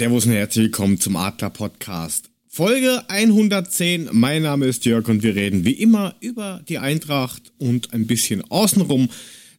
Servus 0.00 0.24
und 0.24 0.32
herzlich 0.32 0.64
willkommen 0.64 0.98
zum 0.98 1.14
Adler 1.14 1.50
Podcast. 1.50 2.30
Folge 2.48 3.04
110. 3.08 4.08
Mein 4.12 4.44
Name 4.44 4.64
ist 4.64 4.86
Jörg 4.86 5.06
und 5.08 5.22
wir 5.22 5.34
reden 5.34 5.66
wie 5.66 5.74
immer 5.74 6.14
über 6.20 6.62
die 6.66 6.78
Eintracht 6.78 7.52
und 7.58 7.92
ein 7.92 8.06
bisschen 8.06 8.42
außenrum. 8.50 9.10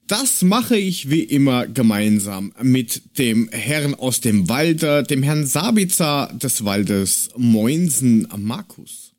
Das 0.08 0.42
mache 0.42 0.78
ich 0.78 1.12
wie 1.12 1.22
immer 1.22 1.68
gemeinsam 1.68 2.54
mit 2.60 3.20
dem 3.20 3.50
Herrn 3.50 3.94
aus 3.94 4.20
dem 4.22 4.50
Walde, 4.50 5.04
dem 5.04 5.22
Herrn 5.22 5.46
Sabitzer 5.46 6.32
des 6.34 6.66
Waldes, 6.66 7.30
Moinsen 7.38 8.28
Markus. 8.36 9.12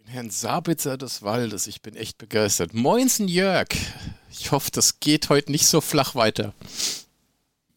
Den 0.00 0.08
Herrn 0.08 0.30
Sabitzer 0.30 0.98
des 0.98 1.22
Waldes, 1.22 1.68
ich 1.68 1.80
bin 1.80 1.94
echt 1.94 2.18
begeistert. 2.18 2.74
Moinsen 2.74 3.28
Jörg. 3.28 3.68
Ich 4.32 4.50
hoffe, 4.50 4.72
das 4.72 4.98
geht 4.98 5.28
heute 5.28 5.52
nicht 5.52 5.68
so 5.68 5.80
flach 5.80 6.16
weiter. 6.16 6.54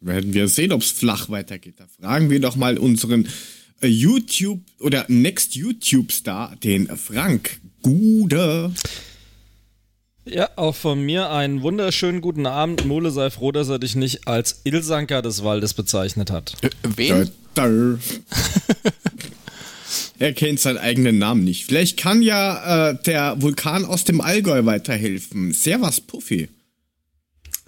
Werden 0.01 0.33
wir 0.33 0.47
sehen, 0.47 0.71
ob 0.71 0.81
es 0.81 0.89
flach 0.91 1.29
weitergeht. 1.29 1.75
Da 1.77 1.85
fragen 1.87 2.29
wir 2.29 2.39
doch 2.39 2.55
mal 2.55 2.77
unseren 2.79 3.27
äh, 3.81 3.87
YouTube 3.87 4.61
oder 4.79 5.05
Next 5.07 5.55
YouTube 5.55 6.11
Star, 6.11 6.55
den 6.63 6.87
Frank 6.97 7.61
Gude. 7.83 8.73
Ja, 10.25 10.49
auch 10.55 10.75
von 10.75 11.01
mir 11.03 11.29
einen 11.29 11.61
wunderschönen 11.61 12.21
guten 12.21 12.45
Abend. 12.45 12.85
Mole 12.85 13.11
sei 13.11 13.29
froh, 13.29 13.51
dass 13.51 13.69
er 13.69 13.79
dich 13.79 13.95
nicht 13.95 14.27
als 14.27 14.61
Ilsanker 14.63 15.21
des 15.21 15.43
Waldes 15.43 15.73
bezeichnet 15.73 16.31
hat. 16.31 16.55
Äh, 16.61 16.69
wen? 16.95 17.29
Er 20.19 20.33
kennt 20.33 20.59
seinen 20.59 20.77
eigenen 20.77 21.17
Namen 21.17 21.43
nicht. 21.43 21.65
Vielleicht 21.65 21.97
kann 21.97 22.21
ja 22.21 22.91
äh, 22.91 22.97
der 23.07 23.41
Vulkan 23.41 23.85
aus 23.85 24.03
dem 24.03 24.21
Allgäu 24.21 24.65
weiterhelfen. 24.65 25.51
Servus, 25.51 25.99
Puffy. 25.99 26.47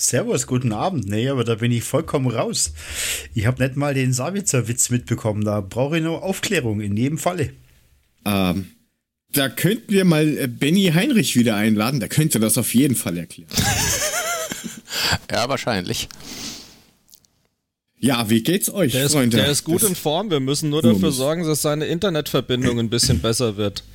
Servus, 0.03 0.47
guten 0.47 0.73
Abend. 0.73 1.07
Nee, 1.07 1.29
aber 1.29 1.45
da 1.45 1.55
bin 1.55 1.71
ich 1.71 1.85
vollkommen 1.85 2.29
raus. 2.29 2.73
Ich 3.33 3.45
habe 3.45 3.63
nicht 3.63 3.77
mal 3.77 3.93
den 3.93 4.11
Savitzer-Witz 4.11 4.89
mitbekommen. 4.89 5.45
Da 5.45 5.61
brauche 5.61 5.97
ich 5.97 6.03
nur 6.03 6.23
Aufklärung 6.23 6.81
in 6.81 6.97
jedem 6.97 7.17
Falle. 7.17 7.53
Ähm, 8.25 8.71
da 9.31 9.47
könnten 9.47 9.93
wir 9.93 10.03
mal 10.03 10.37
äh, 10.37 10.47
Benny 10.47 10.91
Heinrich 10.93 11.37
wieder 11.37 11.55
einladen. 11.55 12.01
Der 12.01 12.09
könnte 12.09 12.41
das 12.41 12.57
auf 12.57 12.75
jeden 12.75 12.95
Fall 12.95 13.17
erklären. 13.17 13.49
ja, 15.31 15.47
wahrscheinlich. 15.47 16.09
Ja, 17.97 18.29
wie 18.29 18.43
geht's 18.43 18.69
euch, 18.69 18.91
der 18.91 19.05
ist, 19.05 19.13
Freunde? 19.13 19.37
Der 19.37 19.47
ist 19.47 19.63
gut 19.63 19.83
das 19.83 19.89
in 19.89 19.95
Form. 19.95 20.29
Wir 20.29 20.41
müssen 20.41 20.69
nur 20.69 20.81
dafür 20.81 21.13
sorgen, 21.13 21.47
dass 21.47 21.61
seine 21.61 21.85
Internetverbindung 21.85 22.77
ein 22.77 22.89
bisschen 22.89 23.21
besser 23.21 23.55
wird. 23.55 23.85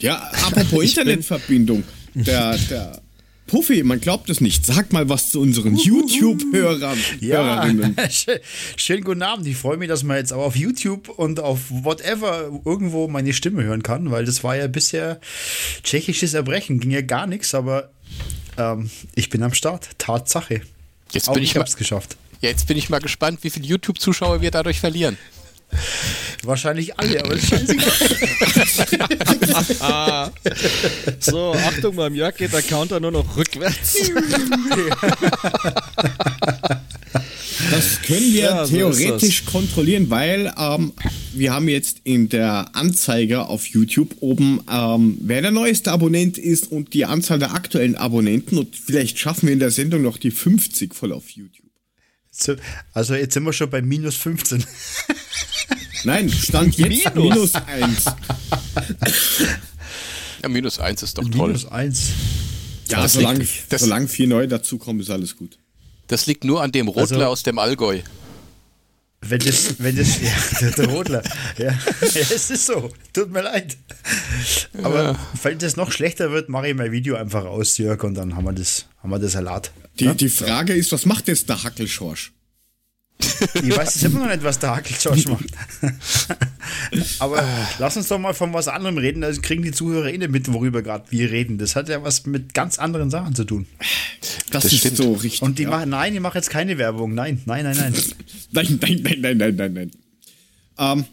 Ja, 0.00 0.16
apropos 0.16 0.82
Internetverbindung. 0.96 1.84
Der, 2.14 2.58
der 2.58 3.02
Puffy, 3.48 3.82
man 3.82 4.00
glaubt 4.00 4.30
es 4.30 4.40
nicht. 4.40 4.64
Sag 4.64 4.92
mal 4.92 5.08
was 5.08 5.30
zu 5.30 5.40
unseren 5.40 5.74
YouTube-Hörern. 5.74 6.98
Ja, 7.20 7.66
schönen 8.76 9.02
guten 9.02 9.22
Abend. 9.22 9.46
Ich 9.48 9.56
freue 9.56 9.78
mich, 9.78 9.88
dass 9.88 10.04
man 10.04 10.18
jetzt 10.18 10.32
auch 10.32 10.44
auf 10.44 10.54
YouTube 10.56 11.08
und 11.08 11.40
auf 11.40 11.62
whatever 11.70 12.50
irgendwo 12.64 13.08
meine 13.08 13.32
Stimme 13.32 13.64
hören 13.64 13.82
kann, 13.82 14.10
weil 14.10 14.24
das 14.24 14.44
war 14.44 14.54
ja 14.54 14.68
bisher 14.68 15.18
tschechisches 15.82 16.34
Erbrechen. 16.34 16.78
Ging 16.78 16.90
ja 16.92 17.00
gar 17.00 17.26
nichts, 17.26 17.54
aber 17.54 17.90
ähm, 18.56 18.90
ich 19.14 19.30
bin 19.30 19.42
am 19.42 19.54
Start. 19.54 19.88
Tatsache. 19.98 20.60
Jetzt 21.12 21.28
auch 21.28 21.34
bin 21.34 21.42
ich, 21.42 21.52
ich 21.52 21.56
hab's 21.56 21.76
geschafft. 21.76 22.16
Ja, 22.40 22.50
jetzt 22.50 22.68
bin 22.68 22.76
ich 22.76 22.90
mal 22.90 23.00
gespannt, 23.00 23.40
wie 23.42 23.50
viele 23.50 23.66
YouTube-Zuschauer 23.66 24.42
wir 24.42 24.50
dadurch 24.50 24.78
verlieren. 24.78 25.16
Wahrscheinlich 26.44 26.98
alle, 26.98 27.24
aber 27.24 27.34
ist 27.34 27.48
scheißegal. 27.48 27.88
so, 31.20 31.52
Achtung, 31.52 31.96
beim 31.96 32.14
Jörg 32.14 32.36
geht 32.36 32.52
der 32.52 32.62
Counter 32.62 33.00
nur 33.00 33.10
noch 33.10 33.36
rückwärts. 33.36 34.10
Das 37.70 38.00
können 38.02 38.32
wir 38.32 38.40
ja, 38.40 38.66
theoretisch 38.66 39.44
so 39.44 39.50
kontrollieren, 39.50 40.10
weil 40.10 40.52
ähm, 40.58 40.92
wir 41.34 41.52
haben 41.52 41.68
jetzt 41.68 41.98
in 42.04 42.28
der 42.28 42.74
Anzeige 42.74 43.46
auf 43.46 43.66
YouTube 43.66 44.16
oben, 44.20 44.60
ähm, 44.70 45.18
wer 45.20 45.42
der 45.42 45.50
neueste 45.50 45.92
Abonnent 45.92 46.38
ist 46.38 46.70
und 46.70 46.94
die 46.94 47.04
Anzahl 47.04 47.38
der 47.38 47.52
aktuellen 47.54 47.96
Abonnenten 47.96 48.58
und 48.58 48.76
vielleicht 48.76 49.18
schaffen 49.18 49.46
wir 49.46 49.52
in 49.52 49.58
der 49.58 49.70
Sendung 49.70 50.02
noch 50.02 50.18
die 50.18 50.30
50 50.30 50.94
voll 50.94 51.12
auf 51.12 51.28
YouTube. 51.30 51.66
Also 52.92 53.14
jetzt 53.14 53.34
sind 53.34 53.44
wir 53.44 53.52
schon 53.52 53.68
bei 53.70 53.82
minus 53.82 54.16
15. 54.16 54.64
Nein, 56.04 56.30
stand 56.30 56.76
jetzt 56.78 57.14
minus 57.14 57.54
1. 57.54 58.04
Ja, 60.40 60.48
minus 60.48 60.78
1 60.78 61.02
ist 61.02 61.18
doch 61.18 61.28
toll. 61.28 61.48
Minus 61.48 61.66
1. 61.66 62.10
Ja, 62.90 63.08
solange, 63.08 63.46
das, 63.68 63.80
solange 63.82 64.08
vier 64.08 64.28
neue 64.28 64.48
dazukommen, 64.48 65.02
ist 65.02 65.10
alles 65.10 65.36
gut. 65.36 65.58
Das 66.06 66.26
liegt 66.26 66.44
nur 66.44 66.62
an 66.62 66.72
dem 66.72 66.88
Rotler 66.88 67.18
also, 67.18 67.24
aus 67.24 67.42
dem 67.42 67.58
Allgäu. 67.58 68.00
Wenn 69.20 69.40
das, 69.40 69.74
wenn 69.78 69.96
das, 69.96 70.20
ja, 70.22 70.30
der, 70.60 70.70
der 70.70 70.88
Rodler. 70.88 71.22
Ja. 71.58 71.72
ja, 71.72 71.78
es 72.00 72.50
ist 72.50 72.66
so. 72.66 72.90
Tut 73.12 73.32
mir 73.32 73.42
leid. 73.42 73.76
Aber 74.82 75.02
ja. 75.02 75.18
falls 75.38 75.58
das 75.58 75.76
noch 75.76 75.90
schlechter 75.90 76.30
wird, 76.30 76.48
mache 76.48 76.68
ich 76.68 76.74
mein 76.74 76.92
Video 76.92 77.16
einfach 77.16 77.44
aus, 77.44 77.76
Jörg, 77.78 78.02
und 78.04 78.14
dann 78.14 78.36
haben 78.36 78.44
wir 78.44 78.52
das, 78.52 78.86
haben 79.02 79.10
wir 79.10 79.18
das 79.18 79.32
Salat. 79.32 79.72
Die, 79.98 80.04
ja? 80.04 80.14
die 80.14 80.28
Frage 80.28 80.72
ist, 80.72 80.92
was 80.92 81.04
macht 81.04 81.26
jetzt 81.26 81.48
der 81.48 81.64
Hackelschorsch? 81.64 82.32
Ich 83.20 83.76
weiß 83.76 83.94
jetzt 83.94 84.04
immer 84.04 84.20
noch 84.20 84.28
nicht, 84.28 84.44
was 84.44 84.58
der 84.58 84.76
Hackelschorsch 84.76 85.26
macht. 85.28 85.46
Aber 87.18 87.44
lass 87.78 87.96
uns 87.96 88.08
doch 88.08 88.18
mal 88.18 88.34
von 88.34 88.52
was 88.52 88.68
anderem 88.68 88.98
reden, 88.98 89.20
da 89.20 89.32
kriegen 89.32 89.62
die 89.62 89.72
Zuhörer 89.72 90.12
eh 90.12 90.18
nicht 90.18 90.30
mit, 90.30 90.52
worüber 90.52 90.82
gerade 90.82 91.10
wir 91.10 91.30
reden. 91.30 91.58
Das 91.58 91.74
hat 91.74 91.88
ja 91.88 92.02
was 92.02 92.26
mit 92.26 92.54
ganz 92.54 92.78
anderen 92.78 93.10
Sachen 93.10 93.34
zu 93.34 93.44
tun. 93.44 93.66
Das, 94.50 94.64
das 94.64 94.72
ist 94.72 94.78
stimmt. 94.78 94.96
so 94.96 95.12
richtig. 95.14 95.42
Und 95.42 95.58
die 95.58 95.64
ja. 95.64 95.70
machen, 95.70 95.90
nein, 95.90 96.12
die 96.12 96.20
machen 96.20 96.36
jetzt 96.36 96.50
keine 96.50 96.78
Werbung. 96.78 97.14
Nein, 97.14 97.42
nein, 97.46 97.64
nein, 97.64 97.76
nein. 97.76 97.94
nein, 98.52 98.78
nein, 98.80 99.00
nein, 99.02 99.20
nein, 99.20 99.36
nein, 99.36 99.56
nein, 99.56 99.72
nein. 99.72 99.90
Ähm, 100.78 101.04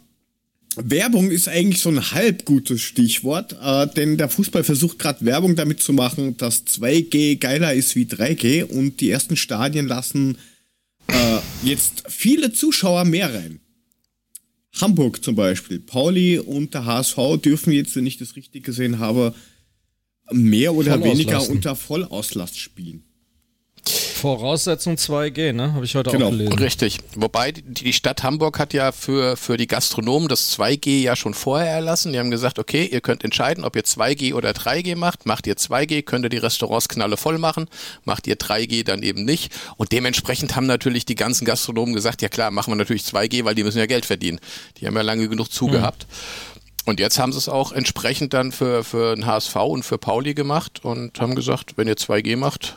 Werbung 0.77 1.31
ist 1.31 1.47
eigentlich 1.47 1.81
so 1.81 1.89
ein 1.89 2.11
halb 2.11 2.45
gutes 2.45 2.81
Stichwort, 2.81 3.55
äh, 3.61 3.87
denn 3.95 4.17
der 4.17 4.29
Fußball 4.29 4.63
versucht 4.63 4.99
gerade 4.99 5.25
Werbung 5.25 5.55
damit 5.55 5.81
zu 5.81 5.93
machen, 5.93 6.37
dass 6.37 6.65
2G 6.65 7.39
geiler 7.39 7.73
ist 7.73 7.95
wie 7.95 8.05
3G 8.05 8.63
und 8.63 8.99
die 8.99 9.09
ersten 9.09 9.37
Stadien 9.37 9.87
lassen 9.87 10.37
äh, 11.07 11.39
jetzt 11.63 12.03
viele 12.07 12.51
Zuschauer 12.51 13.05
mehr 13.05 13.33
rein. 13.33 13.59
Hamburg 14.79 15.23
zum 15.23 15.35
Beispiel. 15.35 15.79
Pauli 15.79 16.37
und 16.37 16.73
der 16.73 16.85
HSV 16.85 17.17
dürfen 17.43 17.71
jetzt, 17.71 17.95
wenn 17.95 18.05
ich 18.05 18.17
das 18.17 18.35
richtig 18.35 18.65
gesehen 18.65 18.99
habe, 18.99 19.33
mehr 20.31 20.73
oder 20.73 21.03
weniger 21.03 21.47
unter 21.49 21.75
Vollauslast 21.75 22.59
spielen. 22.59 23.03
Voraussetzung 23.87 24.95
2G, 24.95 25.53
ne? 25.53 25.73
Habe 25.73 25.85
ich 25.85 25.95
heute 25.95 26.09
genau. 26.09 26.27
auch 26.27 26.31
gelesen. 26.31 26.53
Richtig. 26.53 26.99
Wobei 27.15 27.51
die 27.51 27.93
Stadt 27.93 28.23
Hamburg 28.23 28.57
hat 28.57 28.73
ja 28.73 28.91
für, 28.91 29.37
für 29.37 29.57
die 29.57 29.67
Gastronomen 29.67 30.27
das 30.27 30.57
2G 30.57 31.01
ja 31.01 31.15
schon 31.15 31.35
vorher 31.35 31.69
erlassen. 31.69 32.11
Die 32.11 32.17
haben 32.17 32.31
gesagt, 32.31 32.57
okay, 32.57 32.85
ihr 32.85 33.01
könnt 33.01 33.23
entscheiden, 33.23 33.63
ob 33.63 33.75
ihr 33.75 33.83
2G 33.83 34.33
oder 34.33 34.51
3G 34.51 34.95
macht. 34.95 35.27
Macht 35.27 35.45
ihr 35.45 35.55
2G, 35.55 36.01
könnt 36.01 36.25
ihr 36.25 36.29
die 36.29 36.37
Restaurants 36.37 36.87
knalle 36.87 37.17
voll 37.17 37.37
machen. 37.37 37.67
Macht 38.03 38.25
ihr 38.25 38.37
3G 38.37 38.83
dann 38.83 39.03
eben 39.03 39.25
nicht. 39.25 39.53
Und 39.77 39.91
dementsprechend 39.91 40.55
haben 40.55 40.65
natürlich 40.65 41.05
die 41.05 41.15
ganzen 41.15 41.45
Gastronomen 41.45 41.93
gesagt, 41.93 42.23
ja 42.23 42.29
klar, 42.29 42.49
machen 42.49 42.71
wir 42.71 42.77
natürlich 42.77 43.03
2G, 43.03 43.45
weil 43.45 43.53
die 43.53 43.63
müssen 43.63 43.77
ja 43.77 43.85
Geld 43.85 44.05
verdienen. 44.05 44.39
Die 44.77 44.87
haben 44.87 44.95
ja 44.95 45.03
lange 45.03 45.29
genug 45.29 45.51
zugehabt. 45.51 46.03
Hm. 46.03 46.55
Und 46.85 46.99
jetzt 46.99 47.19
haben 47.19 47.31
sie 47.31 47.39
es 47.39 47.49
auch 47.49 47.71
entsprechend 47.71 48.33
dann 48.33 48.51
für, 48.51 48.83
für 48.83 49.15
den 49.15 49.25
HSV 49.25 49.55
und 49.55 49.83
für 49.83 49.97
Pauli 49.97 50.33
gemacht 50.35 50.85
und 50.85 51.19
haben 51.19 51.35
gesagt, 51.35 51.77
wenn 51.77 51.87
ihr 51.87 51.95
2G 51.95 52.37
macht, 52.37 52.75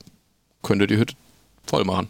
könnt 0.63 0.81
ihr 0.81 0.87
die 0.87 0.97
Hütte 0.97 1.15
voll 1.67 1.85
machen. 1.85 2.09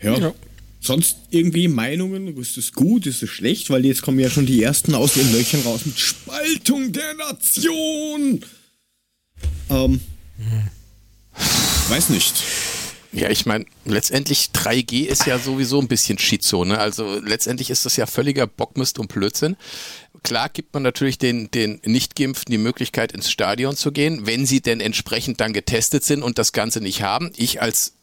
Ja. 0.00 0.16
ja. 0.18 0.34
Sonst 0.80 1.16
irgendwie 1.30 1.68
Meinungen? 1.68 2.36
Ist 2.36 2.56
es 2.58 2.72
gut? 2.72 3.06
Ist 3.06 3.22
es 3.22 3.30
schlecht? 3.30 3.70
Weil 3.70 3.86
jetzt 3.86 4.02
kommen 4.02 4.18
ja 4.18 4.28
schon 4.28 4.46
die 4.46 4.62
ersten 4.62 4.96
aus 4.96 5.14
den 5.14 5.32
Löchern 5.32 5.62
raus 5.62 5.86
mit 5.86 5.98
Spaltung 5.98 6.92
der 6.92 7.14
Nation. 7.14 8.44
Ähm. 9.70 10.00
Hm. 10.38 10.68
Weiß 11.88 12.08
nicht. 12.08 12.34
Ja, 13.12 13.28
ich 13.28 13.46
meine, 13.46 13.66
letztendlich 13.84 14.50
3G 14.54 15.04
ist 15.04 15.26
ja 15.26 15.38
sowieso 15.38 15.80
ein 15.80 15.86
bisschen 15.86 16.18
Schizo, 16.18 16.64
ne? 16.64 16.78
Also 16.78 17.20
letztendlich 17.20 17.68
ist 17.70 17.84
das 17.84 17.96
ja 17.96 18.06
völliger 18.06 18.46
Bockmist 18.46 18.98
und 18.98 19.12
Blödsinn. 19.12 19.56
Klar 20.22 20.48
gibt 20.48 20.74
man 20.74 20.82
natürlich 20.82 21.18
den, 21.18 21.50
den 21.50 21.80
Nicht-Geimpften 21.84 22.52
die 22.52 22.58
Möglichkeit, 22.58 23.12
ins 23.12 23.30
Stadion 23.30 23.76
zu 23.76 23.92
gehen, 23.92 24.26
wenn 24.26 24.46
sie 24.46 24.60
denn 24.60 24.80
entsprechend 24.80 25.40
dann 25.40 25.52
getestet 25.52 26.04
sind 26.04 26.22
und 26.22 26.38
das 26.38 26.52
Ganze 26.52 26.80
nicht 26.80 27.02
haben. 27.02 27.32
Ich 27.36 27.60
als 27.60 27.94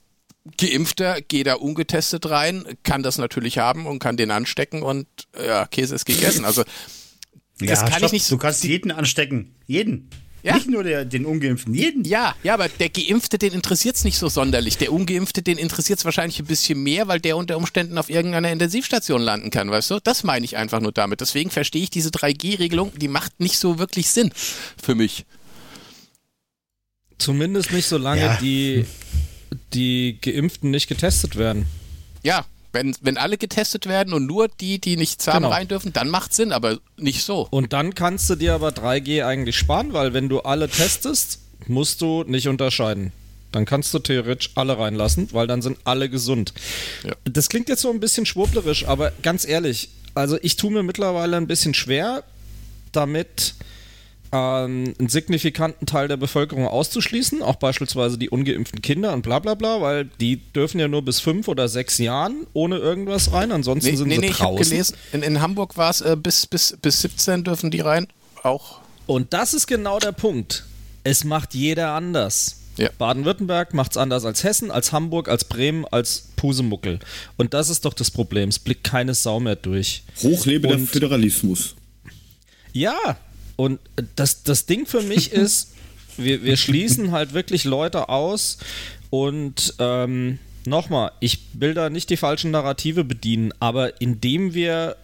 Geimpfter 0.57 1.21
gehe 1.21 1.44
da 1.44 1.56
ungetestet 1.56 2.30
rein, 2.30 2.66
kann 2.83 3.04
das 3.04 3.18
natürlich 3.18 3.57
haben 3.57 3.86
und 3.86 4.00
kann 4.00 4.18
den 4.18 4.31
anstecken 4.31 4.81
und 4.81 5.07
ja, 5.38 5.66
Käse 5.68 5.95
ist 5.95 6.06
gegessen. 6.06 6.45
Also 6.45 6.63
das 7.60 7.81
ja, 7.81 7.88
kann 7.88 7.98
stopp, 8.00 8.04
ich 8.07 8.12
nicht. 8.12 8.31
Du 8.31 8.38
kannst 8.38 8.63
jeden 8.63 8.92
anstecken. 8.92 9.56
Jeden. 9.66 10.10
Ja? 10.44 10.56
Nicht 10.56 10.70
nur 10.70 10.84
der, 10.84 11.06
den 11.06 11.26
Ungeimpften, 11.26 11.74
jeden. 11.74 12.06
Ja, 12.06 12.36
ja, 12.44 12.54
aber 12.54 12.70
der 12.70 12.90
Geimpfte, 12.90 13.38
den 13.38 13.54
interessiert 13.54 13.96
es 13.96 14.04
nicht 14.04 14.18
so 14.18 14.30
sonderlich. 14.30 14.78
Der 14.78 14.94
Ungeimpfte, 14.94 15.42
den 15.42 15.58
interessiert 15.58 16.00
es 16.00 16.06
wahrscheinlich 16.06 16.40
ein 16.40 16.46
bisschen 16.46 16.82
mehr, 16.82 17.08
weil 17.08 17.20
der 17.20 17.36
unter 17.38 17.58
Umständen 17.58 17.98
auf 17.98 18.10
irgendeiner 18.10 18.52
Intensivstation 18.52 19.22
landen 19.22 19.50
kann, 19.50 19.70
weißt 19.70 19.92
du? 19.92 20.00
Das 20.02 20.24
meine 20.24 20.46
ich 20.46 20.58
einfach 20.58 20.80
nur 20.80 20.92
damit. 20.92 21.22
Deswegen 21.22 21.50
verstehe 21.50 21.84
ich 21.84 21.90
diese 21.90 22.10
3G-Regelung, 22.10 22.92
die 22.98 23.08
macht 23.08 23.40
nicht 23.40 23.58
so 23.58 23.80
wirklich 23.80 24.10
Sinn 24.10 24.32
für 24.82 24.96
mich. 24.96 25.26
Zumindest 27.18 27.74
nicht, 27.74 27.88
solange 27.88 28.22
ja. 28.22 28.38
die, 28.42 28.86
die 29.74 30.18
Geimpften 30.22 30.72
nicht 30.72 30.88
getestet 30.88 31.36
werden. 31.36 31.66
Ja, 32.24 32.46
Wenn, 32.71 32.95
wenn 33.01 33.18
alle 33.18 33.38
getestet 33.38 33.88
werden 33.88 34.13
und 34.13 34.27
nur 34.27 34.48
die, 34.48 34.80
die 34.80 34.95
nichts 34.95 35.27
haben, 35.27 35.38
Genau. 35.44 35.50
rein 35.50 35.68
dürfen, 35.68 35.92
dann 35.92 36.10
macht 36.10 36.33
Sinn, 36.33 36.51
aber 36.51 36.77
nicht 36.98 37.24
so. 37.24 37.48
Und 37.50 37.74
dann 37.74 37.95
kannst 37.95 38.30
du 38.30 38.36
dir 38.36 38.54
aber 38.54 38.69
3G 38.69 39.25
eigentlich 39.25 39.57
sparen, 39.57 39.94
weil 39.94 40.13
wenn 40.13 40.30
du 40.30 40.42
alle 40.42 40.69
testest, 40.69 41.39
musst 41.68 42.01
du 42.01 42.24
nicht 42.27 42.48
unterscheiden. 42.48 43.12
Dann 43.51 43.66
kannst 43.66 43.92
du 43.95 44.00
theoretisch 44.00 44.51
alle 44.54 44.77
reinlassen, 44.77 45.30
weil 45.31 45.48
dann 45.48 45.63
sind 45.63 45.80
alle 45.83 46.10
gesund. 46.10 46.54
Ja. 47.04 47.13
Das 47.24 47.50
klingt 47.50 47.69
jetzt 47.69 47.81
so 47.81 47.89
ein 47.89 48.00
bisschen 48.00 48.27
schwurblerisch, 48.27 48.86
aber 48.86 49.12
ganz 49.24 49.48
ehrlich, 49.48 49.89
also 50.13 50.38
ich 50.44 50.56
tue 50.56 50.71
mir 50.71 50.83
mittlerweile 50.83 51.38
ein 51.38 51.48
bisschen 51.48 51.74
schwer, 51.74 52.24
damit 52.92 53.56
ähm, 54.31 54.94
einen 55.00 55.10
signifikanten 55.10 55.86
Teil 55.88 56.08
der 56.08 56.18
Bevölkerung 56.18 56.68
auszuschließen, 56.68 57.42
auch 57.42 57.56
beispielsweise 57.56 58.18
die 58.18 58.30
ungeimpften 58.30 58.81
Kinder 58.81 59.14
und 59.14 59.22
bla 59.24 59.40
bla 59.40 59.56
bla, 59.56 59.81
weil 59.81 60.06
die 60.20 60.38
dürfen 60.38 60.80
ja 60.80 60.88
nur 60.88 61.02
bis 61.04 61.20
fünf 61.20 61.48
oder 61.48 61.68
sechs 61.68 61.98
Jahren 61.98 62.46
ohne 62.54 62.78
irgendwas 62.78 63.31
rein, 63.34 63.52
ansonsten 63.52 63.90
Nee, 63.90 63.96
sind 63.96 64.08
nee, 64.10 64.16
sie 64.16 64.22
nee 64.22 64.28
ich 64.28 64.40
habe 64.42 64.56
draußen. 64.58 64.70
gelesen, 64.72 64.96
in, 65.14 65.24
in 65.24 65.42
Hamburg 65.42 65.78
war 65.78 65.90
es 65.90 66.02
äh, 66.02 66.16
bis, 66.16 66.46
bis, 66.48 66.78
bis 66.81 67.02
17 67.02 67.44
dürfen 67.44 67.72
die 67.72 67.80
rein. 67.80 68.08
Auch. 68.44 68.81
Und 69.08 69.34
das 69.34 69.54
ist 69.54 69.66
genau 69.68 70.00
der 70.00 70.12
Punkt. 70.12 70.66
Es 71.04 71.24
macht 71.24 71.54
jeder 71.56 71.94
anders. 71.94 72.58
Ja. 72.78 72.90
Baden-Württemberg 72.98 73.74
macht 73.74 73.92
es 73.92 73.98
anders 73.98 74.24
als 74.24 74.44
Hessen, 74.44 74.72
als 74.72 74.92
Hamburg, 74.94 75.28
als 75.28 75.44
Bremen, 75.44 75.86
als 75.92 76.30
Pusemuckel. 76.38 77.00
Und 77.36 77.54
das 77.54 77.70
ist 77.70 77.84
doch 77.84 77.94
das 77.94 78.10
Problem. 78.12 78.48
Es 78.50 78.60
blickt 78.60 78.86
keine 78.86 79.14
Sau 79.16 79.40
mehr 79.42 79.58
durch. 79.58 80.04
Hochlebe 80.22 80.68
der 80.70 80.78
Und- 80.78 80.88
Föderalismus. 80.88 81.76
Ja, 82.72 83.18
und 83.60 83.82
das, 84.16 84.44
das 84.44 84.68
Ding 84.68 84.86
für 84.86 85.02
mich 85.02 85.34
ist, 85.34 85.74
wir, 86.16 86.46
wir 86.46 86.56
schließen 86.56 87.12
halt 87.12 87.34
wirklich 87.34 87.66
Leute 87.66 88.08
aus 88.08 88.58
und 89.10 89.74
ähm, 89.80 90.40
nochmal, 90.66 91.12
ich 91.20 91.40
will 91.52 91.74
da 91.74 91.90
nicht 91.90 92.10
die 92.10 92.16
falschen 92.16 92.52
Narrative 92.52 93.04
bedienen, 93.04 93.54
aber 93.60 94.00
indem 94.00 94.54
wir 94.54 94.96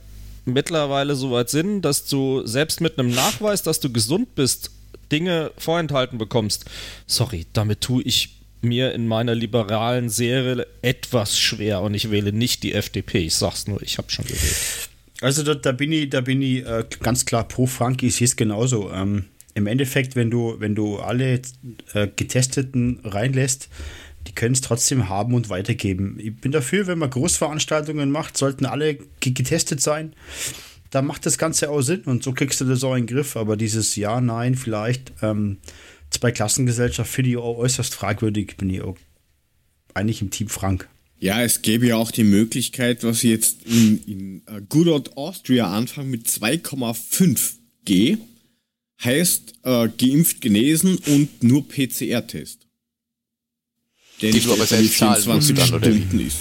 mittlerweile 0.46 1.16
so 1.16 1.32
weit 1.32 1.50
sind, 1.50 1.82
dass 1.82 2.06
du 2.06 2.48
selbst 2.48 2.80
mit 2.80 2.98
einem 2.98 3.12
Nachweis, 3.12 3.62
dass 3.62 3.82
du 3.82 3.92
gesund 3.92 4.36
bist, 4.36 4.72
Dinge 5.12 5.52
vorenthalten 5.58 6.18
bekommst, 6.18 6.64
sorry, 7.08 7.48
damit 7.52 7.82
tue 7.82 8.04
ich 8.04 8.38
mir 8.62 8.94
in 8.94 9.06
meiner 9.06 9.36
liberalen 9.36 10.10
Serie 10.10 10.66
etwas 10.82 11.38
schwer 11.38 11.82
und 11.82 11.94
ich 11.94 12.10
wähle 12.10 12.32
nicht 12.32 12.64
die 12.64 12.74
FDP. 12.74 13.26
Ich 13.26 13.36
sag's 13.36 13.68
nur, 13.68 13.82
ich 13.82 13.98
habe 13.98 14.10
schon 14.10 14.26
gewählt. 14.26 14.90
Also 15.22 15.44
da, 15.44 15.56
da 15.56 15.72
bin 15.72 15.92
ich, 15.92 16.10
da 16.10 16.22
bin 16.22 16.42
ich 16.42 16.66
äh, 16.66 16.84
ganz 17.02 17.26
klar 17.26 17.48
pro 17.48 17.66
Frank, 17.68 18.04
ich 18.04 18.16
sehe 18.16 18.26
es 18.26 18.36
genauso. 18.36 18.92
Ähm, 18.92 19.26
Im 19.54 19.68
Endeffekt, 19.68 20.16
wenn 20.16 20.30
du, 20.30 20.56
wenn 20.60 20.76
du 20.76 20.98
alle 21.00 21.42
äh, 21.94 22.08
Getesteten 22.16 23.00
reinlässt, 23.04 23.70
die 24.28 24.34
können 24.34 24.54
es 24.56 24.62
trotzdem 24.62 25.08
haben 25.08 25.34
und 25.34 25.50
weitergeben. 25.50 26.18
Ich 26.20 26.36
bin 26.36 26.52
dafür, 26.52 26.88
wenn 26.88 26.98
man 26.98 27.10
Großveranstaltungen 27.12 28.10
macht, 28.12 28.38
sollten 28.38 28.66
alle 28.66 28.96
ge- 28.96 29.34
getestet 29.34 29.82
sein. 29.82 30.14
Da 30.90 31.02
macht 31.02 31.26
das 31.26 31.38
Ganze 31.38 31.70
auch 31.70 31.82
Sinn 31.82 32.02
und 32.06 32.24
so 32.24 32.34
kriegst 32.34 32.60
du 32.60 32.66
das 32.66 32.84
auch 32.84 32.96
in 32.96 33.06
den 33.06 33.16
Griff. 33.16 33.38
Aber 33.38 33.56
dieses 33.56 33.96
Ja, 33.96 34.20
Nein, 34.22 34.56
vielleicht 34.56 35.14
ähm, 35.22 35.58
zwei 36.10 36.32
Klassengesellschaft 36.32 37.12
finde 37.12 37.32
ich 37.32 37.38
auch 37.38 37.58
äußerst 37.58 37.94
fragwürdig. 37.94 38.58
Bin 38.58 38.70
ich 38.70 38.82
auch 38.82 38.98
eigentlich 39.94 40.22
im 40.22 40.32
Team 40.32 40.48
Frank. 40.50 40.90
Ja, 41.26 41.42
es 41.42 41.64
gäbe 41.64 41.88
ja 41.88 41.96
auch 41.96 42.12
die 42.12 42.24
Möglichkeit, 42.24 43.04
was 43.04 43.22
sie 43.22 43.32
jetzt 43.32 43.64
in, 43.64 44.00
in 44.06 44.44
äh, 44.46 44.62
Good 44.70 44.88
Old 44.88 45.18
Austria 45.18 45.72
anfangen 45.76 46.12
mit 46.12 46.28
2,5 46.28 47.54
G, 47.84 48.18
heißt 49.04 49.56
äh, 49.64 49.90
geimpft, 49.90 50.40
genesen 50.42 51.00
und 51.08 51.42
nur 51.42 51.68
PCR-Test. 51.68 52.68
Nicht 54.22 54.46
du 54.46 54.54
aber 54.54 54.68
selbst 54.68 55.00
zahlen 55.00 55.14
musst 55.26 55.48
24 55.48 55.56
dann, 55.56 55.74
oder 55.74 55.96
wie? 55.96 55.98
Stunden 55.98 56.20
ist. 56.28 56.38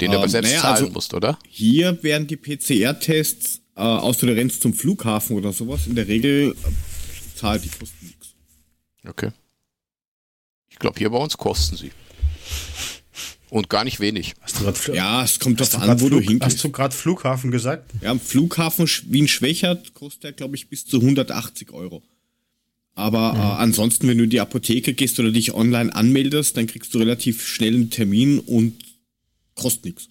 Den 0.00 0.10
du 0.10 0.16
aber 0.16 0.24
Ähm, 0.24 0.30
selbst 0.32 0.48
naja, 0.50 0.62
zahlen 0.62 0.82
also- 0.82 0.92
musst, 0.92 1.14
oder? 1.14 1.38
Hier 1.48 2.02
werden 2.02 2.26
die 2.26 2.36
PCR-Tests, 2.36 3.60
äh, 3.76 3.82
außer 3.82 4.26
du 4.26 4.34
rennst 4.34 4.62
zum 4.62 4.74
Flughafen 4.74 5.36
oder 5.36 5.52
sowas, 5.52 5.86
in 5.86 5.94
der 5.94 6.08
Regel 6.08 6.50
äh, 6.50 7.36
zahlt 7.38 7.64
die 7.64 7.68
kosten 7.68 8.04
nichts. 8.06 8.34
Okay. 9.06 9.30
Ich 10.70 10.80
glaube, 10.80 10.98
hier 10.98 11.10
bei 11.10 11.18
uns 11.18 11.36
kosten 11.38 11.76
sie. 11.76 11.92
Und 13.52 13.68
gar 13.68 13.84
nicht 13.84 14.00
wenig. 14.00 14.32
Hast 14.40 14.60
du 14.60 14.64
grad, 14.64 14.88
Ja, 14.94 15.22
es 15.22 15.38
kommt 15.38 15.60
drauf 15.60 15.68
du 15.68 15.76
an, 15.76 16.00
wo 16.00 16.08
du 16.08 16.16
Flug, 16.16 16.22
hingehst. 16.30 16.54
Hast 16.54 16.64
du 16.64 16.70
gerade 16.70 16.96
Flughafen 16.96 17.50
gesagt? 17.50 17.90
Ja, 18.00 18.10
am 18.10 18.18
Flughafen 18.18 18.86
Sch- 18.86 19.02
Wien-Schwächert 19.08 19.92
kostet 19.92 20.24
er, 20.24 20.32
glaube 20.32 20.56
ich, 20.56 20.68
bis 20.68 20.86
zu 20.86 20.98
180 21.00 21.70
Euro. 21.72 22.02
Aber 22.94 23.34
äh, 23.36 23.60
ansonsten, 23.62 24.08
wenn 24.08 24.16
du 24.16 24.24
in 24.24 24.30
die 24.30 24.40
Apotheke 24.40 24.94
gehst 24.94 25.20
oder 25.20 25.30
dich 25.30 25.52
online 25.52 25.94
anmeldest, 25.94 26.56
dann 26.56 26.66
kriegst 26.66 26.94
du 26.94 26.98
relativ 26.98 27.46
schnell 27.46 27.74
einen 27.74 27.90
Termin 27.90 28.38
und 28.38 28.74
kostet 29.54 29.84
nichts. 29.84 30.08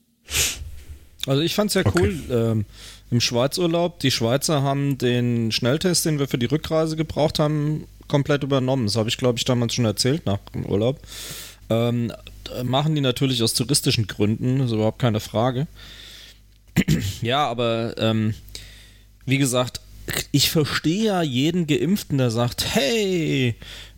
Also 1.26 1.42
ich 1.42 1.56
fand's 1.56 1.74
ja 1.74 1.82
cool 1.96 2.16
ähm, 2.30 2.66
im 3.10 3.22
Schweizurlaub. 3.22 4.00
Die 4.02 4.12
Schweizer 4.12 4.62
haben 4.62 5.00
den 5.00 5.52
Schnelltest, 5.52 6.06
den 6.06 6.20
wir 6.20 6.28
für 6.28 6.38
die 6.38 6.46
Rückreise 6.46 6.96
gebraucht 6.96 7.40
haben, 7.40 7.86
komplett 8.08 8.44
übernommen. 8.44 8.86
Das 8.86 8.98
habe 8.98 9.10
ich, 9.10 9.18
glaube 9.18 9.40
ich, 9.40 9.46
damals 9.46 9.74
schon 9.74 9.86
erzählt 9.86 10.28
nach 10.28 10.38
dem 10.54 10.66
Urlaub. 10.68 11.00
Ähm, 11.72 12.12
äh, 12.54 12.64
machen 12.64 12.96
die 12.96 13.02
natürlich 13.02 13.42
aus 13.44 13.54
touristischen 13.54 14.08
Gründen, 14.08 14.60
ist 14.60 14.72
überhaupt 14.72 15.00
keine 15.00 15.20
Frage. 15.22 15.68
ja, 17.22 17.48
aber 17.48 17.96
ähm, 17.98 18.34
wie 19.26 19.38
gesagt, 19.38 19.80
ich 20.32 20.50
verstehe 20.50 21.06
ja 21.06 21.22
jeden 21.22 21.68
Geimpften, 21.68 22.18
der 22.18 22.32
sagt, 22.32 22.66
hey, 22.76 23.56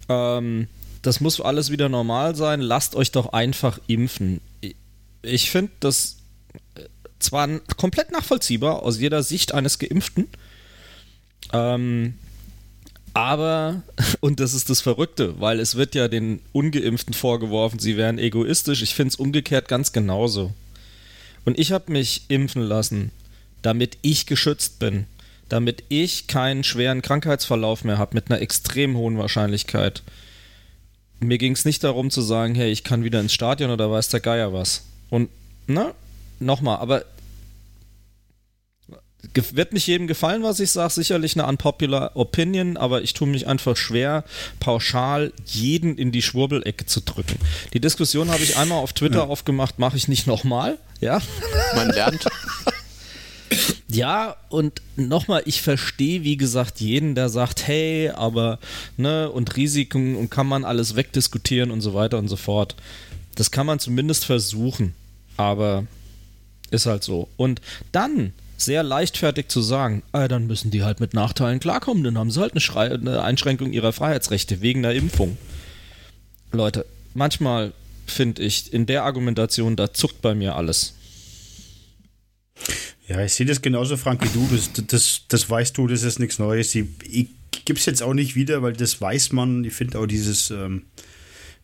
ähm, 0.09 0.67
das 1.01 1.19
muss 1.19 1.41
alles 1.41 1.71
wieder 1.71 1.89
normal 1.89 2.35
sein, 2.35 2.61
lasst 2.61 2.95
euch 2.95 3.11
doch 3.11 3.33
einfach 3.33 3.79
impfen. 3.87 4.39
Ich- 5.23 5.49
finde 5.49 5.71
das 5.79 6.17
zwar 7.19 7.45
n- 7.45 7.61
komplett 7.77 8.11
nachvollziehbar 8.11 8.83
aus 8.83 8.99
jeder 8.99 9.23
Sicht 9.23 9.53
eines 9.53 9.79
Geimpften, 9.79 10.27
ähm, 11.53 12.15
aber, 13.13 13.83
und 14.19 14.39
das 14.39 14.53
ist 14.53 14.69
das 14.69 14.81
Verrückte, 14.81 15.39
weil 15.39 15.59
es 15.59 15.75
wird 15.75 15.95
ja 15.95 16.07
den 16.07 16.41
Ungeimpften 16.51 17.13
vorgeworfen, 17.13 17.79
sie 17.79 17.97
wären 17.97 18.17
egoistisch. 18.17 18.81
Ich 18.81 18.95
finde 18.95 19.09
es 19.09 19.15
umgekehrt 19.15 19.67
ganz 19.67 19.91
genauso. 19.91 20.51
Und 21.45 21.59
ich 21.59 21.71
habe 21.71 21.91
mich 21.91 22.23
impfen 22.29 22.61
lassen, 22.61 23.11
damit 23.61 23.97
ich 24.01 24.25
geschützt 24.25 24.79
bin, 24.79 25.05
damit 25.49 25.83
ich 25.89 26.27
keinen 26.27 26.63
schweren 26.63 27.01
Krankheitsverlauf 27.01 27.83
mehr 27.83 27.97
habe 27.97 28.15
mit 28.15 28.29
einer 28.29 28.41
extrem 28.41 28.97
hohen 28.97 29.17
Wahrscheinlichkeit. 29.17 30.03
Mir 31.19 31.37
ging 31.37 31.53
es 31.53 31.65
nicht 31.65 31.83
darum 31.83 32.09
zu 32.09 32.21
sagen, 32.21 32.55
hey, 32.55 32.71
ich 32.71 32.83
kann 32.83 33.03
wieder 33.03 33.19
ins 33.19 33.33
Stadion 33.33 33.71
oder 33.71 33.91
weiß 33.91 34.09
der 34.09 34.19
Geier 34.19 34.53
was. 34.53 34.83
Und, 35.09 35.29
na, 35.67 35.93
nochmal, 36.39 36.77
aber 36.77 37.05
wird 39.33 39.73
nicht 39.73 39.87
jedem 39.87 40.07
gefallen, 40.07 40.43
was 40.43 40.59
ich 40.59 40.71
sage, 40.71 40.93
sicherlich 40.93 41.35
eine 41.35 41.47
unpopular 41.47 42.11
Opinion, 42.15 42.77
aber 42.77 43.01
ich 43.01 43.13
tue 43.13 43.27
mich 43.27 43.47
einfach 43.47 43.77
schwer, 43.77 44.23
pauschal 44.59 45.31
jeden 45.45 45.97
in 45.97 46.11
die 46.11 46.21
Schwurbelecke 46.21 46.85
zu 46.85 47.01
drücken. 47.01 47.37
Die 47.73 47.79
Diskussion 47.79 48.31
habe 48.31 48.43
ich 48.43 48.57
einmal 48.57 48.79
auf 48.79 48.93
Twitter 48.93 49.29
aufgemacht, 49.29 49.79
mache 49.79 49.97
ich 49.97 50.07
nicht 50.07 50.27
nochmal, 50.27 50.77
ja? 50.99 51.21
Man 51.75 51.89
lernt. 51.89 52.25
Ja, 53.87 54.37
und 54.49 54.81
nochmal, 54.95 55.43
ich 55.45 55.61
verstehe, 55.61 56.23
wie 56.23 56.37
gesagt, 56.37 56.79
jeden, 56.79 57.13
der 57.13 57.29
sagt, 57.29 57.67
hey, 57.67 58.09
aber, 58.09 58.57
ne, 58.97 59.29
und 59.29 59.55
Risiken 59.55 60.15
und 60.15 60.31
kann 60.31 60.47
man 60.47 60.65
alles 60.65 60.95
wegdiskutieren 60.95 61.69
und 61.69 61.81
so 61.81 61.93
weiter 61.93 62.17
und 62.17 62.27
so 62.27 62.35
fort. 62.35 62.75
Das 63.35 63.51
kann 63.51 63.67
man 63.67 63.77
zumindest 63.77 64.25
versuchen, 64.25 64.95
aber 65.37 65.85
ist 66.71 66.87
halt 66.87 67.03
so. 67.03 67.27
Und 67.37 67.61
dann 67.91 68.33
sehr 68.57 68.83
leichtfertig 68.83 69.47
zu 69.47 69.61
sagen, 69.61 70.03
ah, 70.11 70.27
dann 70.27 70.47
müssen 70.47 70.71
die 70.71 70.83
halt 70.83 70.99
mit 70.99 71.13
Nachteilen 71.13 71.59
klarkommen, 71.59 72.03
dann 72.03 72.17
haben 72.17 72.31
sie 72.31 72.39
halt 72.39 72.53
eine, 72.53 72.61
Schrei 72.61 72.91
eine 72.91 73.23
Einschränkung 73.23 73.73
ihrer 73.73 73.93
Freiheitsrechte 73.93 74.61
wegen 74.61 74.83
der 74.83 74.93
Impfung. 74.93 75.37
Leute, 76.51 76.85
manchmal 77.13 77.73
finde 78.05 78.43
ich, 78.43 78.73
in 78.73 78.85
der 78.85 79.03
Argumentation, 79.03 79.75
da 79.75 79.93
zuckt 79.93 80.21
bei 80.21 80.35
mir 80.35 80.55
alles. 80.55 80.93
Ja, 83.07 83.23
ich 83.23 83.33
sehe 83.33 83.45
das 83.45 83.61
genauso, 83.61 83.97
Frank, 83.97 84.23
wie 84.23 84.29
du. 84.29 84.47
Das, 84.51 84.71
das, 84.87 85.21
das 85.27 85.49
weißt 85.49 85.77
du, 85.77 85.87
das 85.87 86.03
ist 86.03 86.19
nichts 86.19 86.39
Neues. 86.39 86.73
Ich, 86.75 86.85
ich 87.09 87.27
gebe 87.65 87.79
es 87.79 87.85
jetzt 87.85 88.01
auch 88.01 88.13
nicht 88.13 88.35
wieder, 88.35 88.61
weil 88.61 88.73
das 88.73 89.01
weiß 89.01 89.33
man. 89.33 89.63
Ich 89.63 89.73
finde 89.73 89.99
auch 89.99 90.05
dieses, 90.05 90.51
ähm, 90.51 90.83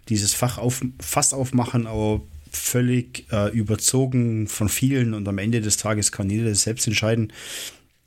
dieses 0.09 0.33
Fach 0.33 0.57
auf, 0.57 0.81
Fass 0.99 1.33
aufmachen 1.33 1.87
auch 1.87 2.21
völlig 2.51 3.25
äh, 3.31 3.49
überzogen 3.51 4.47
von 4.47 4.69
vielen 4.69 5.13
und 5.13 5.27
am 5.27 5.37
Ende 5.37 5.61
des 5.61 5.77
Tages 5.77 6.11
kann 6.11 6.29
jeder 6.29 6.53
selbst 6.55 6.87
entscheiden, 6.87 7.33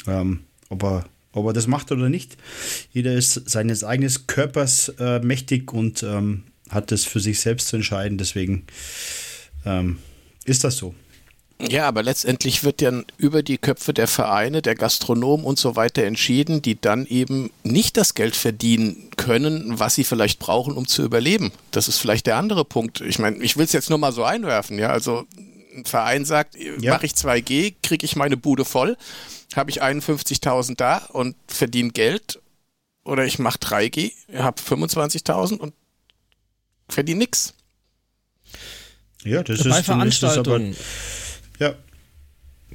ähm, 0.06 0.40
ob, 0.68 0.82
er, 0.84 1.04
ob 1.32 1.46
er 1.46 1.52
das 1.52 1.66
macht 1.66 1.92
oder 1.92 2.08
nicht. 2.08 2.36
Jeder 2.92 3.14
ist 3.14 3.48
seines 3.48 3.84
eigenen 3.84 4.12
Körpers 4.26 4.90
äh, 4.98 5.20
mächtig 5.20 5.72
und 5.72 6.02
ähm, 6.02 6.44
hat 6.70 6.90
das 6.90 7.04
für 7.04 7.20
sich 7.20 7.40
selbst 7.40 7.68
zu 7.68 7.76
entscheiden. 7.76 8.18
Deswegen 8.18 8.64
ähm, 9.64 9.98
ist 10.44 10.64
das 10.64 10.76
so. 10.76 10.94
Ja, 11.68 11.86
aber 11.86 12.02
letztendlich 12.02 12.64
wird 12.64 12.80
ja 12.82 12.92
über 13.18 13.42
die 13.42 13.56
Köpfe 13.58 13.94
der 13.94 14.08
Vereine, 14.08 14.62
der 14.62 14.74
Gastronomen 14.74 15.46
und 15.46 15.58
so 15.58 15.76
weiter 15.76 16.02
entschieden, 16.02 16.60
die 16.60 16.80
dann 16.80 17.06
eben 17.06 17.50
nicht 17.62 17.96
das 17.96 18.14
Geld 18.14 18.34
verdienen 18.34 19.10
können, 19.16 19.78
was 19.78 19.94
sie 19.94 20.02
vielleicht 20.04 20.40
brauchen, 20.40 20.74
um 20.74 20.88
zu 20.88 21.02
überleben. 21.04 21.52
Das 21.70 21.86
ist 21.86 21.98
vielleicht 21.98 22.26
der 22.26 22.36
andere 22.36 22.64
Punkt. 22.64 23.00
Ich 23.00 23.18
meine, 23.20 23.36
ich 23.44 23.56
will 23.56 23.64
es 23.64 23.72
jetzt 23.72 23.90
nur 23.90 23.98
mal 23.98 24.12
so 24.12 24.24
einwerfen, 24.24 24.78
ja. 24.78 24.88
Also 24.90 25.24
Ein 25.74 25.86
Verein 25.86 26.24
sagt, 26.26 26.54
Ja. 26.80 26.92
mache 26.92 27.06
ich 27.06 27.12
2G, 27.12 27.74
kriege 27.82 28.04
ich 28.04 28.14
meine 28.16 28.36
Bude 28.36 28.64
voll, 28.66 28.96
habe 29.56 29.70
ich 29.70 29.82
51.000 29.82 30.74
da 30.76 30.98
und 31.12 31.34
verdiene 31.46 31.90
Geld. 31.92 32.40
Oder 33.04 33.24
ich 33.24 33.38
mache 33.38 33.58
3G, 33.58 34.12
habe 34.36 34.60
25.000 34.60 35.58
und 35.58 35.72
verdiene 36.88 37.20
nix. 37.20 37.54
Ja, 39.24 39.42
das 39.42 39.46
Bei 39.46 39.52
ist 39.54 39.66
das 39.66 39.78
ist 39.78 39.84
Veranstaltungen. 39.86 40.72
Aber, 40.74 41.21
ja, 41.58 41.74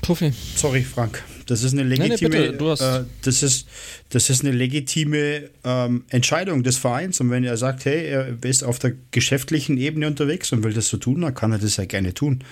Puffy. 0.01 0.31
sorry, 0.55 0.83
Frank. 0.83 1.23
Das 1.47 1.63
ist 1.63 1.73
eine 1.73 1.85
nee, 1.85 1.95
legitime, 1.95 2.29
bitte, 2.29 2.53
du 2.57 2.69
hast- 2.69 2.81
äh, 2.81 3.03
das 3.23 3.41
ist, 3.41 3.67
das 4.09 4.29
ist 4.29 4.43
eine 4.43 4.51
legitime 4.53 5.49
ähm, 5.63 6.03
Entscheidung 6.09 6.61
des 6.63 6.77
Vereins. 6.77 7.19
Und 7.19 7.29
wenn 7.31 7.43
er 7.43 7.57
sagt, 7.57 7.85
hey, 7.85 8.05
er 8.05 8.37
ist 8.43 8.63
auf 8.63 8.79
der 8.79 8.93
geschäftlichen 9.11 9.77
Ebene 9.77 10.07
unterwegs 10.07 10.51
und 10.51 10.63
will 10.63 10.73
das 10.73 10.89
so 10.89 10.97
tun, 10.97 11.21
dann 11.21 11.33
kann 11.33 11.51
er 11.51 11.57
das 11.57 11.77
ja 11.77 11.85
gerne 11.85 12.13
tun. 12.13 12.43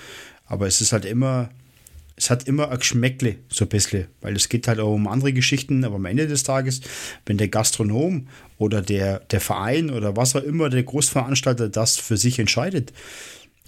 Aber 0.46 0.66
es 0.66 0.80
ist 0.80 0.92
halt 0.92 1.04
immer, 1.04 1.50
es 2.16 2.30
hat 2.30 2.48
immer 2.48 2.70
ein 2.70 2.78
Geschmäckle, 2.78 3.36
so 3.52 3.66
ein 3.66 3.68
bisschen, 3.68 4.06
weil 4.22 4.34
es 4.34 4.48
geht 4.48 4.66
halt 4.66 4.80
auch 4.80 4.94
um 4.94 5.06
andere 5.06 5.32
Geschichten, 5.34 5.84
aber 5.84 5.96
am 5.96 6.04
Ende 6.06 6.26
des 6.26 6.42
Tages, 6.42 6.80
wenn 7.26 7.36
der 7.36 7.48
Gastronom 7.48 8.28
oder 8.56 8.80
der, 8.80 9.20
der 9.20 9.40
Verein 9.40 9.90
oder 9.90 10.16
was 10.16 10.34
auch 10.34 10.42
immer 10.42 10.70
der 10.70 10.82
Großveranstalter 10.84 11.68
das 11.68 11.98
für 11.98 12.16
sich 12.16 12.38
entscheidet, 12.38 12.92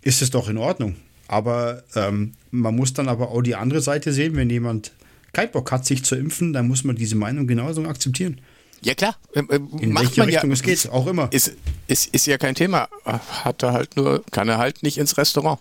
ist 0.02 0.22
es 0.22 0.30
doch 0.30 0.48
in 0.48 0.56
Ordnung. 0.56 0.96
Aber 1.28 1.84
ähm, 1.94 2.32
man 2.50 2.74
muss 2.74 2.94
dann 2.94 3.08
aber 3.08 3.30
auch 3.30 3.42
die 3.42 3.54
andere 3.54 3.80
Seite 3.80 4.12
sehen, 4.12 4.34
wenn 4.36 4.50
jemand 4.50 4.92
keinen 5.32 5.50
Bock 5.52 5.70
hat, 5.70 5.84
sich 5.86 6.02
zu 6.04 6.16
impfen, 6.16 6.52
dann 6.52 6.66
muss 6.66 6.84
man 6.84 6.96
diese 6.96 7.14
Meinung 7.16 7.46
genauso 7.46 7.84
akzeptieren. 7.84 8.40
Ja 8.80 8.94
klar, 8.94 9.16
ähm, 9.34 9.48
ähm, 9.50 9.68
In 9.80 9.92
macht 9.92 10.04
welche 10.04 10.20
man 10.20 10.28
Richtung 10.28 10.50
ja, 10.50 10.54
es 10.54 10.62
geht, 10.62 10.88
auch 10.90 11.06
immer. 11.06 11.28
Ist, 11.32 11.52
ist, 11.86 12.06
ist 12.14 12.26
ja 12.26 12.38
kein 12.38 12.54
Thema. 12.54 12.88
Hat 13.04 13.62
er 13.62 13.72
halt 13.72 13.96
nur, 13.96 14.24
kann 14.30 14.48
er 14.48 14.58
halt 14.58 14.82
nicht 14.82 14.98
ins 14.98 15.18
Restaurant. 15.18 15.60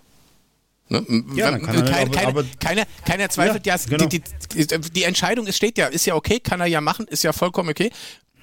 Ne? 0.90 1.04
Ja, 1.36 1.52
Wenn- 1.52 1.54
dann 1.54 1.62
kann 1.64 1.76
er- 1.76 1.84
kein, 1.92 2.12
keine, 2.12 2.28
aber- 2.28 2.46
keiner, 2.60 2.84
keiner 3.06 3.30
zweifelt 3.30 3.66
ja, 3.66 3.76
Ja, 3.76 3.82
genau. 3.90 4.06
die, 4.06 4.22
die, 4.56 4.68
die 4.94 5.04
Entscheidung 5.04 5.52
steht 5.52 5.78
ja, 5.78 5.88
ist 5.88 6.06
ja 6.06 6.16
okay, 6.16 6.40
kann 6.40 6.62
er 6.62 6.68
ja 6.68 6.80
machen, 6.80 7.08
ist 7.08 7.24
ja 7.24 7.34
vollkommen 7.34 7.70
okay. 7.70 7.92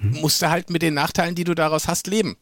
Hm. 0.00 0.20
Musst 0.20 0.42
du 0.42 0.50
halt 0.50 0.68
mit 0.68 0.82
den 0.82 0.92
Nachteilen, 0.94 1.34
die 1.34 1.44
du 1.44 1.54
daraus 1.54 1.88
hast, 1.88 2.06
leben. 2.08 2.36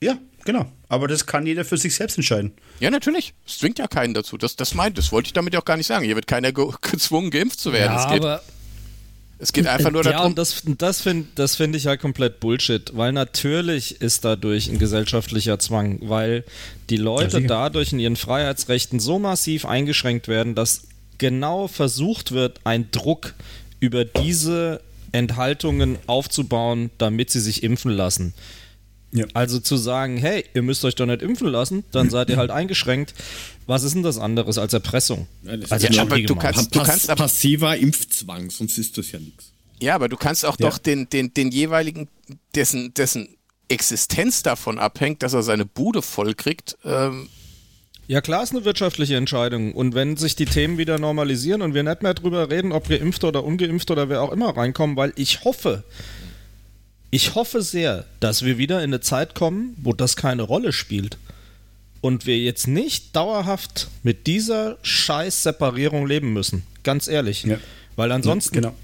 Ja, 0.00 0.18
genau. 0.44 0.66
Aber 0.94 1.08
das 1.08 1.26
kann 1.26 1.44
jeder 1.46 1.64
für 1.64 1.76
sich 1.76 1.94
selbst 1.94 2.16
entscheiden. 2.16 2.52
Ja, 2.80 2.90
natürlich. 2.90 3.34
Es 3.46 3.58
zwingt 3.58 3.78
ja 3.78 3.88
keinen 3.88 4.14
dazu. 4.14 4.36
Das, 4.38 4.54
das 4.56 4.74
meint, 4.74 4.96
das 4.96 5.10
wollte 5.12 5.26
ich 5.26 5.32
damit 5.32 5.52
ja 5.52 5.60
auch 5.60 5.64
gar 5.64 5.76
nicht 5.76 5.86
sagen. 5.86 6.04
Hier 6.04 6.14
wird 6.14 6.26
keiner 6.26 6.52
ge 6.52 6.66
gezwungen, 6.82 7.30
geimpft 7.30 7.60
zu 7.60 7.72
werden. 7.72 7.94
Ja, 7.94 8.04
es, 8.04 8.12
geht, 8.12 8.22
aber 8.22 8.42
es 9.38 9.52
geht 9.52 9.66
einfach 9.66 9.90
nur 9.90 10.02
ja, 10.04 10.12
darum. 10.12 10.28
und 10.28 10.38
das, 10.38 10.62
das 10.64 11.00
finde 11.00 11.28
das 11.34 11.56
find 11.56 11.74
ich 11.74 11.84
ja 11.84 11.96
komplett 11.96 12.40
Bullshit, 12.40 12.96
weil 12.96 13.12
natürlich 13.12 14.00
ist 14.00 14.24
dadurch 14.24 14.68
ein 14.68 14.78
gesellschaftlicher 14.78 15.58
Zwang, 15.58 15.98
weil 16.02 16.44
die 16.90 16.96
Ja, 16.96 17.02
Leute 17.02 17.30
sicher. 17.32 17.48
dadurch 17.48 17.92
in 17.92 17.98
ihren 17.98 18.16
Freiheitsrechten 18.16 19.00
so 19.00 19.18
massiv 19.18 19.66
eingeschränkt 19.66 20.28
werden, 20.28 20.54
dass 20.54 20.82
genau 21.18 21.68
versucht 21.68 22.32
wird, 22.32 22.60
ein 22.64 22.90
Druck 22.92 23.34
über 23.80 24.04
diese 24.04 24.80
Enthaltungen 25.12 25.98
aufzubauen, 26.06 26.90
damit 26.98 27.30
sie 27.30 27.40
sich 27.40 27.62
impfen 27.62 27.90
lassen. 27.92 28.34
Ja. 29.16 29.26
Also 29.32 29.60
zu 29.60 29.76
sagen, 29.76 30.16
hey, 30.16 30.44
ihr 30.54 30.62
müsst 30.62 30.84
euch 30.84 30.96
doch 30.96 31.06
nicht 31.06 31.22
impfen 31.22 31.46
lassen, 31.48 31.84
dann 31.92 32.10
seid 32.10 32.30
ihr 32.30 32.36
halt 32.36 32.50
eingeschränkt. 32.50 33.14
Was 33.66 33.84
ist 33.84 33.94
denn 33.94 34.02
das 34.02 34.18
anderes 34.18 34.58
als 34.58 34.72
Erpressung? 34.72 35.28
Ja, 35.44 35.52
also 35.70 35.86
Ja, 35.86 36.02
aber 36.02 36.18
du 36.20 36.34
kannst- 36.34 36.72
Pass 36.72 37.08
ab- 37.08 37.18
passiver 37.18 37.76
Impfzwang, 37.76 38.50
sonst 38.50 38.76
ist 38.76 38.98
das 38.98 39.12
ja 39.12 39.20
nichts. 39.20 39.52
Ja, 39.80 39.94
aber 39.94 40.08
du 40.08 40.16
kannst 40.16 40.44
auch 40.44 40.58
Ja. 40.58 40.68
doch 40.68 40.78
den, 40.78 41.08
den, 41.10 41.32
den 41.32 41.50
jeweiligen, 41.52 42.08
dessen, 42.56 42.92
dessen 42.94 43.28
Existenz 43.68 44.42
davon 44.42 44.78
abhängt, 44.80 45.22
dass 45.22 45.32
er 45.32 45.42
seine 45.44 45.64
Bude 45.64 46.02
voll 46.02 46.34
kriegt. 46.34 46.76
Ähm, 46.84 47.28
Ja, 48.06 48.20
klar 48.20 48.42
ist 48.42 48.50
eine 48.52 48.66
wirtschaftliche 48.66 49.16
Entscheidung. 49.16 49.72
Und 49.72 49.94
wenn 49.94 50.18
sich 50.18 50.36
die 50.36 50.44
Themen 50.44 50.76
wieder 50.76 50.98
normalisieren 50.98 51.62
und 51.62 51.72
wir 51.72 51.82
nicht 51.82 52.02
mehr 52.02 52.12
drüber 52.12 52.50
reden, 52.50 52.72
ob 52.72 52.88
geimpft 52.88 53.24
oder 53.24 53.42
ungeimpft 53.44 53.90
oder 53.90 54.10
wer 54.10 54.20
auch 54.20 54.30
immer 54.32 54.54
reinkommen, 54.54 54.96
weil 54.96 55.14
ich 55.16 55.44
hoffe, 55.44 55.84
ich 57.14 57.34
hoffe 57.34 57.62
sehr, 57.62 58.04
dass 58.20 58.44
wir 58.44 58.58
wieder 58.58 58.78
in 58.78 58.90
eine 58.90 59.00
Zeit 59.00 59.34
kommen, 59.34 59.76
wo 59.82 59.92
das 59.92 60.16
keine 60.16 60.42
Rolle 60.42 60.72
spielt. 60.72 61.16
Und 62.00 62.26
wir 62.26 62.38
jetzt 62.38 62.66
nicht 62.66 63.14
dauerhaft 63.16 63.88
mit 64.02 64.26
dieser 64.26 64.76
Scheiß-Separierung 64.82 66.06
leben 66.06 66.32
müssen. 66.32 66.64
Ganz 66.82 67.08
ehrlich. 67.08 67.44
Ja. 67.44 67.58
Weil 67.96 68.12
ansonsten 68.12 68.54
Genau. 68.56 68.74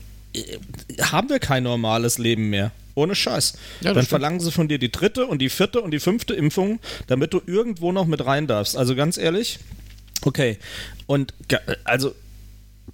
haben 1.02 1.28
wir 1.28 1.38
kein 1.38 1.64
normales 1.64 2.18
Leben 2.18 2.48
mehr. 2.50 2.70
Ohne 2.94 3.14
Scheiß. 3.14 3.54
Ja, 3.80 3.92
Dann 3.92 3.94
stimmt. 4.04 4.08
verlangen 4.08 4.40
sie 4.40 4.50
von 4.52 4.68
dir 4.68 4.78
die 4.78 4.90
dritte 4.92 5.26
und 5.26 5.40
die 5.40 5.48
vierte 5.50 5.80
und 5.80 5.90
die 5.90 6.00
fünfte 6.00 6.34
Impfung, 6.34 6.80
damit 7.08 7.32
du 7.34 7.40
irgendwo 7.46 7.92
noch 7.92 8.06
mit 8.06 8.24
rein 8.24 8.46
darfst. 8.46 8.76
Also 8.76 8.94
ganz 8.94 9.16
ehrlich, 9.18 9.58
okay. 10.22 10.58
Und 11.06 11.34
ge- 11.48 11.58
also 11.84 12.14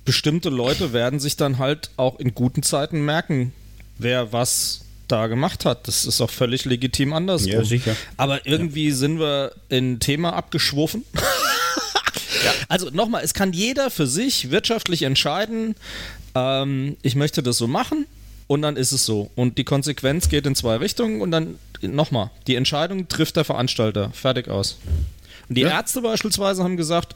bestimmte 0.05 0.49
Leute 0.49 0.93
werden 0.93 1.21
sich 1.21 1.37
dann 1.37 1.59
halt 1.59 1.91
auch 1.97 2.19
in 2.19 2.35
guten 2.35 2.63
Zeiten 2.63 3.05
merken, 3.05 3.53
wer 3.99 4.33
was 4.33 4.81
da 5.09 5.27
gemacht 5.27 5.65
hat. 5.65 5.87
Das 5.89 6.05
ist 6.05 6.21
auch 6.21 6.31
völlig 6.31 6.65
legitim 6.65 7.13
andersrum. 7.13 7.53
Ja, 7.53 7.65
sicher. 7.65 7.97
Aber 8.17 8.47
irgendwie 8.47 8.91
sind 8.91 9.19
wir 9.19 9.53
in 9.69 10.01
Thema 10.01 10.33
abgeschwofen. 10.35 11.05
Also 12.69 12.91
nochmal, 12.91 13.23
es 13.25 13.35
kann 13.35 13.53
jeder 13.53 13.91
für 13.91 14.07
sich 14.07 14.51
wirtschaftlich 14.51 15.03
entscheiden, 15.03 15.75
ähm, 16.35 16.97
ich 17.03 17.15
möchte 17.15 17.43
das 17.43 17.59
so 17.59 17.67
machen 17.67 18.07
und 18.47 18.63
dann 18.63 18.77
ist 18.77 18.93
es 18.93 19.05
so. 19.05 19.31
Und 19.37 19.59
die 19.59 19.65
Konsequenz 19.65 20.29
geht 20.29 20.47
in 20.47 20.55
zwei 20.55 20.77
Richtungen 20.77 21.21
und 21.21 21.31
dann 21.31 21.59
nochmal, 21.81 22.31
die 22.47 22.55
Entscheidung 22.57 23.09
trifft 23.09 23.37
der 23.37 23.45
Veranstalter. 23.45 24.11
Fertig 24.13 24.49
aus. 24.49 24.79
Und 25.49 25.57
die 25.59 25.63
Ja. 25.63 25.71
Ärzte 25.71 26.03
beispielsweise 26.03 26.63
haben 26.65 26.77
gesagt, 26.77 27.15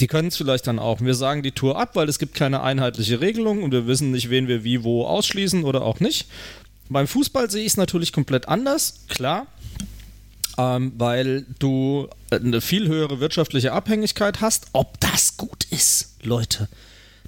die 0.00 0.06
können 0.08 0.28
es 0.28 0.36
vielleicht 0.36 0.66
dann 0.66 0.78
auch. 0.78 1.00
Wir 1.00 1.14
sagen 1.14 1.42
die 1.42 1.52
Tour 1.52 1.78
ab, 1.78 1.94
weil 1.94 2.08
es 2.08 2.18
gibt 2.18 2.34
keine 2.34 2.62
einheitliche 2.62 3.20
Regelung 3.20 3.62
und 3.62 3.70
wir 3.72 3.86
wissen 3.86 4.10
nicht, 4.10 4.28
wen 4.30 4.48
wir 4.48 4.64
wie 4.64 4.82
wo 4.82 5.04
ausschließen 5.06 5.62
oder 5.64 5.82
auch 5.82 6.00
nicht. 6.00 6.26
Beim 6.88 7.06
Fußball 7.06 7.50
sehe 7.50 7.62
ich 7.62 7.72
es 7.72 7.76
natürlich 7.76 8.12
komplett 8.12 8.48
anders, 8.48 9.04
klar 9.08 9.46
ähm, 10.58 10.92
weil 10.96 11.46
du 11.58 12.08
eine 12.30 12.60
viel 12.60 12.88
höhere 12.88 13.20
wirtschaftliche 13.20 13.72
Abhängigkeit 13.72 14.40
hast. 14.40 14.66
Ob 14.72 15.00
das 15.00 15.36
gut 15.36 15.64
ist, 15.70 16.16
Leute. 16.22 16.68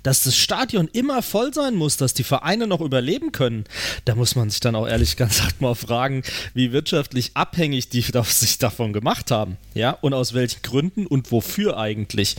Dass 0.03 0.23
das 0.23 0.37
Stadion 0.37 0.89
immer 0.93 1.21
voll 1.21 1.53
sein 1.53 1.75
muss, 1.75 1.97
dass 1.97 2.15
die 2.15 2.23
Vereine 2.23 2.69
noch 2.69 2.81
überleben 2.81 3.33
können, 3.33 3.65
da 4.05 4.15
muss 4.15 4.37
man 4.37 4.51
sich 4.51 4.61
dann 4.61 4.77
auch 4.77 4.87
ehrlich 4.87 5.17
gesagt 5.17 5.61
mal 5.61 5.75
fragen, 5.75 6.23
wie 6.55 6.73
wirtschaftlich 6.73 7.33
abhängig 7.35 7.89
die 7.89 8.03
sich 8.25 8.59
davon 8.59 8.93
gemacht 8.93 9.31
haben. 9.31 9.57
Ja, 9.75 9.91
und 9.91 10.15
aus 10.15 10.35
welchen 10.35 10.63
Gründen 10.63 11.07
und 11.07 11.33
wofür 11.33 11.77
eigentlich. 11.79 12.37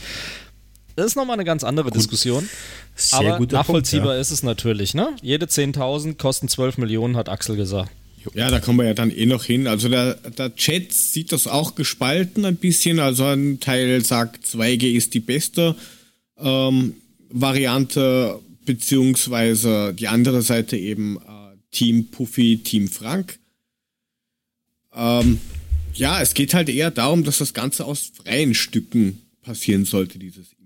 Das 0.98 1.06
ist 1.06 1.14
nochmal 1.14 1.34
eine 1.34 1.44
ganz 1.44 1.62
andere 1.62 1.92
Diskussion. 1.92 2.48
Sehr 2.96 3.20
aber 3.20 3.46
nachvollziehbar 3.46 4.08
Punkt, 4.08 4.20
ist 4.20 4.32
es 4.32 4.42
natürlich, 4.42 4.94
ne? 4.94 5.14
Jede 5.22 5.46
10.000 5.46 6.16
kosten 6.16 6.48
12 6.48 6.78
Millionen, 6.78 7.16
hat 7.16 7.28
Axel 7.28 7.54
gesagt. 7.54 7.92
Ja, 8.34 8.50
da 8.50 8.58
kommen 8.58 8.80
wir 8.80 8.86
ja 8.86 8.94
dann 8.94 9.12
eh 9.12 9.24
noch 9.24 9.44
hin. 9.44 9.68
Also 9.68 9.88
der, 9.88 10.14
der 10.14 10.56
Chat 10.56 10.92
sieht 10.92 11.30
das 11.30 11.46
auch 11.46 11.76
gespalten 11.76 12.44
ein 12.44 12.56
bisschen. 12.56 12.98
Also 12.98 13.26
ein 13.26 13.60
Teil 13.60 14.04
sagt, 14.04 14.44
2G 14.44 14.96
ist 14.96 15.14
die 15.14 15.20
beste 15.20 15.76
ähm, 16.36 16.94
Variante, 17.30 18.40
beziehungsweise 18.64 19.94
die 19.94 20.08
andere 20.08 20.42
Seite 20.42 20.76
eben 20.76 21.18
äh, 21.18 21.56
Team 21.70 22.08
Puffy, 22.08 22.58
Team 22.64 22.88
Frank. 22.88 23.38
Ähm, 24.92 25.38
ja, 25.94 26.20
es 26.20 26.34
geht 26.34 26.54
halt 26.54 26.68
eher 26.68 26.90
darum, 26.90 27.22
dass 27.22 27.38
das 27.38 27.54
Ganze 27.54 27.84
aus 27.84 28.10
freien 28.16 28.52
Stücken 28.54 29.22
passieren 29.42 29.84
sollte, 29.84 30.18
dieses. 30.18 30.57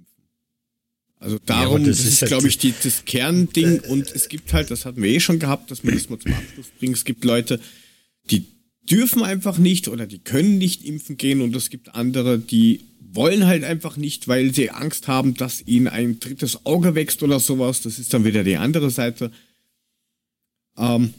Also 1.23 1.39
darum, 1.47 1.77
aber 1.77 1.87
das 1.87 1.99
das, 1.99 2.07
ist 2.07 2.13
ist, 2.15 2.23
halt- 2.23 2.29
glaube 2.31 2.49
ich, 2.49 2.59
die, 2.59 2.75
das 2.83 3.05
Kernding. 3.05 3.79
Und 3.81 4.11
es 4.11 4.29
gibt 4.29 4.53
halt, 4.53 4.71
das 4.73 4.85
hatten 4.85 5.01
wir 5.03 5.11
eh 5.11 5.21
schon 5.21 5.39
gehabt, 5.39 5.71
dass 5.71 5.85
wir 5.85 5.93
das 5.93 6.11
mal 6.11 6.19
zum 6.19 6.33
Abschluss 6.33 6.67
bringen. 6.79 6.95
Es 6.95 7.05
gibt 7.05 7.25
Leute, 7.25 7.61
die 8.31 8.45
dürfen 8.91 9.23
einfach 9.23 9.57
nicht 9.59 9.87
oder 9.87 10.07
die 10.07 10.19
können 10.19 10.59
nicht 10.59 10.85
impfen 10.85 11.17
gehen 11.17 11.41
und 11.41 11.55
es 11.55 11.71
gibt 11.71 11.95
andere, 11.95 12.41
die 12.41 12.81
wollen 13.15 13.47
halt 13.47 13.63
einfach 13.63 13.97
nicht, 13.97 14.27
weil 14.27 14.53
sie 14.53 14.71
Angst 14.71 15.07
haben, 15.07 15.35
dass 15.35 15.63
ihnen 15.67 15.87
ein 15.87 16.19
drittes 16.19 16.67
Auge 16.67 16.95
wächst 16.97 17.23
oder 17.23 17.39
sowas. 17.39 17.83
Das 17.83 18.01
ist 18.01 18.13
dann 18.13 18.25
wieder 18.25 18.43
die 18.43 18.57
andere 18.57 18.91
Seite. 18.91 19.31
Ähm, 20.77 21.15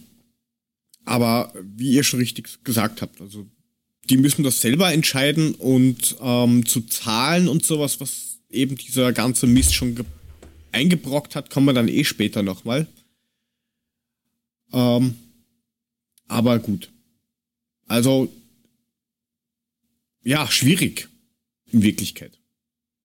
aber 1.06 1.54
wie 1.62 1.92
ihr 1.92 2.04
schon 2.04 2.20
richtig 2.20 2.64
gesagt 2.66 3.02
habt, 3.02 3.22
also 3.22 3.48
die 4.10 4.18
müssen 4.18 4.44
das 4.44 4.60
selber 4.60 4.92
entscheiden 4.92 5.56
und 5.56 6.18
ähm, 6.20 6.66
zu 6.66 6.82
Zahlen 6.82 7.48
und 7.48 7.64
sowas, 7.64 8.02
was 8.02 8.33
eben 8.54 8.76
dieser 8.76 9.12
ganze 9.14 9.48
Mist 9.48 9.74
schon 9.76 9.96
ge- 9.96 10.06
eingebrockt 10.72 11.36
hat, 11.36 11.50
kommen 11.50 11.68
wir 11.68 11.74
dann 11.74 11.88
eh 11.88 12.04
später 12.04 12.44
nochmal. 12.44 12.88
Ähm, 14.72 15.16
aber 16.28 16.60
gut. 16.60 16.90
Also, 17.88 18.32
ja, 20.24 20.50
schwierig. 20.50 21.10
In 21.72 21.82
Wirklichkeit. 21.84 22.38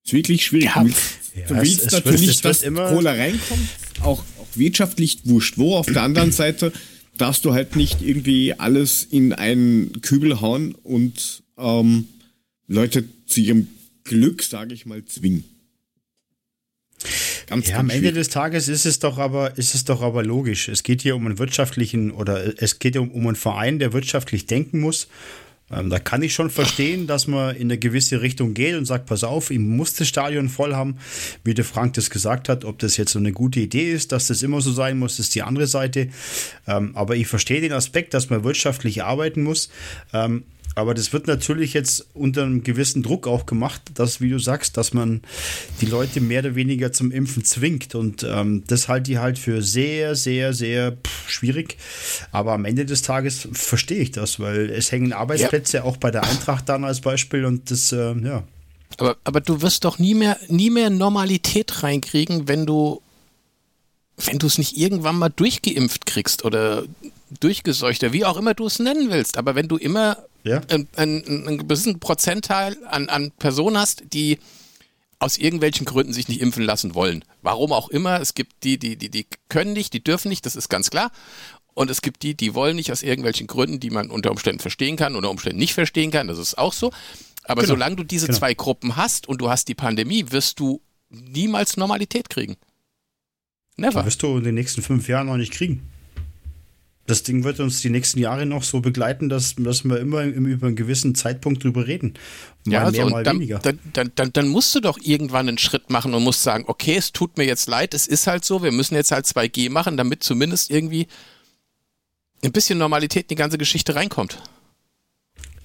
Ist 0.04 0.12
wirklich 0.12 0.44
schwierig. 0.44 0.66
Ja, 0.66 0.82
du 0.82 0.86
willst, 0.86 1.02
ja, 1.34 1.46
du 1.48 1.54
es- 1.54 1.62
willst 1.62 1.86
es 1.86 1.92
natürlich, 1.92 2.20
es 2.28 2.36
wird 2.36 2.44
dass 2.44 2.62
immer- 2.62 2.90
Cola 2.90 3.12
reinkommt, 3.12 3.68
auch, 4.02 4.20
auch 4.38 4.46
wirtschaftlich 4.54 5.20
wurscht 5.24 5.58
wo. 5.58 5.76
Auf 5.76 5.86
der 5.86 6.02
anderen 6.02 6.32
Seite 6.32 6.72
darfst 7.16 7.44
du 7.44 7.52
halt 7.52 7.76
nicht 7.76 8.00
irgendwie 8.02 8.54
alles 8.54 9.02
in 9.04 9.32
einen 9.32 10.00
Kübel 10.02 10.40
hauen 10.40 10.74
und 10.74 11.42
ähm, 11.58 12.06
Leute 12.66 13.04
zu 13.26 13.40
ihrem 13.40 13.66
Glück, 14.08 14.42
sage 14.42 14.74
ich 14.74 14.86
mal, 14.86 15.04
zwingen. 15.04 15.44
Ganz, 17.46 17.68
ja, 17.68 17.76
ganz 17.76 17.80
am 17.80 17.90
Ende 17.90 18.12
des 18.12 18.28
Tages 18.28 18.68
ist 18.68 18.84
es 18.84 18.98
doch 18.98 19.18
aber, 19.18 19.56
ist 19.56 19.74
es 19.74 19.84
doch 19.84 20.02
aber 20.02 20.24
logisch. 20.24 20.68
Es 20.68 20.82
geht 20.82 21.02
hier 21.02 21.14
um 21.14 21.26
einen 21.26 21.38
wirtschaftlichen 21.38 22.10
oder 22.10 22.60
es 22.60 22.78
geht 22.78 22.96
um, 22.96 23.10
um 23.10 23.26
einen 23.26 23.36
Verein, 23.36 23.78
der 23.78 23.92
wirtschaftlich 23.92 24.46
denken 24.46 24.80
muss. 24.80 25.08
Ähm, 25.70 25.90
da 25.90 25.98
kann 25.98 26.22
ich 26.22 26.34
schon 26.34 26.50
verstehen, 26.50 27.06
dass 27.06 27.26
man 27.26 27.54
in 27.54 27.68
eine 27.68 27.78
gewisse 27.78 28.22
Richtung 28.22 28.54
geht 28.54 28.74
und 28.74 28.86
sagt, 28.86 29.06
pass 29.06 29.24
auf, 29.24 29.50
ich 29.50 29.58
muss 29.58 29.94
das 29.94 30.08
Stadion 30.08 30.48
voll 30.48 30.74
haben, 30.74 30.96
wie 31.44 31.54
der 31.54 31.64
Frank 31.64 31.94
das 31.94 32.10
gesagt 32.10 32.48
hat. 32.48 32.64
Ob 32.64 32.78
das 32.78 32.96
jetzt 32.96 33.12
so 33.12 33.18
eine 33.18 33.32
gute 33.32 33.60
Idee 33.60 33.92
ist, 33.92 34.12
dass 34.12 34.28
das 34.28 34.42
immer 34.42 34.60
so 34.60 34.72
sein 34.72 34.98
muss, 34.98 35.18
ist 35.18 35.34
die 35.34 35.42
andere 35.42 35.66
Seite. 35.66 36.08
Ähm, 36.66 36.96
aber 36.96 37.16
ich 37.16 37.26
verstehe 37.26 37.60
den 37.60 37.72
Aspekt, 37.72 38.14
dass 38.14 38.30
man 38.30 38.44
wirtschaftlich 38.44 39.02
arbeiten 39.04 39.42
muss. 39.42 39.68
Ähm, 40.12 40.44
aber 40.78 40.94
das 40.94 41.12
wird 41.12 41.26
natürlich 41.26 41.74
jetzt 41.74 42.06
unter 42.14 42.44
einem 42.44 42.62
gewissen 42.62 43.02
Druck 43.02 43.26
auch 43.26 43.46
gemacht, 43.46 43.82
dass, 43.94 44.20
wie 44.20 44.30
du 44.30 44.38
sagst, 44.38 44.76
dass 44.76 44.94
man 44.94 45.22
die 45.80 45.86
Leute 45.86 46.20
mehr 46.20 46.40
oder 46.40 46.54
weniger 46.54 46.92
zum 46.92 47.10
Impfen 47.10 47.44
zwingt. 47.44 47.94
Und 47.94 48.22
ähm, 48.22 48.64
das 48.66 48.88
halte 48.88 49.10
ich 49.12 49.18
halt 49.18 49.38
für 49.38 49.62
sehr, 49.62 50.14
sehr, 50.14 50.54
sehr 50.54 50.92
pff, 50.92 51.28
schwierig. 51.28 51.76
Aber 52.32 52.52
am 52.52 52.64
Ende 52.64 52.86
des 52.86 53.02
Tages 53.02 53.48
verstehe 53.52 53.98
ich 53.98 54.12
das, 54.12 54.40
weil 54.40 54.70
es 54.70 54.92
hängen 54.92 55.12
Arbeitsplätze 55.12 55.78
ja. 55.78 55.82
auch 55.82 55.96
bei 55.96 56.10
der 56.10 56.24
Eintracht 56.24 56.68
dann 56.68 56.84
als 56.84 57.00
Beispiel 57.00 57.44
und 57.44 57.70
das, 57.70 57.92
äh, 57.92 58.14
ja. 58.14 58.44
Aber, 58.96 59.16
aber 59.24 59.40
du 59.40 59.60
wirst 59.60 59.84
doch 59.84 59.98
nie 59.98 60.14
mehr, 60.14 60.38
nie 60.48 60.70
mehr 60.70 60.90
Normalität 60.90 61.82
reinkriegen, 61.82 62.48
wenn 62.48 62.66
du 62.66 63.02
wenn 64.24 64.38
du 64.38 64.48
es 64.48 64.58
nicht 64.58 64.76
irgendwann 64.76 65.16
mal 65.16 65.28
durchgeimpft 65.28 66.04
kriegst 66.06 66.44
oder 66.44 66.82
durchgeseucht, 67.40 68.12
wie 68.12 68.24
auch 68.24 68.36
immer 68.36 68.54
du 68.54 68.66
es 68.66 68.78
nennen 68.78 69.10
willst, 69.10 69.36
aber 69.36 69.54
wenn 69.54 69.68
du 69.68 69.76
immer 69.76 70.18
ja. 70.44 70.60
einen, 70.68 70.88
einen, 70.96 71.46
einen 71.46 71.58
gewissen 71.58 72.00
Prozentteil 72.00 72.76
an, 72.86 73.08
an 73.08 73.30
Personen 73.32 73.78
hast, 73.78 74.04
die 74.12 74.38
aus 75.18 75.36
irgendwelchen 75.36 75.84
Gründen 75.84 76.12
sich 76.12 76.28
nicht 76.28 76.40
impfen 76.40 76.62
lassen 76.62 76.94
wollen. 76.94 77.24
Warum 77.42 77.72
auch 77.72 77.88
immer. 77.88 78.20
Es 78.20 78.34
gibt 78.34 78.62
die, 78.62 78.78
die, 78.78 78.96
die, 78.96 79.10
die 79.10 79.26
können 79.48 79.72
nicht, 79.72 79.92
die 79.92 80.02
dürfen 80.02 80.28
nicht, 80.28 80.46
das 80.46 80.54
ist 80.54 80.68
ganz 80.68 80.90
klar. 80.90 81.10
Und 81.74 81.90
es 81.90 82.02
gibt 82.02 82.22
die, 82.22 82.34
die 82.34 82.54
wollen 82.54 82.76
nicht 82.76 82.92
aus 82.92 83.02
irgendwelchen 83.02 83.46
Gründen, 83.46 83.80
die 83.80 83.90
man 83.90 84.10
unter 84.10 84.30
Umständen 84.30 84.60
verstehen 84.60 84.96
kann, 84.96 85.16
unter 85.16 85.30
Umständen 85.30 85.58
nicht 85.58 85.74
verstehen 85.74 86.10
kann. 86.10 86.28
Das 86.28 86.38
ist 86.38 86.56
auch 86.56 86.72
so. 86.72 86.92
Aber 87.44 87.62
genau. 87.62 87.74
solange 87.74 87.96
du 87.96 88.04
diese 88.04 88.26
genau. 88.26 88.38
zwei 88.38 88.54
Gruppen 88.54 88.96
hast 88.96 89.28
und 89.28 89.40
du 89.40 89.48
hast 89.48 89.68
die 89.68 89.74
Pandemie, 89.74 90.26
wirst 90.30 90.60
du 90.60 90.80
niemals 91.08 91.76
Normalität 91.76 92.30
kriegen. 92.30 92.56
Never. 93.76 93.94
Das 93.94 94.06
wirst 94.06 94.22
du 94.22 94.38
in 94.38 94.44
den 94.44 94.54
nächsten 94.54 94.82
fünf 94.82 95.08
Jahren 95.08 95.26
noch 95.26 95.36
nicht 95.36 95.52
kriegen 95.52 95.88
das 97.08 97.22
Ding 97.22 97.42
wird 97.42 97.58
uns 97.58 97.80
die 97.80 97.88
nächsten 97.88 98.18
Jahre 98.18 98.44
noch 98.44 98.62
so 98.62 98.80
begleiten, 98.80 99.30
dass, 99.30 99.54
dass 99.56 99.82
wir 99.84 99.98
immer 99.98 100.22
im, 100.22 100.44
über 100.44 100.66
einen 100.66 100.76
gewissen 100.76 101.14
Zeitpunkt 101.14 101.64
drüber 101.64 101.86
reden. 101.86 102.14
Mal 102.66 102.72
ja, 102.72 102.84
also 102.84 103.00
mehr, 103.00 103.10
mal 103.10 103.24
dann, 103.24 103.36
weniger. 103.36 103.58
Dann, 103.60 103.78
dann, 103.94 104.12
dann, 104.14 104.30
dann 104.34 104.48
musst 104.48 104.74
du 104.74 104.80
doch 104.80 104.98
irgendwann 105.02 105.48
einen 105.48 105.56
Schritt 105.56 105.88
machen 105.88 106.12
und 106.12 106.22
musst 106.22 106.42
sagen, 106.42 106.64
okay, 106.66 106.96
es 106.96 107.12
tut 107.12 107.38
mir 107.38 107.44
jetzt 107.44 107.66
leid, 107.66 107.94
es 107.94 108.06
ist 108.06 108.26
halt 108.26 108.44
so, 108.44 108.62
wir 108.62 108.72
müssen 108.72 108.94
jetzt 108.94 109.10
halt 109.10 109.24
2G 109.24 109.70
machen, 109.70 109.96
damit 109.96 110.22
zumindest 110.22 110.70
irgendwie 110.70 111.06
ein 112.44 112.52
bisschen 112.52 112.78
Normalität 112.78 113.22
in 113.24 113.28
die 113.28 113.34
ganze 113.36 113.56
Geschichte 113.56 113.94
reinkommt. 113.94 114.42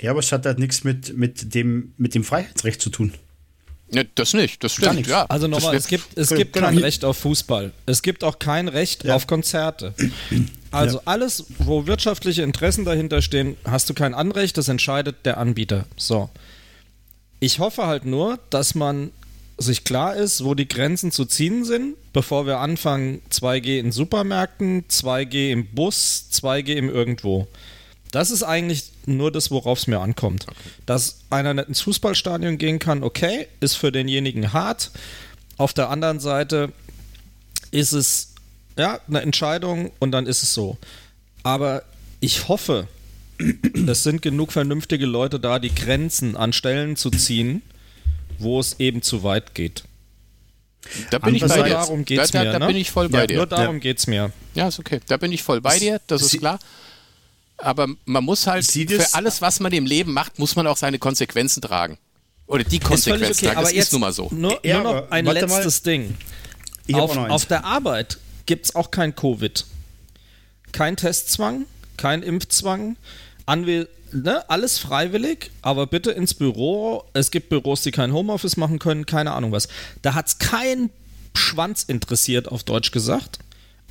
Ja, 0.01 0.12
aber 0.12 0.21
es 0.21 0.32
hat 0.32 0.45
halt 0.45 0.60
nichts 0.60 0.86
mit, 0.86 1.17
mit, 1.17 1.53
dem, 1.53 1.93
mit 1.97 2.15
dem 2.15 2.23
Freiheitsrecht 2.23 2.82
zu 2.82 2.89
tun. 2.89 3.12
Ja, 3.93 4.03
das 4.15 4.34
nicht, 4.34 4.63
das 4.63 4.73
stimmt, 4.73 5.08
ja. 5.08 5.25
Also 5.25 5.47
nochmal, 5.47 5.75
es 5.75 5.88
gibt, 5.88 6.17
es 6.17 6.29
gibt 6.29 6.53
kein 6.53 6.77
Recht 6.77 7.06
auf 7.06 7.17
Fußball. 7.17 7.71
Es 7.86 8.01
gibt 8.01 8.23
auch 8.23 8.39
kein 8.39 8.67
Recht 8.67 9.03
ja. 9.03 9.15
auf 9.15 9.27
Konzerte. 9.27 9.93
Also 10.71 10.97
ja. 10.97 11.03
alles, 11.06 11.45
wo 11.60 11.86
wirtschaftliche 11.86 12.41
Interessen 12.41 12.84
dahinter 12.84 13.21
stehen, 13.21 13.58
hast 13.63 13.89
du 13.91 13.93
kein 13.93 14.15
Anrecht, 14.15 14.58
das 14.58 14.69
entscheidet 14.69 15.17
der 15.23 15.38
Anbieter. 15.38 15.86
So. 15.97 16.32
Ich 17.39 17.60
hoffe 17.60 17.86
halt 17.86 18.06
nur, 18.06 18.39
dass 18.49 18.73
man 18.73 19.12
sich 19.58 19.84
klar 19.84 20.15
ist, 20.15 20.43
wo 20.43 20.56
die 20.56 20.67
Grenzen 20.67 21.12
zu 21.12 21.25
ziehen 21.25 21.63
sind, 21.63 21.95
bevor 22.12 22.47
wir 22.47 22.58
anfangen, 22.58 23.21
2G 23.32 23.79
in 23.79 23.91
Supermärkten, 23.91 24.86
2G 24.88 25.51
im 25.51 25.67
Bus, 25.67 26.29
2G 26.32 26.73
im 26.73 26.89
Irgendwo. 26.89 27.47
Das 28.13 28.30
ist 28.30 28.43
eigentlich 28.43 28.91
nur 29.08 29.32
das, 29.32 29.49
worauf 29.49 29.80
es 29.80 29.88
mir 29.88 29.99
ankommt. 29.99 30.45
Okay. 30.47 30.60
Dass 30.86 31.21
einer 31.32 31.56
nicht 31.56 31.67
ins 31.67 31.82
Fußballstadion 31.82 32.60
gehen 32.60 32.78
kann, 32.78 33.02
okay, 33.02 33.47
ist 33.60 33.73
für 33.73 33.91
denjenigen 33.91 34.54
hart. 34.54 34.91
Auf 35.58 35.73
der 35.73 35.89
anderen 35.89 36.19
Seite 36.19 36.71
ist 37.71 37.91
es 37.91 38.36
ja 38.78 38.99
eine 39.08 39.21
Entscheidung 39.21 39.91
und 39.97 40.12
dann 40.12 40.28
ist 40.28 40.43
es 40.43 40.54
so. 40.54 40.78
Aber 41.41 41.82
ich 42.19 42.47
hoffe, 42.49 42.88
es 43.88 44.04
sind 44.04 44.21
genug 44.21 44.52
vernünftige 44.52 45.08
Leute 45.08 45.39
da, 45.39 45.58
die 45.58 45.73
Grenzen 45.73 46.38
an 46.38 46.54
Stellen 46.54 46.95
zu 46.95 47.10
ziehen, 47.10 47.63
wo 48.38 48.60
es 48.60 48.80
eben 48.80 49.02
zu 49.02 49.23
weit 49.23 49.56
geht. 49.56 49.86
Da 51.10 51.17
bin 51.17 51.34
ich 51.34 51.41
bei 51.41 51.63
dir. 51.63 51.69
Darum 51.69 52.06
geht's 52.06 52.30
da, 52.30 52.43
da, 52.43 52.43
da, 52.43 52.54
mir, 52.54 52.60
da 52.60 52.67
bin 52.67 52.76
ich 52.76 52.91
voll 52.91 53.10
bei 53.10 53.21
ja, 53.21 53.28
dir. 53.28 53.38
Nur 53.38 53.47
darum 53.47 53.78
ja. 53.78 53.82
geht 53.82 53.97
es 53.97 54.06
mir. 54.06 54.32
Ja, 54.54 54.67
ist 54.67 54.78
okay. 54.78 54.99
Da 55.08 55.17
bin 55.17 55.32
ich 55.32 55.41
voll 55.41 55.62
bei 55.62 55.80
dir, 55.80 55.99
das 56.06 56.21
ist 56.21 56.38
klar 56.38 56.60
aber 57.57 57.87
man 58.05 58.23
muss 58.23 58.47
halt 58.47 58.65
für 58.65 59.13
alles, 59.13 59.41
was 59.41 59.59
man 59.59 59.71
im 59.71 59.85
Leben 59.85 60.13
macht, 60.13 60.39
muss 60.39 60.55
man 60.55 60.67
auch 60.67 60.77
seine 60.77 60.99
Konsequenzen 60.99 61.61
tragen. 61.61 61.97
Oder 62.45 62.63
die 62.63 62.79
Konsequenzen 62.79 63.45
okay, 63.45 63.53
tragen. 63.53 63.61
Das 63.61 63.73
ist 63.73 63.91
nun 63.91 64.01
mal 64.01 64.11
so. 64.11 64.29
Nur, 64.31 64.59
ja, 64.65 64.81
nur 64.81 64.93
noch 64.93 65.11
ein 65.11 65.25
letztes 65.25 65.83
mal. 65.83 65.91
Ding. 65.91 66.17
Auf, 66.93 67.15
auf 67.15 67.45
der 67.45 67.63
Arbeit 67.63 68.17
gibt 68.45 68.65
es 68.65 68.75
auch 68.75 68.91
kein 68.91 69.15
Covid. 69.15 69.65
Kein 70.71 70.97
Testzwang, 70.97 71.65
kein 71.97 72.23
Impfzwang. 72.23 72.97
Anwe 73.45 73.87
ne, 74.13 74.47
alles 74.49 74.79
freiwillig, 74.79 75.51
aber 75.61 75.87
bitte 75.87 76.11
ins 76.11 76.33
Büro. 76.33 77.05
Es 77.13 77.31
gibt 77.31 77.49
Büros, 77.49 77.81
die 77.81 77.91
kein 77.91 78.13
Homeoffice 78.13 78.57
machen 78.57 78.79
können, 78.79 79.05
keine 79.05 79.31
Ahnung 79.31 79.51
was. 79.51 79.67
Da 80.01 80.13
hat 80.13 80.27
es 80.27 80.37
kein 80.37 80.89
Schwanz 81.35 81.83
interessiert, 81.83 82.47
auf 82.47 82.63
Deutsch 82.63 82.91
gesagt, 82.91 83.39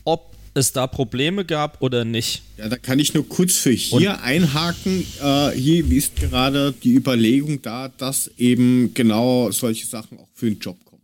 ob 0.05 0.33
es 0.55 0.73
da 0.73 0.87
Probleme 0.87 1.45
gab 1.45 1.81
oder 1.83 2.05
nicht. 2.05 2.43
Ja, 2.59 2.69
da 2.69 2.77
kann 2.77 2.99
ich 2.99 3.15
nur 3.15 3.29
kurz 3.29 3.57
für 3.57 3.71
hier 3.71 3.97
Und 3.97 4.07
einhaken. 4.09 5.05
Äh, 5.23 5.51
hier 5.53 5.91
ist 5.91 6.17
gerade 6.17 6.75
die 6.83 6.95
Überlegung 6.95 7.63
da, 7.63 7.89
dass 7.89 8.31
eben 8.39 8.93
genau 8.95 9.51
solche 9.51 9.87
Sachen 9.87 10.19
auch 10.19 10.29
für 10.35 10.47
den 10.47 10.59
Job 10.59 10.85
kommen. 10.85 11.03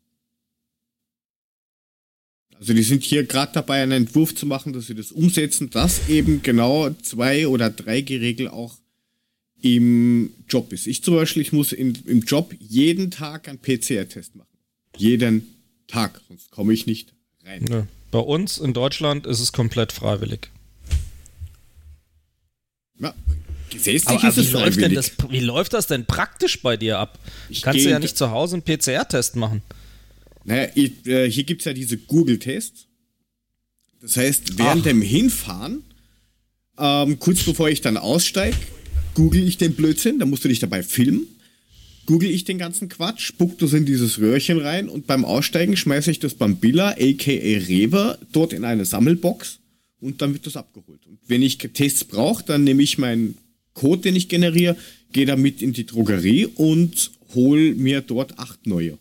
Also 2.58 2.74
die 2.74 2.82
sind 2.82 3.04
hier 3.04 3.24
gerade 3.24 3.52
dabei, 3.54 3.82
einen 3.82 3.92
Entwurf 3.92 4.34
zu 4.34 4.44
machen, 4.44 4.72
dass 4.72 4.86
sie 4.86 4.94
das 4.94 5.12
umsetzen, 5.12 5.70
dass 5.70 6.08
eben 6.08 6.42
genau 6.42 6.90
zwei 6.90 7.46
oder 7.46 7.70
drei 7.70 8.00
Geregel 8.00 8.48
auch 8.48 8.76
im 9.60 10.30
Job 10.48 10.72
ist. 10.72 10.86
Ich 10.86 11.02
zum 11.02 11.14
Beispiel, 11.14 11.42
ich 11.42 11.52
muss 11.52 11.72
in, 11.72 11.96
im 12.06 12.22
Job 12.22 12.54
jeden 12.58 13.10
Tag 13.10 13.48
einen 13.48 13.58
PCR-Test 13.58 14.34
machen. 14.34 14.48
Jeden 14.96 15.54
Tag, 15.86 16.20
sonst 16.28 16.50
komme 16.50 16.72
ich 16.72 16.86
nicht 16.86 17.14
rein. 17.44 17.64
Ja. 17.68 17.86
Bei 18.10 18.18
uns 18.18 18.58
in 18.58 18.72
Deutschland 18.72 19.26
ist 19.26 19.40
es 19.40 19.52
komplett 19.52 19.92
freiwillig. 19.92 20.50
Ja, 22.98 23.14
gesetzlich 23.70 24.24
ist 24.24 24.38
es 24.38 24.48
wie 24.48 24.52
läuft, 24.52 24.80
denn 24.80 24.94
das, 24.94 25.12
wie 25.28 25.40
läuft 25.40 25.72
das 25.74 25.86
denn 25.86 26.06
praktisch 26.06 26.62
bei 26.62 26.76
dir 26.76 26.98
ab? 26.98 27.18
Ich 27.48 27.62
Kannst 27.62 27.84
du 27.84 27.90
ja 27.90 27.98
nicht 27.98 28.16
zu 28.16 28.30
Hause 28.30 28.56
einen 28.56 28.62
PCR-Test 28.62 29.36
machen. 29.36 29.62
Naja, 30.44 30.68
ich, 30.74 31.06
äh, 31.06 31.30
hier 31.30 31.44
gibt 31.44 31.60
es 31.60 31.66
ja 31.66 31.74
diese 31.74 31.98
Google-Tests. 31.98 32.86
Das 34.00 34.16
heißt, 34.16 34.58
während 34.58 34.80
Ach. 34.80 34.84
dem 34.84 35.02
Hinfahren, 35.02 35.82
ähm, 36.78 37.18
kurz 37.18 37.42
bevor 37.42 37.68
ich 37.68 37.82
dann 37.82 37.96
aussteige, 37.96 38.56
google 39.14 39.46
ich 39.46 39.58
den 39.58 39.74
Blödsinn, 39.74 40.18
da 40.18 40.26
musst 40.26 40.44
du 40.44 40.48
dich 40.48 40.60
dabei 40.60 40.82
filmen 40.82 41.26
google 42.08 42.30
ich 42.30 42.44
den 42.44 42.56
ganzen 42.56 42.88
Quatsch, 42.88 43.20
spuck 43.20 43.58
das 43.58 43.74
in 43.74 43.84
dieses 43.84 44.18
Röhrchen 44.18 44.58
rein 44.58 44.88
und 44.88 45.06
beim 45.06 45.26
Aussteigen 45.26 45.76
schmeiße 45.76 46.10
ich 46.10 46.18
das 46.18 46.32
beim 46.32 46.56
Billa, 46.56 46.92
aka 46.92 47.30
Rewe, 47.30 48.18
dort 48.32 48.54
in 48.54 48.64
eine 48.64 48.86
Sammelbox 48.86 49.58
und 50.00 50.22
dann 50.22 50.32
wird 50.32 50.46
das 50.46 50.56
abgeholt. 50.56 51.06
Und 51.06 51.18
wenn 51.26 51.42
ich 51.42 51.58
Tests 51.58 52.04
brauche, 52.04 52.42
dann 52.42 52.64
nehme 52.64 52.82
ich 52.82 52.96
meinen 52.96 53.36
Code, 53.74 54.00
den 54.00 54.16
ich 54.16 54.30
generiere, 54.30 54.74
gehe 55.12 55.26
damit 55.26 55.60
in 55.60 55.74
die 55.74 55.84
Drogerie 55.84 56.46
und 56.46 57.10
hole 57.34 57.74
mir 57.74 58.00
dort 58.00 58.38
acht 58.38 58.66
neue. 58.66 58.96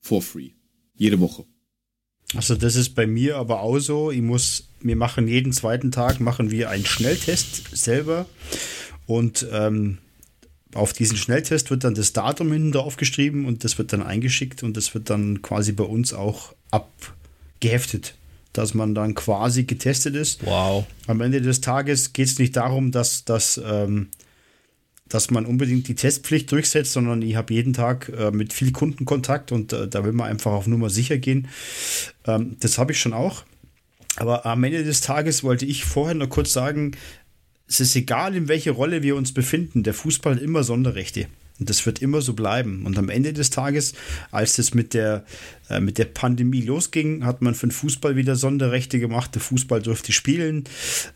For 0.00 0.22
free. 0.22 0.52
Jede 0.96 1.20
Woche. 1.20 1.44
Also 2.34 2.54
das 2.54 2.76
ist 2.76 2.94
bei 2.94 3.06
mir 3.06 3.36
aber 3.36 3.60
auch 3.60 3.78
so. 3.78 4.10
Ich 4.10 4.22
muss, 4.22 4.68
wir 4.80 4.96
machen 4.96 5.28
jeden 5.28 5.52
zweiten 5.52 5.90
Tag 5.90 6.18
machen 6.18 6.50
wir 6.50 6.70
einen 6.70 6.86
Schnelltest 6.86 7.76
selber 7.76 8.24
und 9.04 9.46
ähm, 9.52 9.98
auf 10.74 10.92
diesen 10.92 11.16
Schnelltest 11.16 11.70
wird 11.70 11.84
dann 11.84 11.94
das 11.94 12.12
Datum 12.12 12.52
hinten 12.52 12.72
drauf 12.72 12.96
geschrieben 12.96 13.46
und 13.46 13.64
das 13.64 13.78
wird 13.78 13.92
dann 13.92 14.02
eingeschickt 14.02 14.62
und 14.62 14.76
das 14.76 14.94
wird 14.94 15.10
dann 15.10 15.40
quasi 15.42 15.72
bei 15.72 15.84
uns 15.84 16.12
auch 16.12 16.54
abgeheftet, 16.70 18.14
dass 18.52 18.74
man 18.74 18.94
dann 18.94 19.14
quasi 19.14 19.64
getestet 19.64 20.14
ist. 20.14 20.44
Wow. 20.44 20.84
Am 21.06 21.20
Ende 21.20 21.40
des 21.40 21.60
Tages 21.60 22.12
geht 22.12 22.26
es 22.26 22.38
nicht 22.38 22.56
darum, 22.56 22.90
dass, 22.90 23.24
dass, 23.24 23.58
ähm, 23.64 24.08
dass 25.08 25.30
man 25.30 25.46
unbedingt 25.46 25.88
die 25.88 25.94
Testpflicht 25.94 26.52
durchsetzt, 26.52 26.92
sondern 26.92 27.22
ich 27.22 27.36
habe 27.36 27.54
jeden 27.54 27.72
Tag 27.72 28.10
äh, 28.10 28.30
mit 28.30 28.52
viel 28.52 28.72
Kunden 28.72 29.06
Kontakt 29.06 29.52
und 29.52 29.72
äh, 29.72 29.88
da 29.88 30.04
will 30.04 30.12
man 30.12 30.28
einfach 30.28 30.52
auf 30.52 30.66
Nummer 30.66 30.90
sicher 30.90 31.16
gehen. 31.16 31.48
Ähm, 32.26 32.56
das 32.60 32.76
habe 32.76 32.92
ich 32.92 33.00
schon 33.00 33.14
auch. 33.14 33.44
Aber 34.16 34.44
am 34.46 34.64
Ende 34.64 34.82
des 34.82 35.00
Tages 35.00 35.44
wollte 35.44 35.64
ich 35.64 35.84
vorher 35.84 36.14
noch 36.14 36.28
kurz 36.28 36.52
sagen, 36.52 36.92
es 37.68 37.80
ist 37.80 37.94
egal, 37.96 38.34
in 38.34 38.48
welcher 38.48 38.72
Rolle 38.72 39.02
wir 39.02 39.14
uns 39.14 39.32
befinden, 39.32 39.82
der 39.82 39.94
Fußball 39.94 40.36
hat 40.36 40.42
immer 40.42 40.64
Sonderrechte. 40.64 41.26
Und 41.60 41.68
das 41.68 41.84
wird 41.86 42.00
immer 42.00 42.22
so 42.22 42.34
bleiben. 42.34 42.86
Und 42.86 42.98
am 42.98 43.08
Ende 43.08 43.32
des 43.32 43.50
Tages, 43.50 43.94
als 44.30 44.56
das 44.56 44.74
mit 44.74 44.94
der, 44.94 45.24
äh, 45.68 45.80
mit 45.80 45.98
der 45.98 46.04
Pandemie 46.04 46.60
losging, 46.60 47.24
hat 47.24 47.42
man 47.42 47.54
für 47.54 47.66
den 47.66 47.72
Fußball 47.72 48.16
wieder 48.16 48.36
Sonderrechte 48.36 49.00
gemacht. 49.00 49.34
Der 49.34 49.42
Fußball 49.42 49.82
durfte 49.82 50.12
spielen. 50.12 50.64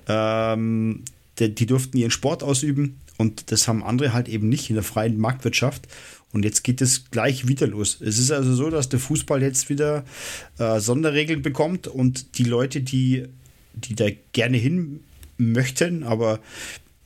Ähm, 0.08 1.04
die, 1.38 1.54
die 1.54 1.66
durften 1.66 1.96
ihren 1.96 2.10
Sport 2.10 2.42
ausüben. 2.42 3.00
Und 3.18 3.52
das 3.52 3.68
haben 3.68 3.84
andere 3.84 4.12
halt 4.12 4.28
eben 4.28 4.48
nicht 4.48 4.68
in 4.68 4.74
der 4.74 4.82
freien 4.82 5.16
Marktwirtschaft. 5.16 5.86
Und 6.32 6.44
jetzt 6.44 6.64
geht 6.64 6.80
es 6.80 7.10
gleich 7.10 7.46
wieder 7.46 7.68
los. 7.68 8.00
Es 8.00 8.18
ist 8.18 8.32
also 8.32 8.54
so, 8.54 8.68
dass 8.68 8.88
der 8.88 8.98
Fußball 8.98 9.42
jetzt 9.42 9.68
wieder 9.68 10.04
äh, 10.58 10.80
Sonderregeln 10.80 11.42
bekommt 11.42 11.86
und 11.86 12.38
die 12.38 12.44
Leute, 12.44 12.80
die, 12.80 13.26
die 13.74 13.94
da 13.94 14.06
gerne 14.32 14.56
hin 14.56 15.00
möchten, 15.50 16.05
aber 16.05 16.40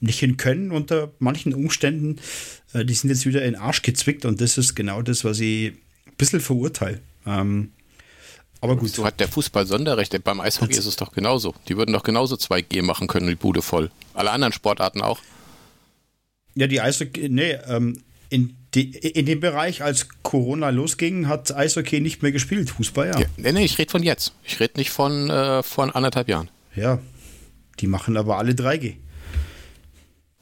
nicht 0.00 0.18
hin 0.18 0.36
können 0.36 0.70
unter 0.70 1.12
manchen 1.18 1.54
Umständen, 1.54 2.16
äh, 2.74 2.84
die 2.84 2.94
sind 2.94 3.10
jetzt 3.10 3.26
wieder 3.26 3.42
in 3.42 3.54
den 3.54 3.60
Arsch 3.60 3.82
gezwickt 3.82 4.24
und 4.24 4.40
das 4.40 4.58
ist 4.58 4.74
genau 4.74 5.02
das, 5.02 5.24
was 5.24 5.40
ich 5.40 5.72
ein 5.72 6.14
bisschen 6.18 6.40
verurteile. 6.40 7.00
Ähm, 7.26 7.72
aber 8.60 8.76
gut. 8.76 8.90
So 8.90 9.04
hat 9.04 9.20
der 9.20 9.28
Fußball 9.28 9.66
Sonderrechte. 9.66 10.18
Beim 10.18 10.40
Eishockey 10.40 10.76
ist 10.76 10.86
es 10.86 10.96
doch 10.96 11.12
genauso. 11.12 11.54
Die 11.68 11.76
würden 11.76 11.92
doch 11.92 12.02
genauso 12.02 12.36
2G 12.36 12.82
machen 12.82 13.06
können, 13.06 13.28
die 13.28 13.34
Bude 13.34 13.62
voll. 13.62 13.90
Alle 14.14 14.30
anderen 14.30 14.52
Sportarten 14.52 15.02
auch. 15.02 15.20
Ja, 16.54 16.66
die 16.66 16.80
Eishockey, 16.80 17.28
nee, 17.28 17.52
ähm, 17.66 18.02
in, 18.30 18.56
die, 18.74 18.90
in 18.90 19.26
dem 19.26 19.40
Bereich, 19.40 19.82
als 19.82 20.08
Corona 20.22 20.70
losging, 20.70 21.28
hat 21.28 21.54
Eishockey 21.54 22.00
nicht 22.00 22.22
mehr 22.22 22.32
gespielt, 22.32 22.70
Fußball, 22.70 23.08
ja. 23.08 23.20
ja 23.20 23.26
nee, 23.36 23.52
nee, 23.52 23.64
ich 23.64 23.78
rede 23.78 23.90
von 23.90 24.02
jetzt. 24.02 24.32
Ich 24.42 24.58
rede 24.58 24.74
nicht 24.78 24.90
von, 24.90 25.28
äh, 25.28 25.62
von 25.62 25.90
anderthalb 25.90 26.28
Jahren. 26.28 26.50
Ja, 26.74 26.98
die 27.80 27.86
machen 27.86 28.16
aber 28.16 28.38
alle 28.38 28.52
3G. 28.52 28.94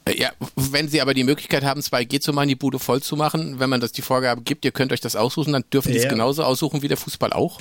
Äh, 0.05 0.19
ja, 0.19 0.31
wenn 0.55 0.87
sie 0.87 1.01
aber 1.01 1.13
die 1.13 1.23
Möglichkeit 1.23 1.63
haben, 1.63 1.81
2G 1.81 2.19
zu 2.19 2.33
machen, 2.33 2.47
die 2.47 2.55
Bude 2.55 2.79
voll 2.79 3.01
zu 3.01 3.15
machen, 3.15 3.59
wenn 3.59 3.69
man 3.69 3.81
das 3.81 3.91
die 3.91 4.01
Vorgabe 4.01 4.41
gibt, 4.41 4.65
ihr 4.65 4.71
könnt 4.71 4.91
euch 4.91 5.01
das 5.01 5.15
aussuchen, 5.15 5.53
dann 5.53 5.63
dürfen 5.71 5.91
die 5.91 5.97
es 5.97 6.07
genauso 6.07 6.43
aussuchen 6.43 6.81
wie 6.81 6.87
der 6.87 6.97
Fußball 6.97 7.33
auch. 7.33 7.59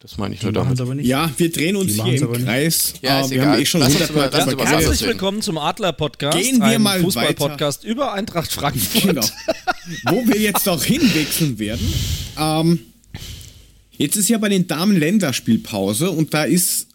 Das 0.00 0.16
meine 0.16 0.34
ich 0.34 0.40
die 0.40 0.46
nur 0.46 0.52
damit. 0.52 0.80
Aber 0.80 0.94
nicht. 0.94 1.06
Ja, 1.06 1.28
wir 1.38 1.50
drehen 1.50 1.74
uns 1.74 1.94
die 1.94 2.02
hier 2.02 2.22
im 2.22 2.44
Kreis. 2.44 2.94
Ja, 3.02 3.20
ist 3.20 3.30
wir 3.30 3.38
egal. 3.38 3.48
haben 3.48 3.60
eh 3.60 3.66
schon 3.66 3.80
lass 3.80 3.98
ja, 3.98 4.06
ja, 4.06 4.64
Herzlich 4.64 5.02
willkommen 5.02 5.42
zum 5.42 5.58
Adler-Podcast. 5.58 6.38
Gehen 6.38 6.60
wir 6.60 6.78
mal 6.78 7.00
Fußball-Podcast 7.00 7.82
über 7.82 8.12
Eintracht 8.12 8.52
Frankfurt. 8.52 9.02
Genau. 9.02 9.26
Wo 10.04 10.26
wir 10.28 10.40
jetzt 10.40 10.68
auch 10.68 10.84
hinwechseln 10.84 11.58
werden. 11.58 11.92
Ähm, 12.38 12.78
jetzt 13.96 14.14
ist 14.16 14.28
ja 14.28 14.38
bei 14.38 14.48
den 14.48 14.68
Damen 14.68 14.96
Länderspielpause 14.96 16.12
und 16.12 16.32
da 16.32 16.44
ist 16.44 16.87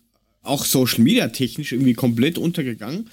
auch 0.43 0.65
Social 0.65 1.01
Media 1.03 1.29
technisch 1.29 1.71
irgendwie 1.71 1.93
komplett 1.93 2.37
untergegangen, 2.37 3.09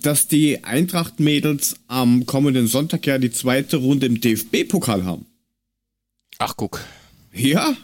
dass 0.00 0.28
die 0.28 0.64
Eintracht-Mädels 0.64 1.76
am 1.88 2.24
kommenden 2.26 2.66
Sonntag 2.66 3.06
ja 3.06 3.18
die 3.18 3.30
zweite 3.30 3.76
Runde 3.76 4.06
im 4.06 4.20
DFB-Pokal 4.20 5.04
haben. 5.04 5.26
Ach, 6.38 6.56
guck. 6.56 6.80
Ja, 7.34 7.76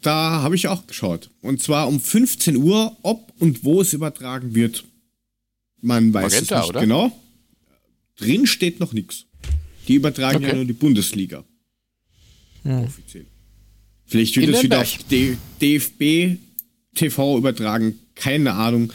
da 0.00 0.42
habe 0.42 0.54
ich 0.54 0.68
auch 0.68 0.86
geschaut. 0.86 1.30
Und 1.42 1.60
zwar 1.60 1.88
um 1.88 2.00
15 2.00 2.56
Uhr, 2.56 2.96
ob 3.02 3.32
und 3.38 3.64
wo 3.64 3.82
es 3.82 3.92
übertragen 3.92 4.54
wird. 4.54 4.84
Man 5.80 6.14
weiß 6.14 6.32
Magenta, 6.32 6.56
es 6.56 6.62
nicht 6.62 6.70
oder? 6.70 6.80
genau. 6.80 7.20
Drin 8.16 8.46
steht 8.46 8.80
noch 8.80 8.92
nichts. 8.92 9.26
Die 9.88 9.94
übertragen 9.94 10.38
okay. 10.38 10.48
ja 10.48 10.54
nur 10.54 10.64
die 10.64 10.72
Bundesliga. 10.72 11.44
Ja. 12.64 12.80
Offiziell. 12.80 13.26
Vielleicht 14.06 14.36
wird 14.36 14.54
es 14.54 14.62
wieder 14.62 14.80
auf 14.80 14.98
DFB 15.60 16.38
TV 16.94 17.38
übertragen. 17.38 17.98
Keine 18.14 18.54
Ahnung. 18.54 18.92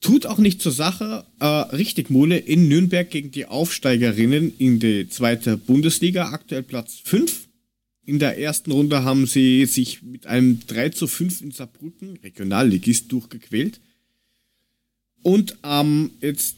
Tut 0.00 0.26
auch 0.26 0.38
nicht 0.38 0.62
zur 0.62 0.72
Sache. 0.72 1.24
Äh, 1.40 1.46
richtig, 1.46 2.08
Mule 2.08 2.38
in 2.38 2.68
Nürnberg 2.68 3.10
gegen 3.10 3.30
die 3.30 3.46
Aufsteigerinnen 3.46 4.52
in 4.58 4.78
die 4.78 5.08
zweite 5.08 5.56
Bundesliga. 5.56 6.30
Aktuell 6.30 6.62
Platz 6.62 7.00
5. 7.04 7.48
In 8.04 8.18
der 8.18 8.38
ersten 8.38 8.70
Runde 8.70 9.04
haben 9.04 9.26
sie 9.26 9.66
sich 9.66 10.02
mit 10.02 10.26
einem 10.26 10.60
3 10.66 10.90
zu 10.90 11.06
5 11.06 11.42
in 11.42 11.50
Saarbrücken, 11.50 12.18
Regionalligist, 12.22 13.12
durchgequält. 13.12 13.80
Und 15.22 15.56
ähm, 15.64 16.12
jetzt 16.20 16.56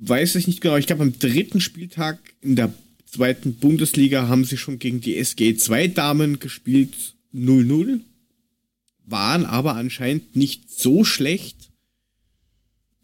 weiß 0.00 0.34
ich 0.34 0.46
nicht 0.46 0.60
genau, 0.60 0.76
ich 0.76 0.86
glaube 0.86 1.02
am 1.02 1.18
dritten 1.18 1.60
Spieltag 1.60 2.18
in 2.40 2.56
der 2.56 2.72
zweiten 3.06 3.54
Bundesliga 3.54 4.26
haben 4.26 4.44
sie 4.44 4.56
schon 4.56 4.78
gegen 4.78 5.00
die 5.00 5.16
SG 5.18 5.54
2 5.54 5.88
Damen 5.88 6.38
gespielt 6.38 7.14
0-0. 7.34 8.00
Waren 9.04 9.44
aber 9.44 9.74
anscheinend 9.74 10.36
nicht 10.36 10.70
so 10.70 11.04
schlecht. 11.04 11.70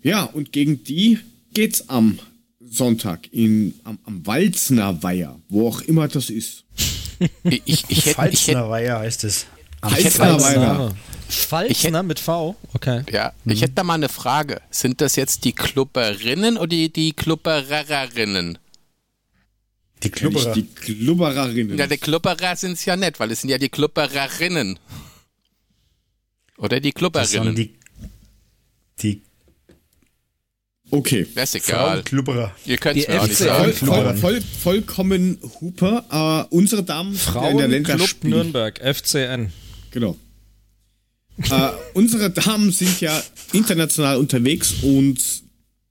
Ja, 0.02 0.24
und 0.24 0.52
gegen 0.52 0.84
die 0.84 1.18
geht's 1.52 1.88
am 1.88 2.18
Sonntag 2.60 3.32
in, 3.32 3.74
am, 3.84 3.98
am 4.04 4.26
Walzner 4.26 5.02
Weiher, 5.02 5.38
wo 5.48 5.68
auch 5.68 5.80
immer 5.82 6.08
das 6.08 6.30
ist. 6.30 6.64
Ich, 7.42 7.62
ich, 7.64 7.84
ich 7.88 8.06
hätte, 8.06 8.22
hätte, 8.22 8.68
Weiher 8.70 9.00
heißt 9.00 9.24
es. 9.24 9.46
Pfalzner 9.84 10.40
Weiher. 10.40 10.94
Pfalzner 11.28 12.04
mit 12.04 12.20
V? 12.20 12.54
Okay. 12.74 13.02
Ja, 13.10 13.32
mhm. 13.42 13.52
ich 13.52 13.62
hätte 13.62 13.72
da 13.74 13.82
mal 13.82 13.94
eine 13.94 14.08
Frage. 14.08 14.60
Sind 14.70 15.00
das 15.00 15.16
jetzt 15.16 15.44
die 15.44 15.52
Klubberinnen 15.52 16.56
oder 16.56 16.68
die, 16.68 16.92
die 16.92 17.12
Klubbererinnen? 17.12 18.58
Die 20.02 20.10
Klubberer. 20.10 20.52
die 20.52 20.62
Klubbererinnen. 20.64 21.76
Ja, 21.76 21.86
die 21.86 21.98
Klubberer 21.98 22.54
sind 22.54 22.74
es 22.74 22.84
ja 22.84 22.96
nicht, 22.96 23.18
weil 23.18 23.32
es 23.32 23.40
sind 23.40 23.50
ja 23.50 23.58
die 23.58 23.68
Klubbererinnen. 23.68 24.78
Oder 26.58 26.80
die 26.80 26.92
Klubberinnen. 26.92 27.54
Die, 27.54 27.74
die 29.00 29.22
Okay. 30.90 31.26
Das 31.34 31.54
ist 31.54 31.68
egal. 31.68 32.02
Klubberer. 32.02 32.54
Ihr 32.64 32.78
könnt 32.78 32.98
es 32.98 33.08
mir 33.08 33.20
auch 33.20 33.26
nicht 33.26 33.38
sagen. 33.38 33.72
Voll, 33.72 34.16
voll, 34.16 34.40
vollkommen 34.40 35.38
Huper. 35.60 36.48
Uh, 36.50 36.56
unsere 36.56 36.82
Damen 36.82 37.14
Frauen 37.14 37.52
in 37.52 37.58
der 37.58 37.68
Länderspiel. 37.68 38.30
Nürnberg, 38.30 38.78
FCN. 38.78 39.52
Genau. 39.90 40.16
uh, 41.50 41.70
unsere 41.94 42.30
Damen 42.30 42.72
sind 42.72 43.00
ja 43.00 43.22
international 43.52 44.16
unterwegs 44.16 44.76
und 44.82 45.20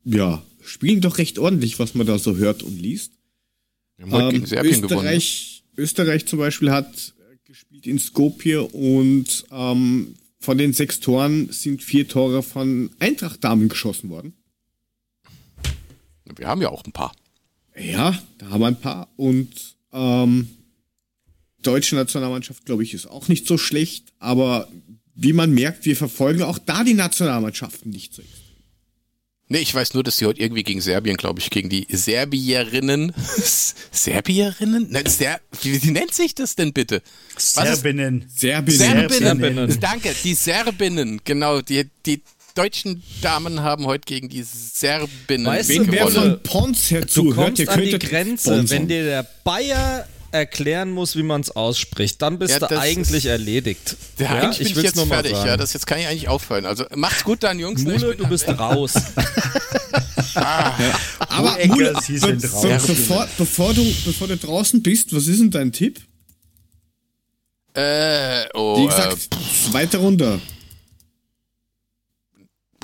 ja, 0.03 0.41
spielen 0.63 1.01
doch 1.01 1.17
recht 1.17 1.37
ordentlich, 1.37 1.79
was 1.79 1.93
man 1.93 2.07
da 2.07 2.17
so 2.17 2.35
hört 2.37 2.63
und 2.63 2.79
liest. 2.79 3.11
Ähm, 3.99 4.43
Österreich, 4.43 4.81
gewonnen. 4.81 5.21
Österreich 5.77 6.25
zum 6.25 6.39
Beispiel 6.39 6.71
hat 6.71 7.13
gespielt 7.45 7.85
in 7.85 7.99
Skopje 7.99 8.63
und 8.63 9.45
ähm, 9.51 10.15
von 10.39 10.57
den 10.57 10.73
sechs 10.73 10.99
Toren 10.99 11.51
sind 11.51 11.83
vier 11.83 12.07
Tore 12.07 12.43
von 12.43 12.91
Eintracht-Damen 12.99 13.69
geschossen 13.69 14.09
worden. 14.09 14.33
Wir 16.35 16.47
haben 16.47 16.61
ja 16.61 16.69
auch 16.69 16.85
ein 16.85 16.91
paar. 16.91 17.13
Ja, 17.75 18.17
da 18.37 18.49
haben 18.49 18.61
wir 18.61 18.67
ein 18.67 18.79
paar. 18.79 19.09
Und 19.15 19.75
ähm, 19.93 20.49
deutsche 21.61 21.95
Nationalmannschaft, 21.95 22.65
glaube 22.65 22.83
ich, 22.83 22.93
ist 22.93 23.07
auch 23.07 23.27
nicht 23.27 23.47
so 23.47 23.57
schlecht. 23.57 24.13
Aber 24.19 24.67
wie 25.15 25.33
man 25.33 25.53
merkt, 25.53 25.85
wir 25.85 25.95
verfolgen 25.95 26.43
auch 26.43 26.59
da 26.59 26.83
die 26.83 26.93
Nationalmannschaften 26.93 27.91
nicht 27.91 28.13
so 28.13 28.21
extrem. 28.21 28.36
Nee, 29.49 29.59
ich 29.59 29.73
weiß 29.73 29.93
nur, 29.93 30.03
dass 30.03 30.17
sie 30.17 30.25
heute 30.25 30.41
irgendwie 30.41 30.63
gegen 30.63 30.81
Serbien, 30.81 31.15
glaube 31.15 31.39
ich, 31.39 31.49
gegen 31.49 31.69
die 31.69 31.87
Serbierinnen. 31.89 33.13
Serbierinnen? 33.91 34.87
Nein, 34.89 35.05
Ser 35.05 35.39
wie, 35.61 35.81
wie, 35.81 35.91
nennt 35.91 36.13
sich 36.13 36.35
das 36.35 36.55
denn 36.55 36.73
bitte? 36.73 37.01
Serbinnen. 37.37 38.25
Serbinnen. 38.33 38.77
Serbinnen. 38.77 39.39
Serbinnen. 39.39 39.79
Danke, 39.79 40.13
die 40.23 40.33
Serbinnen, 40.33 41.21
genau, 41.23 41.61
die, 41.61 41.89
die 42.05 42.21
deutschen 42.55 43.03
Damen 43.21 43.61
haben 43.61 43.85
heute 43.85 44.05
gegen 44.05 44.29
die 44.29 44.43
Serbinnen 44.43 45.45
weißt 45.45 45.69
Wenn 45.69 45.91
wer 45.91 46.07
von 46.07 46.43
Pons 46.43 46.91
her 46.91 47.07
zuhört, 47.07 47.59
du 47.59 47.65
kommst 47.65 47.69
an 47.69 47.83
die 47.83 47.99
Grenze, 47.99 48.69
wenn 48.69 48.87
dir 48.87 49.03
der 49.05 49.27
Bayer 49.43 50.07
erklären 50.31 50.91
muss, 50.91 51.15
wie 51.15 51.23
man 51.23 51.41
es 51.41 51.51
ausspricht, 51.51 52.21
dann 52.21 52.39
bist 52.39 52.59
ja, 52.59 52.67
du 52.67 52.79
eigentlich 52.79 53.25
ist, 53.25 53.31
erledigt. 53.31 53.95
Ja, 54.17 54.25
ja, 54.25 54.41
eigentlich 54.41 54.67
ich 54.67 54.73
bin 54.75 54.85
ich 54.85 54.91
jetzt 54.91 55.07
fertig. 55.07 55.31
Ja, 55.31 55.57
das 55.57 55.73
jetzt 55.73 55.87
kann 55.87 55.99
ich 55.99 56.07
eigentlich 56.07 56.27
aufhören. 56.27 56.65
Also 56.65 56.85
macht's 56.95 57.23
gut 57.23 57.43
dann, 57.43 57.59
Jungs. 57.59 57.83
Mule, 57.83 58.15
du 58.15 58.27
bist 58.27 58.47
raus. 58.47 58.93
ah. 60.35 60.73
Aber 61.19 61.57
Mule, 61.67 61.93
be 61.93 62.19
be 62.19 62.35
bevor, 62.35 63.27
bevor, 63.37 63.73
du, 63.73 63.83
bevor 64.05 64.27
du 64.27 64.37
draußen 64.37 64.81
bist, 64.81 65.15
was 65.15 65.27
ist 65.27 65.39
denn 65.39 65.51
dein 65.51 65.71
Tipp? 65.71 66.01
Äh, 67.73 68.45
oh, 68.53 68.81
Wie 68.81 68.87
gesagt, 68.87 69.29
äh, 69.31 69.71
zweite 69.71 69.97
Runde. 69.97 70.41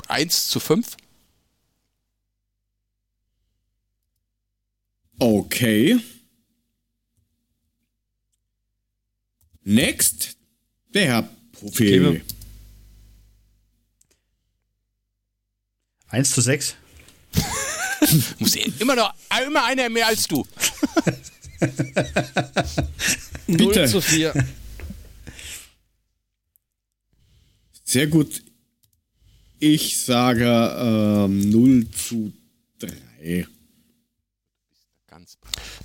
1 0.08 0.48
zu 0.48 0.60
5. 0.60 0.96
Okay. 5.18 5.98
Next, 9.64 10.36
der 10.92 11.06
Herr 11.06 11.28
Profi. 11.52 12.22
1 16.08 16.30
zu 16.30 16.40
6. 16.40 16.76
Muss 18.38 18.54
immer 18.54 18.94
noch 18.94 19.12
immer 19.46 19.64
einer 19.64 19.88
mehr 19.88 20.06
als 20.06 20.28
du. 20.28 20.46
0 23.46 23.88
zu 23.88 24.00
4. 24.00 24.32
Sehr 27.84 28.06
gut. 28.06 28.42
Ich 29.58 29.98
sage 29.98 30.44
ähm, 30.44 31.50
0 31.50 31.90
zu 31.90 32.32
3. 32.78 33.46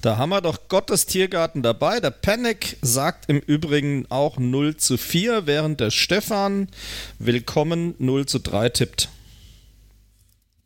Da 0.01 0.17
haben 0.17 0.29
wir 0.29 0.41
doch 0.41 0.69
Gottes 0.69 1.05
Tiergarten 1.05 1.61
dabei. 1.61 1.99
Der 1.99 2.11
Panic 2.11 2.77
sagt 2.81 3.29
im 3.29 3.39
Übrigen 3.39 4.05
auch 4.09 4.37
0 4.37 4.77
zu 4.77 4.97
4, 4.97 5.45
während 5.45 5.81
der 5.81 5.91
Stefan 5.91 6.69
Willkommen 7.17 7.95
0 7.99 8.25
zu 8.25 8.39
3 8.39 8.69
tippt. 8.69 9.09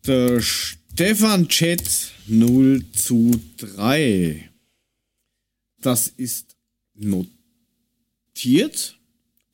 Der 0.06 0.40
Stefan 0.42 1.48
Chat 1.48 2.12
0 2.28 2.86
zu 2.92 3.42
3. 3.58 4.50
Das 5.82 6.08
ist 6.10 6.56
notiert. 6.94 9.00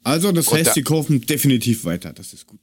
Also, 0.04 0.34
das 0.34 0.48
Und 0.50 0.58
heißt, 0.58 0.72
da- 0.72 0.74
sie 0.74 0.84
kaufen 0.84 1.26
definitiv 1.26 1.86
weiter. 1.86 2.12
Das 2.12 2.34
ist 2.34 2.46
gut. 2.48 2.60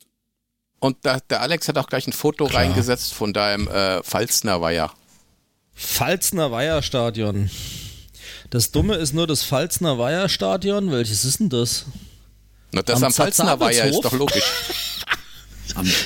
Und 0.81 0.99
da, 1.03 1.19
der 1.31 1.41
Alex 1.41 1.67
hat 1.69 1.79
auch 1.79 1.87
gleich 1.89 2.07
ein 2.07 2.13
Foto 2.13 2.45
reingesetzt 2.45 3.15
von 3.15 3.33
deinem 3.33 3.69
äh, 3.69 4.03
Pfalzner 4.03 4.61
Weiher. 4.61 4.93
Pfalzner 5.77 6.51
Weiherstadion. 6.51 7.51
Das 8.51 8.71
Dumme 8.73 8.95
ist 8.97 9.13
nur 9.13 9.27
das 9.27 9.45
Pfalzner 9.45 9.99
Weiherstadion. 9.99 10.91
Welches 10.91 11.25
ist 11.25 11.41
denn 11.41 11.49
das? 11.51 11.85
Na, 12.73 12.83
das 12.83 12.97
Am 12.97 13.05
am 13.05 13.13
Pfalzner 13.13 13.61
Weiher 13.61 13.87
ist 13.87 14.01
doch 14.01 14.13
logisch. 14.13 14.45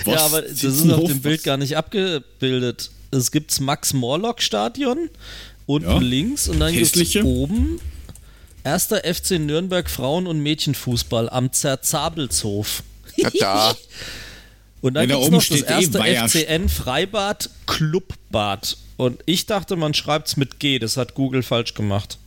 Ja, 0.05 0.25
aber 0.25 0.43
das 0.43 0.65
ist 0.65 0.91
auf 0.91 1.07
dem 1.07 1.21
Bild 1.21 1.45
gar 1.45 1.57
nicht 1.57 1.77
abgebildet. 1.77 2.91
Es 3.13 3.31
gibt 3.31 3.53
das 3.53 3.61
Max-Morlock-Stadion 3.61 5.11
unten 5.67 5.89
Ja. 5.89 5.99
links 5.99 6.49
und 6.49 6.59
dann 6.59 6.73
gibt 6.73 6.97
es 6.97 7.17
oben 7.23 7.81
erster 8.65 9.03
FC 9.05 9.39
Nürnberg 9.39 9.89
Frauen- 9.89 10.27
und 10.27 10.41
Mädchenfußball 10.41 11.29
am 11.29 11.53
Zerzabelshof. 11.53 12.83
Na 13.17 13.31
da. 13.39 13.77
Und 14.81 14.95
dann 14.95 15.09
Ja, 15.09 15.17
da 15.17 15.23
gibt 15.29 15.35
es 15.43 15.51
noch 15.51 15.59
das 15.59 15.69
eh 15.69 15.73
erste 15.73 15.99
Weiher- 15.99 16.29
FCN 16.29 16.69
Freibad 16.69 17.51
Clubbad. 17.67 18.77
Und 18.97 19.23
ich 19.27 19.47
dachte, 19.47 19.77
man 19.77 19.95
schreibt 19.95 20.29
es 20.29 20.37
mit 20.37 20.59
G. 20.59 20.79
Das 20.79 20.97
hat 20.97 21.15
Google 21.15 21.43
falsch 21.43 21.75
gemacht. 21.75 22.19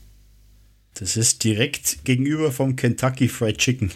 Das 0.96 1.18
ist 1.18 1.44
direkt 1.44 2.06
gegenüber 2.06 2.52
vom 2.52 2.76
Kentucky 2.76 3.28
Fried 3.28 3.58
Chicken. 3.58 3.92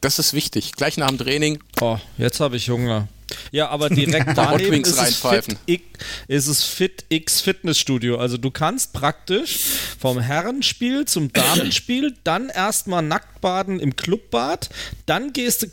Das 0.00 0.18
ist 0.18 0.32
wichtig. 0.32 0.72
Gleich 0.72 0.96
nach 0.96 1.08
dem 1.08 1.18
Training. 1.18 1.58
Oh, 1.80 1.98
jetzt 2.18 2.38
habe 2.40 2.56
ich 2.56 2.70
Hunger. 2.70 3.08
Ja, 3.50 3.68
aber 3.70 3.90
direkt 3.90 4.28
daneben 4.36 4.82
ist 4.82 4.90
es, 4.92 4.98
reinpfeifen. 4.98 5.56
Fit 5.56 5.60
X, 5.66 5.84
ist 6.28 6.46
es 6.46 6.62
Fit 6.64 7.04
X 7.08 7.40
Fitnessstudio. 7.40 8.18
Also 8.18 8.36
du 8.36 8.52
kannst 8.52 8.92
praktisch 8.92 9.58
vom 9.98 10.20
Herrenspiel 10.20 11.06
zum 11.06 11.32
Damenspiel 11.32 12.14
dann 12.22 12.48
erstmal 12.50 13.02
nackt 13.02 13.40
baden 13.40 13.80
im 13.80 13.96
Clubbad, 13.96 14.70
dann 15.06 15.32
gehst 15.32 15.62
du 15.62 15.66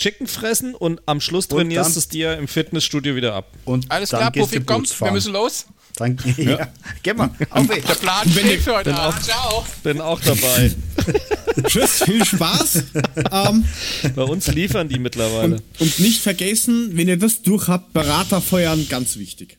Chicken 0.00 0.26
fressen 0.26 0.74
und 0.74 1.02
am 1.06 1.20
Schluss 1.20 1.46
trainierst 1.46 1.90
dann- 1.90 1.98
es 1.98 2.08
dir 2.08 2.36
im 2.38 2.48
Fitnessstudio 2.48 3.14
wieder 3.14 3.34
ab. 3.34 3.52
Und 3.66 3.90
Alles 3.90 4.08
klar, 4.08 4.32
Profi, 4.32 4.58
du 4.60 4.64
komm, 4.64 4.84
wir 4.98 5.12
müssen 5.12 5.32
los. 5.34 5.66
Dann, 5.96 6.16
ja. 6.38 6.68
Geh 7.02 7.12
mal, 7.12 7.30
auf. 7.50 7.66
Der 7.68 7.76
Plan 7.76 8.26
steht 8.30 8.62
für 8.62 8.76
heute 8.76 8.94
Abend. 8.94 9.22
Ciao. 9.22 9.66
Bin 9.82 10.00
auch 10.00 10.18
dabei. 10.20 10.72
Tschüss, 11.66 12.02
viel 12.04 12.24
Spaß. 12.24 12.84
ähm, 13.30 13.64
Bei 14.14 14.22
uns 14.22 14.46
liefern 14.46 14.88
die 14.88 14.98
mittlerweile. 14.98 15.56
und, 15.56 15.62
und 15.80 15.98
nicht 15.98 16.22
vergessen, 16.22 16.96
wenn 16.96 17.06
ihr 17.08 17.18
das 17.18 17.42
durch 17.42 17.68
habt, 17.68 17.92
Berater 17.92 18.40
feuern, 18.40 18.86
ganz 18.88 19.18
wichtig. 19.18 19.58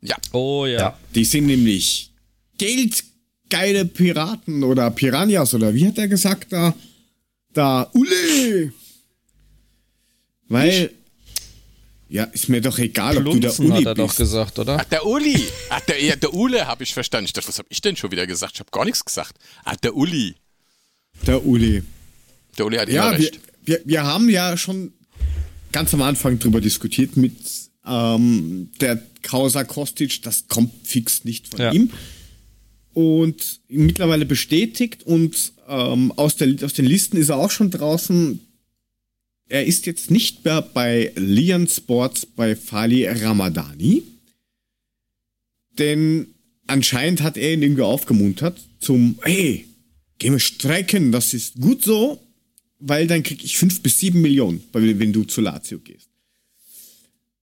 Ja. 0.00 0.16
Oh 0.32 0.66
ja. 0.66 0.78
Ja. 0.80 0.98
Die 1.14 1.24
sind 1.24 1.46
nämlich 1.46 2.10
geldgeile 2.58 3.84
Piraten 3.84 4.64
oder 4.64 4.90
Piranhas 4.90 5.54
oder 5.54 5.72
wie 5.72 5.86
hat 5.86 5.98
er 5.98 6.08
gesagt 6.08 6.52
da? 6.52 6.74
Da, 7.52 7.88
Ule! 7.94 8.72
Weil, 10.48 10.90
ja, 12.08 12.24
ist 12.24 12.48
mir 12.48 12.60
doch 12.60 12.78
egal, 12.78 13.16
ob 13.18 13.24
du 13.24 13.40
der 13.40 13.48
Plunzen 13.48 13.66
Uli 13.66 13.74
hat 13.78 13.86
er 13.86 13.94
doch 13.94 14.06
bist. 14.08 14.18
gesagt, 14.18 14.58
oder? 14.58 14.78
Ach, 14.80 14.84
der 14.84 15.04
Uli. 15.06 15.42
Ach, 15.70 15.80
der, 15.80 16.02
ja, 16.04 16.16
der 16.16 16.32
Ule 16.32 16.66
habe 16.66 16.84
ich 16.84 16.94
verstanden. 16.94 17.26
Ich 17.26 17.32
dachte, 17.32 17.48
was 17.48 17.58
habe 17.58 17.68
ich 17.70 17.80
denn 17.80 17.96
schon 17.96 18.10
wieder 18.12 18.26
gesagt? 18.26 18.52
Ich 18.54 18.60
habe 18.60 18.70
gar 18.70 18.84
nichts 18.84 19.04
gesagt. 19.04 19.36
Ach, 19.64 19.76
der 19.76 19.96
Uli. 19.96 20.34
Der 21.26 21.44
Uli. 21.44 21.82
Der 22.58 22.66
Uli 22.66 22.76
hat 22.76 22.88
Ja, 22.88 23.08
immer 23.10 23.18
wir, 23.18 23.26
recht. 23.26 23.40
wir, 23.64 23.80
wir 23.84 24.04
haben 24.04 24.28
ja 24.30 24.56
schon 24.56 24.92
ganz 25.72 25.92
am 25.94 26.02
Anfang 26.02 26.38
drüber 26.38 26.60
diskutiert 26.60 27.16
mit 27.16 27.34
ähm, 27.84 28.70
der 28.80 29.02
Causa 29.22 29.64
Kostic, 29.64 30.22
das 30.22 30.46
kommt 30.48 30.72
fix 30.86 31.24
nicht 31.24 31.48
von 31.48 31.60
Ja. 31.60 31.72
ihm. 31.72 31.90
Und 32.94 33.60
mittlerweile 33.68 34.24
bestätigt 34.24 35.02
und 35.02 35.52
ähm, 35.68 36.12
aus, 36.16 36.36
der, 36.36 36.54
aus 36.64 36.72
den 36.72 36.86
Listen 36.86 37.16
ist 37.18 37.28
er 37.28 37.36
auch 37.36 37.50
schon 37.50 37.70
draußen. 37.70 38.40
Er 39.48 39.64
ist 39.64 39.86
jetzt 39.86 40.10
nicht 40.10 40.44
mehr 40.44 40.60
bei 40.62 41.12
Lian 41.14 41.68
Sports 41.68 42.26
bei 42.26 42.56
Fali 42.56 43.06
Ramadani. 43.06 44.02
Denn 45.78 46.28
anscheinend 46.66 47.22
hat 47.22 47.36
er 47.36 47.52
ihn 47.54 47.62
irgendwie 47.62 47.82
aufgemuntert 47.82 48.60
zum, 48.80 49.18
hey, 49.22 49.66
gehen 50.18 50.32
wir 50.32 50.40
streiken, 50.40 51.12
das 51.12 51.34
ist 51.34 51.60
gut 51.60 51.84
so, 51.84 52.20
weil 52.78 53.06
dann 53.06 53.22
krieg 53.22 53.44
ich 53.44 53.56
fünf 53.58 53.80
bis 53.82 53.98
sieben 53.98 54.20
Millionen, 54.22 54.62
wenn 54.72 55.12
du 55.12 55.24
zu 55.24 55.40
Lazio 55.40 55.78
gehst. 55.78 56.08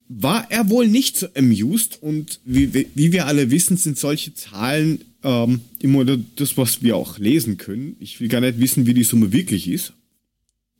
War 0.09 0.51
er 0.51 0.69
wohl 0.69 0.87
nicht 0.89 1.17
so 1.17 1.29
amused 1.35 2.03
und 2.03 2.41
wie, 2.45 2.75
wie- 2.75 2.89
wie 2.95 3.13
wir 3.13 3.27
alle 3.27 3.51
wissen, 3.51 3.77
sind 3.77 3.99
solche 3.99 4.35
Zahlen 4.35 5.03
ähm, 5.23 5.61
immer 5.79 6.05
das, 6.05 6.57
was 6.59 6.83
wir 6.83 6.97
auch 6.97 7.19
lesen 7.19 7.57
können. 7.57 7.97
Ich 8.01 8.21
will 8.21 8.29
gar 8.29 8.41
nicht 8.43 8.59
wissen, 8.61 8.85
wie 8.87 8.93
die 8.95 9.05
Summe 9.05 9.33
wirklich 9.33 9.67
ist. 9.69 9.95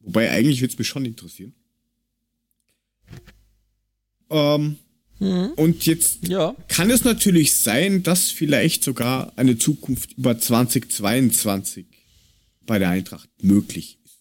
Wobei 0.05 0.31
eigentlich 0.31 0.61
würde 0.61 0.73
es 0.73 0.79
mich 0.79 0.89
schon 0.89 1.05
interessieren. 1.05 1.55
Ähm, 4.31 4.77
Und 5.57 5.87
jetzt 5.87 6.27
Ja. 6.29 6.55
kann 6.69 6.91
es 6.91 7.05
natürlich 7.05 7.55
sein, 7.55 8.03
dass 8.03 8.31
vielleicht 8.31 8.85
sogar 8.85 9.33
eine 9.37 9.57
Zukunft 9.57 10.13
über 10.19 10.39
2022 10.39 11.87
bei 12.67 12.79
der 12.79 12.91
Eintracht 12.91 13.29
möglich 13.41 13.97
ist. 14.05 14.19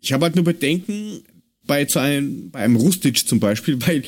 Ich 0.00 0.12
habe 0.12 0.24
halt 0.26 0.36
nur 0.36 0.44
Bedenken 0.44 1.22
bei, 1.64 1.86
zu 1.86 1.98
einem, 1.98 2.50
bei 2.50 2.60
einem 2.60 2.76
Rustic 2.76 3.26
zum 3.26 3.40
Beispiel, 3.40 3.80
weil 3.86 4.04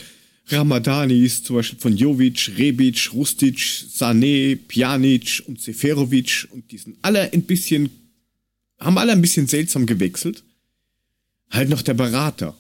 Ramadani 0.47 1.25
ist 1.25 1.47
zum 1.47 1.57
Beispiel 1.57 1.79
von 1.81 1.97
Jovic, 1.97 2.53
Rebic, 2.57 3.13
Rustic, 3.13 3.57
Sané, 3.59 4.57
Pjanic 4.57 5.43
und 5.47 5.61
Seferovic 5.61 6.47
und 6.53 6.71
die 6.71 6.79
sind 6.79 6.97
alle 7.03 7.33
ein 7.33 7.43
bisschen, 7.43 7.91
haben 8.79 8.99
alle 8.99 9.13
ein 9.13 9.21
bisschen 9.23 9.47
seltsam 9.49 9.85
gewechselt. 9.87 10.45
Halt 11.51 11.69
noch 11.69 11.83
der 11.83 11.95
Berater. 11.95 12.55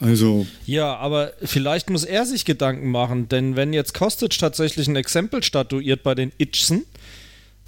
Also, 0.00 0.46
Ja, 0.66 0.96
aber 0.96 1.32
vielleicht 1.42 1.88
muss 1.88 2.04
er 2.04 2.26
sich 2.26 2.44
Gedanken 2.44 2.90
machen, 2.90 3.28
denn 3.28 3.54
wenn 3.56 3.72
jetzt 3.72 3.94
Kostic 3.94 4.38
tatsächlich 4.38 4.88
ein 4.88 4.96
Exempel 4.96 5.42
statuiert 5.42 6.02
bei 6.02 6.14
den 6.14 6.32
Itchsen, 6.38 6.84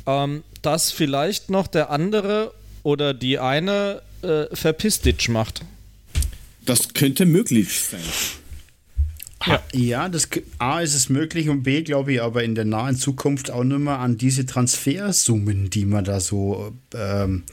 ähm, 0.07 0.43
dass 0.63 0.91
vielleicht 0.91 1.51
noch 1.51 1.69
der 1.69 1.91
andere 1.91 2.53
oder 2.83 3.15
die 3.15 3.39
eine 3.39 4.03
äh, 4.23 4.55
Verpistitch 4.55 5.29
macht. 5.29 5.63
das 6.65 6.95
könnte 6.95 7.27
möglich 7.27 7.81
sein. 7.81 8.01
Ja, 9.47 9.63
ja 9.73 10.09
das, 10.09 10.29
A 10.59 10.81
ist 10.81 10.95
es 10.95 11.09
möglich 11.09 11.49
und 11.49 11.63
B 11.63 11.83
glaube 11.83 12.15
ich 12.15 12.23
aber 12.23 12.43
in 12.43 12.57
der 12.57 12.65
nahen 12.65 12.97
Zukunft 12.97 13.51
auch 13.51 13.63
nicht 13.63 13.79
mehr 13.79 14.01
an 14.01 14.19
diese 14.19 14.47
Transfersummen, 14.47 15.71
die 15.71 15.85
man 15.85 16.05
da 16.05 16.19
so 16.19 16.73
ähm, 16.95 17.45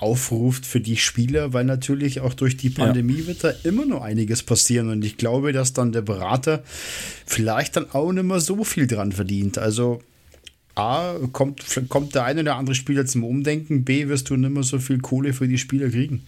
aufruft 0.00 0.64
für 0.64 0.80
die 0.80 0.96
Spieler, 0.96 1.52
weil 1.52 1.64
natürlich 1.64 2.20
auch 2.20 2.32
durch 2.34 2.56
die 2.56 2.70
Pandemie 2.70 3.26
wird 3.26 3.42
da 3.42 3.50
immer 3.64 3.84
noch 3.84 4.02
einiges 4.02 4.42
passieren 4.44 4.90
und 4.90 5.04
ich 5.04 5.16
glaube, 5.16 5.52
dass 5.52 5.72
dann 5.72 5.90
der 5.92 6.02
Berater 6.02 6.62
vielleicht 7.26 7.76
dann 7.76 7.90
auch 7.90 8.12
nicht 8.12 8.22
mehr 8.24 8.40
so 8.40 8.62
viel 8.64 8.86
dran 8.86 9.10
verdient. 9.12 9.58
Also 9.58 10.00
A, 10.76 11.14
kommt, 11.32 11.64
kommt 11.88 12.14
der 12.14 12.24
eine 12.24 12.42
oder 12.42 12.54
andere 12.54 12.76
Spieler 12.76 13.06
zum 13.06 13.24
Umdenken, 13.24 13.84
B, 13.84 14.06
wirst 14.06 14.30
du 14.30 14.36
nicht 14.36 14.50
mehr 14.50 14.62
so 14.62 14.78
viel 14.78 14.98
Kohle 15.00 15.32
für 15.34 15.48
die 15.48 15.58
Spieler 15.58 15.88
kriegen. 15.90 16.24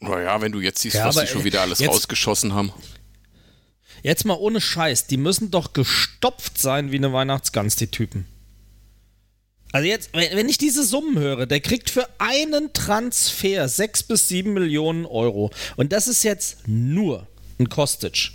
Naja, 0.00 0.40
wenn 0.40 0.52
du 0.52 0.60
jetzt 0.60 0.80
siehst, 0.82 0.94
Ja, 0.96 1.06
was 1.06 1.16
sie 1.16 1.26
schon 1.26 1.42
wieder 1.44 1.62
alles 1.62 1.80
jetzt- 1.80 1.90
rausgeschossen 1.90 2.52
haben. 2.54 2.72
Jetzt 4.04 4.24
mal 4.26 4.34
ohne 4.38 4.60
Scheiß, 4.60 5.06
die 5.08 5.16
müssen 5.16 5.50
doch 5.50 5.72
gestopft 5.72 6.58
sein 6.58 6.92
wie 6.92 6.96
eine 6.96 7.12
Weihnachtsgans, 7.12 7.74
die 7.76 7.86
Typen. 7.88 8.26
Also 9.74 9.88
jetzt, 9.88 10.10
wenn 10.12 10.48
ich 10.48 10.56
diese 10.56 10.84
Summen 10.84 11.18
höre, 11.18 11.46
der 11.46 11.58
kriegt 11.58 11.90
für 11.90 12.06
einen 12.18 12.72
Transfer 12.72 13.68
6 13.68 14.04
bis 14.04 14.28
7 14.28 14.52
Millionen 14.52 15.04
Euro. 15.04 15.50
Und 15.74 15.90
das 15.92 16.06
ist 16.06 16.22
jetzt 16.22 16.58
nur 16.68 17.26
ein 17.58 17.68
Kostic. 17.68 18.30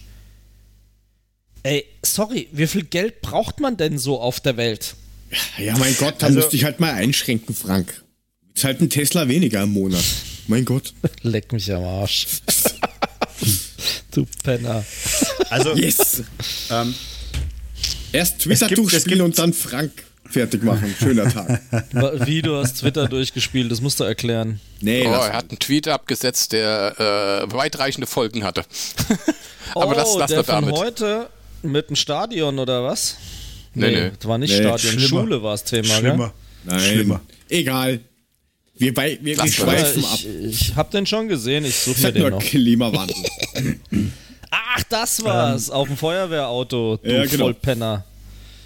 Ey, 1.64 1.86
sorry, 2.06 2.50
wie 2.52 2.68
viel 2.68 2.84
Geld 2.84 3.22
braucht 3.22 3.62
man 3.62 3.78
denn 3.78 3.98
so 3.98 4.20
auf 4.20 4.42
der 4.42 4.58
Welt? 4.58 4.96
Ja, 5.58 5.78
mein 5.78 5.96
Gott, 5.96 6.16
da 6.20 6.26
Also- 6.26 6.40
musste 6.42 6.58
ich 6.58 6.66
halt 6.66 6.82
mal 6.82 6.92
einschränken, 6.94 7.56
Frank. 7.56 8.04
Jetzt 8.50 8.66
halt 8.66 8.82
ein 8.82 8.90
Tesla 8.90 9.30
weniger 9.30 9.64
im 9.64 9.72
Monat. 9.72 10.04
Mein 10.48 10.66
Gott. 10.66 10.94
Leck 11.22 11.54
mich 11.54 11.72
am 11.72 11.86
Arsch. 11.86 12.28
du 14.12 14.26
Penner. 14.44 14.84
Also, 15.50 15.74
Yes. 15.74 16.22
ähm, 16.70 16.94
Erst 18.12 18.40
Twitter 18.40 18.68
durchspielen 18.68 19.22
und 19.22 19.40
dann 19.40 19.54
Frank 19.54 20.04
fertig 20.30 20.64
machen. 20.64 20.94
Schöner 21.00 21.32
Tag. 21.32 21.62
Wie 22.26 22.42
du 22.42 22.56
hast 22.58 22.80
Twitter 22.80 23.08
durchgespielt, 23.08 23.72
das 23.72 23.82
musst 23.82 24.00
du 24.00 24.04
erklären. 24.04 24.60
Nee, 24.82 25.06
Oh, 25.08 25.12
er 25.12 25.34
hat 25.34 25.50
einen 25.50 25.60
Tweet 25.60 25.88
abgesetzt, 25.88 26.52
der 26.54 27.46
äh, 27.48 27.54
weitreichende 27.54 28.08
Folgen 28.08 28.44
hatte. 28.44 28.64
Aber 29.76 29.96
das 29.96 30.10
oh, 30.16 30.20
lassen 30.20 30.32
der 30.34 30.40
wir 30.40 30.44
von 30.46 30.66
damit. 30.66 30.76
heute 30.78 31.30
mit 31.64 31.90
dem 31.90 31.96
Stadion 31.96 32.60
oder 32.60 32.84
was? 32.84 33.18
Nee, 33.74 33.88
Nee, 33.92 34.02
nee. 34.02 34.12
das 34.18 34.28
war 34.28 34.38
nicht 34.38 34.52
Nee, 34.52 34.58
Stadion. 34.64 34.94
schlimmer. 34.94 35.08
Schule 35.22 35.44
war 35.44 35.52
das 35.52 35.64
Thema, 35.64 35.86
Schlimmer. 35.96 36.34
Nein. 36.64 36.80
Schlimmer. 36.80 37.22
Egal. 37.50 38.00
Wir, 38.78 38.94
bei, 38.94 39.18
wir, 39.22 39.36
wir 39.38 39.44
gell? 39.44 39.52
schweifen 39.52 40.06
ab. 40.06 40.20
ich, 40.20 40.28
ich 40.46 40.76
hab 40.76 40.90
den 40.92 41.06
schon 41.06 41.28
gesehen, 41.28 41.66
ich 41.66 41.76
suche 41.76 41.96
Das 41.96 42.04
mir 42.04 42.12
den 42.14 42.22
nur 42.22 42.32
noch. 42.32 42.40
Klimawandel. 42.40 43.16
Ach, 44.52 44.84
das 44.90 45.24
war's. 45.24 45.70
Auf 45.70 45.88
dem 45.88 45.98
Feuerwehrauto, 45.98 46.98
du 46.98 47.10
Ja, 47.12 47.26
genau. 47.26 47.46
Vollpenner. 47.46 48.06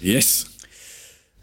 yes. 0.00 0.46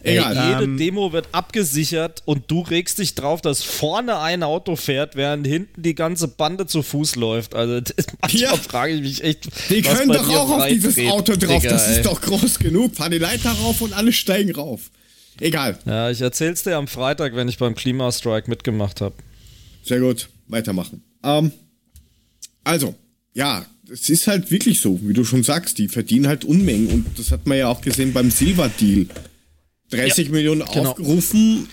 Ey, 0.03 0.17
Egal. 0.17 0.61
jede 0.61 0.75
Demo 0.77 1.13
wird 1.13 1.27
abgesichert 1.31 2.23
und 2.25 2.49
du 2.49 2.61
regst 2.61 2.97
dich 2.97 3.13
drauf, 3.13 3.41
dass 3.41 3.61
vorne 3.63 4.17
ein 4.19 4.41
Auto 4.41 4.75
fährt, 4.75 5.15
während 5.15 5.45
hinten 5.45 5.83
die 5.83 5.93
ganze 5.93 6.27
Bande 6.27 6.65
zu 6.65 6.81
Fuß 6.81 7.15
läuft. 7.17 7.53
Also 7.53 7.81
das, 7.81 7.93
manchmal 8.21 8.41
Ja. 8.41 8.55
frage 8.57 8.93
ich 8.93 9.01
mich 9.01 9.23
echt. 9.23 9.45
Die 9.69 9.85
was 9.85 9.97
können 9.99 10.11
doch 10.11 10.27
auch 10.29 10.49
auf 10.49 10.67
dieses 10.67 10.95
freidreht, 10.95 11.11
Auto 11.11 11.35
drauf. 11.35 11.61
Digga, 11.61 11.73
das 11.73 11.87
ey. 11.89 11.97
ist 11.97 12.05
doch 12.05 12.19
groß 12.19 12.59
genug. 12.59 12.95
Fahr 12.95 13.09
die 13.09 13.19
Leiter 13.19 13.51
rauf 13.51 13.81
und 13.81 13.93
alle 13.93 14.11
steigen 14.11 14.55
rauf. 14.55 14.89
Egal. 15.39 15.77
Ja, 15.85 16.09
ich 16.09 16.21
erzähl's 16.21 16.63
dir 16.63 16.77
am 16.77 16.87
Freitag, 16.87 17.35
wenn 17.35 17.47
ich 17.47 17.57
beim 17.57 17.75
Klimastrike 17.75 18.49
mitgemacht 18.49 19.01
habe. 19.01 19.15
Sehr 19.83 19.99
gut. 19.99 20.29
Weitermachen. 20.47 21.03
Ähm, 21.23 21.51
also, 22.63 22.95
ja, 23.33 23.65
es 23.91 24.09
ist 24.09 24.27
halt 24.27 24.51
wirklich 24.51 24.79
so, 24.79 24.99
wie 25.03 25.13
du 25.13 25.23
schon 25.23 25.43
sagst, 25.43 25.77
die 25.77 25.87
verdienen 25.87 26.27
halt 26.27 26.43
Unmengen 26.45 26.87
und 26.89 27.05
das 27.19 27.31
hat 27.31 27.45
man 27.47 27.57
ja 27.57 27.67
auch 27.67 27.81
gesehen 27.81 28.13
beim 28.13 28.29
Silver-Deal. 28.31 29.07
30 29.91 30.29
Millionen 30.29 30.63
genau. 30.65 30.89
aufgerufen, 30.91 31.67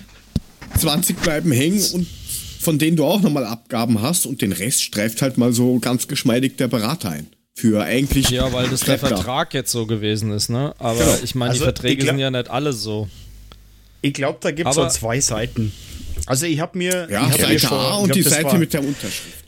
20 0.78 1.16
bleiben 1.20 1.50
hängen 1.52 1.82
und 1.92 2.06
von 2.60 2.78
denen 2.78 2.96
du 2.96 3.04
auch 3.04 3.20
nochmal 3.20 3.46
Abgaben 3.46 4.02
hast 4.02 4.26
und 4.26 4.42
den 4.42 4.52
Rest 4.52 4.82
streift 4.82 5.22
halt 5.22 5.38
mal 5.38 5.52
so 5.52 5.78
ganz 5.78 6.08
geschmeidig 6.08 6.56
der 6.56 6.68
Berater 6.68 7.10
ein. 7.10 7.28
Für 7.54 7.82
eigentlich. 7.82 8.30
Ja, 8.30 8.52
weil 8.52 8.68
das 8.68 8.80
der 8.80 8.98
Klepper. 8.98 9.16
Vertrag 9.16 9.54
jetzt 9.54 9.72
so 9.72 9.86
gewesen 9.86 10.30
ist, 10.32 10.48
ne? 10.48 10.74
Aber 10.78 10.98
Genau. 10.98 11.18
ich 11.24 11.34
meine, 11.34 11.50
Also, 11.50 11.60
die 11.62 11.64
Verträge 11.64 12.04
sind 12.04 12.18
ja 12.18 12.30
nicht 12.30 12.48
alle 12.50 12.72
so. 12.72 13.08
Ich 14.00 14.12
glaube, 14.14 14.38
da 14.40 14.50
gibt 14.52 14.68
es 14.68 14.76
so 14.76 14.86
zwei 14.88 15.20
Seiten. 15.20 15.72
Also 16.26 16.46
ich 16.46 16.60
habe 16.60 16.78
mir... 16.78 17.08
Ja, 17.10 17.26
ich 17.26 17.32
hab 17.32 17.38
mir 17.40 17.46
Seite 17.58 17.66
vor- 17.66 17.78
A 17.80 17.96
und 17.96 18.04
glaub, 18.12 18.14
die 18.16 18.22
Seite 18.22 18.44
war- 18.44 18.58
mit 18.58 18.72
der 18.72 18.80
Unterschrift. 18.80 19.44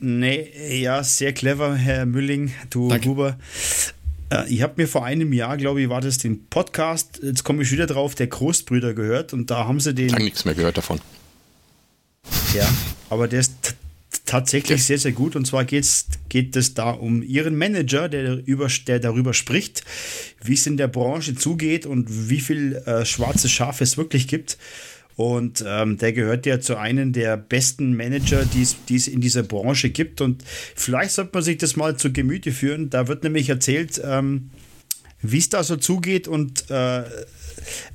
Nee, 0.00 0.80
ja, 0.80 1.02
sehr 1.02 1.32
clever, 1.32 1.74
Herr 1.74 2.06
Mülling, 2.06 2.52
du 2.70 2.88
Danke. 2.88 3.08
Huber. 3.08 3.38
Äh, 4.30 4.44
Ich 4.48 4.62
habe 4.62 4.74
mir 4.76 4.88
vor 4.88 5.04
einem 5.04 5.32
Jahr, 5.32 5.56
glaube 5.56 5.82
ich, 5.82 5.88
war 5.88 6.00
das 6.00 6.18
den 6.18 6.46
Podcast, 6.46 7.20
jetzt 7.22 7.44
komme 7.44 7.62
ich 7.62 7.72
wieder 7.72 7.86
drauf, 7.86 8.14
der 8.14 8.26
Großbrüder 8.26 8.94
gehört 8.94 9.32
und 9.32 9.50
da 9.50 9.66
haben 9.66 9.80
sie 9.80 9.94
den, 9.94 10.10
Lang 10.10 10.24
nichts 10.24 10.44
mehr 10.44 10.54
gehört 10.54 10.76
davon. 10.78 11.00
ja, 12.54 12.68
aber 13.10 13.28
der 13.28 13.40
ist 13.40 13.76
tatsächlich 14.24 14.84
sehr, 14.84 14.98
sehr 14.98 15.12
gut 15.12 15.36
und 15.36 15.46
zwar 15.46 15.64
geht's, 15.64 16.06
geht 16.28 16.54
es 16.56 16.74
da 16.74 16.90
um 16.90 17.22
ihren 17.22 17.56
Manager, 17.56 18.08
der, 18.08 18.46
über, 18.46 18.68
der 18.86 19.00
darüber 19.00 19.32
spricht, 19.32 19.84
wie 20.42 20.54
es 20.54 20.66
in 20.66 20.76
der 20.76 20.88
Branche 20.88 21.34
zugeht 21.34 21.86
und 21.86 22.28
wie 22.28 22.40
viel 22.40 22.76
äh, 22.76 23.04
schwarze 23.06 23.48
Schafe 23.48 23.84
es 23.84 23.96
wirklich 23.96 24.28
gibt. 24.28 24.58
Und 25.18 25.64
ähm, 25.66 25.98
der 25.98 26.12
gehört 26.12 26.46
ja 26.46 26.60
zu 26.60 26.76
einem 26.76 27.12
der 27.12 27.36
besten 27.36 27.96
Manager, 27.96 28.44
die 28.44 28.62
es- 28.94 29.08
in 29.08 29.20
dieser 29.20 29.42
Branche 29.42 29.90
gibt. 29.90 30.20
Und 30.20 30.44
vielleicht 30.76 31.10
sollte 31.10 31.32
man 31.34 31.42
sich 31.42 31.58
das 31.58 31.74
mal 31.74 31.96
zu 31.96 32.12
Gemüte 32.12 32.52
führen. 32.52 32.88
Da 32.88 33.08
wird 33.08 33.24
nämlich 33.24 33.48
erzählt, 33.48 34.00
ähm, 34.04 34.50
wie 35.20 35.38
es 35.38 35.48
da 35.48 35.64
so 35.64 35.74
zugeht 35.74 36.28
und 36.28 36.70
äh, 36.70 37.02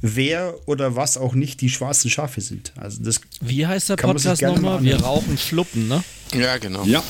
wer 0.01 0.53
oder 0.65 0.97
was 0.97 1.17
auch 1.17 1.33
nicht 1.33 1.61
die 1.61 1.69
schwarzen 1.69 2.11
Schafe 2.11 2.41
sind. 2.41 2.73
Also 2.75 3.01
das 3.01 3.21
Wie 3.39 3.65
heißt 3.65 3.87
der 3.87 3.95
Podcast 3.95 4.41
nochmal? 4.41 4.81
mal 4.81 4.83
Wir 4.83 4.97
rauchen 4.99 5.37
Fluppen, 5.37 5.87
ne? 5.87 6.03
Ja, 6.37 6.57
genau. 6.57 6.83
Ja. 6.83 7.01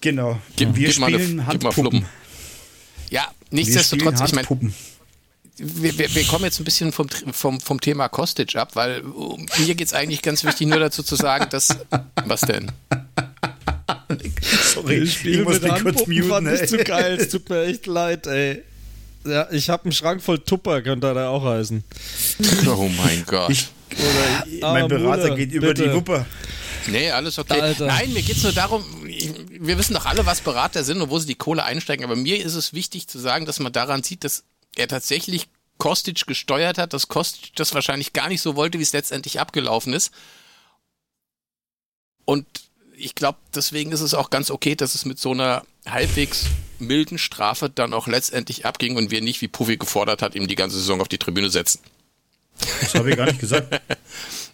genau. 0.00 0.40
Gib, 0.56 0.74
wir 0.74 0.88
gib 0.88 0.98
mal 0.98 1.06
eine- 1.06 1.18
spielen 1.18 1.28
gib 1.28 1.36
mal 1.38 1.46
Handpuppen. 1.46 1.72
Fluppen. 1.72 2.06
Ja, 3.10 3.22
spielen 3.22 3.34
nichtsdestotrotz, 3.52 4.14
ich 4.14 4.20
meine, 4.20 4.36
Handpuppen. 4.38 4.74
Wir, 5.58 5.98
wir, 5.98 6.14
wir 6.14 6.24
kommen 6.24 6.44
jetzt 6.44 6.60
ein 6.60 6.64
bisschen 6.64 6.92
vom, 6.92 7.08
vom, 7.08 7.60
vom 7.60 7.80
Thema 7.80 8.08
Kostic 8.08 8.56
ab, 8.56 8.70
weil 8.76 9.02
mir 9.02 9.74
geht 9.74 9.86
es 9.86 9.92
eigentlich 9.94 10.22
ganz 10.22 10.44
wichtig, 10.44 10.66
nur 10.68 10.78
dazu 10.78 11.02
zu 11.02 11.16
sagen, 11.16 11.46
dass. 11.50 11.76
Was 12.24 12.40
denn? 12.42 12.70
Sorry, 14.74 14.98
ich 15.02 15.24
muss 15.42 15.60
mich 15.60 15.82
kurz 15.82 16.06
muten. 16.06 16.24
fand 16.28 16.48
ich 16.48 16.60
ey. 16.60 16.66
zu 16.66 16.78
geil. 16.78 17.16
Es 17.20 17.28
tut 17.30 17.48
mir 17.48 17.64
echt 17.64 17.86
leid, 17.86 18.26
ey. 18.26 18.62
Ja, 19.24 19.48
ich 19.50 19.68
habe 19.70 19.84
einen 19.84 19.92
Schrank 19.92 20.22
voll 20.22 20.38
Tupper, 20.38 20.82
könnte 20.82 21.08
er 21.08 21.30
auch 21.30 21.44
heißen. 21.44 21.82
Oh 22.68 22.88
mein 22.88 23.24
Gott. 23.26 23.50
Ich, 23.50 23.68
oder 23.92 24.68
Ah, 24.68 24.72
mein 24.74 24.88
Berater 24.88 25.22
Mule, 25.30 25.34
geht 25.36 25.52
über 25.52 25.68
bitte. 25.68 25.88
die 25.88 25.92
Wupper. 25.94 26.26
Nee, 26.88 27.10
alles 27.10 27.38
okay. 27.38 27.60
Alter. 27.60 27.86
Nein, 27.86 28.12
mir 28.12 28.22
geht's 28.22 28.42
nur 28.44 28.52
darum, 28.52 28.84
ich- 29.08 29.32
wir 29.50 29.76
wissen 29.78 29.94
doch 29.94 30.06
alle, 30.06 30.24
was 30.26 30.40
Berater 30.40 30.84
sind 30.84 31.00
und 31.00 31.10
wo 31.10 31.18
sie 31.18 31.26
die 31.26 31.34
Kohle 31.34 31.64
einsteigen, 31.64 32.04
aber 32.04 32.14
mir 32.14 32.44
ist 32.44 32.54
es 32.54 32.72
wichtig 32.72 33.08
zu 33.08 33.18
sagen, 33.18 33.46
dass 33.46 33.58
man 33.58 33.72
daran 33.72 34.02
sieht, 34.04 34.22
dass 34.22 34.44
er 34.78 34.88
tatsächlich 34.88 35.48
Kostic 35.78 36.26
gesteuert 36.26 36.78
hat, 36.78 36.92
dass 36.92 37.08
Kostic 37.08 37.54
das 37.56 37.74
wahrscheinlich 37.74 38.12
gar 38.12 38.28
nicht 38.28 38.40
so 38.40 38.56
wollte, 38.56 38.78
wie 38.78 38.82
es 38.82 38.92
letztendlich 38.92 39.40
abgelaufen 39.40 39.92
ist. 39.92 40.10
Und 42.24 42.46
ich 42.96 43.14
glaube, 43.14 43.38
deswegen 43.54 43.92
ist 43.92 44.00
es 44.00 44.14
auch 44.14 44.30
ganz 44.30 44.50
okay, 44.50 44.74
dass 44.74 44.94
es 44.94 45.04
mit 45.04 45.18
so 45.18 45.32
einer 45.32 45.64
halbwegs 45.86 46.46
milden 46.78 47.18
Strafe 47.18 47.70
dann 47.70 47.92
auch 47.92 48.06
letztendlich 48.06 48.64
abging 48.66 48.96
und 48.96 49.10
wir 49.10 49.20
nicht, 49.20 49.40
wie 49.42 49.48
Puffy 49.48 49.76
gefordert 49.76 50.22
hat, 50.22 50.34
ihm 50.34 50.46
die 50.46 50.54
ganze 50.56 50.78
Saison 50.78 51.00
auf 51.00 51.08
die 51.08 51.18
Tribüne 51.18 51.50
setzen. 51.50 51.80
Das 52.80 52.94
habe 52.94 53.10
ich 53.10 53.16
gar 53.16 53.26
nicht 53.26 53.38
gesagt. 53.38 53.80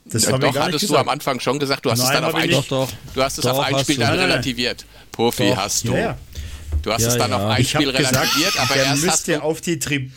Das 0.05 0.25
Ja, 0.25 0.33
habe 0.33 0.47
ich 0.49 0.53
doch, 0.53 0.61
hattest 0.61 0.83
du 0.83 0.87
gesagt. 0.89 1.01
am 1.01 1.09
Anfang 1.09 1.39
schon 1.39 1.61
gesagt, 1.61 1.85
du 1.87 1.91
hast 1.93 2.01
Nein, 2.01 2.09
es 2.09 2.13
dann 2.15 2.25
auf 2.25 2.35
ein. 2.35 2.51
Doch, 2.51 2.67
doch. 2.67 2.91
Du 3.15 3.23
hast 3.23 3.39
es 3.39 3.45
Doch, 3.45 3.53
auf 3.53 3.61
ein 3.61 3.75
hast 3.75 3.83
Spiel 3.83 3.97
du. 3.97 4.03
dann 4.03 4.19
relativiert. 4.19 4.85
Puffy 5.13 5.51
Doch. 5.51 5.57
hast 5.59 5.85
du. 5.87 5.93
Ja, 5.93 5.99
ja. 5.99 6.19
Du 6.83 6.93
hast 6.93 7.03
Ja, 7.03 7.09
es 7.09 7.17
dann 7.19 7.31
ja. 7.31 7.37
auf 7.39 7.51
ein 7.51 7.65
Spiel 7.65 7.89
relativiert, 7.91 8.59
aber 8.59 8.75
der 8.75 8.85
erst 8.85 8.93
hast 8.97 9.03
müsste 9.05 9.33
du, 9.35 9.43
auf 9.43 9.61
die 9.61 9.79
Tribüne. 9.79 10.11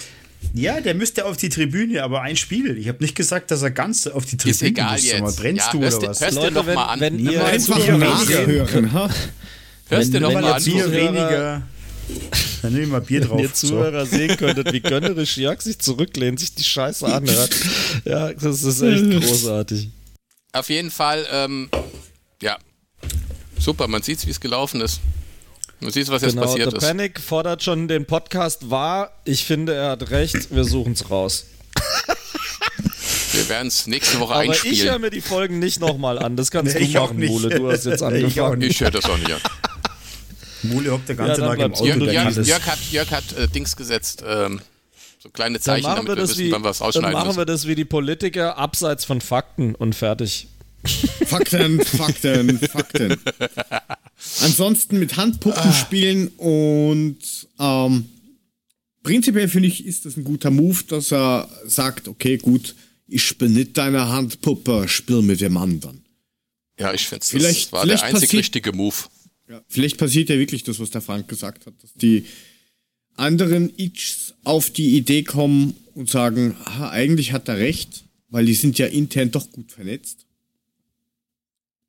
Ja, 0.53 0.79
der 0.79 0.93
müsste 0.93 1.25
auf 1.25 1.37
die 1.37 1.49
Tribüne, 1.49 2.03
aber 2.03 2.21
ein 2.21 2.35
Spiel. 2.37 2.77
Ich 2.77 2.87
habe 2.87 3.03
nicht 3.03 3.15
gesagt, 3.15 3.49
dass 3.51 3.61
er 3.63 3.71
ganz 3.71 4.05
auf 4.07 4.25
die 4.25 4.37
Tribüne 4.37 4.51
ist 4.51 4.61
egal 4.61 4.93
muss. 4.93 5.03
Jetzt. 5.05 5.21
Mal, 5.21 5.31
brennst 5.33 5.65
ja, 5.65 5.71
du 5.71 5.79
hörst 5.81 5.97
oder 5.99 6.09
was? 6.09 6.21
Hörst 6.21 6.35
Leute, 6.35 6.53
noch 6.53 6.65
wenn- 6.67 6.75
mal 6.75 6.85
an. 6.85 6.99
wenn 6.99 7.15
Nimm 7.15 7.29
ihr 7.31 7.39
mal 7.39 7.45
Einfach 7.45 7.77
nachhören. 7.97 8.93
Ha? 8.93 9.09
Hörst 9.89 10.09
dir 10.09 10.13
wenn- 10.13 10.21
noch 10.21 10.29
wenn 10.29 10.41
mal 10.41 10.43
ihr 10.43 10.55
an. 10.55 10.61
Zuhörer- 10.61 10.89
Bier 10.89 10.91
weniger. 11.07 11.61
Dann 12.61 12.73
nehmen 12.73 12.91
wir 12.91 13.01
Bier 13.01 13.21
Wenn 13.29 13.39
ihr 13.39 13.45
drauf. 13.47 13.55
So. 13.55 13.67
Zuhörer 13.69 14.05
sehen 14.05 14.37
könntet, 14.37 14.71
wie 14.71 14.79
gönnerisch 14.81 15.37
Jörg 15.37 15.61
sich 15.61 15.79
zurücklehnt, 15.79 16.39
sich 16.39 16.53
die 16.53 16.63
Scheiße 16.63 17.05
anhört. 17.07 17.55
Ja, 18.05 18.31
das 18.33 18.61
ist 18.63 18.81
echt 18.81 19.09
großartig. 19.09 19.89
Auf 20.53 20.69
jeden 20.69 20.91
Fall, 20.91 21.25
ähm, 21.31 21.69
ja, 22.41 22.57
super. 23.59 23.87
Man 23.87 24.03
sieht, 24.03 24.25
wie 24.27 24.31
es 24.31 24.39
gelaufen 24.39 24.81
ist. 24.81 24.99
Man 25.81 25.91
sieht, 25.91 26.07
was 26.09 26.21
jetzt 26.21 26.31
Genau, 26.33 26.45
passiert 26.47 26.71
The 26.71 26.77
ist. 26.77 26.83
Panic 26.83 27.19
fordert 27.19 27.61
schon 27.63 27.87
den 27.87 28.05
Podcast 28.05 28.69
wahr. 28.69 29.11
Ich 29.25 29.45
finde, 29.45 29.73
er 29.73 29.89
hat 29.91 30.09
recht. 30.09 30.53
Wir 30.55 30.63
suchen 30.63 30.93
es 30.93 31.09
raus. 31.11 31.45
Wir 33.33 33.49
werden 33.49 33.67
es 33.67 33.85
nächste 33.85 34.19
Woche 34.19 34.33
Aber 34.35 34.43
ich 34.45 34.49
höre 34.63 34.69
einspielen. 34.69 35.01
mir 35.01 35.09
die 35.09 35.21
Folgen 35.21 35.59
nicht 35.59 35.79
nochmal 35.81 36.17
an. 36.19 36.37
Das 36.37 36.51
kannst 36.51 36.73
Nee, 36.73 36.79
du 36.79 36.85
ich 36.85 36.97
auch 36.97 37.07
machen, 37.09 37.17
nicht. 37.19 37.29
Mule. 37.31 37.49
Du 37.49 37.69
hast 37.69 37.85
jetzt 37.85 37.95
Ich 38.01 38.03
angefangen. 38.07 38.59
nicht. 38.59 38.71
Ich 38.71 38.81
höre 38.81 38.91
das 38.91 39.05
auch 39.05 39.17
nicht 39.17 39.31
an. 39.31 39.41
Mule 40.63 40.91
hockt 40.91 41.09
der 41.09 41.15
ganze 41.15 41.41
Ja, 41.41 41.47
dann 41.49 41.57
Tag 41.57 41.65
im 41.67 41.73
Auto. 41.73 41.85
Jörg, 41.85 42.35
Jörg. 42.35 42.47
Jörg 42.47 42.65
hat, 42.65 42.79
Jörg 42.91 43.11
hat 43.11 43.33
äh, 43.37 43.47
Dings 43.49 43.75
gesetzt, 43.75 44.23
ähm, 44.25 44.61
so 45.19 45.29
kleine 45.29 45.57
Dann 45.57 45.61
Zeichen, 45.63 45.83
machen, 45.83 45.95
damit 46.05 46.09
wir 46.11 46.15
wir 46.17 46.23
wissen, 46.29 46.39
wie, 46.39 46.51
wann 46.51 46.63
wir 46.63 46.69
es 46.71 46.77
dann 46.79 46.85
rausschneiden 46.87 47.13
machen 47.13 47.27
müssen. 47.27 47.37
wir 47.39 47.45
das 47.45 47.67
wie 47.67 47.75
die 47.75 47.85
Politiker, 47.85 48.57
abseits 48.57 49.05
von 49.05 49.21
Fakten 49.21 49.75
und 49.75 49.93
fertig. 49.95 50.47
Fakten, 50.87 51.81
Fakten, 51.81 52.59
Fakten. 52.59 53.15
Ansonsten 54.41 54.99
mit 54.99 55.17
Handpuppen 55.17 55.73
spielen 55.73 56.27
und 56.37 57.17
ähm, 57.59 58.05
prinzipiell 59.03 59.47
finde 59.49 59.67
ich, 59.67 59.85
ist 59.85 60.05
das 60.05 60.17
ein 60.17 60.23
guter 60.23 60.51
Move, 60.51 60.83
dass 60.87 61.11
er 61.11 61.49
sagt, 61.65 62.07
okay, 62.07 62.37
gut, 62.37 62.75
ich 63.07 63.23
spiele 63.23 63.51
nicht 63.51 63.77
deine 63.77 64.07
Handpuppe, 64.09 64.87
spiel 64.87 65.21
mit 65.21 65.41
dem 65.41 65.57
anderen. 65.57 66.03
Ja, 66.79 66.93
ich 66.93 67.07
finde, 67.07 67.19
das 67.19 67.29
Vielleicht- 67.29 67.71
war 67.71 67.85
der 67.85 68.01
einzig 68.03 68.21
passiert- 68.29 68.33
richtige 68.39 68.71
Move. 68.73 68.95
Ja. 69.49 69.61
Vielleicht 69.67 69.97
passiert 69.97 70.29
ja 70.29 70.37
wirklich 70.39 70.63
das, 70.63 70.79
was 70.79 70.89
der 70.89 71.01
Frank 71.01 71.27
gesagt 71.27 71.65
hat, 71.67 71.73
dass 71.83 71.93
die 71.93 72.25
anderen 73.15 73.71
Itchs 73.77 74.33
auf 74.43 74.71
die 74.71 74.97
Idee 74.97 75.23
kommen 75.23 75.75
und 75.93 76.09
sagen, 76.09 76.55
ah, 76.65 76.89
eigentlich 76.89 77.31
hat 77.31 77.47
er 77.47 77.57
recht, 77.57 78.03
weil 78.29 78.45
die 78.47 78.55
sind 78.55 78.77
ja 78.79 78.87
intern 78.87 79.31
doch 79.31 79.51
gut 79.51 79.71
vernetzt. 79.71 80.24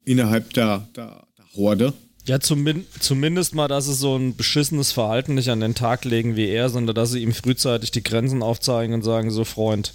Innerhalb 0.06 0.54
der, 0.54 0.88
der, 0.96 1.26
der 1.36 1.44
Horde. 1.56 1.92
Ja, 2.26 2.40
zumin 2.40 2.86
zumindest 2.98 3.54
mal, 3.54 3.68
dass 3.68 3.86
sie 3.86 3.94
so 3.94 4.16
ein 4.16 4.34
beschissenes 4.34 4.92
Verhalten 4.92 5.34
nicht 5.34 5.50
an 5.50 5.60
den 5.60 5.74
Tag 5.74 6.04
legen 6.04 6.36
wie 6.36 6.46
er, 6.46 6.70
sondern 6.70 6.94
dass 6.94 7.10
sie 7.10 7.22
ihm 7.22 7.34
frühzeitig 7.34 7.90
die 7.90 8.02
Grenzen 8.02 8.42
aufzeigen 8.42 8.94
und 8.94 9.02
sagen, 9.02 9.30
so 9.30 9.44
Freund, 9.44 9.92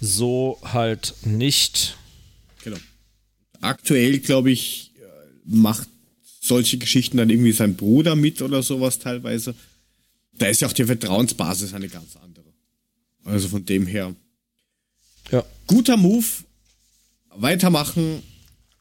so 0.00 0.58
halt 0.62 1.14
nicht. 1.24 1.96
Genau. 2.62 2.76
Aktuell, 3.60 4.18
glaube 4.18 4.50
ich, 4.50 4.92
äh, 4.96 5.04
macht 5.44 5.88
solche 6.40 6.78
Geschichten 6.78 7.16
dann 7.16 7.30
irgendwie 7.30 7.52
sein 7.52 7.76
Bruder 7.76 8.14
mit 8.14 8.42
oder 8.42 8.62
sowas 8.62 8.98
teilweise. 8.98 9.54
Da 10.34 10.46
ist 10.46 10.60
ja 10.60 10.68
auch 10.68 10.72
die 10.72 10.84
Vertrauensbasis 10.84 11.72
eine 11.74 11.88
ganz 11.88 12.16
andere. 12.16 12.44
Also 13.24 13.48
von 13.48 13.64
dem 13.64 13.86
her. 13.86 14.14
Ja. 15.32 15.44
Guter 15.66 15.96
Move. 15.96 16.26
Weitermachen. 17.30 18.22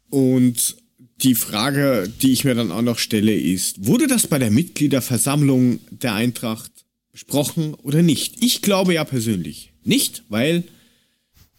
Und 0.10 0.76
die 1.24 1.36
Frage, 1.36 2.12
die 2.22 2.32
ich 2.32 2.44
mir 2.44 2.56
dann 2.56 2.72
auch 2.72 2.82
noch 2.82 3.00
stelle, 3.00 3.34
ist, 3.34 3.86
wurde 3.88 4.08
das 4.08 4.28
bei 4.28 4.38
der 4.40 4.52
Mitgliederversammlung 4.52 5.80
der 5.90 6.14
Eintracht 6.14 6.72
besprochen 7.12 7.74
oder 7.76 8.02
nicht? 8.02 8.44
Ich 8.44 8.62
glaube 8.62 8.94
ja 8.94 9.04
persönlich 9.04 9.72
nicht, 9.84 10.24
weil 10.30 10.64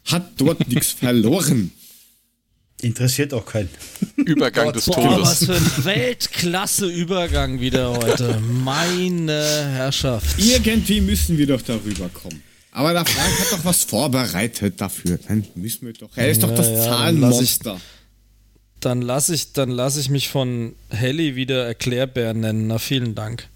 hat 0.04 0.32
dort 0.38 0.68
nichts 0.68 0.92
verloren. 0.92 1.72
Interessiert 2.82 3.32
auch 3.32 3.46
keinen. 3.46 3.70
Übergang 4.16 4.70
des 4.74 4.84
Boah, 4.84 5.18
was 5.22 5.40
Todes. 5.40 5.46
für 5.46 5.54
ein 5.54 5.84
Weltklasse-Übergang 5.86 7.58
wieder 7.60 7.92
heute. 7.96 8.38
Meine 8.40 9.42
Herrschaft. 9.72 10.38
Irgendwie 10.38 11.00
müssen 11.00 11.38
wir 11.38 11.46
doch 11.46 11.62
darüber 11.62 12.08
kommen. 12.10 12.42
Aber 12.72 12.92
der 12.92 13.06
Frank 13.06 13.40
hat 13.40 13.52
doch 13.58 13.64
was 13.64 13.84
vorbereitet 13.84 14.78
dafür. 14.78 15.18
Dann 15.26 15.46
müssen 15.54 15.86
wir 15.86 15.94
doch. 15.94 16.10
Er 16.16 16.30
ist 16.30 16.42
doch 16.42 16.54
das 16.54 16.68
Ja, 16.68 16.82
Zahlenmonster. 16.82 17.80
Dann 18.80 19.02
lasse 19.02 19.34
ich, 19.34 19.48
lass 19.54 19.96
ich 19.96 20.10
mich 20.10 20.28
von 20.28 20.74
Helly 20.90 21.34
wieder 21.34 21.66
Erklärbär 21.66 22.34
nennen. 22.34 22.66
Na, 22.66 22.78
vielen 22.78 23.14
Dank. 23.14 23.48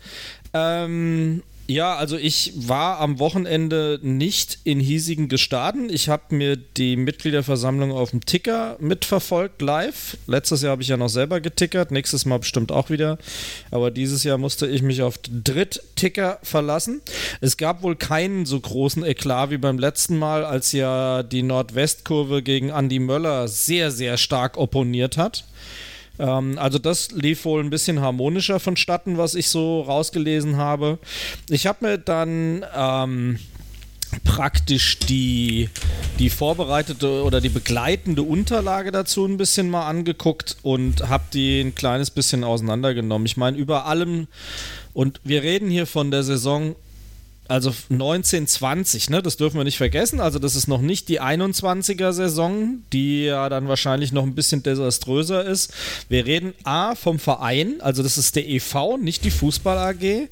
Ähm, 0.52 1.42
ja, 1.70 1.94
also 1.94 2.16
ich 2.16 2.52
war 2.56 2.98
am 2.98 3.20
Wochenende 3.20 4.00
nicht 4.02 4.58
in 4.64 4.80
hiesigen 4.80 5.28
Gestaden. 5.28 5.88
Ich 5.88 6.08
habe 6.08 6.34
mir 6.34 6.56
die 6.56 6.96
Mitgliederversammlung 6.96 7.92
auf 7.92 8.10
dem 8.10 8.26
Ticker 8.26 8.76
mitverfolgt, 8.80 9.62
live. 9.62 10.16
Letztes 10.26 10.62
Jahr 10.62 10.72
habe 10.72 10.82
ich 10.82 10.88
ja 10.88 10.96
noch 10.96 11.08
selber 11.08 11.40
getickert, 11.40 11.92
nächstes 11.92 12.26
Mal 12.26 12.38
bestimmt 12.38 12.72
auch 12.72 12.90
wieder. 12.90 13.18
Aber 13.70 13.92
dieses 13.92 14.24
Jahr 14.24 14.36
musste 14.36 14.66
ich 14.66 14.82
mich 14.82 15.02
auf 15.02 15.18
Dritt-Ticker 15.18 16.40
verlassen. 16.42 17.02
Es 17.40 17.56
gab 17.56 17.84
wohl 17.84 17.94
keinen 17.94 18.46
so 18.46 18.58
großen 18.58 19.04
Eklat 19.04 19.50
wie 19.50 19.58
beim 19.58 19.78
letzten 19.78 20.18
Mal, 20.18 20.44
als 20.44 20.72
ja 20.72 21.22
die 21.22 21.44
Nordwestkurve 21.44 22.42
gegen 22.42 22.70
Andy 22.70 22.98
Möller 22.98 23.46
sehr, 23.46 23.92
sehr 23.92 24.16
stark 24.16 24.56
opponiert 24.56 25.16
hat. 25.16 25.44
Ähm, 26.20 26.58
also 26.58 26.78
das 26.78 27.10
lief 27.12 27.44
wohl 27.44 27.64
ein 27.64 27.70
bisschen 27.70 28.00
harmonischer 28.00 28.60
vonstatten, 28.60 29.18
was 29.18 29.34
ich 29.34 29.48
so 29.48 29.80
rausgelesen 29.80 30.56
habe. 30.58 30.98
Ich 31.48 31.66
habe 31.66 31.86
mir 31.86 31.98
dann 31.98 32.64
ähm, 32.76 33.38
praktisch 34.24 34.98
die, 34.98 35.70
die 36.18 36.30
vorbereitete 36.30 37.22
oder 37.22 37.40
die 37.40 37.48
begleitende 37.48 38.22
Unterlage 38.22 38.92
dazu 38.92 39.24
ein 39.24 39.36
bisschen 39.36 39.70
mal 39.70 39.88
angeguckt 39.88 40.58
und 40.62 41.08
habe 41.08 41.24
die 41.32 41.60
ein 41.60 41.74
kleines 41.74 42.10
bisschen 42.10 42.44
auseinandergenommen. 42.44 43.26
Ich 43.26 43.36
meine, 43.36 43.56
über 43.56 43.86
allem, 43.86 44.28
und 44.92 45.20
wir 45.24 45.42
reden 45.42 45.70
hier 45.70 45.86
von 45.86 46.10
der 46.10 46.22
Saison 46.22 46.74
also 47.50 47.70
1920, 47.90 49.10
ne, 49.10 49.22
das 49.22 49.36
dürfen 49.36 49.56
wir 49.56 49.64
nicht 49.64 49.76
vergessen. 49.76 50.20
Also 50.20 50.38
das 50.38 50.54
ist 50.54 50.68
noch 50.68 50.80
nicht 50.80 51.08
die 51.08 51.20
21er 51.20 52.12
Saison, 52.12 52.84
die 52.92 53.24
ja 53.24 53.48
dann 53.48 53.66
wahrscheinlich 53.66 54.12
noch 54.12 54.22
ein 54.22 54.36
bisschen 54.36 54.62
desaströser 54.62 55.44
ist. 55.44 55.72
Wir 56.08 56.26
reden 56.26 56.54
A 56.62 56.94
vom 56.94 57.18
Verein, 57.18 57.80
also 57.80 58.04
das 58.04 58.18
ist 58.18 58.36
der 58.36 58.48
EV, 58.48 58.98
nicht 59.00 59.24
die 59.24 59.32
Fußball 59.32 59.78
AG. 59.78 60.28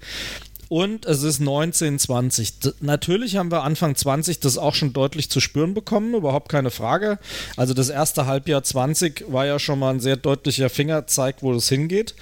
Und 0.69 1.07
es 1.07 1.25
ist 1.25 1.41
1920. 1.41 2.61
D 2.61 2.71
natürlich 2.81 3.37
haben 3.37 3.51
wir 3.51 3.65
Anfang 3.65 3.97
20 3.97 4.39
das 4.39 4.57
auch 4.57 4.77
schon 4.77 4.93
deutlich 4.93 5.29
zu 5.29 5.41
spüren 5.41 5.75
bekommen, 5.75 6.15
überhaupt 6.15 6.49
keine 6.49 6.71
Frage. 6.71 7.19
Also 7.57 7.75
das 7.75 7.89
erste 7.89 8.27
Halbjahr 8.27 8.63
20 8.63 9.25
war 9.27 9.45
ja 9.45 9.59
schon 9.59 9.81
mal 9.81 9.91
ein 9.91 10.01
sehr 10.01 10.17
deutlicher 10.17 10.71
Fingerzeig, 10.71 11.37
wo 11.41 11.53
es 11.53 11.69
hingeht. 11.69 12.15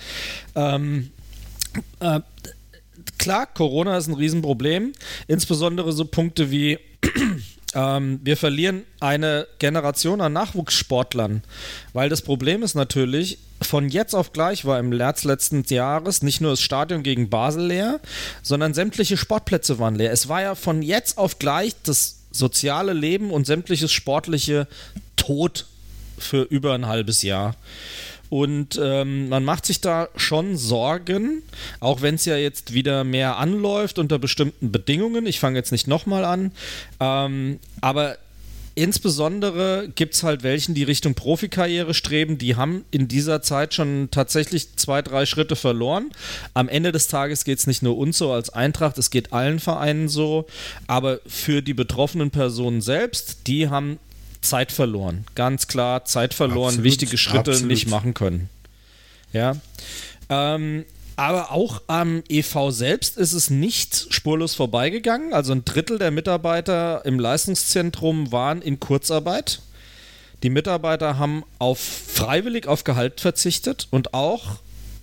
Ähm, 0.54 1.10
äh, 2.00 2.20
klar, 3.26 3.46
Corona 3.46 3.98
ist 3.98 4.06
ein 4.06 4.14
Riesenproblem. 4.14 4.92
Insbesondere 5.26 5.92
so 5.92 6.04
Punkte 6.04 6.52
wie 6.52 6.78
ähm, 7.74 8.20
wir 8.22 8.36
verlieren 8.36 8.84
eine 9.00 9.48
Generation 9.58 10.20
an 10.20 10.32
Nachwuchssportlern. 10.32 11.42
Weil 11.92 12.08
das 12.08 12.22
Problem 12.22 12.62
ist 12.62 12.76
natürlich, 12.76 13.38
von 13.60 13.88
jetzt 13.88 14.14
auf 14.14 14.32
gleich 14.32 14.64
war 14.64 14.78
im 14.78 14.90
März 14.90 15.24
letzten 15.24 15.64
Jahres 15.64 16.22
nicht 16.22 16.40
nur 16.40 16.52
das 16.52 16.60
Stadion 16.60 17.02
gegen 17.02 17.28
Basel 17.28 17.66
leer, 17.66 17.98
sondern 18.42 18.74
sämtliche 18.74 19.16
Sportplätze 19.16 19.80
waren 19.80 19.96
leer. 19.96 20.12
Es 20.12 20.28
war 20.28 20.42
ja 20.42 20.54
von 20.54 20.80
jetzt 20.80 21.18
auf 21.18 21.40
gleich 21.40 21.74
das 21.82 22.20
soziale 22.30 22.92
Leben 22.92 23.32
und 23.32 23.44
sämtliches 23.44 23.90
sportliche 23.90 24.68
tot 25.16 25.66
für 26.16 26.42
über 26.42 26.74
ein 26.74 26.86
halbes 26.86 27.22
Jahr. 27.22 27.56
Und 28.28 28.78
ähm, 28.82 29.28
man 29.28 29.44
macht 29.44 29.66
sich 29.66 29.80
da 29.80 30.08
schon 30.16 30.56
Sorgen, 30.56 31.42
auch 31.80 32.02
wenn 32.02 32.16
es 32.16 32.24
ja 32.24 32.36
jetzt 32.36 32.72
wieder 32.72 33.04
mehr 33.04 33.36
anläuft 33.36 33.98
unter 33.98 34.18
bestimmten 34.18 34.72
Bedingungen. 34.72 35.26
Ich 35.26 35.40
fange 35.40 35.58
jetzt 35.58 35.72
nicht 35.72 35.86
nochmal 35.86 36.24
an. 36.24 36.52
Ähm, 37.00 37.60
aber 37.80 38.18
insbesondere 38.76 39.88
gibt 39.94 40.14
es 40.14 40.22
halt 40.22 40.42
welchen, 40.42 40.74
die 40.74 40.82
Richtung 40.82 41.14
Profikarriere 41.14 41.94
streben, 41.94 42.36
die 42.36 42.56
haben 42.56 42.84
in 42.90 43.08
dieser 43.08 43.40
Zeit 43.40 43.72
schon 43.72 44.08
tatsächlich 44.10 44.76
zwei, 44.76 45.02
drei 45.02 45.24
Schritte 45.24 45.56
verloren. 45.56 46.10
Am 46.52 46.68
Ende 46.68 46.92
des 46.92 47.08
Tages 47.08 47.44
geht 47.44 47.58
es 47.58 47.66
nicht 47.66 47.82
nur 47.82 47.96
uns 47.96 48.18
so 48.18 48.30
als 48.32 48.50
Eintracht, 48.50 48.98
es 48.98 49.10
geht 49.10 49.32
allen 49.32 49.60
Vereinen 49.60 50.08
so. 50.08 50.46
Aber 50.86 51.20
für 51.26 51.62
die 51.62 51.74
betroffenen 51.74 52.30
Personen 52.30 52.82
selbst, 52.82 53.46
die 53.46 53.68
haben 53.68 53.98
Zeit 54.48 54.72
verloren. 54.72 55.24
Ganz 55.34 55.68
klar, 55.68 56.04
Zeit 56.04 56.34
verloren, 56.34 56.68
Absolut, 56.68 56.84
wichtige 56.84 57.18
Schritte 57.18 57.52
absolut. 57.52 57.70
nicht 57.70 57.88
machen 57.88 58.14
können. 58.14 58.48
Ja. 59.32 59.56
Ähm, 60.28 60.84
aber 61.16 61.50
auch 61.50 61.80
am 61.86 62.22
EV 62.28 62.70
selbst 62.70 63.16
ist 63.16 63.32
es 63.32 63.48
nicht 63.48 64.06
spurlos 64.10 64.54
vorbeigegangen. 64.54 65.32
Also 65.32 65.52
ein 65.52 65.64
Drittel 65.64 65.98
der 65.98 66.10
Mitarbeiter 66.10 67.04
im 67.06 67.18
Leistungszentrum 67.18 68.32
waren 68.32 68.60
in 68.60 68.80
Kurzarbeit. 68.80 69.60
Die 70.42 70.50
Mitarbeiter 70.50 71.18
haben 71.18 71.44
auf 71.58 71.78
freiwillig 71.78 72.66
auf 72.66 72.84
Gehalt 72.84 73.20
verzichtet 73.20 73.88
und 73.90 74.12
auch 74.12 74.58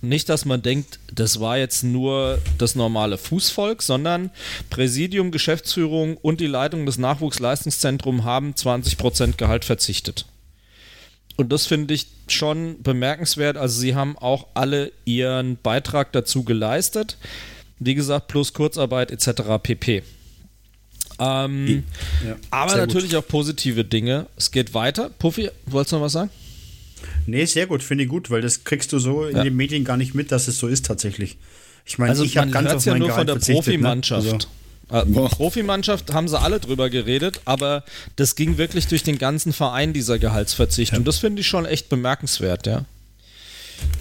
nicht, 0.08 0.28
dass 0.28 0.44
man 0.44 0.62
denkt, 0.62 0.98
das 1.12 1.40
war 1.40 1.58
jetzt 1.58 1.82
nur 1.82 2.38
das 2.58 2.74
normale 2.74 3.18
Fußvolk, 3.18 3.82
sondern 3.82 4.30
Präsidium, 4.70 5.30
Geschäftsführung 5.30 6.16
und 6.16 6.40
die 6.40 6.46
Leitung 6.46 6.86
des 6.86 6.98
Nachwuchsleistungszentrums 6.98 8.24
haben 8.24 8.52
20% 8.52 9.36
Gehalt 9.36 9.64
verzichtet. 9.64 10.26
Und 11.36 11.52
das 11.52 11.66
finde 11.66 11.94
ich 11.94 12.06
schon 12.28 12.82
bemerkenswert. 12.82 13.56
Also 13.56 13.80
sie 13.80 13.94
haben 13.94 14.16
auch 14.16 14.46
alle 14.54 14.92
ihren 15.04 15.56
Beitrag 15.56 16.12
dazu 16.12 16.44
geleistet. 16.44 17.16
Wie 17.80 17.94
gesagt, 17.94 18.28
plus 18.28 18.52
Kurzarbeit 18.52 19.10
etc. 19.10 19.42
pp. 19.62 20.02
Ähm, 21.18 21.84
Ja, 22.24 22.36
aber 22.50 22.70
sehr 22.70 22.80
gut. 22.80 22.94
natürlich 22.94 23.16
auch 23.16 23.26
positive 23.26 23.84
Dinge. 23.84 24.26
Es 24.36 24.50
geht 24.50 24.74
weiter. 24.74 25.10
Puffy, 25.18 25.50
wolltest 25.66 25.92
du 25.92 25.96
noch 25.96 26.04
was 26.04 26.12
sagen? 26.12 26.30
Nee, 27.26 27.44
sehr 27.46 27.66
gut, 27.66 27.82
finde 27.82 28.04
ich 28.04 28.10
gut, 28.10 28.30
weil 28.30 28.40
das 28.42 28.64
kriegst 28.64 28.92
du 28.92 28.98
so 28.98 29.24
in 29.26 29.36
Ja. 29.36 29.44
den 29.44 29.56
Medien 29.56 29.84
gar 29.84 29.96
nicht 29.96 30.14
mit, 30.14 30.32
dass 30.32 30.48
es 30.48 30.58
so 30.58 30.66
ist 30.68 30.86
tatsächlich. 30.86 31.36
Ich 31.86 31.98
meine, 31.98 32.10
Also 32.10 32.24
ich 32.24 32.36
habe 32.36 32.50
ganz 32.50 32.72
auf 32.72 32.84
ja 32.84 32.92
mein 32.92 33.00
nur 33.00 33.08
von 33.08 33.14
Gehalt 33.16 33.28
der 33.28 33.34
verzichtet, 33.36 33.64
Profimannschaft. 33.64 34.26
Ne? 34.26 34.38
Also, 34.88 35.24
Äh. 35.24 35.28
Profimannschaft 35.30 36.12
haben 36.12 36.28
sie 36.28 36.38
alle 36.38 36.60
drüber 36.60 36.90
geredet, 36.90 37.40
aber 37.46 37.84
das 38.16 38.36
ging 38.36 38.58
wirklich 38.58 38.86
durch 38.86 39.02
den 39.02 39.18
ganzen 39.18 39.52
Verein, 39.52 39.92
dieser 39.92 40.18
Gehaltsverzicht. 40.18 40.96
Und 40.96 41.06
das 41.08 41.18
finde 41.18 41.40
ich 41.40 41.46
schon 41.46 41.64
echt 41.66 41.88
bemerkenswert, 41.88 42.66
ja. 42.66 42.84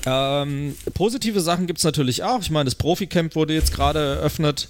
Ähm, 0.06 0.76
positive 0.94 1.40
Sachen 1.42 1.68
gibt 1.68 1.80
es 1.80 1.86
natürlich 1.86 2.24
auch. 2.24 2.42
Ich 2.42 2.52
meine, 2.52 2.66
das 2.66 2.76
Proficamp 2.76 3.36
wurde 3.36 3.54
jetzt 3.54 3.74
gerade 3.74 4.00
eröffnet. 4.00 4.68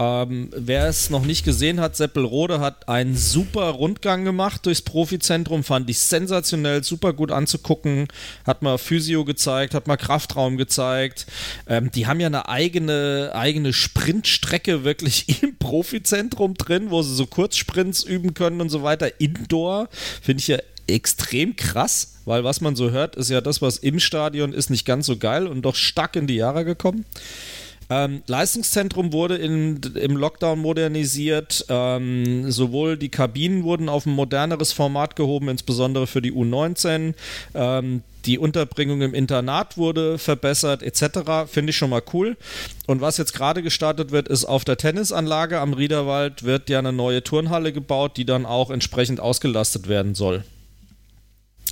Ähm, 0.00 0.48
wer 0.56 0.88
es 0.88 1.10
noch 1.10 1.26
nicht 1.26 1.44
gesehen 1.44 1.78
hat, 1.78 1.94
Seppelrode 1.94 2.58
hat 2.58 2.88
einen 2.88 3.14
super 3.14 3.68
Rundgang 3.68 4.24
gemacht 4.24 4.64
durchs 4.64 4.80
Profizentrum, 4.80 5.62
fand 5.62 5.90
ich 5.90 5.98
sensationell, 5.98 6.82
super 6.82 7.12
gut 7.12 7.30
anzugucken. 7.30 8.08
Hat 8.46 8.62
mal 8.62 8.78
Physio 8.78 9.26
gezeigt, 9.26 9.74
hat 9.74 9.86
mal 9.86 9.98
Kraftraum 9.98 10.56
gezeigt. 10.56 11.26
Ähm, 11.66 11.90
die 11.90 12.06
haben 12.06 12.18
ja 12.18 12.28
eine 12.28 12.48
eigene, 12.48 13.32
eigene 13.34 13.74
Sprintstrecke 13.74 14.84
wirklich 14.84 15.26
im 15.42 15.56
Profizentrum 15.56 16.54
drin, 16.54 16.90
wo 16.90 17.02
sie 17.02 17.14
so 17.14 17.26
Kurzsprints 17.26 18.02
üben 18.02 18.32
können 18.32 18.62
und 18.62 18.70
so 18.70 18.82
weiter. 18.82 19.20
Indoor 19.20 19.90
finde 20.22 20.40
ich 20.40 20.48
ja 20.48 20.56
extrem 20.86 21.56
krass, 21.56 22.14
weil 22.24 22.42
was 22.42 22.62
man 22.62 22.74
so 22.74 22.90
hört, 22.90 23.16
ist 23.16 23.28
ja 23.28 23.42
das, 23.42 23.60
was 23.60 23.76
im 23.76 24.00
Stadion 24.00 24.54
ist, 24.54 24.70
nicht 24.70 24.86
ganz 24.86 25.04
so 25.04 25.18
geil 25.18 25.46
und 25.46 25.60
doch 25.62 25.74
stark 25.74 26.16
in 26.16 26.26
die 26.26 26.36
Jahre 26.36 26.64
gekommen. 26.64 27.04
Ähm, 27.90 28.22
Leistungszentrum 28.28 29.12
wurde 29.12 29.36
in, 29.36 29.80
im 29.96 30.16
Lockdown 30.16 30.60
modernisiert. 30.60 31.66
Ähm, 31.68 32.50
sowohl 32.50 32.96
die 32.96 33.08
Kabinen 33.08 33.64
wurden 33.64 33.88
auf 33.88 34.06
ein 34.06 34.12
moderneres 34.12 34.72
Format 34.72 35.16
gehoben, 35.16 35.48
insbesondere 35.48 36.06
für 36.06 36.22
die 36.22 36.32
U19. 36.32 37.14
Ähm, 37.54 38.02
die 38.26 38.38
Unterbringung 38.38 39.00
im 39.02 39.12
Internat 39.12 39.76
wurde 39.76 40.18
verbessert, 40.18 40.82
etc. 40.82 41.50
Finde 41.50 41.70
ich 41.70 41.76
schon 41.76 41.90
mal 41.90 42.02
cool. 42.12 42.36
Und 42.86 43.00
was 43.00 43.16
jetzt 43.16 43.32
gerade 43.32 43.62
gestartet 43.62 44.12
wird, 44.12 44.28
ist 44.28 44.44
auf 44.44 44.64
der 44.64 44.76
Tennisanlage 44.76 45.58
am 45.58 45.72
Riederwald 45.72 46.44
wird 46.44 46.70
ja 46.70 46.78
eine 46.78 46.92
neue 46.92 47.24
Turnhalle 47.24 47.72
gebaut, 47.72 48.16
die 48.16 48.24
dann 48.24 48.46
auch 48.46 48.70
entsprechend 48.70 49.18
ausgelastet 49.20 49.88
werden 49.88 50.14
soll. 50.14 50.44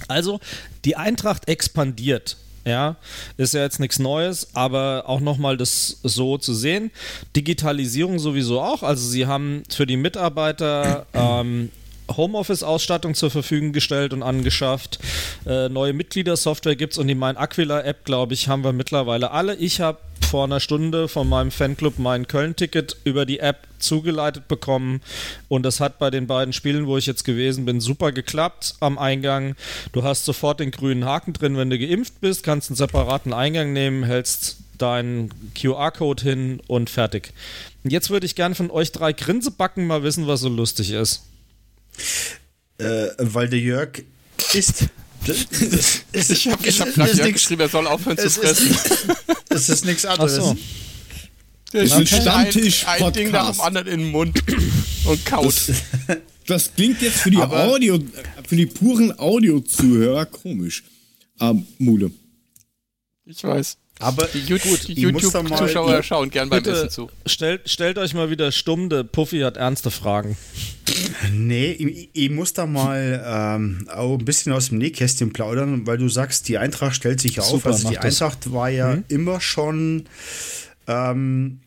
Also, 0.08 0.40
die 0.84 0.96
Eintracht 0.96 1.48
expandiert. 1.48 2.36
Ja, 2.64 2.96
ist 3.36 3.54
ja 3.54 3.62
jetzt 3.62 3.80
nichts 3.80 3.98
Neues, 3.98 4.48
aber 4.54 5.04
auch 5.06 5.20
nochmal 5.20 5.56
das 5.56 6.00
so 6.02 6.38
zu 6.38 6.54
sehen. 6.54 6.90
Digitalisierung 7.34 8.18
sowieso 8.18 8.60
auch. 8.60 8.82
Also, 8.82 9.08
sie 9.08 9.26
haben 9.26 9.62
für 9.68 9.86
die 9.86 9.96
Mitarbeiter 9.96 11.06
ähm, 11.14 11.70
Homeoffice-Ausstattung 12.16 13.14
zur 13.14 13.30
Verfügung 13.30 13.72
gestellt 13.72 14.12
und 14.12 14.22
angeschafft. 14.22 14.98
Äh, 15.46 15.68
neue 15.68 15.92
Mitgliedersoftware 15.92 16.76
gibt 16.76 16.94
es 16.94 16.98
und 16.98 17.08
die 17.08 17.14
Mein 17.14 17.36
Aquila-App, 17.36 18.04
glaube 18.04 18.34
ich, 18.34 18.48
haben 18.48 18.64
wir 18.64 18.72
mittlerweile 18.72 19.30
alle. 19.30 19.54
Ich 19.56 19.80
habe 19.80 19.98
vor 20.28 20.44
einer 20.44 20.60
Stunde 20.60 21.08
von 21.08 21.26
meinem 21.26 21.50
Fanclub 21.50 21.98
mein 21.98 22.28
Köln-Ticket 22.28 22.96
über 23.04 23.24
die 23.24 23.38
App 23.38 23.66
zugeleitet 23.78 24.46
bekommen 24.46 25.00
und 25.48 25.62
das 25.62 25.80
hat 25.80 25.98
bei 25.98 26.10
den 26.10 26.26
beiden 26.26 26.52
Spielen, 26.52 26.86
wo 26.86 26.98
ich 26.98 27.06
jetzt 27.06 27.24
gewesen 27.24 27.64
bin, 27.64 27.80
super 27.80 28.12
geklappt 28.12 28.74
am 28.80 28.98
Eingang. 28.98 29.56
Du 29.92 30.02
hast 30.02 30.26
sofort 30.26 30.60
den 30.60 30.70
grünen 30.70 31.06
Haken 31.06 31.32
drin, 31.32 31.56
wenn 31.56 31.70
du 31.70 31.78
geimpft 31.78 32.20
bist, 32.20 32.42
kannst 32.42 32.68
einen 32.68 32.76
separaten 32.76 33.32
Eingang 33.32 33.72
nehmen, 33.72 34.04
hältst 34.04 34.58
deinen 34.76 35.30
QR-Code 35.54 36.22
hin 36.22 36.60
und 36.66 36.90
fertig. 36.90 37.32
Jetzt 37.84 38.10
würde 38.10 38.26
ich 38.26 38.34
gerne 38.34 38.54
von 38.54 38.70
euch 38.70 38.92
drei 38.92 39.12
Grinsebacken 39.12 39.86
mal 39.86 40.02
wissen, 40.02 40.26
was 40.26 40.40
so 40.40 40.48
lustig 40.48 40.90
ist. 40.92 41.27
Äh, 42.78 43.08
weil 43.18 43.48
der 43.48 43.58
Jörg 43.58 44.02
ist. 44.54 44.86
ich 46.12 46.48
habe 46.48 46.62
hab 46.70 46.94
gerade 46.94 47.12
Jörg 47.16 47.32
geschrieben, 47.32 47.62
er 47.62 47.68
soll 47.68 47.86
aufhören 47.86 48.18
zu 48.18 48.30
fressen. 48.30 48.76
Es 49.50 49.68
ist 49.68 49.84
nichts 49.84 50.04
anderes. 50.04 50.36
so. 50.36 50.56
Der 51.72 51.82
ist 51.82 51.92
ein 51.92 52.06
Stammtisch- 52.06 52.84
ein, 52.86 53.02
ein 53.02 53.12
Ding 53.12 53.30
nach 53.30 53.50
dem 53.50 53.60
anderen 53.60 53.88
in 53.88 54.00
den 54.00 54.10
Mund 54.10 54.42
und 55.04 55.24
kaut. 55.26 55.54
Das 56.46 56.74
klingt 56.74 57.02
jetzt 57.02 57.18
für 57.18 57.30
die 57.30 57.36
Aber- 57.36 57.64
Audio, 57.64 57.98
für 58.46 58.56
die 58.56 58.64
puren 58.64 59.12
Audio-Zuhörer 59.18 60.24
komisch. 60.24 60.82
Ähm, 61.40 61.66
Mule. 61.76 62.10
Ich 63.26 63.44
weiß. 63.44 63.76
Aber 63.98 64.26
Die, 64.32 64.38
YouTube-Zuschauer 64.38 66.02
schauen 66.02 66.30
gern 66.30 66.48
beim 66.48 66.62
Bitte 66.62 66.74
Essen 66.76 66.90
zu. 66.90 67.10
stellt, 67.26 67.68
stellt 67.68 67.98
euch 67.98 68.14
mal 68.14 68.30
wieder 68.30 68.50
stumm, 68.50 68.88
der 68.88 69.02
Puffy 69.02 69.40
hat 69.40 69.58
ernste 69.58 69.90
Fragen. 69.90 70.38
Nee, 71.32 71.72
ich, 71.72 72.10
ich 72.12 72.30
muss 72.30 72.52
da 72.52 72.66
mal 72.66 73.22
ähm, 73.24 73.86
auch 73.88 74.18
ein 74.18 74.24
bisschen 74.24 74.52
aus 74.52 74.68
dem 74.68 74.78
Nähkästchen 74.78 75.32
plaudern, 75.32 75.86
weil 75.86 75.98
du 75.98 76.08
sagst, 76.08 76.48
die 76.48 76.58
Eintracht 76.58 76.94
stellt 76.96 77.20
sich 77.20 77.40
auf. 77.40 77.46
Super, 77.46 77.70
also 77.70 77.88
die 77.88 77.94
mach 77.94 78.02
das. 78.02 78.22
Eintracht 78.22 78.52
war 78.52 78.68
ja 78.68 78.98
immer 79.08 79.40
schon. 79.40 80.04
Ähm, 80.86 81.60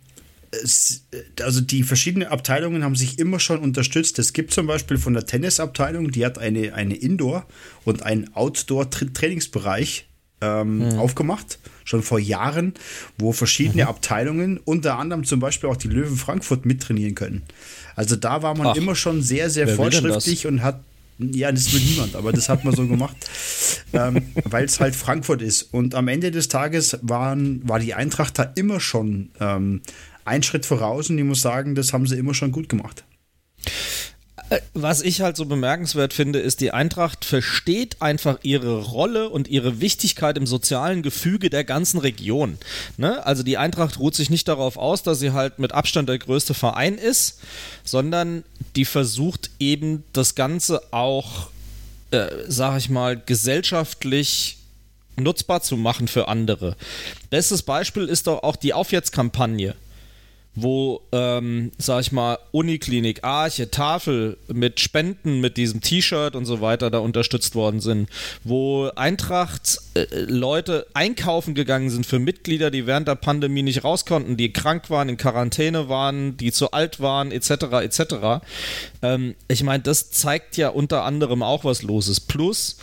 es, 0.52 1.06
also 1.42 1.62
die 1.62 1.84
verschiedenen 1.84 2.28
Abteilungen 2.28 2.84
haben 2.84 2.96
sich 2.96 3.20
immer 3.20 3.40
schon 3.40 3.60
unterstützt. 3.60 4.20
Es 4.20 4.34
gibt 4.34 4.52
zum 4.52 4.68
Beispiel 4.68 4.98
von 4.98 5.14
der 5.14 5.26
Tennisabteilung, 5.26 6.12
die 6.12 6.26
hat 6.26 6.38
eine, 6.38 6.74
eine 6.74 6.96
Indoor- 6.96 7.46
und 7.86 8.04
einen 8.04 8.34
Outdoor-Trainingsbereich 8.34 10.08
ähm, 10.42 10.98
aufgemacht, 10.98 11.60
schon 11.86 12.04
vor 12.04 12.20
Jahren, 12.20 12.74
wo 13.18 13.32
verschiedene 13.32 13.88
Abteilungen, 13.88 14.58
unter 14.58 14.98
anderem 14.98 15.24
zum 15.24 15.40
Beispiel 15.40 15.70
auch 15.70 15.78
die 15.78 15.88
Löwen 15.88 16.18
Frankfurt 16.18 16.66
mittrainieren 16.66 17.16
können. 17.16 17.44
Also 17.96 18.16
da 18.16 18.42
war 18.42 18.56
man 18.56 18.68
Ach, 18.68 18.76
immer 18.76 18.96
schon 18.96 19.22
sehr, 19.22 19.50
sehr 19.50 19.68
fortschrittlich 19.68 20.48
und 20.48 20.64
hat 20.64 20.82
ja, 21.20 21.52
das 21.52 21.72
will 21.72 21.82
niemand, 21.82 22.16
aber 22.16 22.32
das 22.32 22.50
hat 22.50 22.66
man 22.66 22.76
so 22.76 22.88
gemacht, 22.88 23.16
ähm, 23.94 24.24
weil 24.44 24.66
es 24.66 24.80
halt 24.80 24.96
Frankfurt 24.96 25.42
ist. 25.42 25.64
Und 25.72 25.94
am 25.94 26.08
Ende 26.08 26.32
des 26.32 26.48
Tages 26.48 26.98
waren, 27.04 27.68
war 27.68 27.80
die 27.80 27.94
Eintracht 27.94 28.40
da 28.40 28.44
immer 28.56 28.80
schon 28.80 29.30
ähm, 29.40 29.82
ein 30.26 30.42
Schritt 30.42 30.66
voraus 30.66 31.10
und 31.10 31.18
ich 31.18 31.24
muss 31.24 31.42
sagen, 31.42 31.76
das 31.76 31.94
haben 31.94 32.08
sie 32.08 32.18
immer 32.18 32.34
schon 32.34 32.52
gut 32.52 32.70
gemacht. 32.70 33.04
Was 34.74 35.02
ich 35.02 35.22
halt 35.22 35.38
so 35.38 35.46
bemerkenswert 35.46 36.14
finde, 36.14 36.40
ist, 36.40 36.60
die 36.60 36.72
Eintracht 36.72 37.24
versteht 37.24 38.02
einfach 38.02 38.40
ihre 38.44 38.82
Rolle 38.82 39.30
und 39.30 39.48
ihre 39.48 39.80
Wichtigkeit 39.80 40.38
im 40.38 40.46
sozialen 40.46 41.04
Gefüge 41.04 41.50
der 41.50 41.64
ganzen 41.64 42.00
Region. 42.00 42.58
Ne? 42.98 43.26
Also 43.26 43.44
die 43.44 43.58
Eintracht 43.58 44.00
ruht 44.00 44.16
sich 44.16 44.30
nicht 44.30 44.48
darauf 44.48 44.76
aus, 44.76 45.04
dass 45.04 45.20
sie 45.20 45.32
halt 45.32 45.60
mit 45.60 45.72
Abstand 45.72 46.10
der 46.10 46.20
größte 46.20 46.54
Verein 46.54 46.98
ist, 46.98 47.40
sondern 47.86 48.44
die 48.76 48.86
versucht 48.86 49.52
eben 49.60 50.04
das 50.12 50.36
Ganze 50.36 50.82
auch, 50.92 51.50
äh, 52.12 52.28
sag 52.48 52.78
ich 52.78 52.90
mal, 52.90 53.22
gesellschaftlich 53.26 54.58
nutzbar 55.16 55.62
zu 55.62 55.78
machen 55.78 56.08
für 56.08 56.28
andere. 56.28 56.76
Bestes 57.30 57.62
Beispiel 57.62 58.06
ist 58.06 58.28
doch 58.28 58.44
auch 58.44 58.58
die 58.58 58.74
Aufwärtskampagne 58.74 59.76
wo, 60.54 61.02
ähm, 61.14 61.72
sag 61.78 62.02
ich 62.02 62.12
mal, 62.12 62.38
Uniklinik, 62.52 63.24
Arche, 63.24 63.72
Tafel 63.72 64.38
mit 64.48 64.82
Spenden, 64.82 65.40
mit 65.40 65.56
diesem 65.56 65.80
T-Shirt 65.80 66.36
und 66.36 66.46
so 66.46 66.60
weiter 66.60 66.92
da 66.92 67.00
unterstützt 67.00 67.56
worden 67.56 67.80
sind, 67.80 68.10
wo 68.44 68.90
Eintracht 68.96 69.80
äh, 69.94 70.84
einkaufen 70.94 71.56
gegangen 71.56 71.90
sind 71.90 72.06
für 72.06 72.20
Mitglieder, 72.20 72.70
die 72.70 72.86
während 72.86 73.08
der 73.08 73.16
Pandemie 73.16 73.64
nicht 73.64 73.86
raus 73.86 74.06
konnten, 74.06 74.36
die 74.36 74.52
krank 74.52 74.90
waren, 74.90 75.08
in 75.08 75.18
Quarantäne 75.18 75.88
waren, 75.88 76.36
die 76.36 76.52
zu 76.52 76.72
alt 76.72 77.00
waren, 77.00 77.32
etc., 77.32 77.52
etc. 77.82 78.44
Ähm, 79.02 79.36
ich 79.48 79.64
meine, 79.64 79.84
das 79.84 80.12
zeigt 80.12 80.58
ja 80.58 80.70
unter 80.70 81.04
anderem 81.04 81.44
auch, 81.44 81.64
was 81.64 81.82
los 81.82 82.10
ist. 82.10 82.22
Plus, 82.22 82.78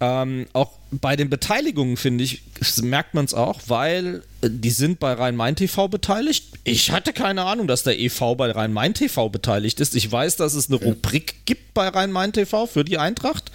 ähm, 0.00 0.46
auch 0.54 0.70
bei 0.90 1.14
den 1.14 1.30
Beteiligungen, 1.30 1.96
finde 1.96 2.24
ich, 2.24 2.42
merkt 2.82 3.14
man 3.14 3.26
es 3.26 3.34
auch, 3.34 3.60
weil 3.66 4.22
die 4.44 4.70
sind 4.70 4.98
bei 4.98 5.12
Rhein-Main-TV 5.12 5.88
beteiligt. 5.88 6.46
Ich 6.64 6.90
hatte 6.90 7.12
keine 7.12 7.44
Ahnung, 7.44 7.68
dass 7.68 7.84
der 7.84 7.98
EV 7.98 8.34
bei 8.36 8.50
Rhein-Main-TV 8.50 9.28
beteiligt 9.28 9.80
ist. 9.80 9.94
Ich 9.94 10.10
weiß, 10.10 10.36
dass 10.36 10.54
es 10.54 10.68
eine 10.68 10.76
Rubrik 10.76 11.46
gibt 11.46 11.74
bei 11.74 11.88
Rhein-Main-TV 11.88 12.66
für 12.66 12.84
die 12.84 12.98
Eintracht. 12.98 13.52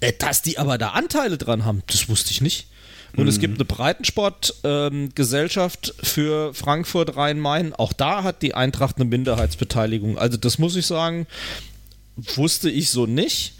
Äh, 0.00 0.12
Dass 0.18 0.42
die 0.42 0.58
aber 0.58 0.78
da 0.78 0.90
Anteile 0.90 1.38
dran 1.38 1.64
haben, 1.64 1.82
das 1.86 2.08
wusste 2.08 2.30
ich 2.30 2.40
nicht. 2.40 2.68
Und 3.16 3.26
es 3.26 3.40
gibt 3.40 3.56
eine 3.56 3.64
Breitensport-Gesellschaft 3.64 5.94
für 6.00 6.54
Frankfurt 6.54 7.16
Rhein-Main. 7.16 7.74
Auch 7.74 7.92
da 7.92 8.22
hat 8.22 8.40
die 8.40 8.54
Eintracht 8.54 8.94
eine 8.96 9.06
Minderheitsbeteiligung. 9.06 10.16
Also 10.16 10.36
das 10.36 10.58
muss 10.58 10.76
ich 10.76 10.86
sagen, 10.86 11.26
wusste 12.16 12.70
ich 12.70 12.90
so 12.90 13.06
nicht 13.06 13.54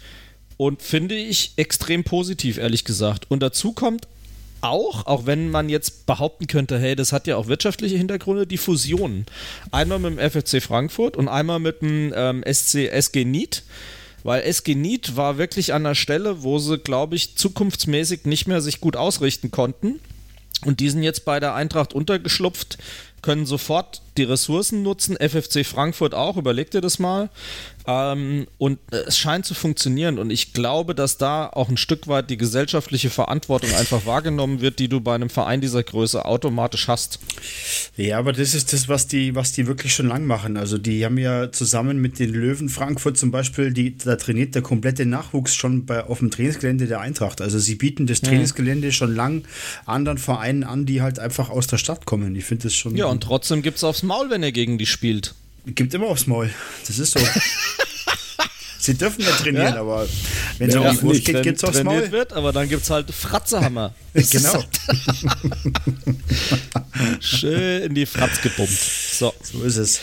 und 0.55 0.81
finde 0.81 1.15
ich 1.15 1.51
extrem 1.57 2.05
positiv, 2.05 2.59
ehrlich 2.59 2.85
gesagt. 2.85 3.29
Und 3.29 3.43
dazu 3.43 3.73
kommt 3.73 4.07
auch, 4.61 5.05
auch 5.05 5.25
wenn 5.25 5.49
man 5.49 5.69
jetzt 5.69 6.05
behaupten 6.05 6.47
könnte, 6.47 6.79
hey, 6.79 6.95
das 6.95 7.11
hat 7.11 7.27
ja 7.27 7.37
auch 7.37 7.47
wirtschaftliche 7.47 7.97
Hintergründe, 7.97 8.47
die 8.47 8.57
Fusionen. 8.57 9.25
Einmal 9.71 9.99
mit 9.99 10.17
dem 10.17 10.31
FFC 10.31 10.61
Frankfurt 10.61 11.17
und 11.17 11.27
einmal 11.27 11.59
mit 11.59 11.81
dem 11.81 12.13
ähm, 12.15 12.43
SC, 12.51 12.89
SG 12.91 13.25
Niet. 13.25 13.63
Weil 14.23 14.43
SG 14.43 14.75
Niet 14.75 15.15
war 15.15 15.37
wirklich 15.37 15.73
an 15.73 15.83
der 15.83 15.95
Stelle, 15.95 16.43
wo 16.43 16.59
sie, 16.59 16.77
glaube 16.77 17.15
ich, 17.15 17.35
zukunftsmäßig 17.35 18.25
nicht 18.25 18.47
mehr 18.47 18.61
sich 18.61 18.79
gut 18.79 18.95
ausrichten 18.95 19.51
konnten. 19.51 19.99
Und 20.63 20.79
die 20.79 20.89
sind 20.89 21.01
jetzt 21.01 21.25
bei 21.25 21.39
der 21.39 21.55
Eintracht 21.55 21.93
untergeschlupft, 21.93 22.77
können 23.23 23.47
sofort 23.47 24.01
die 24.17 24.23
Ressourcen 24.23 24.83
nutzen. 24.83 25.17
FFC 25.17 25.65
Frankfurt 25.65 26.13
auch, 26.13 26.37
überleg 26.37 26.69
dir 26.69 26.81
das 26.81 26.99
mal. 26.99 27.29
Ähm, 27.87 28.47
und 28.57 28.79
äh, 28.91 28.97
es 29.07 29.17
scheint 29.17 29.45
zu 29.45 29.53
funktionieren. 29.53 30.19
Und 30.19 30.29
ich 30.29 30.53
glaube, 30.53 30.95
dass 30.95 31.17
da 31.17 31.47
auch 31.47 31.69
ein 31.69 31.77
Stück 31.77 32.07
weit 32.07 32.29
die 32.29 32.37
gesellschaftliche 32.37 33.09
Verantwortung 33.09 33.73
einfach 33.73 34.05
wahrgenommen 34.05 34.61
wird, 34.61 34.79
die 34.79 34.87
du 34.87 35.01
bei 35.01 35.15
einem 35.15 35.29
Verein 35.29 35.61
dieser 35.61 35.83
Größe 35.83 36.25
automatisch 36.25 36.87
hast. 36.87 37.19
Ja, 37.97 38.19
aber 38.19 38.33
das 38.33 38.53
ist 38.53 38.73
das, 38.73 38.87
was 38.87 39.07
die, 39.07 39.35
was 39.35 39.51
die 39.51 39.67
wirklich 39.67 39.93
schon 39.93 40.07
lang 40.07 40.25
machen. 40.25 40.57
Also 40.57 40.77
die 40.77 41.05
haben 41.05 41.17
ja 41.17 41.51
zusammen 41.51 41.99
mit 41.99 42.19
den 42.19 42.31
Löwen 42.31 42.69
Frankfurt 42.69 43.17
zum 43.17 43.31
Beispiel, 43.31 43.71
die, 43.71 43.97
da 43.97 44.15
trainiert 44.15 44.55
der 44.55 44.61
komplette 44.61 45.05
Nachwuchs 45.05 45.55
schon 45.55 45.85
bei, 45.85 46.03
auf 46.03 46.19
dem 46.19 46.31
Trainingsgelände 46.31 46.87
der 46.87 47.01
Eintracht. 47.01 47.41
Also 47.41 47.59
sie 47.59 47.75
bieten 47.75 48.07
das 48.07 48.21
Trainingsgelände 48.21 48.91
schon 48.91 49.15
lang 49.15 49.43
anderen 49.85 50.17
Vereinen 50.17 50.63
an, 50.63 50.85
die 50.85 51.01
halt 51.01 51.19
einfach 51.19 51.49
aus 51.49 51.67
der 51.67 51.77
Stadt 51.77 52.05
kommen. 52.05 52.35
Ich 52.35 52.45
finde 52.45 52.63
das 52.63 52.75
schon. 52.75 52.95
Ja, 52.95 53.05
und 53.07 53.23
trotzdem 53.23 53.61
gibt 53.61 53.77
es 53.77 53.83
aufs 53.83 54.03
Maul, 54.03 54.29
wenn 54.29 54.43
er 54.43 54.51
gegen 54.51 54.77
die 54.77 54.85
spielt. 54.85 55.33
Gibt 55.65 55.93
immer 55.93 56.07
aufs 56.07 56.25
Maul. 56.27 56.49
Das 56.87 56.97
ist 56.99 57.11
so. 57.13 57.19
Sie 58.79 58.95
dürfen 58.95 59.21
ja 59.21 59.29
trainieren, 59.29 59.75
Ja. 59.75 59.81
aber 59.81 60.07
wenn 60.57 60.69
es 60.69 60.73
Ja, 60.75 60.81
um 60.81 60.95
die 60.97 61.01
Wurst 61.03 61.23
geht, 61.25 61.43
geht's 61.43 61.63
aufs 61.63 61.77
trainiert 61.77 62.01
Maul. 62.05 62.11
wird, 62.11 62.33
aber 62.33 62.51
dann 62.51 62.67
gibt 62.67 62.81
es 62.81 62.89
halt 62.89 63.11
Fratzehammer. 63.13 63.93
Genau. 64.13 64.53
halt 64.53 64.67
Schön 67.23 67.83
in 67.83 67.93
die 67.95 68.05
Fratz 68.05 68.41
gebummt. 68.41 68.69
So. 68.69 69.33
So 69.41 69.63
ist 69.63 69.77
es. 69.77 69.99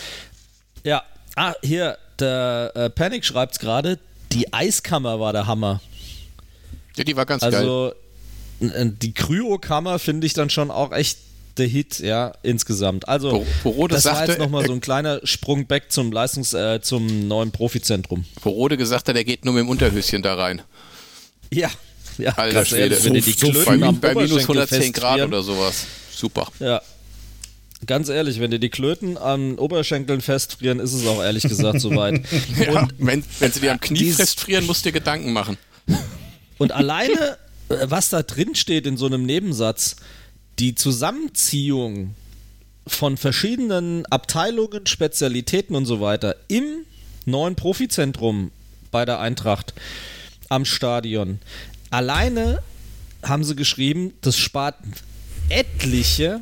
Ja. 0.83 1.03
Ah, 1.35 1.53
hier, 1.61 1.97
der 2.19 2.71
äh, 2.75 2.89
Panic 2.89 3.25
schreibt 3.25 3.53
es 3.53 3.59
gerade. 3.59 3.99
Die 4.31 4.53
Eiskammer 4.53 5.19
war 5.19 5.33
der 5.33 5.45
Hammer. 5.47 5.81
Ja, 6.95 7.03
die 7.03 7.15
war 7.15 7.25
ganz 7.25 7.41
geil. 7.41 7.53
Also 7.55 7.93
n- 8.61 8.71
n- 8.71 8.99
die 8.99 9.13
Kryokammer 9.13 9.99
finde 9.99 10.27
ich 10.27 10.33
dann 10.33 10.49
schon 10.49 10.71
auch 10.71 10.91
echt 10.91 11.17
der 11.59 11.67
Hit, 11.67 11.99
ja, 11.99 12.31
insgesamt. 12.43 13.07
Also 13.07 13.31
Wo- 13.31 13.45
wo 13.63 13.69
Rode 13.69 13.95
das 13.95 14.05
war 14.05 14.15
sagte, 14.15 14.31
jetzt 14.31 14.39
nochmal 14.39 14.65
so 14.65 14.73
ein 14.73 14.81
kleiner 14.81 15.19
Sprung 15.25 15.67
back 15.67 15.91
zum 15.91 16.11
Leistungs-, 16.11 16.53
äh, 16.53 16.81
zum 16.81 17.27
neuen 17.27 17.51
Profizentrum. 17.51 18.25
Wo 18.41 18.49
Rode 18.49 18.77
gesagt 18.77 19.07
hat, 19.07 19.15
er 19.15 19.23
geht 19.23 19.45
nur 19.45 19.53
mit 19.53 19.61
dem 19.61 19.69
Unterhöschen 19.69 20.21
da 20.23 20.35
rein. 20.35 20.61
Ja, 21.51 21.69
ja, 22.17 22.31
Alter 22.33 22.53
ganz 22.53 22.71
ehrlich, 22.71 22.99
Schwede. 22.99 23.05
wenn 23.05 23.13
dir 23.13 23.21
die 23.21 23.31
So- 23.31 23.45
so 23.47 23.51
Klöten 23.51 23.79
Bei, 23.81 23.87
am 23.87 23.99
bei 23.99 24.13
minus 24.15 24.31
Oberschenkel 24.31 24.57
110 24.61 24.93
Grad 24.93 25.21
oder 25.21 25.43
sowas. 25.43 25.85
Super. 26.15 26.47
Ja. 26.59 26.81
Ganz 27.85 28.09
ehrlich, 28.09 28.41
wenn 28.41 28.51
dir 28.51 28.59
die 28.59 28.69
Klöten 28.69 29.17
an 29.17 29.57
Oberschenkeln 29.57 30.19
festfrieren, 30.19 30.79
ist 30.81 30.91
es 30.93 31.07
auch 31.07 31.23
ehrlich 31.23 31.43
gesagt 31.43 31.79
soweit. 31.81 32.21
Ja, 32.59 32.87
wenn, 32.97 33.23
wenn 33.39 33.51
sie 33.53 33.61
dir 33.61 33.71
am 33.71 33.79
Knie 33.79 34.11
festfrieren, 34.11 34.65
musst 34.65 34.83
du 34.85 34.89
dir 34.89 34.93
Gedanken 34.99 35.31
machen. 35.31 35.57
Und 36.57 36.73
alleine, 36.73 37.37
äh, 37.69 37.75
was 37.85 38.09
da 38.09 38.21
drin 38.21 38.53
steht 38.55 38.85
in 38.85 38.97
so 38.97 39.05
einem 39.05 39.23
Nebensatz, 39.25 39.95
die 40.59 40.75
Zusammenziehung 40.75 42.15
von 42.85 43.17
verschiedenen 43.17 44.05
Abteilungen, 44.07 44.85
Spezialitäten 44.85 45.75
und 45.75 45.85
so 45.85 46.01
weiter 46.01 46.35
im 46.47 46.85
neuen 47.25 47.55
Profizentrum 47.55 48.51
bei 48.91 49.05
der 49.05 49.19
Eintracht 49.19 49.73
am 50.49 50.65
Stadion. 50.65 51.39
Alleine 51.91 52.61
haben 53.23 53.43
sie 53.43 53.55
geschrieben, 53.55 54.13
das 54.21 54.37
spart 54.37 54.75
etliche 55.49 56.41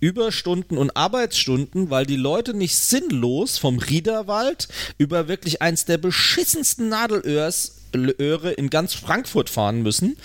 Überstunden 0.00 0.78
und 0.78 0.96
Arbeitsstunden, 0.96 1.90
weil 1.90 2.06
die 2.06 2.16
Leute 2.16 2.54
nicht 2.54 2.76
sinnlos 2.76 3.58
vom 3.58 3.78
Riederwald 3.78 4.68
über 4.96 5.28
wirklich 5.28 5.60
eins 5.60 5.84
der 5.84 5.98
beschissensten 5.98 6.88
Nadelöhrs 6.88 7.74
Öhre 7.94 8.52
in 8.52 8.70
ganz 8.70 8.94
Frankfurt 8.94 9.50
fahren 9.50 9.82
müssen. 9.82 10.16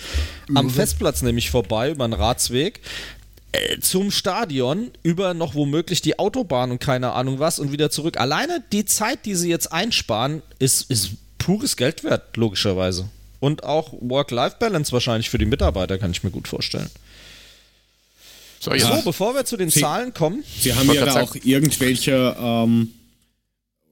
Am 0.54 0.70
Festplatz 0.70 1.22
nämlich 1.22 1.50
vorbei 1.50 1.90
über 1.90 2.06
den 2.06 2.12
Ratsweg 2.12 2.80
äh, 3.54 3.78
zum 3.80 4.10
Stadion 4.10 4.90
über 5.02 5.34
noch 5.34 5.54
womöglich 5.54 6.02
die 6.02 6.18
Autobahn 6.18 6.70
und 6.70 6.80
keine 6.80 7.12
Ahnung 7.12 7.38
was 7.38 7.58
und 7.58 7.72
wieder 7.72 7.90
zurück. 7.90 8.18
Alleine 8.18 8.62
die 8.72 8.84
Zeit, 8.84 9.24
die 9.26 9.34
sie 9.34 9.48
jetzt 9.48 9.72
einsparen, 9.72 10.42
ist, 10.58 10.90
ist 10.90 11.12
pures 11.38 11.76
Geld 11.76 12.04
wert, 12.04 12.36
logischerweise. 12.36 13.08
Und 13.40 13.64
auch 13.64 13.92
Work-Life-Balance 14.00 14.92
wahrscheinlich 14.92 15.28
für 15.30 15.38
die 15.38 15.44
Mitarbeiter, 15.44 15.98
kann 15.98 16.10
ich 16.10 16.22
mir 16.24 16.30
gut 16.30 16.48
vorstellen. 16.48 16.88
So, 18.60 18.72
ja. 18.72 18.96
So, 18.96 19.02
bevor 19.02 19.34
wir 19.34 19.44
zu 19.44 19.56
den 19.58 19.68
Sie- 19.68 19.80
Zahlen 19.80 20.14
kommen, 20.14 20.42
Sie 20.58 20.74
haben 20.74 20.90
ja 20.90 21.04
da 21.04 21.20
auch 21.20 21.34
irgendwelche, 21.34 22.34
ähm, 22.40 22.92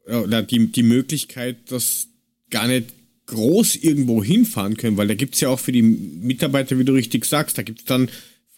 oder 0.06 0.42
die, 0.42 0.72
die 0.72 0.82
Möglichkeit, 0.82 1.70
dass 1.70 2.06
gar 2.50 2.66
nicht 2.66 2.86
groß 3.26 3.76
irgendwo 3.76 4.24
hinfahren 4.24 4.76
können, 4.76 4.96
weil 4.96 5.08
da 5.08 5.14
gibt's 5.14 5.40
ja 5.40 5.48
auch 5.50 5.60
für 5.60 5.72
die 5.72 5.82
Mitarbeiter, 5.82 6.78
wie 6.78 6.84
du 6.84 6.92
richtig 6.94 7.24
sagst, 7.26 7.58
da 7.58 7.62
gibt's 7.62 7.84
dann 7.84 8.08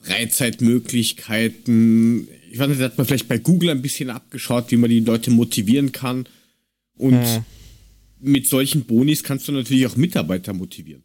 Freizeitmöglichkeiten. 0.05 2.29
Ich 2.51 2.59
weiß 2.59 2.69
nicht, 2.69 2.81
da 2.81 2.85
hat 2.87 2.99
man 2.99 3.07
vielleicht 3.07 3.29
bei 3.29 3.39
Google 3.39 3.71
ein 3.71 3.83
bisschen 3.83 4.11
abgeschaut, 4.11 4.71
wie 4.71 4.77
man 4.77 4.91
die 4.91 5.01
Leute 5.01 5.31
motivieren 5.31 5.93
kann. 5.93 6.27
Und 6.97 7.43
mit 8.21 8.47
solchen 8.47 8.85
Bonis 8.85 9.23
kannst 9.25 9.49
du 9.49 9.53
natürlich 9.53 9.87
auch 9.87 9.97
Mitarbeiter 9.97 10.53
motivieren. 10.53 11.03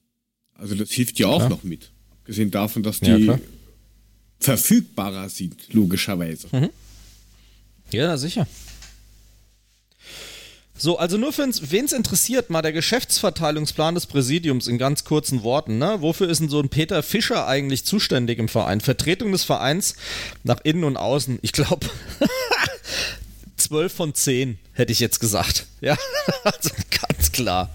Also 0.54 0.76
das 0.76 0.91
hilft 0.91 1.18
ja 1.20 1.28
auch 1.28 1.38
Klar. 1.39 1.50
noch 1.50 1.64
mit. 1.64 1.91
Abgesehen 2.12 2.52
davon, 2.52 2.84
dass 2.84 3.00
Ja, 3.02 3.18
die 3.18 3.24
klar. 3.24 3.39
verfügbarer 4.39 5.30
sind, 5.30 5.74
logischerweise. 5.74 6.47
Ja, 7.91 8.08
na 8.08 8.18
sicher. 8.18 8.47
So, 10.82 10.98
also 10.98 11.18
nur 11.18 11.34
für 11.34 11.46
wen 11.72 11.84
es 11.86 11.92
interessiert, 11.92 12.50
mal 12.50 12.62
der 12.62 12.72
Geschäftsverteilungsplan 12.72 13.96
des 13.96 14.06
Präsidiums 14.06 14.68
in 14.68 14.78
ganz 14.78 15.04
kurzen 15.04 15.44
Worten. 15.44 15.78
Ne? 15.78 15.98
Wofür 16.00 16.30
ist 16.30 16.40
denn 16.40 16.48
so 16.48 16.62
ein 16.62 16.70
Peter 16.70 17.04
Fischer 17.04 17.48
eigentlich 17.48 17.84
zuständig 17.84 18.40
im 18.40 18.48
Verein? 18.48 18.80
Vertretung 18.80 19.34
des 19.34 19.44
Vereins 19.44 19.96
nach 20.46 20.62
innen 20.64 20.86
und 20.86 20.96
außen. 20.96 21.40
Ich 21.42 21.52
glaube, 21.52 21.86
12 23.58 23.92
von 23.94 24.14
10 24.14 24.58
hätte 24.72 24.94
ich 24.94 25.02
jetzt 25.02 25.20
gesagt. 25.20 25.66
Ja, 25.82 25.98
also 26.46 26.70
ganz 27.06 27.34
klar. 27.34 27.70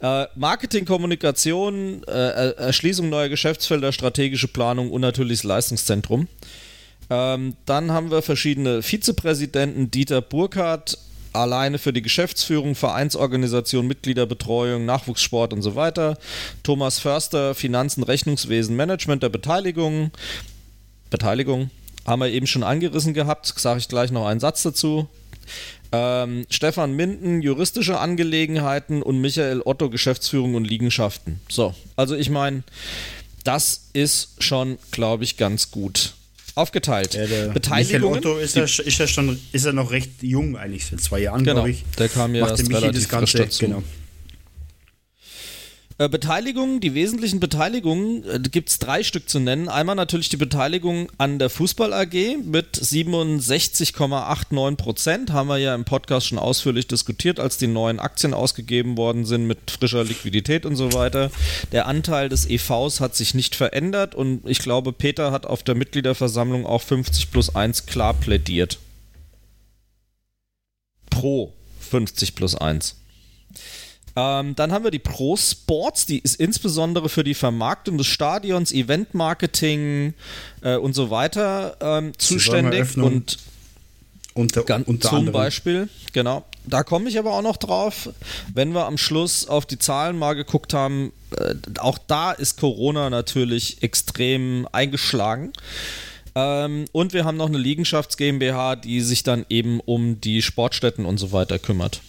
Äh, 0.00 0.26
Marketing, 0.34 0.84
Kommunikation, 0.84 2.02
äh, 2.08 2.10
Er- 2.10 2.58
Erschließung 2.58 3.08
neuer 3.08 3.28
Geschäftsfelder, 3.28 3.92
strategische 3.92 4.48
Planung 4.48 4.90
und 4.90 5.00
natürlich 5.00 5.38
das 5.38 5.44
Leistungszentrum. 5.44 6.26
Ähm, 7.08 7.54
dann 7.66 7.92
haben 7.92 8.10
wir 8.10 8.20
verschiedene 8.20 8.82
Vizepräsidenten, 8.82 9.92
Dieter 9.92 10.20
Burkhardt, 10.20 10.98
alleine 11.36 11.78
für 11.78 11.92
die 11.92 12.02
Geschäftsführung, 12.02 12.74
Vereinsorganisation, 12.74 13.86
Mitgliederbetreuung, 13.86 14.84
Nachwuchssport 14.84 15.52
und 15.52 15.62
so 15.62 15.74
weiter. 15.74 16.18
Thomas 16.62 16.98
Förster, 16.98 17.54
Finanzen, 17.54 18.02
Rechnungswesen, 18.02 18.76
Management 18.76 19.22
der 19.22 19.28
Beteiligung. 19.28 20.10
Beteiligung 21.10 21.70
haben 22.06 22.20
wir 22.20 22.28
eben 22.28 22.46
schon 22.46 22.62
angerissen 22.62 23.14
gehabt, 23.14 23.46
sage 23.56 23.78
ich 23.78 23.88
gleich 23.88 24.10
noch 24.10 24.26
einen 24.26 24.40
Satz 24.40 24.62
dazu. 24.62 25.08
Ähm, 25.92 26.46
Stefan 26.50 26.94
Minden, 26.94 27.42
juristische 27.42 27.98
Angelegenheiten 27.98 29.02
und 29.02 29.20
Michael 29.20 29.62
Otto, 29.64 29.90
Geschäftsführung 29.90 30.54
und 30.54 30.64
Liegenschaften. 30.64 31.40
So, 31.48 31.74
also 31.94 32.16
ich 32.16 32.30
meine, 32.30 32.64
das 33.44 33.88
ist 33.92 34.42
schon, 34.42 34.78
glaube 34.90 35.24
ich, 35.24 35.36
ganz 35.36 35.70
gut 35.70 36.15
aufgeteilt. 36.56 37.14
Ja, 37.14 37.20
der 37.26 37.28
Michael 37.28 37.52
Beteiligungen. 37.52 38.18
Otto 38.18 38.38
ist, 38.38 38.56
er, 38.56 38.64
ist 38.64 38.98
er 39.00 39.06
schon 39.06 39.38
ist 39.52 39.64
er 39.64 39.72
noch 39.72 39.92
recht 39.92 40.10
jung 40.22 40.56
eigentlich, 40.56 40.86
seit 40.86 41.00
zwei 41.00 41.20
Jahren, 41.20 41.44
Genau, 41.44 41.54
glaube 41.62 41.70
ich. 41.70 41.84
der 41.98 42.08
kam 42.08 42.34
ja 42.34 42.40
Macht 42.42 42.52
erst 42.52 42.62
Michi 42.68 42.74
relativ 42.80 43.02
das 43.02 43.08
Ganze, 43.08 43.36
frisch 43.38 43.46
dazu. 43.46 43.64
genau. 43.66 43.82
Äh, 45.98 46.10
Beteiligungen, 46.10 46.80
die 46.80 46.92
wesentlichen 46.92 47.40
Beteiligungen, 47.40 48.22
äh, 48.28 48.38
gibt 48.38 48.68
es 48.68 48.78
drei 48.78 49.02
Stück 49.02 49.30
zu 49.30 49.40
nennen. 49.40 49.70
Einmal 49.70 49.96
natürlich 49.96 50.28
die 50.28 50.36
Beteiligung 50.36 51.10
an 51.16 51.38
der 51.38 51.48
Fußball 51.48 51.94
AG 51.94 52.36
mit 52.44 52.76
67,89 52.76 54.76
Prozent. 54.76 55.32
Haben 55.32 55.48
wir 55.48 55.56
ja 55.56 55.74
im 55.74 55.86
Podcast 55.86 56.26
schon 56.26 56.38
ausführlich 56.38 56.86
diskutiert, 56.86 57.40
als 57.40 57.56
die 57.56 57.66
neuen 57.66 57.98
Aktien 57.98 58.34
ausgegeben 58.34 58.98
worden 58.98 59.24
sind 59.24 59.46
mit 59.46 59.70
frischer 59.70 60.04
Liquidität 60.04 60.66
und 60.66 60.76
so 60.76 60.92
weiter. 60.92 61.30
Der 61.72 61.86
Anteil 61.86 62.28
des 62.28 62.46
EVs 62.46 63.00
hat 63.00 63.16
sich 63.16 63.32
nicht 63.32 63.54
verändert 63.54 64.14
und 64.14 64.46
ich 64.46 64.58
glaube, 64.58 64.92
Peter 64.92 65.32
hat 65.32 65.46
auf 65.46 65.62
der 65.62 65.76
Mitgliederversammlung 65.76 66.66
auch 66.66 66.82
50 66.82 67.30
plus 67.30 67.56
1 67.56 67.86
klar 67.86 68.12
plädiert. 68.12 68.78
Pro 71.08 71.54
50 71.80 72.34
plus 72.34 72.54
1. 72.54 72.96
Ähm, 74.16 74.56
dann 74.56 74.72
haben 74.72 74.82
wir 74.82 74.90
die 74.90 74.98
Pro 74.98 75.36
Sports, 75.36 76.06
die 76.06 76.18
ist 76.18 76.36
insbesondere 76.40 77.10
für 77.10 77.22
die 77.22 77.34
Vermarktung 77.34 77.98
des 77.98 78.06
Stadions, 78.06 78.72
Eventmarketing 78.72 80.14
äh, 80.62 80.76
und 80.76 80.94
so 80.94 81.10
weiter 81.10 81.76
ähm, 81.80 82.12
zuständig. 82.16 82.96
Und 82.96 83.36
Unter, 84.32 84.62
ganz, 84.64 84.88
unter 84.88 85.08
zum 85.08 85.18
anderem. 85.18 85.34
Beispiel, 85.34 85.88
genau. 86.14 86.46
Da 86.64 86.82
komme 86.82 87.10
ich 87.10 87.18
aber 87.18 87.32
auch 87.32 87.42
noch 87.42 87.58
drauf, 87.58 88.08
wenn 88.54 88.72
wir 88.72 88.86
am 88.86 88.98
Schluss 88.98 89.46
auf 89.46 89.66
die 89.66 89.78
Zahlen 89.78 90.18
mal 90.18 90.32
geguckt 90.32 90.72
haben. 90.72 91.12
Äh, 91.38 91.54
auch 91.78 91.98
da 91.98 92.32
ist 92.32 92.58
Corona 92.58 93.10
natürlich 93.10 93.82
extrem 93.82 94.66
eingeschlagen. 94.72 95.52
Ähm, 96.34 96.86
und 96.92 97.12
wir 97.12 97.26
haben 97.26 97.36
noch 97.36 97.48
eine 97.48 97.58
Liegenschafts 97.58 98.16
GmbH, 98.16 98.76
die 98.76 99.02
sich 99.02 99.22
dann 99.22 99.44
eben 99.50 99.80
um 99.80 100.22
die 100.22 100.40
Sportstätten 100.40 101.04
und 101.04 101.18
so 101.18 101.32
weiter 101.32 101.58
kümmert. 101.58 102.00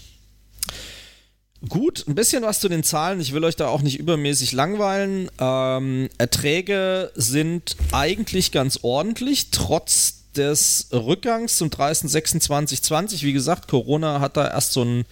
Gut, 1.68 2.05
ein 2.08 2.14
bisschen 2.14 2.43
was 2.43 2.60
zu 2.60 2.70
den 2.70 2.84
Zahlen. 2.84 3.20
Ich 3.20 3.34
will 3.34 3.43
euch 3.43 3.55
da 3.55 3.68
auch 3.68 3.82
nicht 3.82 3.97
übermäßig 3.97 4.51
langweilen. 4.51 5.30
Ähm, 5.39 6.08
Erträge 6.20 7.12
sind 7.16 7.76
eigentlich 7.91 8.51
ganz 8.51 8.80
ordentlich, 8.84 9.49
trotz 9.49 10.26
des 10.36 10.89
Rückgangs 10.93 11.58
zum 11.58 11.70
30.06.2020. 11.70 13.24
Wie 13.24 13.34
gesagt, 13.34 13.68
Corona 13.68 14.20
hat 14.20 14.38
da 14.38 14.47
erst 14.47 14.74
so 14.74 14.84
ein 14.84 15.05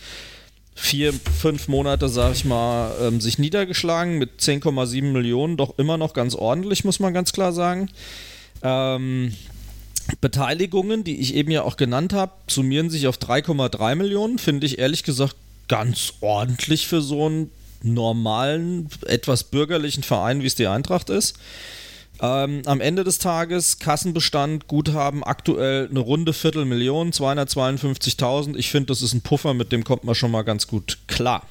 vier, 0.75 1.13
fünf 1.13 1.67
Monate, 1.67 2.09
sag 2.09 2.33
ich 2.33 2.45
mal, 2.45 2.91
ähm, 3.01 3.21
sich 3.21 3.39
niedergeschlagen 3.39 4.19
mit 4.19 4.39
10,7 4.39 5.01
Millionen. 5.01 5.57
Doch 5.57 5.79
immer 5.79 5.97
noch 5.97 6.13
ganz 6.13 6.35
ordentlich, 6.35 6.83
muss 6.83 6.99
man 6.99 7.13
ganz 7.13 7.33
klar 7.33 7.53
sagen. 7.53 7.89
Ähm, 8.61 9.33
Beteiligungen, 10.21 11.03
die 11.03 11.19
ich 11.19 11.33
eben 11.33 11.49
ja 11.49 11.63
auch 11.63 11.77
genannt 11.77 12.13
habe, 12.13 12.33
summieren 12.47 12.91
sich 12.91 13.07
auf 13.07 13.17
3,3 13.17 13.95
Millionen. 13.95 14.37
Finde 14.37 14.67
ich 14.67 14.77
ehrlich 14.77 15.03
gesagt 15.03 15.35
ganz 15.67 16.13
ordentlich 16.21 16.87
für 16.87 17.01
so 17.01 17.25
einen 17.25 17.51
normalen, 17.81 18.89
etwas 19.05 19.43
bürgerlichen 19.43 20.03
Verein, 20.03 20.41
wie 20.41 20.47
es 20.47 20.55
die 20.55 20.67
Eintracht 20.67 21.09
ist. 21.09 21.35
Ähm, 22.21 22.61
am 22.65 22.79
Ende 22.79 23.03
des 23.03 23.19
Tages 23.19 23.79
Kassenbestand, 23.79 24.67
Guthaben 24.67 25.23
aktuell 25.23 25.87
eine 25.89 25.99
runde 25.99 26.33
Viertelmillion, 26.33 27.11
252.000. 27.11 28.55
Ich 28.55 28.71
finde, 28.71 28.87
das 28.87 29.01
ist 29.01 29.13
ein 29.13 29.21
Puffer, 29.21 29.53
mit 29.53 29.71
dem 29.71 29.83
kommt 29.83 30.05
man 30.05 30.15
schon 30.15 30.31
mal 30.31 30.43
ganz 30.43 30.67
gut 30.67 30.97
klar. 31.07 31.45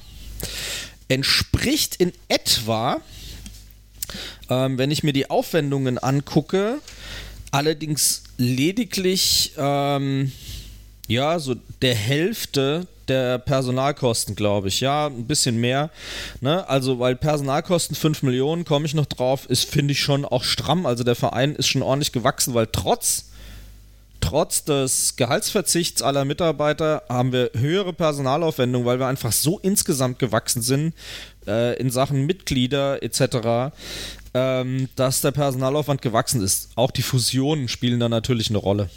Entspricht 1.07 1.95
in 1.97 2.11
etwa, 2.29 2.99
ähm, 4.49 4.77
wenn 4.77 4.89
ich 4.89 5.03
mir 5.03 5.13
die 5.13 5.29
Aufwendungen 5.29 5.99
angucke, 5.99 6.79
allerdings 7.51 8.23
lediglich 8.37 9.53
ähm, 9.57 10.31
ja 11.07 11.37
so 11.37 11.55
der 11.81 11.95
Hälfte 11.95 12.87
der 13.07 13.39
Personalkosten, 13.39 14.35
glaube 14.35 14.67
ich. 14.67 14.81
Ja, 14.81 15.07
ein 15.07 15.27
bisschen 15.27 15.59
mehr. 15.59 15.89
Ne? 16.41 16.67
Also, 16.67 16.99
weil 16.99 17.15
Personalkosten 17.15 17.95
5 17.95 18.23
Millionen, 18.23 18.65
komme 18.65 18.85
ich 18.85 18.93
noch 18.93 19.05
drauf, 19.05 19.45
ist, 19.49 19.69
finde 19.69 19.93
ich 19.93 19.99
schon 19.99 20.25
auch 20.25 20.43
stramm. 20.43 20.85
Also, 20.85 21.03
der 21.03 21.15
Verein 21.15 21.55
ist 21.55 21.67
schon 21.67 21.81
ordentlich 21.81 22.11
gewachsen, 22.11 22.53
weil 22.53 22.67
trotz, 22.71 23.25
trotz 24.21 24.63
des 24.63 25.15
Gehaltsverzichts 25.15 26.01
aller 26.01 26.25
Mitarbeiter 26.25 27.03
haben 27.09 27.31
wir 27.31 27.51
höhere 27.55 27.93
Personalaufwendungen, 27.93 28.85
weil 28.85 28.99
wir 28.99 29.07
einfach 29.07 29.31
so 29.31 29.59
insgesamt 29.59 30.19
gewachsen 30.19 30.61
sind 30.61 30.93
äh, 31.47 31.77
in 31.79 31.89
Sachen 31.89 32.25
Mitglieder 32.25 33.03
etc., 33.03 33.73
ähm, 34.33 34.89
dass 34.95 35.21
der 35.21 35.31
Personalaufwand 35.31 36.01
gewachsen 36.01 36.41
ist. 36.41 36.69
Auch 36.75 36.91
die 36.91 37.03
Fusionen 37.03 37.67
spielen 37.69 37.99
da 37.99 38.09
natürlich 38.09 38.49
eine 38.49 38.57
Rolle. 38.57 38.89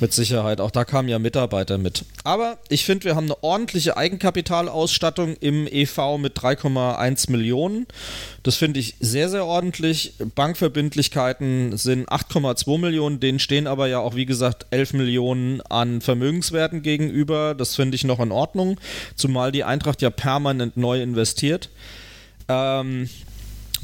Mit 0.00 0.12
Sicherheit. 0.12 0.60
Auch 0.60 0.70
da 0.70 0.84
kamen 0.84 1.08
ja 1.08 1.18
Mitarbeiter 1.18 1.78
mit. 1.78 2.04
Aber 2.24 2.58
ich 2.68 2.84
finde, 2.84 3.04
wir 3.04 3.16
haben 3.16 3.26
eine 3.26 3.42
ordentliche 3.42 3.96
Eigenkapitalausstattung 3.96 5.36
im 5.40 5.66
EV 5.66 6.18
mit 6.18 6.38
3,1 6.38 7.30
Millionen. 7.30 7.86
Das 8.42 8.56
finde 8.56 8.80
ich 8.80 8.94
sehr, 9.00 9.28
sehr 9.28 9.44
ordentlich. 9.44 10.14
Bankverbindlichkeiten 10.34 11.76
sind 11.76 12.08
8,2 12.08 12.78
Millionen. 12.78 13.20
Denen 13.20 13.38
stehen 13.38 13.66
aber 13.66 13.88
ja 13.88 13.98
auch, 14.00 14.14
wie 14.14 14.26
gesagt, 14.26 14.66
11 14.70 14.92
Millionen 14.94 15.60
an 15.62 16.00
Vermögenswerten 16.00 16.82
gegenüber. 16.82 17.54
Das 17.54 17.74
finde 17.74 17.94
ich 17.96 18.04
noch 18.04 18.20
in 18.20 18.32
Ordnung. 18.32 18.78
Zumal 19.16 19.52
die 19.52 19.64
Eintracht 19.64 20.02
ja 20.02 20.10
permanent 20.10 20.76
neu 20.76 21.02
investiert. 21.02 21.70
Ähm, 22.48 23.08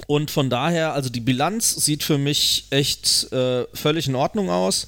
Und 0.07 0.31
von 0.31 0.51
daher, 0.51 0.93
also 0.93 1.09
die 1.09 1.21
Bilanz 1.21 1.71
sieht 1.77 2.03
für 2.03 2.19
mich 2.19 2.67
echt 2.71 3.33
äh, 3.33 3.65
völlig 3.75 4.09
in 4.09 4.17
Ordnung 4.17 4.51
aus. 4.51 4.87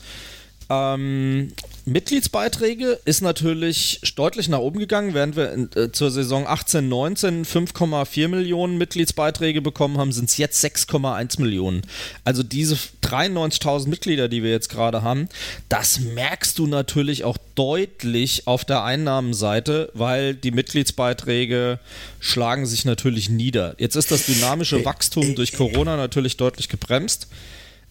Ähm, 0.68 1.52
Mitgliedsbeiträge 1.84 2.98
ist 3.04 3.20
natürlich 3.20 4.00
deutlich 4.16 4.48
nach 4.48 4.58
oben 4.58 4.80
gegangen, 4.80 5.14
während 5.14 5.36
wir 5.36 5.52
in, 5.52 5.70
äh, 5.76 5.92
zur 5.92 6.10
Saison 6.10 6.44
18, 6.44 6.88
19 6.88 7.44
5,4 7.44 8.26
Millionen 8.26 8.76
Mitgliedsbeiträge 8.76 9.62
bekommen 9.62 9.96
haben, 9.96 10.10
sind 10.10 10.28
es 10.28 10.36
jetzt 10.36 10.60
6,1 10.64 11.40
Millionen. 11.40 11.82
Also 12.24 12.42
diese 12.42 12.76
93.000 13.02 13.86
Mitglieder, 13.88 14.28
die 14.28 14.42
wir 14.42 14.50
jetzt 14.50 14.68
gerade 14.68 15.02
haben, 15.02 15.28
das 15.68 16.00
merkst 16.00 16.58
du 16.58 16.66
natürlich 16.66 17.22
auch 17.22 17.38
deutlich 17.54 18.48
auf 18.48 18.64
der 18.64 18.82
Einnahmenseite, 18.82 19.90
weil 19.94 20.34
die 20.34 20.50
Mitgliedsbeiträge 20.50 21.78
schlagen 22.18 22.66
sich 22.66 22.84
natürlich 22.84 23.28
nieder. 23.28 23.76
Jetzt 23.78 23.94
ist 23.94 24.10
das 24.10 24.26
dynamische 24.26 24.84
Wachstum 24.84 25.36
durch 25.36 25.52
Corona 25.52 25.96
natürlich 25.96 26.36
deutlich 26.36 26.68
gebremst. 26.68 27.28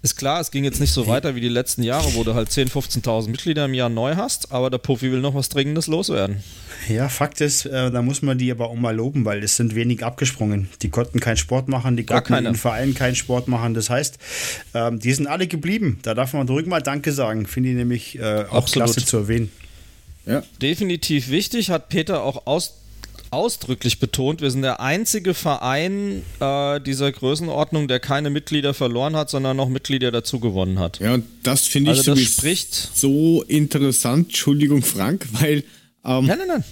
Ist 0.06 0.18
klar, 0.18 0.40
es 0.40 0.52
ging 0.52 0.64
jetzt 0.64 0.80
nicht 0.80 0.92
so 0.92 1.08
weiter 1.08 1.34
wie 1.34 1.42
die 1.42 1.50
letzten 1.50 1.82
Jahre, 1.82 2.14
wo 2.14 2.24
du 2.24 2.36
halt 2.36 2.50
10.000, 2.50 3.02
15.000 3.02 3.28
Mitglieder 3.28 3.66
im 3.66 3.74
Jahr 3.74 3.90
neu 3.90 4.16
hast, 4.16 4.52
aber 4.52 4.70
der 4.70 4.78
Puffy 4.78 5.12
will 5.12 5.20
noch 5.20 5.34
was 5.34 5.50
Dringendes 5.50 5.88
loswerden. 5.88 6.44
Ja, 6.88 7.10
Fakt 7.10 7.42
ist, 7.42 7.66
äh, 7.66 7.90
da 7.90 8.04
muss 8.04 8.22
man 8.22 8.38
die 8.38 8.52
aber 8.52 8.70
auch 8.70 8.76
mal 8.76 8.96
loben, 8.96 9.26
weil 9.26 9.44
es 9.44 9.56
sind 9.56 9.74
wenig 9.74 10.06
abgesprungen. 10.06 10.70
Die 10.84 10.92
konnten 10.92 11.20
keinen 11.20 11.38
Sport 11.38 11.70
machen, 11.70 11.98
die 11.98 12.06
Gar 12.06 12.20
konnten 12.20 12.34
keine. 12.36 12.50
in 12.50 12.56
Vereinen 12.56 12.94
keinen 12.94 13.16
Sport 13.16 13.48
machen. 13.48 13.74
Das 13.74 13.90
heißt, 13.90 14.20
ähm, 14.76 15.00
die 15.00 15.12
sind 15.12 15.26
alle 15.26 15.48
geblieben. 15.48 15.98
Da 16.04 16.14
darf 16.14 16.34
man 16.34 16.48
ruhig 16.48 16.68
mal 16.68 16.84
Danke 16.84 17.12
sagen. 17.12 17.48
Finde 17.48 17.70
ich 17.72 17.76
nämlich 17.76 18.20
äh, 18.20 18.44
auch 18.48 18.58
Absolut. 18.58 18.86
klasse 18.94 19.08
zu 19.08 19.18
erwähnen. 19.18 19.52
Ja. 20.28 20.44
Definitiv 20.62 21.30
wichtig, 21.32 21.72
hat 21.72 21.90
Peter 21.90 22.22
auch 22.22 22.46
aus, 22.46 22.76
ausdrücklich 23.36 24.00
betont. 24.00 24.42
Wir 24.42 24.50
sind 24.50 24.64
der 24.64 24.80
einzige 24.80 25.34
Verein 25.34 26.24
äh, 26.40 26.80
dieser 26.82 27.12
Größenordnung, 27.12 27.88
der 27.88 28.00
keine 28.00 28.30
Mitglieder 28.30 28.74
verloren 28.74 29.16
hat, 29.16 29.30
sondern 29.30 29.56
noch 29.58 29.70
Mitglieder 29.70 30.12
dazu 30.12 30.40
gewonnen 30.40 30.80
hat. 30.80 31.00
Ja, 31.00 31.14
und 31.14 31.26
das 31.44 31.68
finde 31.68 31.92
ich 31.92 32.00
Also 32.00 32.16
das 32.16 32.24
spricht- 32.24 32.74
so 32.96 33.44
interessant, 33.44 34.28
Entschuldigung 34.30 34.82
Frank, 34.82 35.28
weil 35.34 35.64
ähm, 36.04 36.26
Nein, 36.26 36.38
nein, 36.40 36.48
nein. 36.48 36.64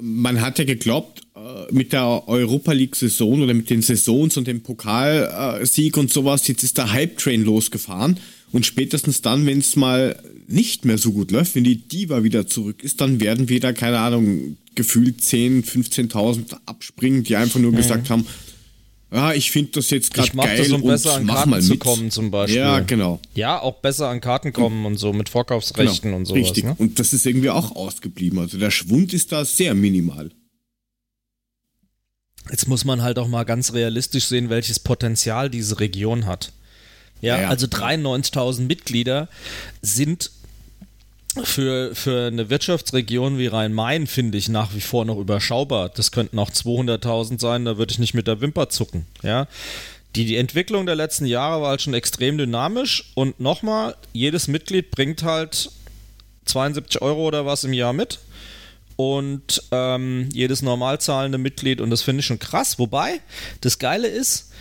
man 0.00 0.40
hat 0.40 0.58
ja 0.58 0.64
geglaubt, 0.64 1.22
äh, 1.36 1.72
mit 1.72 1.92
der 1.92 2.28
Europa 2.28 2.72
League-Saison 2.72 3.42
oder 3.42 3.54
mit 3.54 3.70
den 3.70 3.82
Saisons 3.82 4.36
und 4.36 4.46
dem 4.46 4.62
Pokalsieg 4.62 5.96
und 5.96 6.12
sowas, 6.12 6.46
jetzt 6.48 6.62
ist 6.64 6.78
der 6.78 6.92
Hype-Train 6.92 7.44
losgefahren. 7.44 8.18
Und 8.52 8.66
spätestens 8.66 9.20
dann, 9.20 9.46
wenn 9.46 9.58
es 9.58 9.74
mal 9.74 10.16
nicht 10.46 10.84
mehr 10.84 10.96
so 10.98 11.10
gut 11.12 11.30
läuft, 11.32 11.54
wenn 11.56 11.64
die 11.64 11.76
Diva 11.76 12.22
wieder 12.22 12.46
zurück 12.46 12.84
ist, 12.84 13.00
dann 13.00 13.18
werden 13.20 13.48
wieder, 13.48 13.72
keine 13.72 13.98
Ahnung, 13.98 14.56
gefühlt 14.74 15.20
10.000, 15.20 15.64
15.000 16.10 16.56
abspringen, 16.66 17.24
die 17.24 17.36
einfach 17.36 17.60
nur 17.60 17.72
gesagt 17.72 18.10
haben, 18.10 18.26
ja, 19.12 19.32
ich 19.32 19.52
finde 19.52 19.70
das 19.72 19.90
jetzt 19.90 20.12
gerade 20.12 20.36
geil 20.36 20.58
das, 20.58 20.72
um 20.72 20.82
und 20.82 20.88
besser 20.88 21.14
an 21.14 21.24
mach 21.24 21.34
Karten 21.36 21.50
mal 21.50 21.62
zu 21.62 21.70
mit. 21.70 21.80
kommen, 21.80 22.10
zum 22.10 22.32
Beispiel. 22.32 22.58
Ja, 22.58 22.80
genau. 22.80 23.20
Ja, 23.34 23.60
auch 23.60 23.80
besser 23.80 24.08
an 24.08 24.20
Karten 24.20 24.52
kommen 24.52 24.84
und 24.86 24.96
so 24.96 25.12
mit 25.12 25.28
Vorkaufsrechten 25.28 26.10
genau. 26.10 26.16
und 26.16 26.26
sowas. 26.26 26.42
Richtig. 26.42 26.64
Ne? 26.64 26.74
Und 26.78 26.98
das 26.98 27.12
ist 27.12 27.24
irgendwie 27.24 27.50
auch 27.50 27.76
ausgeblieben. 27.76 28.40
Also 28.40 28.58
der 28.58 28.72
Schwund 28.72 29.12
ist 29.12 29.30
da 29.30 29.44
sehr 29.44 29.74
minimal. 29.74 30.32
Jetzt 32.50 32.66
muss 32.66 32.84
man 32.84 33.02
halt 33.02 33.18
auch 33.20 33.28
mal 33.28 33.44
ganz 33.44 33.72
realistisch 33.72 34.24
sehen, 34.26 34.50
welches 34.50 34.80
Potenzial 34.80 35.48
diese 35.48 35.78
Region 35.78 36.26
hat. 36.26 36.52
Ja, 37.20 37.36
Ja, 37.36 37.42
ja. 37.42 37.48
also 37.50 37.66
93.000 37.66 38.62
Mitglieder 38.62 39.28
sind 39.80 40.32
für, 41.42 41.94
für 41.94 42.28
eine 42.28 42.50
Wirtschaftsregion 42.50 43.38
wie 43.38 43.46
Rhein-Main, 43.46 44.06
finde 44.06 44.38
ich, 44.38 44.48
nach 44.48 44.74
wie 44.74 44.80
vor 44.80 45.04
noch 45.04 45.18
überschaubar. 45.18 45.88
Das 45.88 46.12
könnten 46.12 46.38
auch 46.38 46.50
200.000 46.50 47.40
sein, 47.40 47.64
da 47.64 47.76
würde 47.76 47.92
ich 47.92 47.98
nicht 47.98 48.14
mit 48.14 48.26
der 48.26 48.40
Wimper 48.40 48.68
zucken. 48.68 49.06
Ja. 49.22 49.48
Die, 50.14 50.26
die 50.26 50.36
Entwicklung 50.36 50.86
der 50.86 50.94
letzten 50.94 51.26
Jahre 51.26 51.60
war 51.60 51.70
halt 51.70 51.82
schon 51.82 51.94
extrem 51.94 52.38
dynamisch 52.38 53.10
und 53.14 53.40
nochmal, 53.40 53.96
jedes 54.12 54.46
Mitglied 54.46 54.92
bringt 54.92 55.24
halt 55.24 55.70
72 56.44 57.02
Euro 57.02 57.26
oder 57.26 57.46
was 57.46 57.64
im 57.64 57.72
Jahr 57.72 57.92
mit 57.92 58.20
und 58.96 59.62
ähm, 59.72 60.28
jedes 60.32 60.62
normal 60.62 61.00
zahlende 61.00 61.38
Mitglied 61.38 61.80
und 61.80 61.90
das 61.90 62.02
finde 62.02 62.20
ich 62.20 62.26
schon 62.26 62.38
krass. 62.38 62.78
Wobei, 62.78 63.20
das 63.60 63.80
Geile 63.80 64.06
ist, 64.06 64.52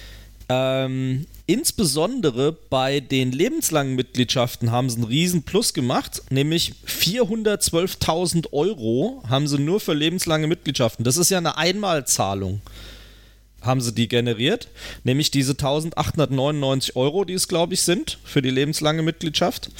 ähm, 0.49 1.25
insbesondere 1.45 2.51
bei 2.51 2.99
den 2.99 3.31
lebenslangen 3.31 3.95
Mitgliedschaften 3.95 4.71
haben 4.71 4.89
sie 4.89 4.97
einen 4.97 5.05
riesen 5.05 5.43
Plus 5.43 5.73
gemacht, 5.73 6.21
nämlich 6.29 6.73
412.000 6.87 8.51
Euro 8.53 9.23
haben 9.27 9.47
sie 9.47 9.59
nur 9.59 9.79
für 9.79 9.93
lebenslange 9.93 10.47
Mitgliedschaften. 10.47 11.03
Das 11.03 11.17
ist 11.17 11.31
ja 11.31 11.37
eine 11.37 11.57
Einmalzahlung 11.57 12.61
haben 13.63 13.81
sie 13.81 13.93
die 13.93 14.07
generiert, 14.07 14.67
nämlich 15.03 15.31
diese 15.31 15.53
1899 15.53 16.95
Euro, 16.95 17.23
die 17.23 17.33
es 17.33 17.47
glaube 17.47 17.73
ich 17.73 17.81
sind 17.81 18.19
für 18.23 18.41
die 18.41 18.49
lebenslange 18.49 19.01
Mitgliedschaft. 19.01 19.71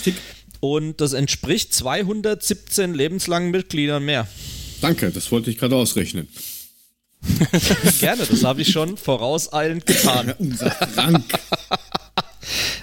Und 0.59 1.01
das 1.01 1.11
entspricht 1.11 1.74
217 1.74 2.93
lebenslangen 2.93 3.51
Mitgliedern 3.51 4.05
mehr. 4.05 4.28
Danke, 4.80 5.11
das 5.11 5.32
wollte 5.32 5.49
ich 5.49 5.57
gerade 5.57 5.76
ausrechnen. 5.76 6.28
Gerne, 7.99 8.26
das 8.26 8.43
habe 8.43 8.61
ich 8.61 8.71
schon 8.71 8.97
vorauseilend 8.97 9.86
getan. 9.86 10.34
Unser 10.39 10.71
Frank. 10.71 11.26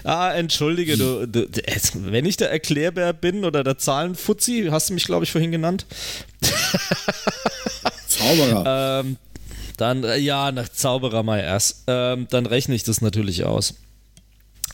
Ah, 0.03 0.33
entschuldige, 0.33 0.97
du, 0.97 1.29
du, 1.29 1.47
wenn 1.95 2.25
ich 2.25 2.39
der 2.39 2.51
Erklärbär 2.51 3.13
bin 3.13 3.45
oder 3.45 3.63
der 3.63 3.77
Zahlenfuzzi, 3.77 4.69
hast 4.71 4.89
du 4.89 4.95
mich, 4.95 5.05
glaube 5.05 5.25
ich, 5.25 5.33
vorhin 5.33 5.51
genannt, 5.51 5.85
Zauberer. 8.09 9.01
ähm, 9.05 9.19
dann, 9.77 10.05
äh, 10.05 10.17
ja, 10.17 10.51
nach 10.53 10.71
Zauberer 10.71 11.23
mal 11.23 11.41
erst, 11.41 11.85
ähm, 11.87 12.27
dann 12.31 12.47
rechne 12.47 12.75
ich 12.75 12.85
das 12.85 13.03
natürlich 13.03 13.45
aus. 13.45 13.75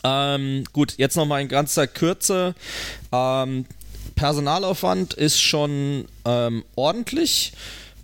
Ähm, 0.05 0.63
gut, 0.71 0.93
jetzt 0.97 1.17
nochmal 1.17 1.41
in 1.41 1.49
ganzer 1.49 1.87
Kürze. 1.87 2.55
Ähm, 3.11 3.65
Personalaufwand 4.15 5.13
ist 5.13 5.41
schon 5.41 6.05
ähm, 6.25 6.63
ordentlich 6.75 7.53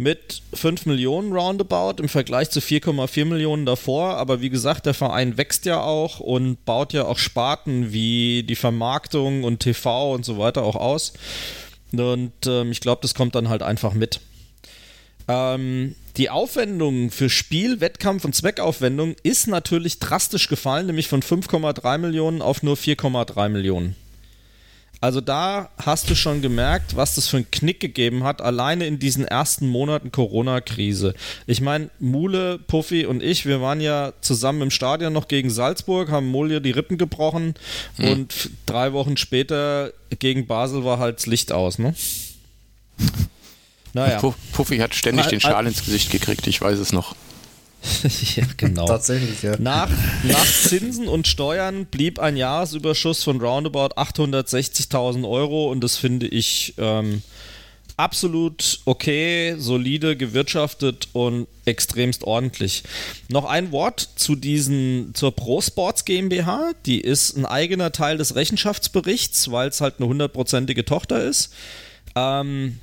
mit 0.04 0.42
5 0.54 0.86
Millionen 0.86 1.34
roundabout 1.34 2.02
im 2.02 2.10
Vergleich 2.10 2.50
zu 2.50 2.60
4,4 2.60 3.26
Millionen 3.26 3.66
davor. 3.66 4.18
Aber 4.18 4.42
wie 4.42 4.50
gesagt, 4.50 4.86
der 4.86 4.94
Verein 4.94 5.38
wächst 5.38 5.66
ja 5.66 5.82
auch 5.82 6.20
und 6.20 6.64
baut 6.66 6.94
ja 6.94 7.06
auch 7.06 7.18
Sparten 7.18 7.92
wie 7.92 8.44
die 8.44 8.56
Vermarktung 8.56 9.44
und 9.44 9.62
TV 9.62 10.14
und 10.14 10.26
so 10.26 10.38
weiter 10.38 10.64
auch 10.64 10.76
aus. 10.76 11.14
Und 11.94 12.34
ähm, 12.46 12.72
ich 12.72 12.82
glaube, 12.82 13.02
das 13.02 13.16
kommt 13.16 13.36
dann 13.36 13.50
halt 13.50 13.64
einfach 13.64 13.94
mit. 13.94 14.20
Ähm, 15.28 15.96
die 16.18 16.30
Aufwendung 16.30 17.10
für 17.10 17.30
Spiel, 17.30 17.80
Wettkampf 17.82 18.26
und 18.26 18.36
Zweckaufwendung 18.36 19.16
ist 19.24 19.48
natürlich 19.48 20.00
drastisch 20.00 20.48
gefallen, 20.48 20.88
nämlich 20.88 21.08
von 21.08 21.24
5,3 21.24 21.98
Millionen 21.98 22.42
auf 22.42 22.62
nur 22.62 22.76
4,3 22.76 23.50
Millionen. 23.50 23.96
Also 25.04 25.20
da 25.20 25.70
hast 25.84 26.10
du 26.10 26.16
schon 26.16 26.42
gemerkt, 26.42 26.96
was 26.96 27.16
das 27.16 27.28
für 27.28 27.36
einen 27.36 27.52
Knick 27.52 27.82
gegeben 27.82 28.24
hat, 28.24 28.42
alleine 28.42 28.88
in 28.88 29.00
diesen 29.00 29.26
ersten 29.28 29.68
Monaten 29.68 30.14
Corona-Krise. 30.14 31.14
Ich 31.46 31.60
meine, 31.60 31.90
Mule, 32.00 32.58
Puffy 32.58 33.06
und 33.06 33.22
ich, 33.22 33.46
wir 33.46 33.60
waren 33.60 33.82
ja 33.82 34.14
zusammen 34.22 34.62
im 34.62 34.72
Stadion 34.72 35.12
noch 35.12 35.28
gegen 35.28 35.50
Salzburg, 35.50 36.10
haben 36.10 36.28
Mulje 36.28 36.62
die 36.62 36.72
Rippen 36.72 36.98
gebrochen 36.98 37.54
und 38.00 38.32
f- 38.32 38.50
drei 38.66 38.94
Wochen 38.94 39.18
später 39.18 39.92
gegen 40.20 40.48
Basel 40.48 40.86
war 40.86 41.00
halt 41.00 41.18
das 41.18 41.26
Licht 41.26 41.52
aus, 41.52 41.80
ne? 41.80 41.94
Naja. 43.92 44.20
Pu- 44.20 44.34
Puffy 44.54 44.78
hat 44.78 44.96
ständig 44.96 45.28
den 45.28 45.42
Schal 45.42 45.68
ins 45.68 45.84
Gesicht 45.84 46.12
gekriegt, 46.12 46.48
ich 46.48 46.62
weiß 46.62 46.80
es 46.80 46.94
noch. 46.94 47.14
Ja, 48.36 48.46
genau. 48.58 48.86
Tatsächlich, 48.86 49.42
ja. 49.42 49.58
Nach, 49.60 49.90
nach 50.24 50.46
Zinsen 50.46 51.08
und 51.08 51.28
Steuern 51.28 51.86
blieb 51.86 52.20
ein 52.20 52.38
Jahresüberschuss 52.38 53.24
von 53.24 53.42
roundabout 53.42 53.96
860.000 53.96 55.28
Euro 55.28 55.72
und 55.72 55.82
das 55.82 55.98
finde 55.98 56.28
ich 56.28 56.76
ähm, 56.78 57.22
absolut 57.98 58.80
okay, 58.86 59.56
solide, 59.58 60.16
gewirtschaftet 60.16 61.10
und 61.14 61.48
extremst 61.66 62.24
ordentlich. 62.24 62.84
Noch 63.30 63.46
ein 63.46 63.72
Wort 63.72 64.10
zu 64.16 64.36
diesen, 64.36 65.14
zur 65.14 65.36
Pro 65.36 65.62
Sports 65.62 66.06
GmbH. 66.06 66.72
Die 66.86 67.02
ist 67.02 67.38
ein 67.38 67.46
eigener 67.46 67.92
Teil 67.92 68.18
des 68.18 68.36
Rechenschaftsberichts, 68.36 69.52
weil 69.52 69.70
es 69.70 69.82
halt 69.82 69.96
eine 70.00 70.08
hundertprozentige 70.08 70.86
Tochter 70.86 71.24
ist. 71.24 71.54
Ähm, 72.16 72.80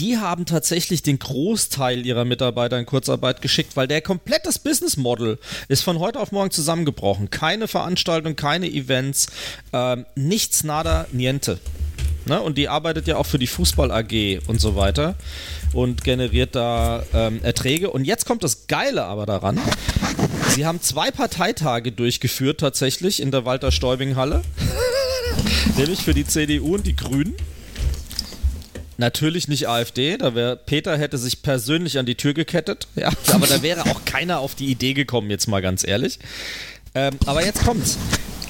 die 0.00 0.16
haben 0.16 0.46
tatsächlich 0.46 1.02
den 1.02 1.18
Großteil 1.18 2.06
ihrer 2.06 2.24
Mitarbeiter 2.24 2.78
in 2.78 2.86
Kurzarbeit 2.86 3.42
geschickt, 3.42 3.76
weil 3.76 3.86
der 3.86 4.00
komplettes 4.00 4.58
Business 4.58 4.96
Model 4.96 5.38
ist 5.68 5.82
von 5.82 5.98
heute 5.98 6.18
auf 6.20 6.32
morgen 6.32 6.50
zusammengebrochen. 6.50 7.28
Keine 7.28 7.68
Veranstaltung, 7.68 8.34
keine 8.34 8.66
Events, 8.66 9.26
ähm, 9.74 10.06
nichts, 10.14 10.64
nada, 10.64 11.06
niente. 11.12 11.60
Ne? 12.24 12.40
Und 12.40 12.56
die 12.56 12.68
arbeitet 12.68 13.06
ja 13.08 13.16
auch 13.16 13.26
für 13.26 13.38
die 13.38 13.46
Fußball 13.46 13.90
AG 13.90 14.40
und 14.46 14.58
so 14.58 14.74
weiter 14.74 15.16
und 15.74 16.02
generiert 16.02 16.54
da 16.54 17.04
ähm, 17.12 17.40
Erträge. 17.42 17.90
Und 17.90 18.04
jetzt 18.04 18.24
kommt 18.24 18.42
das 18.42 18.66
Geile 18.68 19.04
aber 19.04 19.26
daran. 19.26 19.60
Sie 20.48 20.64
haben 20.64 20.80
zwei 20.80 21.10
Parteitage 21.10 21.92
durchgeführt 21.92 22.60
tatsächlich 22.60 23.20
in 23.20 23.30
der 23.30 23.44
Walter-Stäubing-Halle. 23.44 24.42
Nämlich 25.76 26.00
für 26.00 26.14
die 26.14 26.26
CDU 26.26 26.74
und 26.74 26.86
die 26.86 26.96
Grünen. 26.96 27.36
Natürlich 29.00 29.48
nicht 29.48 29.66
AfD, 29.66 30.18
da 30.18 30.34
wäre 30.34 30.58
Peter 30.58 30.98
hätte 30.98 31.16
sich 31.16 31.40
persönlich 31.40 31.98
an 31.98 32.04
die 32.04 32.16
Tür 32.16 32.34
gekettet, 32.34 32.86
ja, 32.96 33.08
aber 33.32 33.46
da 33.46 33.62
wäre 33.62 33.86
auch 33.86 34.04
keiner 34.04 34.40
auf 34.40 34.54
die 34.54 34.66
Idee 34.66 34.92
gekommen, 34.92 35.30
jetzt 35.30 35.46
mal 35.46 35.62
ganz 35.62 35.88
ehrlich. 35.88 36.18
Ähm, 36.94 37.14
aber 37.24 37.42
jetzt 37.42 37.64
kommt's. 37.64 37.96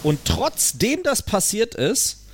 Und 0.02 0.24
trotzdem 0.24 1.04
das 1.04 1.22
passiert 1.22 1.76
ist, 1.76 2.24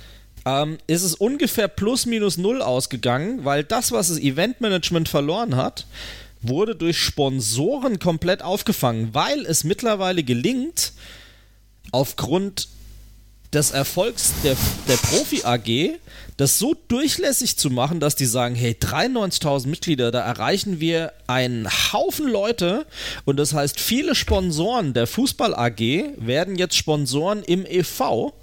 ähm, 0.47 0.79
ist 0.87 1.03
es 1.03 1.13
ungefähr 1.13 1.67
plus 1.67 2.07
minus 2.07 2.39
null 2.39 2.63
ausgegangen, 2.63 3.45
weil 3.45 3.63
das, 3.63 3.91
was 3.91 4.07
das 4.07 4.17
Eventmanagement 4.17 5.07
verloren 5.07 5.55
hat, 5.55 5.85
wurde 6.41 6.75
durch 6.75 6.97
Sponsoren 6.97 7.99
komplett 7.99 8.41
aufgefangen, 8.41 9.09
weil 9.13 9.45
es 9.45 9.63
mittlerweile 9.63 10.23
gelingt, 10.23 10.93
aufgrund 11.91 12.67
des 13.53 13.71
Erfolgs 13.71 14.33
der, 14.43 14.55
der 14.87 14.97
Profi 14.97 15.43
AG 15.43 15.99
das 16.37 16.59
so 16.59 16.75
durchlässig 16.87 17.57
zu 17.57 17.71
machen, 17.71 17.99
dass 17.99 18.15
die 18.15 18.27
sagen, 18.27 18.53
hey, 18.53 18.77
93.000 18.79 19.67
Mitglieder, 19.67 20.11
da 20.11 20.19
erreichen 20.21 20.79
wir 20.79 21.13
einen 21.25 21.67
Haufen 21.91 22.27
Leute. 22.27 22.85
Und 23.25 23.37
das 23.37 23.53
heißt, 23.53 23.79
viele 23.79 24.13
Sponsoren 24.13 24.93
der 24.93 25.07
Fußball 25.07 25.55
AG 25.55 25.79
werden 26.17 26.55
jetzt 26.55 26.75
Sponsoren 26.75 27.41
im 27.43 27.65
EV 27.65 28.33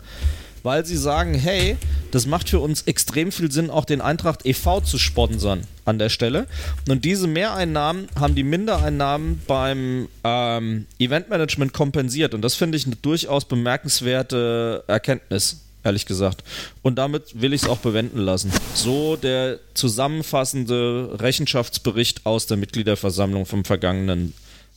weil 0.65 0.85
sie 0.85 0.97
sagen, 0.97 1.35
hey, 1.35 1.77
das 2.11 2.27
macht 2.27 2.49
für 2.49 2.59
uns 2.59 2.83
extrem 2.83 3.31
viel 3.31 3.53
Sinn, 3.53 3.71
auch 3.71 3.85
den 3.85 4.01
Eintracht 4.01 4.45
e.V. 4.45 4.81
zu 4.81 4.99
sponsern 4.99 5.65
an 5.85 5.99
der 5.99 6.09
Stelle. 6.09 6.47
Und 6.89 7.05
diese 7.05 7.29
Mehreinnahmen 7.29 8.09
haben 8.19 8.35
die 8.35 8.43
Mindereinnahmen 8.43 9.43
beim 9.47 10.09
ähm, 10.25 10.87
Eventmanagement 10.99 11.73
kompensiert. 11.73 12.35
Und 12.35 12.43
das 12.43 12.55
finde 12.55 12.77
ich 12.77 12.87
eine 12.87 12.97
durchaus 12.97 13.45
bemerkenswerte 13.45 14.83
Erkenntnis 14.89 15.61
ehrlich 15.85 16.07
gesagt. 16.07 16.43
Und 16.81 16.97
damit 16.97 17.43
will 17.43 17.53
ich 17.53 17.63
es 17.63 17.69
auch 17.69 17.77
bewenden 17.77 18.19
lassen. 18.19 18.51
So 18.73 19.17
der 19.17 19.61
zusammenfassende 19.75 21.19
Rechenschaftsbericht 21.21 22.25
aus 22.25 22.47
der 22.47 22.57
Mitgliederversammlung 22.57 23.45
vom 23.45 23.67
vergangenen 23.67 24.33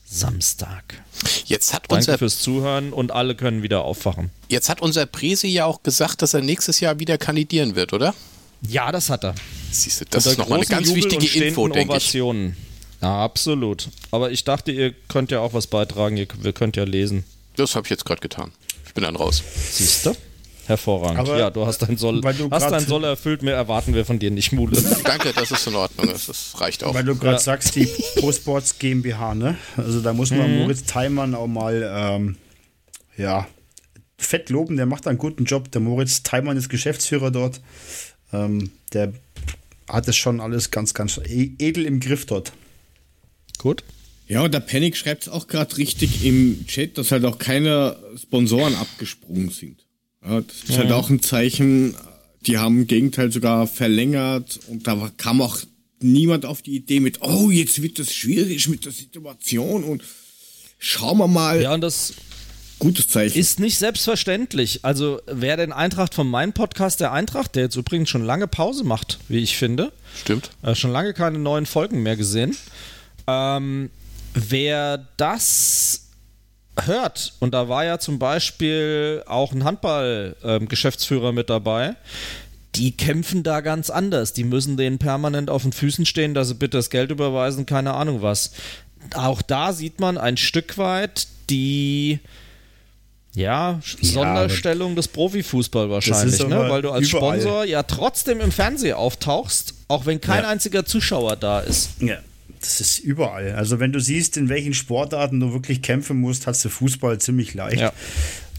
Samstag. 0.10 1.04
Jetzt 1.46 1.74
hat 1.74 1.84
Danke 1.84 1.96
unser, 1.96 2.18
fürs 2.18 2.40
Zuhören 2.40 2.94
und 2.94 3.12
alle 3.12 3.36
können 3.36 3.62
wieder 3.62 3.84
aufwachen. 3.84 4.32
jetzt 4.48 4.70
hat 4.70 4.82
unser 4.82 5.06
Presi 5.06 5.48
ja 5.48 5.66
auch 5.66 5.84
gesagt, 5.84 6.22
dass 6.22 6.34
er 6.34 6.42
nächstes 6.42 6.80
Jahr 6.80 7.00
wieder 7.00 7.18
kandidieren 7.18 7.76
wird, 7.76 7.92
oder? 7.94 8.16
Ja, 8.68 8.92
das 8.92 9.10
hat 9.10 9.26
er. 9.26 9.36
Siehst 9.72 10.02
du, 10.02 10.06
das 10.06 10.26
Unter 10.26 10.32
ist 10.32 10.38
nochmal 10.38 10.60
eine 10.60 10.68
ganz 10.68 10.88
Jubel 10.88 11.04
wichtige 11.04 11.46
Info, 11.46 11.68
denke 11.68 11.98
ich. 11.98 12.14
Ja, 12.14 13.24
absolut. 13.24 13.90
Aber 14.10 14.32
ich 14.32 14.44
dachte, 14.44 14.72
ihr 14.72 14.94
könnt 15.08 15.30
ja 15.30 15.42
auch 15.42 15.54
was 15.54 15.68
beitragen, 15.68 16.18
ihr 16.18 16.28
ihr 16.44 16.54
könnt 16.54 16.78
ja 16.78 16.84
lesen. 16.84 17.26
Das 17.56 17.76
habe 17.76 17.86
ich 17.86 17.92
jetzt 17.92 18.06
gerade 18.06 18.22
getan. 18.22 18.52
Ich 18.86 18.94
bin 18.94 19.04
dann 19.04 19.16
raus. 19.16 19.44
Siehst 19.72 20.06
du? 20.06 20.16
Hervorragend. 20.68 21.20
Aber 21.20 21.40
ja, 21.40 21.50
du 21.50 21.66
hast 21.66 21.80
dein 21.82 21.98
Soll, 21.98 22.22
weil 22.24 22.34
du 22.34 22.50
hast 22.52 22.70
dein 22.70 22.86
Soll 22.86 23.04
erfüllt, 23.06 23.42
mehr 23.42 23.56
erwarten 23.56 23.94
wir 23.94 24.06
von 24.06 24.20
dir 24.20 24.32
nicht, 24.32 24.52
Mule. 24.52 24.80
Danke, 25.04 25.32
das 25.34 25.50
ist 25.52 25.66
in 25.66 25.76
Ordnung. 25.76 26.08
Das, 26.08 26.26
das 26.28 26.60
reicht 26.60 26.84
auch. 26.84 26.94
Weil 26.94 27.06
du 27.06 27.16
gerade 27.16 27.36
Ja. 27.36 27.40
sagst, 27.40 27.76
die 27.76 27.86
ProSports 28.18 28.78
GmbH, 28.78 29.34
ne? 29.34 29.58
Also 29.78 30.02
da 30.02 30.12
muss 30.14 30.32
man 30.32 30.58
Moritz 30.60 30.84
Theimann 30.84 31.36
auch 31.36 31.48
mal, 31.48 31.90
ähm, 31.90 32.36
ja, 33.18 33.48
fett 34.18 34.50
loben. 34.50 34.76
Der 34.78 34.86
macht 34.86 35.08
einen 35.08 35.18
guten 35.18 35.46
Job. 35.46 35.72
Der 35.72 35.80
Moritz 35.82 36.22
Theimann 36.24 36.58
ist 36.58 36.70
Geschäftsführer 36.70 37.32
dort. 37.32 37.62
Ähm, 38.34 38.72
der 38.94 39.14
hat 39.88 40.08
es 40.10 40.18
schon 40.18 40.42
alles 40.42 40.70
ganz, 40.70 40.94
ganz 40.94 41.18
e- 41.18 41.52
edel 41.60 41.86
im 41.86 42.02
Griff 42.02 42.26
dort. 42.26 42.52
Gut. 43.58 43.84
Ja, 44.28 44.42
und 44.42 44.54
der 44.54 44.60
Panic 44.60 44.98
schreibt 44.98 45.24
es 45.24 45.30
auch 45.30 45.48
gerade 45.48 45.78
richtig 45.78 46.26
im 46.26 46.68
Chat, 46.68 46.98
dass 46.98 47.14
halt 47.14 47.24
auch 47.24 47.38
keine 47.40 47.96
Sponsoren 48.22 48.76
abgesprungen 48.76 49.50
sind. 49.50 49.86
Ja, 50.26 50.42
das 50.42 50.70
ist 50.70 50.78
halt 50.78 50.92
auch 50.92 51.10
ein 51.10 51.22
Zeichen, 51.22 51.96
die 52.42 52.58
haben 52.58 52.82
im 52.82 52.88
Gegenteil 52.88 53.32
sogar 53.32 53.68
verlängert 53.68 54.60
und 54.68 54.88
da 54.88 55.12
kam 55.18 55.42
auch 55.42 55.60
niemand 56.00 56.46
auf 56.46 56.62
die 56.62 56.76
Idee 56.76 57.00
mit, 57.00 57.22
oh, 57.22 57.50
jetzt 57.50 57.82
wird 57.82 58.00
das 58.00 58.14
schwierig 58.14 58.68
mit 58.68 58.86
der 58.86 58.92
Situation 58.92 59.84
und 59.84 60.04
schauen 60.80 61.18
wir 61.18 61.28
mal. 61.28 61.62
Ja, 61.62 61.74
und 61.74 61.82
das 61.82 62.14
Gutes 62.80 63.08
Zeichen. 63.08 63.40
ist 63.40 63.60
nicht 63.60 63.80
selbstverständlich. 63.80 64.86
Also, 64.86 65.20
wer 65.26 65.58
den 65.58 65.74
Eintracht 65.74 66.14
von 66.14 66.30
meinem 66.30 66.54
Podcast, 66.54 67.00
der 67.00 67.12
Eintracht, 67.12 67.56
der 67.56 67.64
jetzt 67.64 67.76
übrigens 67.76 68.10
schon 68.10 68.24
lange 68.24 68.48
Pause 68.48 68.84
macht, 68.84 69.18
wie 69.30 69.40
ich 69.40 69.58
finde, 69.58 69.92
Stimmt. 70.22 70.52
Äh, 70.62 70.76
schon 70.76 70.92
lange 70.92 71.14
keine 71.14 71.40
neuen 71.40 71.66
Folgen 71.66 72.04
mehr 72.04 72.16
gesehen. 72.16 72.56
Ähm, 73.26 73.90
wer 74.34 75.08
das 75.18 76.07
hört, 76.86 77.34
und 77.40 77.54
da 77.54 77.70
war 77.70 77.86
ja 77.86 78.00
zum 78.00 78.20
Beispiel 78.20 79.24
auch 79.26 79.52
ein 79.54 79.64
Handball-Geschäftsführer 79.64 81.32
mit 81.32 81.50
dabei, 81.50 81.96
die 82.76 82.96
kämpfen 82.96 83.44
da 83.44 83.62
ganz 83.62 83.90
anders. 83.90 84.34
Die 84.34 84.44
müssen 84.44 84.78
denen 84.78 85.00
permanent 85.00 85.50
auf 85.50 85.64
den 85.64 85.74
Füßen 85.74 86.06
stehen, 86.06 86.34
dass 86.34 86.50
sie 86.50 86.54
bitte 86.56 86.78
das 86.78 86.90
Geld 86.90 87.10
überweisen, 87.12 87.66
keine 87.66 87.94
Ahnung 87.94 88.22
was. 88.22 88.52
Auch 89.16 89.42
da 89.42 89.74
sieht 89.74 90.00
man 90.00 90.18
ein 90.18 90.38
Stück 90.38 90.78
weit 90.78 91.28
die 91.50 92.20
ja, 93.34 93.80
Sonderstellung 94.02 94.96
des 94.96 95.08
Profifußball 95.08 95.90
wahrscheinlich, 95.90 96.40
ne? 96.48 96.70
weil 96.70 96.82
du 96.82 96.90
als 96.92 97.10
überall. 97.10 97.40
Sponsor 97.40 97.66
ja 97.66 97.84
trotzdem 97.84 98.42
im 98.42 98.52
Fernsehen 98.52 98.96
auftauchst, 98.96 99.76
auch 99.88 100.06
wenn 100.08 100.20
kein 100.20 100.44
Ja. 100.44 100.50
einziger 100.50 100.86
Zuschauer 100.86 101.36
da 101.36 101.60
ist. 101.60 102.02
Ja. 102.02 102.18
Das 102.60 102.82
ist 102.82 103.00
überall. 103.00 103.54
Also 103.54 103.80
wenn 103.80 103.92
du 103.92 104.00
siehst, 104.00 104.36
in 104.38 104.50
welchen 104.50 104.74
Sportarten 104.74 105.40
du 105.40 105.54
wirklich 105.54 105.82
kämpfen 105.82 106.20
musst, 106.20 106.48
hast 106.48 106.64
du 106.66 106.70
Fußball 106.70 107.20
ziemlich 107.20 107.54
leicht. 107.54 107.80
Ja. 107.82 107.94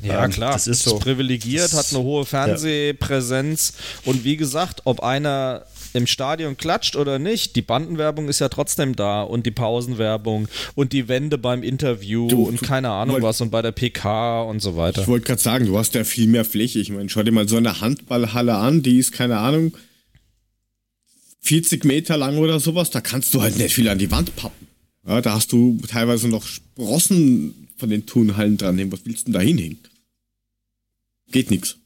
Ja, 0.01 0.25
Ähm, 0.25 0.31
klar. 0.31 0.53
das 0.53 0.69
ist 0.69 0.85
so. 0.85 0.99
privilegiert, 1.01 1.73
hat 1.73 1.87
eine 1.91 1.99
hohe 2.05 2.25
Fernsehpräsenz. 2.25 3.73
Und 4.05 4.25
wie 4.25 4.37
gesagt, 4.37 4.83
ob 4.85 5.01
einer 5.03 5.65
im 5.95 6.07
Stadion 6.07 6.57
klatscht 6.57 6.95
oder 6.97 7.19
nicht, 7.19 7.57
die 7.57 7.63
Bandenwerbung 7.63 8.29
ist 8.29 8.39
ja 8.39 8.49
trotzdem 8.49 8.95
da 8.95 9.23
und 9.23 9.47
die 9.47 9.51
Pausenwerbung 9.51 10.47
und 10.77 10.93
die 10.93 11.09
Wände 11.09 11.39
beim 11.39 11.63
Interview 11.63 12.29
Du- 12.29 12.45
und 12.45 12.61
du- 12.61 12.65
keine 12.67 12.91
Ahnung 12.91 13.15
wollt- 13.15 13.25
was 13.25 13.41
und 13.41 13.51
bei 13.51 13.63
der 13.63 13.73
PK 13.73 14.43
und 14.43 14.61
so 14.61 14.77
weiter. 14.77 15.03
Ich 15.03 15.09
wollte 15.09 15.27
gerade 15.27 15.41
sagen, 15.41 15.67
du 15.67 15.77
hast 15.79 15.95
ja 15.95 16.05
viel 16.05 16.29
mehr 16.29 16.45
Fläche. 16.45 16.79
Ich 16.79 16.91
meine, 16.91 17.09
schau 17.09 17.23
dir 17.23 17.33
mal 17.33 17.49
so 17.49 17.57
eine 17.57 17.81
Handballhalle 17.81 18.55
an, 18.55 18.83
die 18.83 18.99
ist, 18.99 19.13
keine 19.13 19.39
Ahnung, 19.39 19.73
40 21.49 21.85
Meter 21.85 22.17
lang 22.19 22.37
oder 22.39 22.61
sowas. 22.61 22.91
Da 22.91 23.01
kannst 23.01 23.33
du 23.33 23.41
halt 23.41 23.57
nicht 23.57 23.75
viel 23.75 23.89
an 23.89 23.99
die 23.99 24.11
Wand 24.11 24.37
pappen. 24.37 24.67
Ja, 25.07 25.23
da 25.23 25.35
hast 25.35 25.51
du 25.53 25.81
teilweise 25.89 26.29
noch 26.29 26.47
Sprossen 26.47 27.69
von 27.79 27.89
den 27.89 28.05
Turnhallen 28.05 28.59
dran. 28.59 28.93
Was 28.93 29.01
willst 29.05 29.23
du 29.23 29.33
denn 29.33 29.33
da 29.33 29.41
hinhängen? 29.41 29.79
Geht 31.33 31.51
nix. 31.51 31.77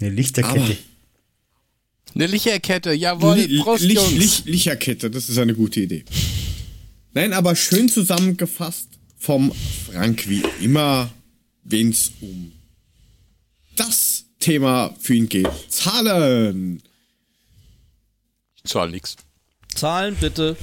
Eine 0.00 0.10
Lichterkette. 0.10 0.60
Aber- 0.60 0.76
Eine 2.14 2.26
Licherkette, 2.26 2.92
jawohl, 2.92 3.38
Li- 3.38 3.60
Prost, 3.62 3.84
Lich- 3.84 3.94
Jungs. 3.94 4.12
Lich- 4.12 4.44
Licherkette, 4.46 5.10
das 5.10 5.28
ist 5.28 5.38
eine 5.38 5.54
gute 5.54 5.80
Idee. 5.80 6.04
Nein, 7.14 7.32
aber 7.32 7.54
schön 7.56 7.88
zusammengefasst 7.88 8.88
vom 9.16 9.52
Frank, 9.86 10.28
wie 10.28 10.42
immer, 10.60 11.10
wen's 11.64 12.10
um 12.20 12.52
das 13.76 14.24
Thema 14.40 14.94
für 15.00 15.14
ihn 15.14 15.28
geht. 15.28 15.48
Zahlen! 15.68 16.82
Zahl 18.64 18.90
nix. 18.90 19.16
Zahlen 19.74 20.16
bitte. 20.20 20.56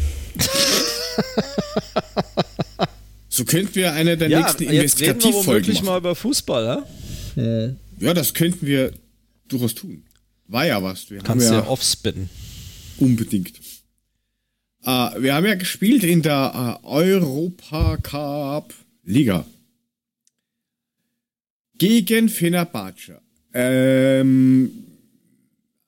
So 3.29 3.45
könnten 3.45 3.75
wir 3.75 3.93
eine 3.93 4.17
der 4.17 4.29
Ja, 4.29 4.39
nächsten 4.41 4.63
jetzt 4.63 4.71
reden 4.71 4.71
wir 4.71 4.81
Investigativfolgen 4.81 5.45
womöglich 5.47 5.75
machen. 5.81 5.85
mal 5.85 5.97
über 5.99 6.15
Fußball, 6.15 6.83
ja? 7.35 7.75
Ja, 7.99 8.13
das 8.13 8.33
könnten 8.33 8.65
wir 8.65 8.91
durchaus 9.47 9.75
tun. 9.75 10.03
War 10.47 10.65
ja 10.65 10.81
was. 10.81 11.09
Wir 11.09 11.19
Kannst 11.19 11.47
haben 11.47 11.53
ja 11.55 11.61
ja 11.61 11.67
offspinnen. 11.69 12.29
unbedingt. 12.97 13.53
Äh, 14.83 14.87
wir 15.21 15.35
haben 15.35 15.45
ja 15.45 15.55
gespielt 15.55 16.03
in 16.03 16.21
der 16.21 16.79
äh, 16.83 16.85
Europa 16.87 17.97
Cup 17.97 18.73
Liga. 19.03 19.45
Gegen 21.77 22.29
Fenerbahce. 22.29 23.21
Ähm, 23.53 24.71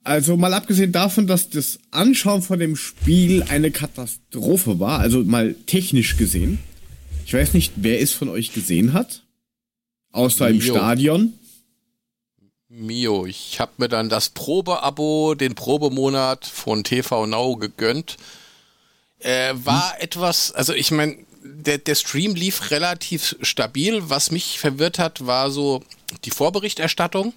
also 0.04 0.38
mal 0.38 0.54
abgesehen 0.54 0.92
davon, 0.92 1.28
dass 1.28 1.50
das 1.50 1.80
Anschauen 1.92 2.42
von 2.42 2.60
dem 2.60 2.76
Spiel 2.76 3.44
eine 3.44 3.72
Katastrophe 3.72 4.80
war, 4.80 5.00
also 5.00 5.24
mal 5.24 5.56
technisch 5.66 6.18
gesehen. 6.18 6.60
Ich 7.26 7.34
weiß 7.34 7.54
nicht, 7.54 7.74
wer 7.78 8.02
es 8.02 8.12
von 8.12 8.30
euch 8.30 8.54
gesehen 8.54 8.94
hat. 8.94 9.24
Außer 10.12 10.50
im 10.50 10.60
Jo. 10.60 10.74
Stadion. 10.74 11.34
Mio, 12.68 13.26
ich 13.26 13.60
habe 13.60 13.72
mir 13.78 13.90
dann 13.90 14.10
das 14.10 14.30
Probeabo, 14.30 15.36
den 15.36 15.56
Probemonat 15.56 16.46
von 16.46 16.84
TV 16.84 17.28
Now 17.28 17.56
gegönnt. 17.58 18.18
Äh, 19.20 19.54
war 19.54 19.96
etwas, 20.00 20.52
also 20.52 20.74
ich 20.74 20.92
meine, 20.92 21.18
der, 21.44 21.78
der 21.78 21.96
Stream 21.96 22.34
lief 22.34 22.72
relativ 22.72 23.36
stabil. 23.42 24.02
Was 24.10 24.32
mich 24.32 24.60
verwirrt 24.60 25.00
hat, 25.00 25.26
war 25.26 25.52
so 25.52 25.84
die 26.24 26.32
Vorberichterstattung. 26.32 27.34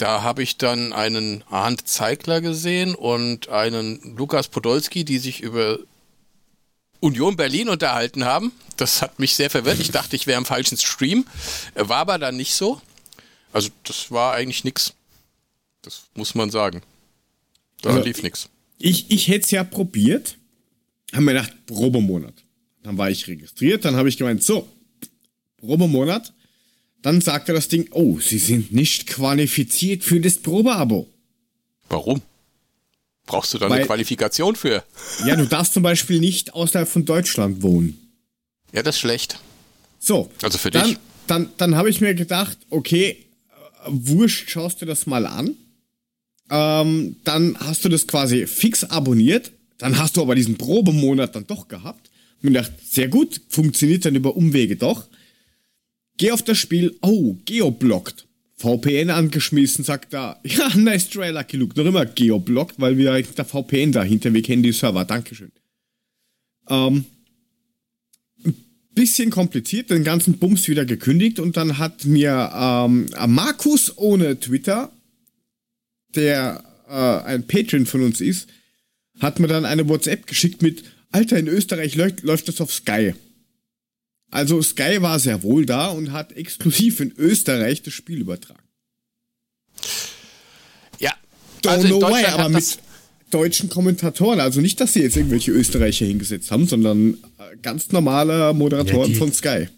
Da 0.00 0.22
habe 0.22 0.42
ich 0.42 0.56
dann 0.56 0.94
einen 0.94 1.44
Arndt 1.50 1.86
Zeigler 1.86 2.40
gesehen 2.40 2.94
und 2.94 3.50
einen 3.50 4.16
Lukas 4.16 4.48
Podolski, 4.48 5.04
die 5.04 5.18
sich 5.18 5.42
über 5.42 5.78
Union 7.00 7.36
Berlin 7.36 7.68
unterhalten 7.68 8.24
haben. 8.24 8.52
Das 8.78 9.02
hat 9.02 9.18
mich 9.18 9.34
sehr 9.34 9.50
verwirrt. 9.50 9.78
Ich 9.78 9.90
dachte, 9.90 10.16
ich 10.16 10.26
wäre 10.26 10.38
im 10.38 10.46
falschen 10.46 10.78
Stream. 10.78 11.26
War 11.74 11.98
aber 11.98 12.18
dann 12.18 12.38
nicht 12.38 12.54
so. 12.54 12.80
Also 13.52 13.68
das 13.84 14.10
war 14.10 14.32
eigentlich 14.32 14.64
nix. 14.64 14.94
Das 15.82 16.04
muss 16.14 16.34
man 16.34 16.50
sagen. 16.50 16.80
Da 17.82 17.90
Also, 17.90 18.02
lief 18.02 18.22
nichts. 18.22 18.48
Ich, 18.78 19.10
ich 19.10 19.28
hätte 19.28 19.44
es 19.44 19.50
ja 19.50 19.64
probiert. 19.64 20.38
Haben 21.12 21.26
mir 21.26 21.34
gedacht, 21.34 21.52
Probemonat. 21.66 22.34
Dann 22.82 22.96
war 22.96 23.10
ich 23.10 23.26
registriert, 23.26 23.84
dann 23.84 23.96
habe 23.96 24.08
ich 24.08 24.16
gemeint, 24.16 24.42
so, 24.42 24.66
Probemonat. 25.58 26.32
Dann 27.02 27.20
sagte 27.20 27.52
das 27.52 27.68
Ding, 27.68 27.88
oh, 27.92 28.18
Sie 28.20 28.38
sind 28.38 28.72
nicht 28.72 29.06
qualifiziert 29.06 30.04
für 30.04 30.20
das 30.20 30.38
Probeabo. 30.38 31.08
Warum? 31.88 32.20
Brauchst 33.26 33.54
du 33.54 33.58
da 33.58 33.66
eine 33.66 33.76
Weil- 33.76 33.86
Qualifikation 33.86 34.56
für? 34.56 34.84
Ja, 35.24 35.36
du 35.36 35.46
darfst 35.46 35.72
zum 35.72 35.82
Beispiel 35.82 36.20
nicht 36.20 36.52
außerhalb 36.54 36.88
von 36.88 37.04
Deutschland 37.04 37.62
wohnen. 37.62 37.96
Ja, 38.72 38.82
das 38.82 38.96
ist 38.96 39.00
schlecht. 39.00 39.38
So. 39.98 40.30
Also 40.42 40.58
für 40.58 40.70
dann, 40.70 40.88
dich. 40.88 40.98
Dann, 41.26 41.48
dann 41.56 41.74
habe 41.76 41.90
ich 41.90 42.00
mir 42.00 42.14
gedacht, 42.14 42.58
okay, 42.70 43.10
äh, 43.10 43.86
wurscht, 43.86 44.50
schaust 44.50 44.82
du 44.82 44.86
das 44.86 45.06
mal 45.06 45.26
an. 45.26 45.56
Ähm, 46.50 47.16
dann 47.24 47.56
hast 47.60 47.84
du 47.84 47.88
das 47.88 48.06
quasi 48.06 48.46
fix 48.46 48.84
abonniert. 48.84 49.52
Dann 49.78 49.96
hast 49.96 50.16
du 50.16 50.22
aber 50.22 50.34
diesen 50.34 50.56
Probemonat 50.58 51.34
dann 51.34 51.46
doch 51.46 51.68
gehabt. 51.68 52.10
Und 52.42 52.50
mir 52.50 52.58
gedacht, 52.58 52.72
sehr 52.84 53.08
gut, 53.08 53.40
funktioniert 53.48 54.04
dann 54.04 54.14
über 54.16 54.36
Umwege 54.36 54.76
doch. 54.76 55.06
Geh 56.20 56.32
auf 56.32 56.42
das 56.42 56.58
Spiel, 56.58 56.98
oh, 57.00 57.38
geoblockt. 57.46 58.26
VPN 58.56 59.08
angeschmissen, 59.08 59.86
sagt 59.86 60.12
da, 60.12 60.38
ja, 60.44 60.68
nice 60.76 61.08
try, 61.08 61.30
Lucky 61.30 61.56
Luke. 61.56 61.74
Noch 61.80 61.86
immer 61.86 62.04
geoblockt, 62.04 62.78
weil 62.78 62.98
wir 62.98 63.12
halt 63.12 63.38
der 63.38 63.46
VPN 63.46 63.90
dahinter, 63.90 64.34
wir 64.34 64.42
kennen 64.42 64.62
die 64.62 64.72
Server, 64.72 65.06
Dankeschön. 65.06 65.50
Ähm, 66.68 67.06
bisschen 68.94 69.30
kompliziert, 69.30 69.88
den 69.88 70.04
ganzen 70.04 70.36
Bums 70.36 70.68
wieder 70.68 70.84
gekündigt 70.84 71.40
und 71.40 71.56
dann 71.56 71.78
hat 71.78 72.04
mir 72.04 72.50
ähm, 72.54 73.06
Markus 73.26 73.96
ohne 73.96 74.38
Twitter, 74.38 74.92
der 76.14 76.62
äh, 76.86 77.28
ein 77.30 77.46
Patron 77.46 77.86
von 77.86 78.02
uns 78.02 78.20
ist, 78.20 78.46
hat 79.20 79.40
mir 79.40 79.48
dann 79.48 79.64
eine 79.64 79.88
WhatsApp 79.88 80.26
geschickt 80.26 80.60
mit, 80.60 80.84
Alter, 81.12 81.38
in 81.38 81.48
Österreich 81.48 81.94
läuft, 81.94 82.24
läuft 82.24 82.48
das 82.48 82.60
auf 82.60 82.74
Sky. 82.74 83.14
Also 84.30 84.62
Sky 84.62 85.02
war 85.02 85.18
sehr 85.18 85.42
wohl 85.42 85.66
da 85.66 85.88
und 85.88 86.12
hat 86.12 86.32
exklusiv 86.32 87.00
in 87.00 87.12
Österreich 87.16 87.82
das 87.82 87.94
Spiel 87.94 88.20
übertragen. 88.20 88.62
Ja. 90.98 91.12
Don't 91.62 91.68
Also 91.70 91.88
in 91.88 91.98
know 91.98 92.00
why, 92.08 92.12
Deutschland 92.22 92.38
aber 92.38 92.48
mit 92.48 92.78
deutschen 93.30 93.68
Kommentatoren. 93.68 94.40
Also 94.40 94.60
nicht, 94.60 94.80
dass 94.80 94.92
sie 94.92 95.02
jetzt 95.02 95.16
irgendwelche 95.16 95.50
Österreicher 95.52 96.06
hingesetzt 96.06 96.50
haben, 96.50 96.66
sondern 96.66 97.14
äh, 97.38 97.56
ganz 97.62 97.90
normale 97.92 98.52
Moderatoren 98.54 99.02
Ja, 99.02 99.06
die- 99.08 99.14
von 99.14 99.32
Sky. 99.32 99.68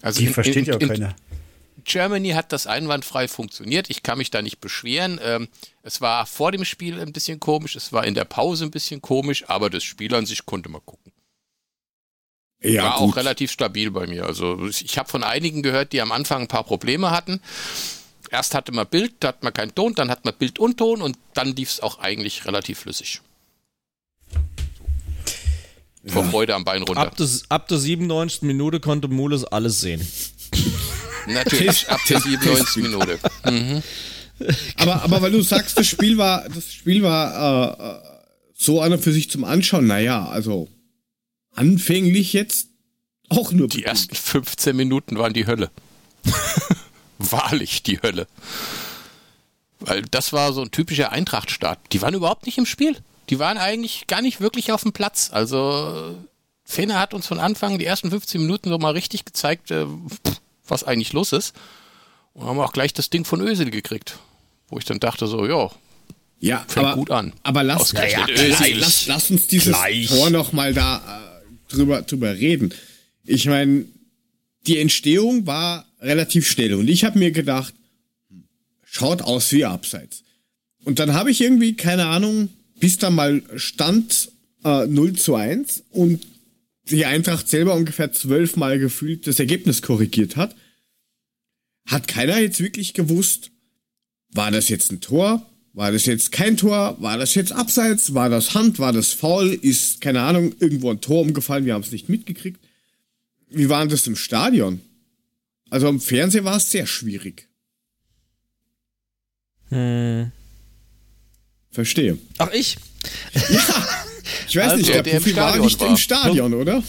also 0.00 0.20
Die 0.20 0.26
in- 0.26 0.32
versteht 0.34 0.56
in, 0.56 0.64
ja 0.66 0.76
auch 0.76 0.80
in, 0.80 0.88
keiner. 0.88 1.16
Germany 1.84 2.30
hat 2.30 2.52
das 2.52 2.68
einwandfrei 2.68 3.26
funktioniert. 3.26 3.90
Ich 3.90 4.04
kann 4.04 4.18
mich 4.18 4.30
da 4.30 4.40
nicht 4.40 4.60
beschweren. 4.60 5.18
Ähm, 5.24 5.48
es 5.82 6.00
war 6.00 6.26
vor 6.26 6.52
dem 6.52 6.64
Spiel 6.64 7.00
ein 7.00 7.12
bisschen 7.12 7.40
komisch, 7.40 7.74
es 7.74 7.92
war 7.92 8.06
in 8.06 8.14
der 8.14 8.24
Pause 8.24 8.64
ein 8.66 8.70
bisschen 8.70 9.02
komisch, 9.02 9.44
aber 9.48 9.68
das 9.68 9.82
Spiel 9.82 10.14
an 10.14 10.24
sich 10.24 10.46
konnte 10.46 10.68
man 10.68 10.80
gucken. 10.84 11.01
Ja, 12.62 12.84
war 12.84 12.98
gut. 12.98 13.10
auch 13.10 13.16
relativ 13.16 13.50
stabil 13.50 13.90
bei 13.90 14.06
mir. 14.06 14.24
Also 14.24 14.66
ich 14.66 14.96
habe 14.98 15.08
von 15.08 15.24
einigen 15.24 15.62
gehört, 15.62 15.92
die 15.92 16.00
am 16.00 16.12
Anfang 16.12 16.42
ein 16.42 16.48
paar 16.48 16.64
Probleme 16.64 17.10
hatten. 17.10 17.40
Erst 18.30 18.54
hatte 18.54 18.72
man 18.72 18.86
Bild, 18.86 19.14
da 19.20 19.28
hat 19.28 19.42
man 19.42 19.52
keinen 19.52 19.74
Ton, 19.74 19.94
dann 19.94 20.10
hat 20.10 20.24
man 20.24 20.34
Bild 20.34 20.58
und 20.58 20.78
Ton 20.78 21.02
und 21.02 21.18
dann 21.34 21.54
lief 21.54 21.70
es 21.70 21.80
auch 21.80 21.98
eigentlich 21.98 22.46
relativ 22.46 22.78
flüssig. 22.80 23.20
Vor 26.06 26.24
Freude 26.24 26.54
am 26.54 26.64
Bein 26.64 26.82
runter. 26.82 27.02
Ab 27.02 27.16
der, 27.16 27.28
ab 27.48 27.68
der 27.68 27.78
97. 27.78 28.42
Minute 28.42 28.80
konnte 28.80 29.08
Mules 29.08 29.44
alles 29.44 29.80
sehen. 29.80 30.06
Natürlich, 31.26 31.88
ab 31.88 32.00
der 32.08 32.20
97. 32.20 32.82
Minute. 32.82 33.18
Aber, 34.78 35.02
aber 35.02 35.22
weil 35.22 35.30
du 35.30 35.42
sagst, 35.42 35.78
das 35.78 35.86
Spiel 35.86 36.18
war, 36.18 36.48
das 36.48 36.72
Spiel 36.72 37.02
war 37.02 37.78
äh, 37.78 37.90
äh, 37.90 38.00
so 38.54 38.82
und 38.82 38.98
für 38.98 39.12
sich 39.12 39.30
zum 39.30 39.44
Anschauen, 39.44 39.86
naja, 39.86 40.26
also 40.26 40.68
anfänglich 41.54 42.32
jetzt 42.32 42.68
auch 43.28 43.52
nur 43.52 43.68
Die 43.68 43.84
ersten 43.84 44.14
15 44.14 44.76
Minuten 44.76 45.18
waren 45.18 45.32
die 45.32 45.46
Hölle. 45.46 45.70
Wahrlich 47.18 47.82
die 47.82 48.00
Hölle. 48.02 48.26
Weil 49.80 50.02
das 50.02 50.32
war 50.32 50.52
so 50.52 50.60
ein 50.62 50.70
typischer 50.70 51.12
Eintracht-Start. 51.12 51.78
Die 51.92 52.02
waren 52.02 52.14
überhaupt 52.14 52.46
nicht 52.46 52.58
im 52.58 52.66
Spiel. 52.66 52.96
Die 53.30 53.38
waren 53.38 53.56
eigentlich 53.56 54.06
gar 54.06 54.20
nicht 54.20 54.40
wirklich 54.40 54.70
auf 54.72 54.82
dem 54.82 54.92
Platz. 54.92 55.30
Also 55.32 56.14
Fener 56.64 56.98
hat 56.98 57.14
uns 57.14 57.26
von 57.26 57.38
Anfang 57.38 57.78
die 57.78 57.86
ersten 57.86 58.10
15 58.10 58.40
Minuten 58.42 58.68
so 58.68 58.78
mal 58.78 58.92
richtig 58.92 59.24
gezeigt, 59.24 59.70
äh, 59.70 59.86
was 60.66 60.84
eigentlich 60.84 61.12
los 61.12 61.32
ist. 61.32 61.54
Und 62.34 62.46
haben 62.46 62.60
auch 62.60 62.72
gleich 62.72 62.92
das 62.92 63.10
Ding 63.10 63.24
von 63.24 63.40
Ösel 63.40 63.70
gekriegt. 63.70 64.18
Wo 64.68 64.78
ich 64.78 64.84
dann 64.84 65.00
dachte 65.00 65.26
so, 65.26 65.46
ja, 65.46 65.70
ja, 66.38 66.64
fängt 66.66 66.86
aber, 66.86 66.96
gut 66.96 67.10
an. 67.10 67.32
Aber 67.44 67.62
lass, 67.62 67.80
Ausgerechnet 67.80 68.28
ja, 68.36 68.66
lass, 68.74 69.06
lass, 69.06 69.30
uns 69.30 69.46
dieses. 69.46 69.76
Tor 70.08 70.30
noch 70.30 70.52
mal 70.52 70.74
da 70.74 70.96
äh, 70.98 71.31
drüber, 71.72 72.02
drüber 72.02 72.34
reden. 72.34 72.72
Ich 73.24 73.46
meine, 73.46 73.86
die 74.66 74.78
Entstehung 74.78 75.46
war 75.46 75.86
relativ 76.00 76.48
schnell 76.48 76.74
und 76.74 76.88
ich 76.88 77.04
habe 77.04 77.18
mir 77.18 77.30
gedacht, 77.30 77.74
schaut 78.84 79.22
aus 79.22 79.52
wie 79.52 79.64
Abseits. 79.64 80.22
Und 80.84 80.98
dann 80.98 81.14
habe 81.14 81.30
ich 81.30 81.40
irgendwie, 81.40 81.74
keine 81.74 82.06
Ahnung, 82.06 82.48
bis 82.78 82.98
da 82.98 83.10
mal 83.10 83.42
stand 83.56 84.30
äh, 84.64 84.86
0 84.86 85.14
zu 85.14 85.34
1 85.34 85.84
und 85.90 86.26
die 86.90 87.06
Eintracht 87.06 87.48
selber 87.48 87.74
ungefähr 87.74 88.12
zwölfmal 88.12 88.78
gefühlt 88.78 89.26
das 89.26 89.38
Ergebnis 89.38 89.82
korrigiert 89.82 90.36
hat, 90.36 90.54
hat 91.86 92.08
keiner 92.08 92.38
jetzt 92.38 92.60
wirklich 92.60 92.94
gewusst, 92.94 93.50
war 94.30 94.50
das 94.50 94.68
jetzt 94.68 94.90
ein 94.92 95.00
Tor? 95.00 95.46
War 95.74 95.90
das 95.90 96.04
jetzt 96.06 96.32
kein 96.32 96.56
Tor? 96.58 96.96
War 97.00 97.16
das 97.16 97.34
jetzt 97.34 97.52
Abseits? 97.52 98.12
War 98.14 98.28
das 98.28 98.54
Hand? 98.54 98.78
War 98.78 98.92
das 98.92 99.12
Foul? 99.12 99.48
Ist, 99.54 100.00
keine 100.02 100.20
Ahnung, 100.22 100.54
irgendwo 100.60 100.90
ein 100.90 101.00
Tor 101.00 101.22
umgefallen? 101.22 101.64
Wir 101.64 101.72
haben 101.74 101.82
es 101.82 101.92
nicht 101.92 102.08
mitgekriegt. 102.10 102.60
Wie 103.48 103.68
war 103.68 103.80
denn 103.80 103.88
das 103.88 104.06
im 104.06 104.16
Stadion? 104.16 104.80
Also 105.70 105.88
im 105.88 106.00
Fernsehen 106.00 106.44
war 106.44 106.56
es 106.56 106.70
sehr 106.70 106.86
schwierig. 106.86 107.48
Verstehe. 111.70 112.18
Ach, 112.38 112.50
ich? 112.52 112.76
Ich 113.32 114.56
weiß 114.56 114.72
Also, 114.72 114.76
nicht, 114.76 114.88
der, 114.90 115.02
der 115.02 115.14
im 115.14 115.22
Profi 115.22 115.36
war 115.36 115.48
Stadion 115.48 115.64
nicht 115.66 115.80
war. 115.80 115.88
im 115.88 115.96
Stadion, 115.96 116.54
oder? 116.54 116.82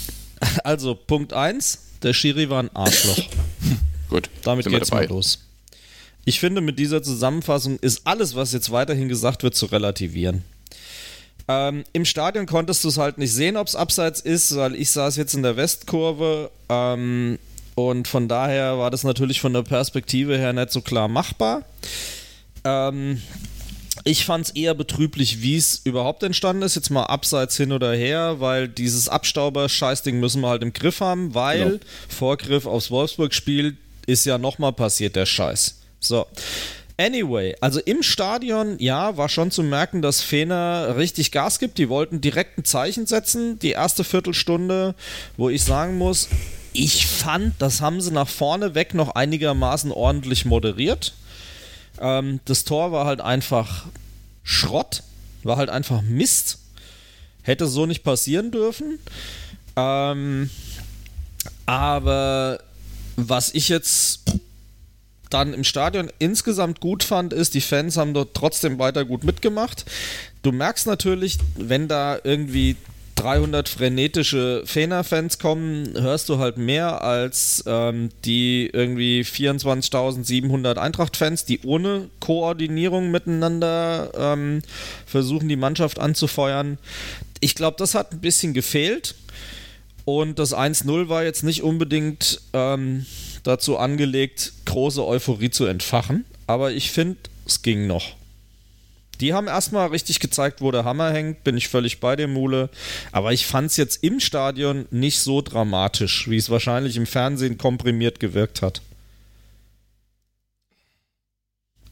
Also, 0.66 0.94
Punkt 0.96 1.32
1, 1.32 1.80
der 2.02 2.14
Schiri 2.14 2.50
war 2.50 2.62
ein 2.62 2.76
Arschloch. 2.76 3.18
Gut, 4.10 4.30
Damit 4.44 4.68
geht's 4.68 4.92
mal 4.92 5.06
los. 5.08 5.40
Ich 6.26 6.40
finde, 6.40 6.62
mit 6.62 6.80
dieser 6.80 7.04
Zusammenfassung 7.04 7.78
ist 7.80 8.02
alles, 8.06 8.36
was 8.36 8.54
jetzt 8.54 8.72
weiterhin 8.72 9.10
gesagt 9.10 9.44
wird, 9.44 9.56
zu 9.56 9.66
relativieren. 9.66 10.44
Ähm, 11.50 11.84
Im 11.92 12.06
Stadion 12.06 12.46
konntest 12.46 12.84
du 12.84 12.88
es 12.88 12.98
halt 12.98 13.18
nicht 13.18 13.34
sehen, 13.34 13.58
ob 13.58 13.68
es 13.68 13.76
abseits 13.76 14.22
ist, 14.22 14.56
weil 14.56 14.76
ich 14.76 14.90
saß 14.92 15.18
jetzt 15.18 15.34
in 15.34 15.44
der 15.44 15.58
Westkurve 15.58 16.50
ähm, 16.70 17.38
und 17.76 18.08
von 18.08 18.30
daher 18.30 18.78
war 18.78 18.90
das 18.92 19.04
natürlich 19.04 19.42
von 19.42 19.52
der 19.52 19.64
Perspektive 19.64 20.38
her 20.38 20.54
nicht 20.54 20.72
so 20.72 20.80
klar 20.80 21.10
machbar. 21.10 21.66
Ähm, 22.64 23.22
ich 24.06 24.24
fand 24.26 24.46
es 24.46 24.52
eher 24.56 24.74
betrüblich, 24.74 25.42
wie 25.42 25.58
es 25.58 25.82
überhaupt 25.84 26.24
entstanden 26.24 26.64
ist. 26.64 26.76
Jetzt 26.76 26.90
mal 26.90 27.04
abseits 27.04 27.58
hin 27.58 27.74
oder 27.74 27.94
her, 27.94 28.40
weil 28.40 28.70
dieses 28.70 29.10
Abstauber-Scheißding 29.10 30.20
müssen 30.20 30.42
wir 30.42 30.50
halt 30.50 30.64
im 30.64 30.72
Griff 30.72 31.02
haben, 31.02 31.34
weil 31.36 31.64
Genau. 31.64 31.80
Vorgriff 32.08 32.66
aufs 32.66 32.90
Wolfsburg-Spiel 32.90 33.76
ist 34.06 34.26
ja 34.26 34.38
nochmal 34.38 34.74
passiert, 34.74 35.16
der 35.18 35.26
Scheiß. 35.26 35.80
So. 36.04 36.28
Anyway, 36.98 37.56
also 37.60 37.80
im 37.80 38.04
Stadion, 38.04 38.78
ja, 38.80 39.18
war 39.18 39.28
schon 39.28 39.50
zu 39.50 39.64
merken, 39.64 40.04
dass 40.04 40.22
Fener 40.22 40.96
richtig 40.96 41.32
Gas 41.32 41.58
gibt. 41.58 41.80
Die 41.80 41.90
wollten 41.90 42.22
direkt 42.22 42.58
ein 42.60 42.66
Zeichen 42.66 43.08
setzen. 43.08 43.58
Die 43.60 43.72
erste 43.72 44.04
Viertelstunde, 44.04 44.94
wo 45.36 45.50
ich 45.50 45.64
sagen 45.64 45.98
muss, 45.98 46.30
ich 46.72 47.08
fand, 47.08 47.56
das 47.60 47.82
haben 47.82 48.00
sie 48.00 48.12
nach 48.12 48.28
vorne 48.28 48.76
weg 48.76 48.94
noch 48.94 49.10
einigermaßen 49.16 49.92
ordentlich 49.92 50.46
moderiert. 50.46 51.14
Ähm, 52.00 52.40
das 52.46 52.64
Tor 52.64 52.92
war 52.92 53.06
halt 53.06 53.22
einfach 53.22 53.86
Schrott, 54.44 55.04
war 55.44 55.58
halt 55.58 55.70
einfach 55.70 56.02
Mist. 56.02 56.60
Hätte 57.42 57.68
so 57.68 57.86
nicht 57.86 58.04
passieren 58.04 58.52
dürfen. 58.52 59.00
Ähm, 59.76 60.50
aber 61.66 62.60
was 63.16 63.54
ich 63.54 63.70
jetzt 63.70 64.22
dann 65.34 65.54
im 65.54 65.64
Stadion 65.64 66.10
insgesamt 66.20 66.80
gut 66.80 67.04
fand, 67.04 67.34
ist, 67.34 67.54
die 67.54 67.62
Fans 67.62 67.98
haben 67.98 68.14
dort 68.14 68.34
trotzdem 68.34 68.80
weiter 68.80 69.06
gut 69.06 69.24
mitgemacht. 69.24 69.86
Du 70.42 70.52
merkst 70.52 70.88
natürlich, 70.88 71.38
wenn 71.58 71.88
da 71.88 72.20
irgendwie 72.24 72.76
300 73.16 73.70
frenetische 73.70 74.64
Fener-Fans 74.66 75.40
kommen, 75.40 75.94
hörst 76.00 76.30
du 76.30 76.40
halt 76.40 76.58
mehr 76.58 77.02
als 77.04 77.64
ähm, 77.68 78.10
die 78.26 78.70
irgendwie 78.72 79.22
24.700 79.22 80.78
Eintracht-Fans, 80.78 81.46
die 81.46 81.62
ohne 81.64 82.10
Koordinierung 82.20 83.12
miteinander 83.12 84.12
ähm, 84.18 84.62
versuchen, 85.06 85.48
die 85.48 85.56
Mannschaft 85.56 86.00
anzufeuern. 86.00 86.78
Ich 87.40 87.56
glaube, 87.56 87.78
das 87.78 87.96
hat 87.96 88.12
ein 88.12 88.22
bisschen 88.22 88.54
gefehlt. 88.54 89.16
Und 90.06 90.38
das 90.38 90.54
1-0 90.54 91.08
war 91.08 91.24
jetzt 91.24 91.44
nicht 91.44 91.64
unbedingt 91.64 92.42
ähm, 92.52 93.06
dazu 93.44 93.78
angelegt, 93.78 94.54
große 94.66 95.06
Euphorie 95.06 95.50
zu 95.50 95.66
entfachen. 95.66 96.26
Aber 96.48 96.72
ich 96.72 96.92
finde, 96.92 97.18
es 97.46 97.62
ging 97.62 97.88
noch. 97.88 98.16
Die 99.22 99.34
haben 99.34 99.48
erstmal 99.48 99.88
richtig 99.90 100.20
gezeigt, 100.20 100.60
wo 100.60 100.72
der 100.72 100.86
Hammer 100.86 101.12
hängt, 101.12 101.44
bin 101.44 101.56
ich 101.56 101.68
völlig 101.70 102.00
bei 102.00 102.16
dem 102.16 102.34
Mule. 102.34 102.70
Aber 103.12 103.32
ich 103.32 103.46
fand 103.46 103.70
es 103.72 103.78
jetzt 103.78 104.04
im 104.04 104.20
Stadion 104.20 104.86
nicht 104.92 105.20
so 105.20 105.42
dramatisch, 105.42 106.30
wie 106.30 106.38
es 106.38 106.50
wahrscheinlich 106.50 106.98
im 106.98 107.06
Fernsehen 107.06 107.58
komprimiert 107.58 108.20
gewirkt 108.20 108.62
hat. 108.62 108.82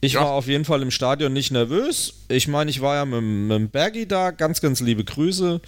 Ich 0.00 0.14
Ja. 0.14 0.22
war 0.22 0.32
auf 0.32 0.48
jeden 0.48 0.64
Fall 0.64 0.82
im 0.82 0.90
Stadion 0.90 1.32
nicht 1.32 1.52
nervös. 1.52 2.14
Ich 2.28 2.48
meine, 2.48 2.70
ich 2.70 2.80
war 2.80 2.96
ja 2.96 3.04
mit, 3.04 3.22
mit 3.22 3.56
dem 3.56 3.70
Bergi 3.70 4.06
da. 4.06 4.32
Ganz, 4.32 4.60
ganz 4.60 4.80
liebe 4.80 5.04
Grüße. 5.04 5.60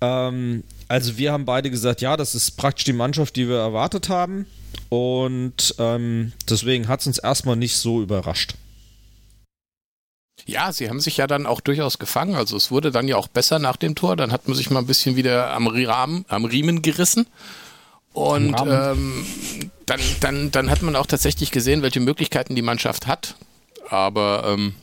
Ähm, 0.00 0.64
also 0.88 1.18
wir 1.18 1.32
haben 1.32 1.44
beide 1.44 1.70
gesagt, 1.70 2.00
ja, 2.00 2.16
das 2.16 2.34
ist 2.34 2.52
praktisch 2.52 2.84
die 2.84 2.94
Mannschaft, 2.94 3.36
die 3.36 3.46
wir 3.46 3.58
erwartet 3.58 4.08
haben. 4.08 4.46
Und 4.88 5.74
ähm, 5.78 6.32
deswegen 6.48 6.88
hat 6.88 7.00
es 7.00 7.06
uns 7.06 7.18
erstmal 7.18 7.56
nicht 7.56 7.76
so 7.76 8.00
überrascht. 8.02 8.54
Ja, 10.46 10.72
sie 10.72 10.88
haben 10.88 11.00
sich 11.00 11.18
ja 11.18 11.26
dann 11.26 11.46
auch 11.46 11.60
durchaus 11.60 11.98
gefangen. 11.98 12.34
Also 12.34 12.56
es 12.56 12.70
wurde 12.70 12.90
dann 12.90 13.06
ja 13.06 13.16
auch 13.16 13.28
besser 13.28 13.58
nach 13.58 13.76
dem 13.76 13.94
Tor. 13.94 14.16
Dann 14.16 14.32
hat 14.32 14.48
man 14.48 14.56
sich 14.56 14.70
mal 14.70 14.80
ein 14.80 14.86
bisschen 14.86 15.14
wieder 15.14 15.52
am, 15.52 15.66
Rahmen, 15.66 16.24
am 16.28 16.46
Riemen 16.46 16.80
gerissen. 16.80 17.26
Und 18.14 18.56
ähm, 18.66 19.26
dann, 19.84 20.00
dann, 20.20 20.50
dann 20.50 20.70
hat 20.70 20.82
man 20.82 20.96
auch 20.96 21.06
tatsächlich 21.06 21.50
gesehen, 21.50 21.82
welche 21.82 22.00
Möglichkeiten 22.00 22.54
die 22.54 22.62
Mannschaft 22.62 23.06
hat. 23.06 23.34
Aber 23.90 24.44
ähm, 24.46 24.74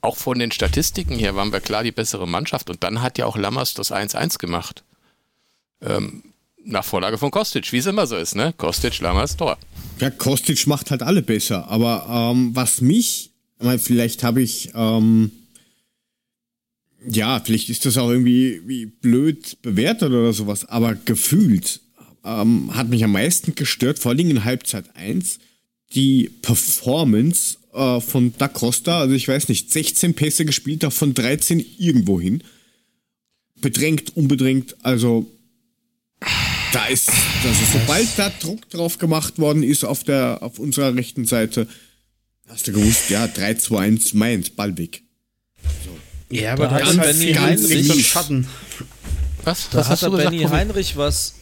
auch 0.00 0.16
von 0.16 0.38
den 0.38 0.50
Statistiken 0.50 1.16
her 1.16 1.36
waren 1.36 1.52
wir 1.52 1.60
klar 1.60 1.84
die 1.84 1.92
bessere 1.92 2.26
Mannschaft. 2.26 2.70
Und 2.70 2.82
dann 2.82 3.02
hat 3.02 3.18
ja 3.18 3.26
auch 3.26 3.36
Lammers 3.36 3.74
das 3.74 3.92
1-1 3.92 4.38
gemacht. 4.38 4.82
Ähm, 5.80 6.24
nach 6.64 6.84
Vorlage 6.84 7.18
von 7.18 7.30
Kostic, 7.30 7.72
wie 7.72 7.78
es 7.78 7.86
immer 7.86 8.06
so 8.06 8.16
ist, 8.16 8.34
ne? 8.34 8.54
Kostic, 8.56 9.00
Lammers, 9.00 9.36
Tor. 9.36 9.58
Ja, 10.00 10.10
Kostic 10.10 10.66
macht 10.66 10.90
halt 10.90 11.02
alle 11.02 11.22
besser. 11.22 11.68
Aber 11.68 12.06
ähm, 12.08 12.54
was 12.54 12.80
mich, 12.80 13.30
ich 13.60 13.80
vielleicht 13.80 14.22
habe 14.22 14.42
ich, 14.42 14.70
ähm, 14.74 15.30
ja, 17.08 17.40
vielleicht 17.40 17.68
ist 17.68 17.84
das 17.84 17.98
auch 17.98 18.10
irgendwie 18.10 18.62
wie 18.66 18.86
blöd 18.86 19.60
bewertet 19.62 20.10
oder 20.10 20.32
sowas, 20.32 20.64
aber 20.64 20.94
gefühlt 20.94 21.80
ähm, 22.24 22.74
hat 22.74 22.88
mich 22.88 23.02
am 23.04 23.12
meisten 23.12 23.54
gestört, 23.54 23.98
vor 23.98 24.12
allem 24.12 24.30
in 24.30 24.44
Halbzeit 24.44 24.84
1, 24.94 25.38
die 25.94 26.30
Performance 26.42 27.58
äh, 27.72 28.00
von 28.00 28.32
Da 28.38 28.48
Costa. 28.48 29.00
Also 29.00 29.14
ich 29.14 29.28
weiß 29.28 29.48
nicht, 29.48 29.70
16 29.70 30.14
Pässe 30.14 30.44
gespielt, 30.44 30.82
davon 30.82 31.14
13 31.14 31.64
irgendwo 31.78 32.20
hin. 32.20 32.42
Bedrängt, 33.60 34.16
unbedrängt, 34.16 34.76
also 34.82 35.30
da 36.72 36.86
ist, 36.86 37.10
also 37.44 37.60
sobald 37.72 38.08
da 38.16 38.30
Druck 38.40 38.68
drauf 38.70 38.98
gemacht 38.98 39.38
worden 39.38 39.62
ist 39.62 39.84
auf 39.84 40.04
der, 40.04 40.38
auf 40.42 40.58
unserer 40.58 40.94
rechten 40.94 41.24
Seite, 41.26 41.66
hast 42.48 42.66
du 42.66 42.72
gewusst, 42.72 43.10
ja, 43.10 43.26
3, 43.26 43.54
2, 43.54 43.78
1, 43.78 44.14
Mainz, 44.14 44.50
Ball 44.50 44.76
weg. 44.78 45.02
Ja, 46.30 46.54
aber 46.54 46.64
Da 46.68 46.78
da 46.78 46.84
hat 46.86 46.92
ist 46.92 46.98
halt 46.98 47.08
Benny 47.12 47.26
viel 47.26 47.40
Heinrich- 47.40 47.68
Licht 47.68 47.90
und 47.90 48.00
Schatten. 48.02 48.48
Was? 49.44 49.68
Da 49.70 49.78
Was 49.78 49.88
hat 49.88 50.02
hast? 50.02 50.10
Benny? 50.16 50.40
Heinrich 50.44 50.96
was 50.96 51.34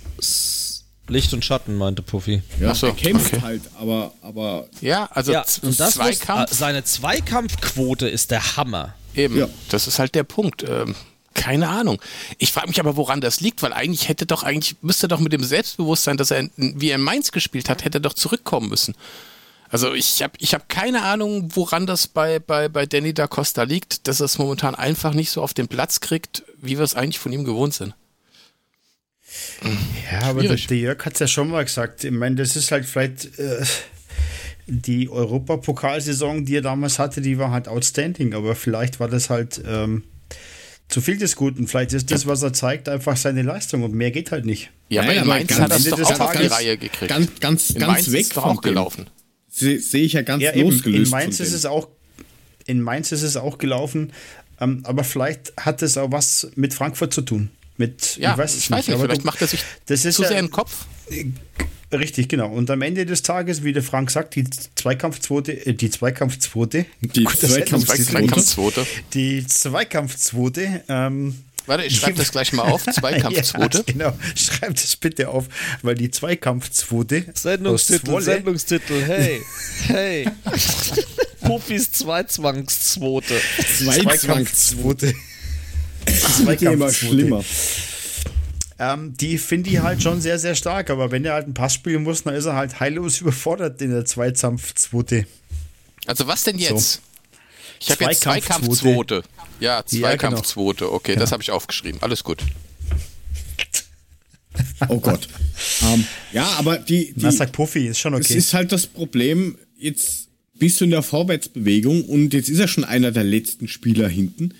Licht 1.09 1.33
und 1.33 1.45
Schatten, 1.45 1.77
meinte 1.77 2.03
Puffy. 2.03 2.43
Ja, 2.61 2.75
so, 2.75 2.87
er 2.89 2.93
kämpft 2.95 3.33
okay. 3.35 3.43
halt, 3.43 3.63
aber, 3.79 4.13
aber 4.23 4.69
Ja, 4.81 5.07
also 5.07 5.33
Ja, 5.33 5.41
und 5.63 5.79
das 5.79 5.97
muss, 5.97 6.19
Zweikampf. 6.19 6.51
äh, 6.51 6.55
seine 6.55 6.85
Zweikampfquote 6.85 8.09
ist 8.09 8.31
der 8.31 8.57
Hammer. 8.57 8.95
Eben, 9.15 9.37
Ja. 9.39 9.49
das 9.71 9.87
ist 9.89 9.99
halt 9.99 10.15
der 10.15 10.23
Punkt. 10.25 10.65
Ähm, 10.69 10.95
keine 11.35 11.69
Ahnung. 11.69 12.01
Ich 12.39 12.53
frage 12.53 12.69
mich 12.69 12.81
aber, 12.81 12.97
woran 12.97 13.21
das 13.21 13.41
liegt, 13.41 13.63
weil 13.63 13.73
eigentlich 13.73 14.09
hätte 14.09 14.27
doch, 14.27 14.43
eigentlich 14.43 14.77
müsste 14.83 15.09
doch 15.09 15.21
mit 15.21 15.33
dem 15.33 15.45
Selbstbewusstsein, 15.45 16.17
dass 16.17 16.31
er, 16.31 16.49
wie 16.57 16.91
er 16.91 16.97
in 16.97 17.03
Mainz 17.03 17.33
gespielt 17.33 17.69
hat, 17.69 17.85
hätte 17.85 17.99
er 17.99 18.03
doch 18.03 18.15
zurückkommen 18.15 18.69
müssen. 18.69 18.95
Also 19.69 19.95
ich 19.95 20.23
habe 20.23 20.33
ich 20.39 20.53
hab 20.53 20.69
keine 20.69 21.03
Ahnung, 21.03 21.51
woran 21.55 21.87
das 21.87 22.09
bei, 22.09 22.41
bei, 22.41 22.69
bei 22.69 22.87
Danny 22.87 23.15
da 23.15 23.29
Costa 23.29 23.63
liegt, 23.63 24.09
dass 24.09 24.21
er 24.21 24.27
es 24.27 24.39
momentan 24.39 24.75
einfach 24.75 25.15
nicht 25.15 25.31
so 25.31 25.43
auf 25.43 25.55
den 25.55 25.69
Platz 25.69 26.01
kriegt, 26.01 26.43
wie 26.61 26.77
wir 26.77 26.85
es 26.85 26.97
eigentlich 26.97 27.21
von 27.21 27.33
ihm 27.33 27.45
gewohnt 27.45 27.75
sind. 27.75 27.95
Ja, 30.11 30.23
aber 30.29 30.43
der, 30.43 30.57
der 30.57 30.77
Jörg 30.77 31.05
hat 31.05 31.13
es 31.15 31.21
ja 31.21 31.29
schon 31.29 31.51
mal 31.51 31.65
gesagt. 31.65 32.03
Ich 32.03 32.11
meine, 32.11 32.35
das 32.35 32.57
ist 32.57 32.73
halt 32.73 32.85
vielleicht 32.85 33.39
äh, 33.39 33.65
die 34.67 35.09
Europapokalsaison, 35.09 36.45
die 36.45 36.57
er 36.57 36.63
damals 36.63 36.99
hatte, 36.99 37.21
die 37.21 37.39
war 37.39 37.53
halt 37.53 37.69
outstanding, 37.69 38.35
aber 38.35 38.57
vielleicht 38.57 38.99
war 38.99 39.09
das 39.09 39.31
halt 39.31 39.63
ähm, 39.65 40.03
zu 40.91 41.01
viel 41.01 41.17
des 41.17 41.37
Guten. 41.37 41.67
Vielleicht 41.69 41.93
ist 41.93 42.11
das, 42.11 42.27
was 42.27 42.43
er 42.43 42.53
zeigt, 42.53 42.89
einfach 42.89 43.17
seine 43.17 43.43
Leistung 43.43 43.83
und 43.85 43.95
mehr 43.95 44.11
geht 44.11 44.33
halt 44.33 44.45
nicht. 44.45 44.71
Ja, 44.89 45.03
Nein, 45.03 45.11
aber 45.11 45.23
in 45.23 45.29
Mainz 45.29 45.49
ganz 45.49 45.61
hat 45.61 45.71
er 45.71 45.77
Ende 45.77 45.91
doch 45.91 45.99
auch 46.01 46.21
auf 46.21 46.33
die 46.33 46.37
Tages 46.39 46.53
Reihe 46.53 46.77
gekriegt. 46.77 47.09
ganz, 47.09 47.41
ganz, 47.41 47.71
in 47.71 47.81
ganz 47.81 47.93
Mainz 47.93 48.13
weg 48.13 48.21
ist 48.23 48.37
doch 48.37 48.45
auch 48.45 48.61
gelaufen. 48.61 49.07
Sehe 49.49 49.81
seh 49.81 50.03
ich 50.03 50.13
ja 50.15 50.23
ganz 50.23 50.43
Ja, 50.43 50.55
losgelöst. 50.55 51.07
In 51.07 51.11
Mainz 51.11 51.41
ist 51.41 51.53
es 51.53 51.65
auch, 51.65 51.89
in 52.67 52.81
Mainz 52.83 53.13
ist 53.13 53.23
es 53.23 53.37
auch 53.37 53.59
gelaufen, 53.59 54.13
ähm, 54.61 54.81
aber 54.85 55.05
vielleicht 55.05 55.53
hat 55.57 55.83
es 55.83 55.97
auch 55.97 56.13
was 56.13 56.51
mit 56.57 56.75
Frankfurt 56.75 57.15
zu 57.15 57.23
tun. 57.23 57.51
Mit, 57.77 58.17
Ja, 58.17 58.33
ich 58.33 58.39
weiß 58.39 58.55
es 58.57 58.65
ich 58.65 58.71
weiß 58.71 58.79
nicht, 58.79 58.89
nicht, 58.89 58.95
aber 58.97 59.05
vielleicht 59.05 59.23
du, 59.23 59.27
macht 59.27 59.41
er 59.41 59.47
sich 59.47 59.65
das 59.87 60.05
ist 60.05 60.17
zu 60.17 60.23
ja, 60.23 60.29
sehr 60.29 60.39
in 60.39 60.47
den 60.47 60.53
Kopf. 60.53 60.85
Richtig, 61.93 62.29
genau. 62.29 62.49
Und 62.51 62.71
am 62.71 62.83
Ende 62.83 63.05
des 63.05 63.23
Tages, 63.23 63.65
wie 63.65 63.73
der 63.73 63.83
Frank 63.83 64.11
sagt, 64.13 64.37
die 64.37 64.45
Zweikampfquote, 64.77 65.67
äh, 65.67 65.75
die 65.75 65.91
Zweikampfquote, 65.91 66.87
Die. 67.01 67.25
Zweikampfquote. 67.39 68.87
die 69.15 69.47
Zweikampfquote, 69.47 70.85
ähm, 70.89 71.35
Warte, 71.67 71.85
ich 71.85 71.97
schreibe 71.97 72.19
das 72.19 72.31
gleich 72.33 72.53
mal 72.53 72.63
auf. 72.63 72.85
Zweikampfquote. 72.93 73.79
Ja, 73.79 73.85
genau, 73.93 74.13
schreibt 74.37 74.79
es 74.79 74.97
bitte 74.97 75.29
auf, 75.29 75.47
weil 75.83 75.95
die 75.95 76.11
Zweikampfquote 76.11 77.25
aus 77.33 77.43
Sendungstitel, 77.43 78.07
Zwolle- 78.07 78.25
Sendungstitel, 78.25 79.03
hey, 79.05 79.41
hey. 79.87 80.29
Puffys 81.43 81.91
Zweizwangsquote. 81.93 83.35
Zweikampfquote. 83.79 85.15
Das 86.05 86.47
wird 86.47 86.63
immer 86.63 86.93
schlimmer. 86.93 87.45
Ähm, 88.83 89.15
die 89.15 89.37
finde 89.37 89.69
ich 89.69 89.81
halt 89.81 90.03
schon 90.03 90.23
sehr, 90.23 90.39
sehr 90.39 90.55
stark, 90.55 90.89
aber 90.89 91.11
wenn 91.11 91.23
er 91.23 91.35
halt 91.35 91.45
einen 91.45 91.53
Pass 91.53 91.75
spielen 91.75 92.03
muss, 92.03 92.23
dann 92.23 92.35
ist 92.35 92.47
er 92.47 92.55
halt 92.55 92.81
heillos 92.81 93.21
überfordert 93.21 93.81
in 93.83 93.91
der 93.91 94.07
Zweikampfquote. 94.07 95.27
Also 96.07 96.27
was 96.27 96.45
denn 96.45 96.59
jetzt? 96.59 97.03
Ich 97.79 97.91
habe 97.91 98.05
jetzt 98.05 98.23
Zweikampfzwote. 98.23 99.23
Zweikampfzwote. 99.23 99.23
Ja, 99.61 99.77
Ja, 99.77 99.83
genau. 99.83 100.07
Zweikampfzwote. 100.07 100.93
Okay, 100.93 101.15
das 101.15 101.31
habe 101.31 101.43
ich 101.43 101.51
aufgeschrieben. 101.51 102.03
Alles 102.03 102.25
gut. 102.25 102.43
Oh 104.89 104.99
Gott. 104.99 105.29
ähm, 105.83 106.07
ja, 106.33 106.47
aber 106.59 106.79
die, 106.79 107.13
die 107.15 107.23
Was 107.23 107.37
sagt 107.37 107.53
Puffy? 107.53 107.87
Ist 107.87 107.99
schon 107.99 108.15
Es 108.15 108.27
okay. 108.27 108.39
ist 108.39 108.55
halt 108.55 108.73
das 108.73 108.87
Problem, 108.87 109.59
jetzt 109.77 110.29
bist 110.55 110.81
du 110.81 110.85
in 110.85 110.91
der 110.91 111.03
Vorwärtsbewegung 111.03 112.05
und 112.05 112.33
jetzt 112.33 112.49
ist 112.49 112.59
er 112.59 112.69
schon 112.69 112.85
einer 112.85 113.13
der 113.13 113.25
letzten 113.25 113.69
Spieler 113.69 114.09
hinten. 114.09 114.55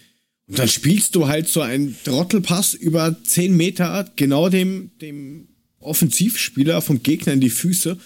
Und 0.51 0.59
dann 0.59 0.69
spielst 0.69 1.15
du 1.15 1.29
halt 1.29 1.49
so 1.49 1.61
einen 1.61 1.97
Trottelpass 2.03 2.75
über 2.75 3.17
10 3.23 3.57
Meter 3.57 4.11
genau 4.17 4.49
dem, 4.49 4.91
dem 5.01 5.47
Offensivspieler 5.79 6.83
vom 6.83 7.05
Gegner 7.05 7.35
in 7.35 7.41
die 7.41 7.51
Füße. 7.51 7.97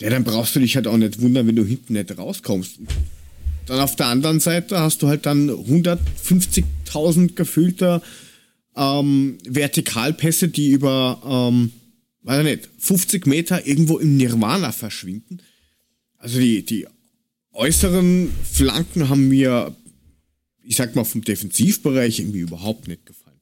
Ja, 0.00 0.10
dann 0.10 0.24
brauchst 0.24 0.56
du 0.56 0.60
dich 0.60 0.74
halt 0.74 0.88
auch 0.88 0.96
nicht 0.96 1.20
wundern, 1.20 1.46
wenn 1.46 1.54
du 1.54 1.64
hinten 1.64 1.92
nicht 1.92 2.18
rauskommst. 2.18 2.80
Dann 3.66 3.78
auf 3.78 3.94
der 3.94 4.06
anderen 4.06 4.40
Seite 4.40 4.80
hast 4.80 5.02
du 5.02 5.06
halt 5.06 5.24
dann 5.24 5.48
150.000 5.48 7.34
gefühlter 7.36 8.02
ähm, 8.74 9.38
Vertikalpässe, 9.48 10.48
die 10.48 10.70
über, 10.70 11.22
ähm, 11.24 11.70
weiß 12.22 12.44
ich 12.44 12.56
nicht, 12.56 12.68
50 12.76 13.24
Meter 13.28 13.68
irgendwo 13.68 13.98
im 13.98 14.16
Nirvana 14.16 14.72
verschwinden. 14.72 15.38
Also 16.18 16.40
die, 16.40 16.64
die 16.64 16.88
äußeren 17.52 18.32
Flanken 18.50 19.08
haben 19.08 19.28
mir, 19.28 19.76
ich 20.66 20.76
sag 20.76 20.94
mal, 20.94 21.04
vom 21.04 21.22
Defensivbereich 21.22 22.20
irgendwie 22.20 22.40
überhaupt 22.40 22.88
nicht 22.88 23.06
gefallen. 23.06 23.40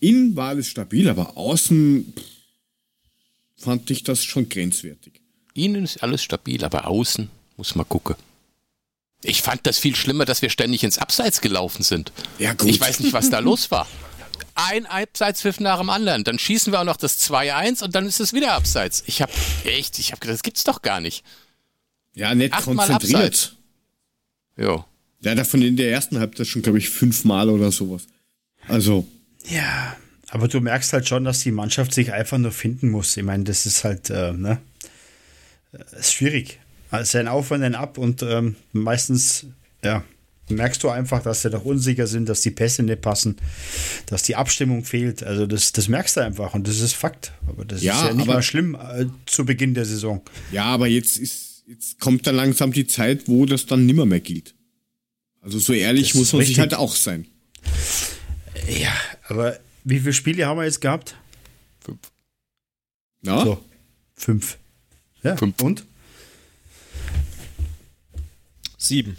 Innen 0.00 0.36
war 0.36 0.48
alles 0.48 0.68
stabil, 0.68 1.08
aber 1.08 1.36
außen 1.36 2.12
pff, 2.16 2.24
fand 3.56 3.90
ich 3.90 4.02
das 4.02 4.24
schon 4.24 4.48
grenzwertig. 4.48 5.20
Innen 5.54 5.84
ist 5.84 6.02
alles 6.02 6.22
stabil, 6.22 6.64
aber 6.64 6.86
außen 6.86 7.30
muss 7.56 7.74
man 7.74 7.88
gucken. 7.88 8.16
Ich 9.22 9.42
fand 9.42 9.66
das 9.66 9.78
viel 9.78 9.94
schlimmer, 9.94 10.24
dass 10.24 10.42
wir 10.42 10.50
ständig 10.50 10.82
ins 10.82 10.98
Abseits 10.98 11.40
gelaufen 11.40 11.82
sind. 11.84 12.12
Ja, 12.38 12.54
gut. 12.54 12.68
Ich 12.68 12.80
weiß 12.80 13.00
nicht, 13.00 13.12
was 13.12 13.30
da 13.30 13.38
los 13.38 13.70
war. 13.70 13.86
Ein 14.54 14.84
Abseitspfiff 14.86 15.60
nach 15.60 15.78
dem 15.78 15.90
anderen. 15.90 16.24
Dann 16.24 16.38
schießen 16.38 16.72
wir 16.72 16.80
auch 16.80 16.84
noch 16.84 16.96
das 16.96 17.18
2-1 17.30 17.84
und 17.84 17.94
dann 17.94 18.06
ist 18.06 18.20
es 18.20 18.32
wieder 18.32 18.52
Abseits. 18.54 19.04
Ich 19.06 19.22
habe 19.22 19.32
echt, 19.64 19.98
ich 19.98 20.10
habe 20.10 20.20
gedacht, 20.20 20.34
das 20.34 20.42
gibt's 20.42 20.64
doch 20.64 20.82
gar 20.82 21.00
nicht. 21.00 21.24
Ja, 22.14 22.34
nicht 22.34 22.52
Achtmal 22.52 22.88
konzentriert. 22.88 23.14
Abseits. 23.14 23.56
Ja, 25.22 25.34
davon 25.34 25.62
in 25.62 25.76
der 25.76 25.90
ersten 25.90 26.18
Halbzeit 26.18 26.46
schon, 26.46 26.62
glaube 26.62 26.78
ich, 26.78 26.90
fünfmal 26.90 27.48
oder 27.48 27.70
sowas. 27.72 28.06
Also, 28.68 29.06
Ja, 29.48 29.96
aber 30.30 30.48
du 30.48 30.60
merkst 30.60 30.92
halt 30.92 31.06
schon, 31.08 31.24
dass 31.24 31.40
die 31.40 31.50
Mannschaft 31.52 31.92
sich 31.94 32.12
einfach 32.12 32.38
nur 32.38 32.52
finden 32.52 32.90
muss. 32.90 33.16
Ich 33.16 33.22
meine, 33.24 33.44
das 33.44 33.66
ist 33.66 33.84
halt, 33.84 34.10
äh, 34.10 34.32
ne? 34.32 34.58
Äh, 35.72 35.98
Ist 35.98 36.14
schwierig. 36.14 36.58
Also 36.90 37.18
ein 37.18 37.28
Auf 37.28 37.50
und 37.50 37.62
ein 37.62 37.74
Ab 37.74 37.98
und 37.98 38.22
ähm, 38.22 38.56
meistens, 38.72 39.46
ja, 39.82 40.04
merkst 40.50 40.82
du 40.82 40.90
einfach, 40.90 41.22
dass 41.22 41.42
sie 41.42 41.50
doch 41.50 41.64
unsicher 41.64 42.06
sind, 42.06 42.28
dass 42.28 42.42
die 42.42 42.50
Pässe 42.50 42.82
nicht 42.82 43.00
passen, 43.00 43.36
dass 44.06 44.24
die 44.24 44.36
Abstimmung 44.36 44.84
fehlt. 44.84 45.22
Also 45.22 45.46
das, 45.46 45.72
das 45.72 45.88
merkst 45.88 46.16
du 46.16 46.20
einfach 46.20 46.52
und 46.54 46.68
das 46.68 46.80
ist 46.80 46.92
Fakt. 46.94 47.32
Aber 47.46 47.64
das 47.64 47.82
Ja, 47.82 47.94
ist 47.94 48.08
ja 48.08 48.12
nicht 48.14 48.22
aber- 48.24 48.34
mal 48.34 48.42
schlimm 48.42 48.74
äh, 48.74 49.06
zu 49.26 49.44
Beginn 49.46 49.72
der 49.74 49.86
Saison. 49.86 50.20
ja, 50.50 50.64
aber 50.64 50.86
jetzt 50.88 51.16
ist, 51.16 51.62
jetzt 51.66 51.98
kommt 52.00 52.26
dann 52.26 52.34
langsam 52.36 52.72
die 52.72 52.86
Zeit, 52.86 53.28
wo 53.28 53.46
das 53.46 53.64
dann 53.66 53.86
nimmer 53.86 54.04
mehr 54.04 54.20
gilt. 54.20 54.54
Also 55.42 55.58
so 55.58 55.72
ehrlich 55.72 56.08
Das 56.12 56.18
muss 56.18 56.32
man 56.32 56.40
sich 56.40 56.50
richtig. 56.50 56.60
halt 56.60 56.74
auch 56.74 56.94
sein. 56.94 57.26
Ja, 58.68 58.92
aber 59.28 59.58
wie 59.84 59.98
viele 59.98 60.12
Spiele 60.12 60.46
haben 60.46 60.56
wir 60.58 60.64
jetzt 60.64 60.80
gehabt? 60.80 61.16
Ja? 63.22 63.44
So, 63.44 63.64
fünf. 64.16 64.58
Ja, 65.22 65.36
Fünf. 65.36 65.60
und? 65.62 65.84
Sieben. 68.78 69.16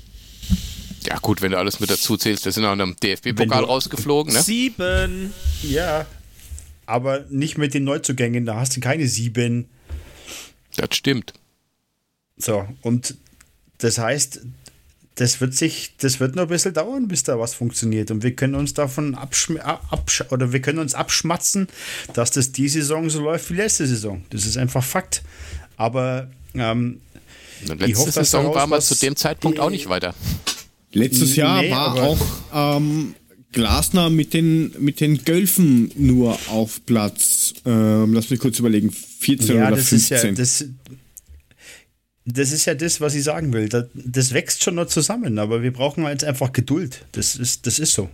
Ja, 1.05 1.17
gut, 1.19 1.41
wenn 1.41 1.51
du 1.51 1.57
alles 1.57 1.79
mit 1.79 1.89
dazu 1.89 2.17
zählst, 2.17 2.45
wir 2.45 2.51
sind 2.51 2.65
auch 2.65 2.73
in 2.73 2.81
einem 2.81 2.95
DFB-Pokal 2.97 3.63
rausgeflogen, 3.63 4.33
ne? 4.33 4.41
Sieben. 4.41 5.33
Ja. 5.63 6.05
Aber 6.85 7.25
nicht 7.29 7.57
mit 7.57 7.73
den 7.73 7.85
Neuzugängen, 7.85 8.45
da 8.45 8.55
hast 8.55 8.75
du 8.75 8.81
keine 8.81 9.07
sieben. 9.07 9.69
Das 10.75 10.95
stimmt. 10.95 11.33
So, 12.35 12.67
und 12.81 13.15
das 13.77 13.97
heißt, 13.97 14.41
das 15.15 15.41
wird 15.41 15.53
sich, 15.53 15.93
das 15.99 16.19
wird 16.19 16.35
noch 16.35 16.43
ein 16.43 16.49
bisschen 16.49 16.73
dauern, 16.73 17.07
bis 17.07 17.23
da 17.23 17.39
was 17.39 17.53
funktioniert. 17.53 18.09
Und 18.11 18.23
wir 18.23 18.35
können 18.35 18.55
uns 18.55 18.73
davon 18.73 19.15
abschm 19.15 19.57
absch 19.57 20.23
oder 20.31 20.53
wir 20.53 20.61
können 20.61 20.79
uns 20.79 20.95
abschmatzen, 20.95 21.67
dass 22.13 22.31
das 22.31 22.51
die 22.51 22.67
Saison 22.67 23.09
so 23.09 23.21
läuft 23.21 23.51
wie 23.51 23.55
letzte 23.55 23.85
Saison. 23.85 24.23
Das 24.31 24.45
ist 24.45 24.57
einfach 24.57 24.83
Fakt. 24.83 25.23
Aber 25.77 26.29
ähm, 26.55 27.01
Und 27.61 27.73
Ich 27.73 27.79
letzte 27.79 27.99
hoffe, 27.99 28.11
dass 28.11 28.31
Saison 28.31 28.55
war 28.55 28.67
man 28.67 28.81
zu 28.81 28.95
dem 28.95 29.15
Zeitpunkt 29.15 29.59
auch 29.59 29.69
nicht 29.69 29.87
weiter. 29.89 30.15
Letztes 30.91 31.35
Jahr 31.35 31.61
Nee, 31.61 31.71
war 31.71 31.95
auch 31.95 32.77
ähm, 32.77 33.15
Glasner 33.51 34.09
mit 34.09 34.33
den, 34.33 34.73
mit 34.79 34.99
den 34.99 35.23
Gölfen 35.23 35.91
nur 35.95 36.37
auf 36.49 36.85
Platz, 36.85 37.53
ähm, 37.65 38.13
lass 38.13 38.29
mich 38.29 38.39
kurz 38.39 38.59
überlegen, 38.59 38.91
14 38.91 39.55
ja, 39.55 39.67
oder 39.67 39.77
das 39.77 39.89
15. 39.89 40.17
ist 40.17 40.23
ja 40.23 40.31
das, 40.31 40.65
das 42.25 42.51
ist 42.51 42.65
ja 42.65 42.75
das, 42.75 43.01
was 43.01 43.15
ich 43.15 43.23
sagen 43.23 43.53
will. 43.53 43.69
Das, 43.69 44.33
wächst 44.33 44.63
schon 44.63 44.75
noch 44.75 44.87
zusammen, 44.87 45.39
aber 45.39 45.61
wir 45.61 45.73
brauchen 45.73 46.05
jetzt 46.05 46.23
einfach 46.23 46.53
Geduld. 46.53 47.05
Das 47.11 47.35
ist, 47.35 47.67
das 47.67 47.79
ist 47.79 47.93
so. 47.93 48.09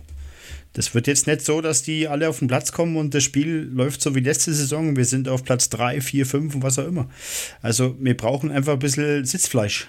Das 0.72 0.94
wird 0.94 1.08
jetzt 1.08 1.26
nicht 1.26 1.44
so, 1.44 1.60
dass 1.60 1.82
die 1.82 2.06
alle 2.06 2.28
auf 2.28 2.38
den 2.38 2.48
Platz 2.48 2.70
kommen 2.70 2.96
und 2.96 3.12
das 3.12 3.24
Spiel 3.24 3.68
läuft 3.72 4.00
so 4.02 4.14
wie 4.14 4.20
letzte 4.20 4.54
Saison. 4.54 4.96
Wir 4.96 5.04
sind 5.04 5.28
auf 5.28 5.44
Platz 5.44 5.68
3, 5.68 6.00
4, 6.00 6.26
5 6.26 6.54
und 6.56 6.62
was 6.62 6.78
auch 6.78 6.86
immer. 6.86 7.10
Also 7.60 7.96
wir 7.98 8.16
brauchen 8.16 8.52
einfach 8.52 8.74
ein 8.74 8.78
bisschen 8.78 9.24
Sitzfleisch. 9.24 9.88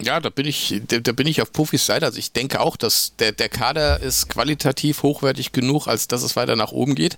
Ja, 0.00 0.20
da 0.20 0.28
bin 0.28 0.46
ich, 0.46 0.82
da, 0.88 1.12
bin 1.12 1.26
ich 1.26 1.40
auf 1.40 1.52
Profis 1.52 1.86
Seite. 1.86 2.04
Also 2.04 2.18
ich 2.18 2.32
denke 2.32 2.60
auch, 2.60 2.76
dass 2.76 3.14
der, 3.18 3.32
der 3.32 3.48
Kader 3.48 4.00
ist 4.00 4.28
qualitativ 4.28 5.02
hochwertig 5.02 5.52
genug, 5.52 5.86
als 5.86 6.08
dass 6.08 6.22
es 6.22 6.36
weiter 6.36 6.56
nach 6.56 6.72
oben 6.72 6.94
geht. 6.94 7.16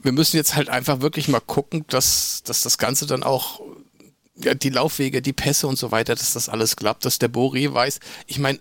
Wir 0.00 0.12
müssen 0.12 0.36
jetzt 0.36 0.54
halt 0.54 0.68
einfach 0.68 1.00
wirklich 1.00 1.28
mal 1.28 1.40
gucken, 1.40 1.84
dass, 1.88 2.42
dass 2.44 2.62
das 2.62 2.78
Ganze 2.78 3.06
dann 3.06 3.24
auch, 3.24 3.60
die 4.36 4.70
Laufwege, 4.70 5.22
die 5.22 5.32
Pässe 5.32 5.66
und 5.66 5.78
so 5.78 5.90
weiter, 5.90 6.14
dass 6.14 6.34
das 6.34 6.48
alles 6.48 6.76
klappt, 6.76 7.04
dass 7.04 7.18
der 7.18 7.30
Boré 7.32 7.72
weiß. 7.72 8.00
Ich 8.26 8.38
meine, 8.38 8.58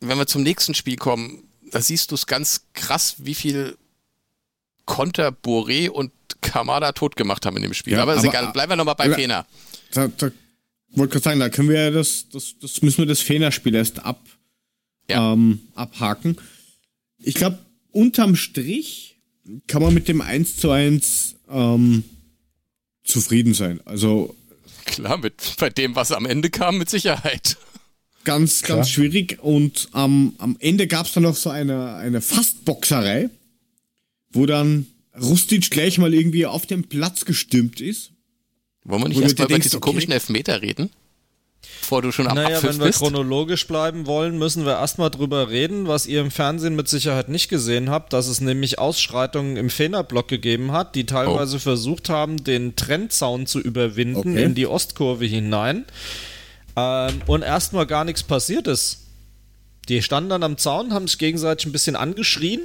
wenn 0.00 0.18
wir 0.18 0.26
zum 0.26 0.42
nächsten 0.42 0.74
Spiel 0.74 0.96
kommen, 0.96 1.44
da 1.70 1.80
siehst 1.80 2.10
du 2.10 2.14
es 2.16 2.26
ganz 2.26 2.62
krass, 2.72 3.16
wie 3.18 3.34
viel 3.34 3.76
Konter 4.86 5.28
Boré 5.28 5.88
und 5.88 6.10
Kamada 6.40 6.92
tot 6.92 7.14
gemacht 7.16 7.46
haben 7.46 7.56
in 7.56 7.62
dem 7.62 7.74
Spiel. 7.74 7.92
Ja, 7.92 8.02
aber 8.02 8.14
ist 8.14 8.20
aber- 8.20 8.28
egal, 8.28 8.52
bleiben 8.52 8.70
wir 8.72 8.76
nochmal 8.76 8.96
bei 8.96 9.12
Fener. 9.14 9.46
Da, 9.92 10.08
da 10.08 10.30
wollte 10.92 11.12
gerade 11.12 11.24
sagen, 11.24 11.40
da 11.40 11.48
können 11.48 11.68
wir 11.68 11.78
ja 11.84 11.90
das, 11.90 12.28
das, 12.32 12.54
das 12.60 12.82
müssen 12.82 12.98
wir 12.98 13.06
das 13.06 13.20
Fehlerspiel 13.20 13.74
erst 13.74 14.00
ab, 14.04 14.20
Ja. 15.08 15.32
ähm, 15.32 15.60
abhaken. 15.74 16.36
Ich 17.18 17.34
glaube, 17.34 17.58
unterm 17.92 18.34
Strich 18.34 19.20
kann 19.68 19.82
man 19.82 19.94
mit 19.94 20.08
dem 20.08 20.20
1 20.20 20.56
zu 20.56 20.70
1 20.70 21.36
ähm, 21.48 22.02
zufrieden 23.04 23.54
sein. 23.54 23.80
Also 23.84 24.34
Klar, 24.90 25.18
mit, 25.18 25.54
bei 25.58 25.70
dem, 25.70 25.94
was 25.94 26.10
am 26.10 26.26
Ende 26.26 26.50
kam, 26.50 26.76
mit 26.76 26.90
Sicherheit. 26.90 27.56
ganz, 28.24 28.62
Klar. 28.62 28.78
ganz 28.78 28.90
schwierig. 28.90 29.38
Und 29.40 29.88
am 29.92 30.34
am 30.38 30.56
Ende 30.58 30.88
gab 30.88 31.06
es 31.06 31.12
dann 31.12 31.22
noch 31.22 31.36
so 31.36 31.48
eine, 31.48 31.94
eine 31.94 32.20
Fastboxerei, 32.20 33.30
wo 34.32 34.46
dann 34.46 34.86
Rustic 35.18 35.70
gleich 35.70 35.98
mal 35.98 36.12
irgendwie 36.12 36.44
auf 36.44 36.66
den 36.66 36.88
Platz 36.88 37.24
gestürmt 37.24 37.80
ist. 37.80 38.10
Wollen 38.82 39.02
wir 39.02 39.08
nicht 39.08 39.20
erstmal 39.20 39.46
über 39.46 39.54
denkst, 39.54 39.66
diesen 39.66 39.76
okay. 39.76 39.90
komischen 39.90 40.12
Elfmeter 40.12 40.60
reden? 40.60 40.90
Bevor 41.80 42.02
du 42.02 42.10
schon 42.12 42.26
am 42.26 42.34
Naja, 42.36 42.56
Abpfiff 42.56 42.70
wenn 42.70 42.78
wir 42.80 42.86
bist? 42.86 42.98
chronologisch 43.00 43.66
bleiben 43.66 44.06
wollen, 44.06 44.38
müssen 44.38 44.64
wir 44.64 44.72
erstmal 44.72 45.10
drüber 45.10 45.50
reden, 45.50 45.86
was 45.88 46.06
ihr 46.06 46.20
im 46.20 46.30
Fernsehen 46.30 46.74
mit 46.76 46.88
Sicherheit 46.88 47.28
nicht 47.28 47.48
gesehen 47.48 47.90
habt, 47.90 48.12
dass 48.12 48.28
es 48.28 48.40
nämlich 48.40 48.78
Ausschreitungen 48.78 49.56
im 49.56 49.70
Fehnerblock 49.70 50.28
gegeben 50.28 50.72
hat, 50.72 50.94
die 50.94 51.06
teilweise 51.06 51.58
versucht 51.60 52.08
haben, 52.08 52.42
den 52.42 52.76
Trennzaun 52.76 53.46
zu 53.46 53.60
überwinden 53.60 54.18
Okay. 54.34 54.42
in 54.44 54.54
die 54.54 54.66
Ostkurve 54.66 55.24
hinein 55.26 55.84
ähm, 56.76 57.22
und 57.26 57.42
erstmal 57.42 57.86
gar 57.86 58.04
nichts 58.04 58.22
passiert 58.22 58.66
ist. 58.66 58.98
Die 59.88 60.02
standen 60.02 60.30
dann 60.30 60.42
am 60.42 60.56
Zaun, 60.58 60.92
haben 60.92 61.08
sich 61.08 61.18
gegenseitig 61.18 61.66
ein 61.66 61.72
bisschen 61.72 61.96
angeschrien 61.96 62.60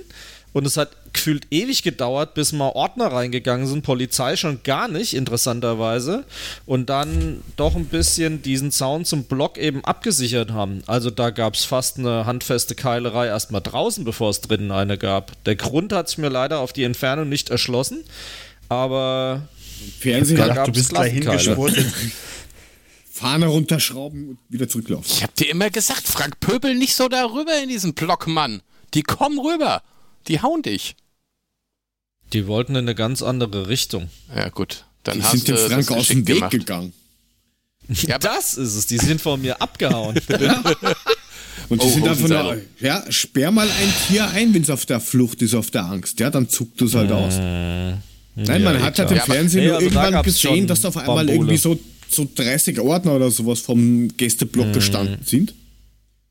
und 0.53 0.65
es 0.65 0.77
hat 0.77 0.91
gefühlt 1.15 1.47
ewig 1.49 1.81
gedauert, 1.81 2.35
bis 2.35 2.51
mal 2.51 2.69
Ordner 2.69 3.07
reingegangen 3.07 3.65
sind, 3.65 3.81
Polizei 3.81 4.35
schon 4.35 4.61
gar 4.63 4.87
nicht, 4.87 5.15
interessanterweise, 5.15 6.25
und 6.65 6.89
dann 6.89 7.41
doch 7.55 7.75
ein 7.75 7.85
bisschen 7.85 8.41
diesen 8.41 8.71
Zaun 8.71 9.05
zum 9.05 9.23
Block 9.23 9.57
eben 9.57 9.83
abgesichert 9.83 10.51
haben. 10.51 10.83
Also 10.85 11.09
da 11.09 11.31
gab 11.31 11.55
es 11.55 11.65
fast 11.65 11.97
eine 11.97 12.25
handfeste 12.25 12.75
Keilerei 12.75 13.27
erstmal 13.27 13.61
draußen, 13.61 14.03
bevor 14.03 14.29
es 14.29 14.41
drinnen 14.41 14.71
eine 14.71 14.97
gab. 14.97 15.31
Der 15.45 15.55
Grund 15.55 15.91
hat 15.91 16.09
sich 16.09 16.19
mir 16.19 16.29
leider 16.29 16.59
auf 16.59 16.71
die 16.71 16.83
Entfernung 16.83 17.29
nicht 17.29 17.49
erschlossen, 17.49 18.03
aber 18.69 19.47
Fernsehen, 19.99 20.37
Da 20.37 20.47
Gedacht, 20.47 20.67
du 20.67 20.71
bist 20.71 20.89
Klassenkeile. 20.89 21.39
hingeschwurbelt. 21.39 21.93
Fahne 23.11 23.47
runterschrauben 23.47 24.29
und 24.29 24.39
wieder 24.49 24.67
zurücklaufen. 24.67 25.09
Ich 25.09 25.23
hab 25.23 25.33
dir 25.35 25.49
immer 25.49 25.69
gesagt, 25.69 26.05
Frank 26.05 26.39
Pöbel 26.41 26.75
nicht 26.75 26.95
so 26.95 27.07
darüber 27.07 27.57
in 27.63 27.69
diesen 27.69 27.93
Block, 27.93 28.27
Mann. 28.27 28.61
Die 28.93 29.03
kommen 29.03 29.39
rüber. 29.39 29.81
Die 30.27 30.41
hauen 30.41 30.61
dich. 30.63 30.95
Die 32.33 32.47
wollten 32.47 32.71
in 32.73 32.79
eine 32.85 32.95
ganz 32.95 33.21
andere 33.21 33.67
Richtung. 33.67 34.09
Ja, 34.35 34.49
gut. 34.49 34.85
Dann 35.03 35.17
Die 35.19 35.23
hast 35.23 35.31
sind 35.31 35.47
du 35.47 35.53
dem 35.53 35.69
Frank 35.69 35.91
aus 35.91 36.07
dem 36.07 36.27
Weg 36.27 36.35
gemacht. 36.35 36.51
gegangen. 36.51 36.93
Ja, 38.07 38.17
Das 38.19 38.55
ist 38.55 38.75
es, 38.75 38.87
die 38.87 38.97
sind 38.97 39.21
von 39.21 39.41
mir 39.41 39.61
abgehauen. 39.61 40.15
Und 41.69 41.81
die 41.81 41.85
Oh, 41.87 41.89
sind 41.89 42.07
einfach 42.07 42.27
nur, 42.27 42.37
Hosenseilung. 42.43 42.61
ja, 42.79 43.03
sperr 43.11 43.49
mal 43.51 43.67
ein 43.67 43.93
Tier 44.07 44.29
ein, 44.29 44.53
wenn 44.53 44.61
es 44.61 44.69
auf 44.69 44.85
der 44.85 44.99
Flucht 44.99 45.41
ist, 45.41 45.53
auf 45.55 45.71
der 45.71 45.85
Angst. 45.85 46.19
Ja, 46.19 46.29
dann 46.29 46.47
zuckt 46.49 46.81
es 46.81 46.93
halt 46.93 47.11
aus. 47.11 47.35
Nein, 47.37 48.63
man 48.63 48.81
hat 48.83 48.99
halt 48.99 49.09
im 49.11 49.17
Ja, 49.17 49.23
aber- 49.23 49.33
Fernsehen 49.33 49.61
Nee, 49.63 49.67
nur 49.69 49.77
also 49.77 49.89
da 49.89 50.03
irgendwann 50.03 50.23
gesehen, 50.23 50.67
dass 50.67 50.83
auf 50.85 50.97
einmal 50.97 51.17
Bambule. 51.25 51.33
irgendwie 51.35 51.57
so, 51.57 51.79
so 52.09 52.27
30 52.35 52.79
Ordner 52.79 53.13
oder 53.15 53.31
sowas 53.31 53.61
vom 53.61 54.09
Gästeblock 54.17 54.73
gestanden 54.73 55.19
sind. 55.25 55.53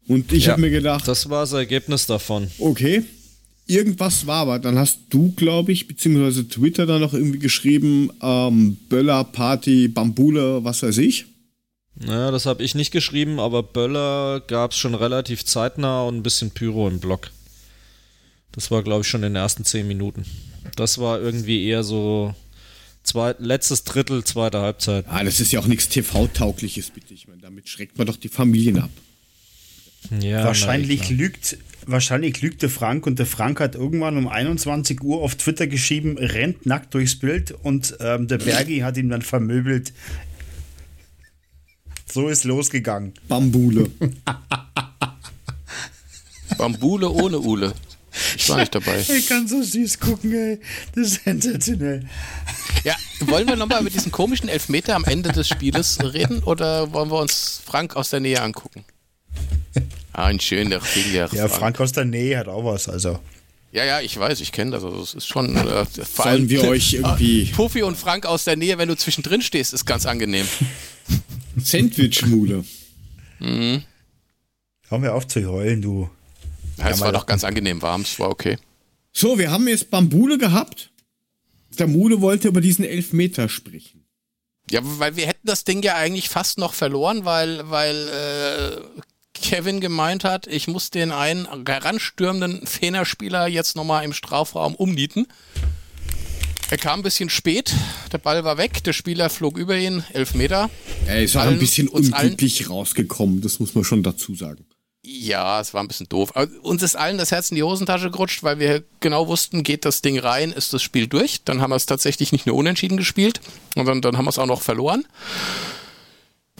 Und 0.07 0.31
ich 0.33 0.45
Ja. 0.47 0.53
habe 0.53 0.61
mir 0.61 0.71
gedacht, 0.71 1.09
Das 1.09 1.29
war 1.31 1.41
das 1.41 1.53
Ergebnis 1.55 2.07
davon. 2.07 2.49
okay, 2.59 3.03
irgendwas 3.67 4.27
war 4.27 4.43
aber. 4.43 4.59
Dann 4.59 4.79
hast 4.79 5.01
du, 5.11 5.33
glaube 5.33 5.73
ich, 5.73 5.87
beziehungsweise 5.87 6.49
Twitter 6.49 6.87
dann 6.87 7.01
noch 7.01 7.15
irgendwie 7.15 7.39
geschrieben, 7.39 8.11
ähm, 8.23 8.77
Böller, 8.89 9.25
Party, 9.25 9.89
Bambule, 9.89 10.65
was 10.65 10.83
weiß 10.83 10.99
ich. 10.99 11.27
Naja, 11.97 12.31
das 12.31 12.47
habe 12.47 12.63
ich 12.63 12.75
nicht 12.75 12.91
geschrieben, 12.91 13.39
aber 13.39 13.63
Böller 13.63 14.41
gab 14.41 14.73
es 14.73 14.79
schon 14.79 14.95
relativ 14.95 15.45
zeitnah 15.45 16.03
und 16.03 16.17
ein 16.17 16.23
bisschen 16.23 16.51
Pyro 16.51 16.89
im 16.89 16.99
Block. 16.99 17.31
Das 18.53 18.71
war, 18.71 18.83
glaube 18.83 19.03
ich, 19.03 19.09
schon 19.09 19.23
in 19.23 19.35
den 19.35 19.37
ersten 19.37 19.65
zehn 19.65 19.87
Minuten. 19.87 20.25
Das 20.77 20.99
war 20.99 21.21
irgendwie 21.21 21.67
eher 21.67 21.85
so 21.85 22.35
zwei, 23.05 23.35
letztes 23.39 23.85
Drittel, 23.85 24.25
zweite 24.25 24.61
Halbzeit. 24.61 25.07
Ah, 25.09 25.23
das 25.23 25.41
ist 25.41 25.53
ja 25.53 25.61
auch 25.61 25.67
nichts 25.67 25.89
TV-taugliches, 25.89 26.91
bitte. 26.91 27.15
Ich 27.15 27.29
meine, 27.29 27.41
damit 27.41 27.69
schreckt 27.69 27.97
man 27.97 28.07
doch 28.07 28.17
die 28.17 28.29
Familien 28.29 28.79
ab. 28.79 28.91
Ja, 30.21 30.45
wahrscheinlich 30.45 31.11
na, 31.11 31.17
lügt, 31.17 31.59
wahrscheinlich 31.87 32.41
lügt 32.43 32.63
der 32.63 32.71
Frank 32.71 33.07
und 33.07 33.19
der 33.19 33.27
Frank 33.27 33.61
hat 33.61 33.75
irgendwann 33.75 34.17
um 34.17 34.29
21 34.29 35.03
Uhr 35.03 35.23
auf 35.23 35.37
Twitter 35.37 35.67
geschrieben, 35.67 36.19
rennt 36.19 36.67
nackt 36.67 36.95
durchs 36.95 37.19
Bild 37.19 37.53
und 37.53 37.97
ähm, 38.01 38.29
der 38.29 38.39
Bergi 38.39 38.81
hat 38.81 38.97
ihn 38.97 39.09
dann 39.09 39.23
vermöbelt. 39.23 39.93
So 42.11 42.29
ist 42.29 42.45
losgegangen. 42.45 43.13
Bambule. 43.29 43.91
Bambule 46.59 47.11
ohne 47.11 47.41
Ule. 47.41 47.75
Ich 48.37 48.49
war 48.49 48.59
nicht 48.59 48.75
dabei. 48.75 49.01
Ich 49.01 49.27
kann 49.27 49.49
so 49.49 49.61
süß 49.61 49.99
gucken, 49.99 50.33
ey. 50.33 50.61
Das 50.95 51.09
ist 51.09 51.25
sensationell. 51.25 52.07
Ja, 52.85 52.95
wollen 53.21 53.49
wir 53.49 53.57
nochmal 53.57 53.81
über 53.81 53.91
diesen 53.91 54.13
komischen 54.13 54.49
Elfmeter 54.49 54.95
am 54.95 55.05
Ende 55.05 55.33
des 55.33 55.49
Spieles 55.49 55.99
reden 56.01 56.45
oder 56.45 56.93
wollen 56.93 57.11
wir 57.11 57.19
uns 57.19 57.61
Frank 57.65 57.97
aus 57.97 58.11
der 58.11 58.21
Nähe 58.21 58.41
angucken? 58.41 58.85
Ah, 60.15 60.27
ein 60.27 60.39
schöner 60.39 60.81
Finger. 60.81 61.29
Ja, 61.33 61.49
Frank 61.49 61.81
aus 61.81 61.91
der 61.91 62.05
Nähe 62.05 62.39
hat 62.39 62.47
auch 62.47 62.65
was, 62.65 62.89
also. 62.89 63.19
Ja, 63.73 63.85
ja, 63.85 64.01
ich 64.01 64.17
weiß, 64.17 64.41
ich 64.41 64.53
kenne 64.53 64.71
das. 64.71 64.85
Also 64.85 65.03
es 65.03 65.15
ist 65.15 65.27
schon. 65.27 65.57
Äh, 65.57 65.85
vor 65.87 66.25
Sollen 66.25 66.49
wir 66.49 66.63
euch 66.69 66.95
irgendwie 66.95 67.47
Puffi 67.47 67.83
und 67.83 67.99
Frank 67.99 68.25
aus 68.25 68.45
der 68.45 68.55
Nähe, 68.55 68.79
wenn 68.79 68.89
du 68.89 68.97
zwischendrin 68.97 69.43
stehst, 69.43 69.75
ist 69.75 69.85
ganz 69.85 70.07
angenehm. 70.07 70.47
Sandwich-Mule. 71.57 72.65
Hör 73.41 74.99
mir 74.99 75.13
auf 75.13 75.27
zu 75.27 75.45
heulen, 75.51 75.83
du. 75.83 76.09
Ja, 76.79 76.91
es 76.91 77.01
war 77.01 77.11
doch 77.11 77.27
ganz 77.27 77.43
angenehm 77.43 77.83
warm, 77.83 78.03
es 78.03 78.19
war 78.21 78.31
okay. 78.31 78.59
So, 79.13 79.37
wir 79.37 79.51
haben 79.51 79.67
jetzt 79.67 79.91
Bambule 79.91 80.39
gehabt. 80.39 80.91
Der 81.77 81.89
Mule 81.89 82.21
wollte 82.21 82.47
über 82.47 82.61
diesen 82.61 82.85
Elfmeter 82.85 83.49
sprechen. 83.49 84.07
Ja, 84.71 84.81
weil 84.83 85.17
wir 85.17 85.27
hätten 85.27 85.47
das 85.47 85.65
Ding 85.65 85.83
ja 85.83 85.97
eigentlich 85.97 86.29
fast 86.29 86.59
noch 86.59 86.73
verloren, 86.73 87.25
weil, 87.25 87.69
weil 87.69 88.09
äh, 88.09 89.03
Kevin 89.45 89.81
gemeint 89.81 90.25
hat, 90.25 90.47
ich 90.47 90.69
muss 90.69 90.91
den 90.91 91.13
einen 91.13 91.47
heranstürmenden 91.67 92.67
Fener-Spieler 92.67 93.47
jetzt 93.47 93.77
nochmal 93.77 94.03
im 94.03 94.15
Strafraum 94.15 94.75
umnieten. 94.75 95.27
Er 96.71 96.79
kam 96.79 97.01
ein 97.01 97.03
bisschen 97.03 97.29
spät, 97.29 97.75
der 98.11 98.17
Ball 98.19 98.43
war 98.45 98.57
weg, 98.57 98.83
der 98.85 98.95
Spieler 98.95 99.29
flog 99.29 99.59
über 99.59 99.77
ihn, 99.77 100.03
elf 100.15 100.35
Meter. 100.35 100.71
Er 101.07 101.23
ist 101.23 101.37
auch 101.37 101.43
ein 101.43 101.59
bisschen 101.59 101.89
unglücklich 101.89 102.71
rausgekommen, 102.71 103.43
das 103.43 103.61
muss 103.61 103.75
man 103.75 103.85
schon 103.85 104.03
dazu 104.03 104.35
sagen. 104.35 104.65
Ja, 105.05 105.61
es 105.61 105.75
war 105.75 105.83
ein 105.83 105.89
bisschen 105.89 106.09
doof. 106.09 106.35
Aber 106.35 106.49
uns 106.63 106.83
ist 106.83 106.97
allen 106.97 107.19
das 107.19 107.31
Herz 107.31 107.51
in 107.51 107.57
die 107.57 107.63
Hosentasche 107.63 108.11
gerutscht, 108.11 108.43
weil 108.45 108.59
wir 108.59 108.83
genau 109.01 109.29
wussten, 109.29 109.63
geht 109.63 109.85
das 109.85 110.01
Ding 110.01 110.19
rein, 110.19 110.53
ist 110.53 110.73
das 110.73 110.83
Spiel 110.83 111.07
durch. 111.07 111.43
Dann 111.45 111.61
haben 111.61 111.71
wir 111.71 111.77
es 111.77 111.85
tatsächlich 111.85 112.33
nicht 112.33 112.47
nur 112.47 112.57
unentschieden 112.57 112.97
gespielt, 112.97 113.43
sondern 113.75 114.01
dann 114.01 114.17
haben 114.17 114.25
wir 114.25 114.31
es 114.31 114.39
auch 114.39 114.47
noch 114.47 114.63
verloren. 114.63 115.05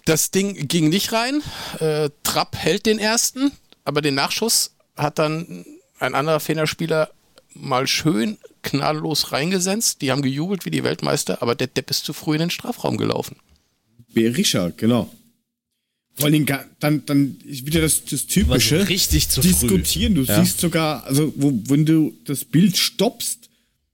Das 0.05 0.31
Ding 0.31 0.69
ging 0.69 0.89
nicht 0.89 1.13
rein. 1.13 1.43
Äh, 1.81 2.11
Trapp 2.23 2.57
hält 2.57 2.87
den 2.87 2.99
ersten, 2.99 3.53
aber 3.85 4.03
den 4.03 4.15
Nachschuss 4.15 4.73
hat 4.97 5.19
dann 5.19 5.65
ein 5.99 6.15
anderer 6.15 6.41
Fener-Spieler 6.41 7.11
mal 7.55 7.87
schön 7.87 8.37
knalllos 8.63 9.33
reingesenzt. 9.33 10.03
Die 10.03 10.11
haben 10.11 10.23
gejubelt 10.23 10.67
wie 10.67 10.71
die 10.71 10.85
Weltmeister, 10.85 11.41
aber 11.43 11.55
der 11.55 11.69
Depp 11.69 11.91
ist 11.91 12.05
zu 12.05 12.13
früh 12.13 12.35
in 12.35 12.41
den 12.41 12.51
Strafraum 12.51 12.97
gelaufen. 12.97 13.37
Berisha, 14.13 14.73
genau. 14.77 15.11
Vor 16.17 16.27
allem 16.27 16.47
dann, 16.79 17.05
dann 17.07 17.37
ist 17.45 17.67
wieder 17.67 17.81
das, 17.81 18.05
das 18.05 18.27
Typische. 18.27 18.89
richtig 18.89 19.29
zu 19.29 19.41
Diskutieren. 19.41 20.15
Früh. 20.15 20.25
Du 20.25 20.33
ja. 20.33 20.45
siehst 20.45 20.61
sogar, 20.61 21.05
also 21.05 21.33
wo, 21.37 21.53
wenn 21.67 21.85
du 21.85 22.15
das 22.25 22.45
Bild 22.45 22.77
stoppst 22.77 23.51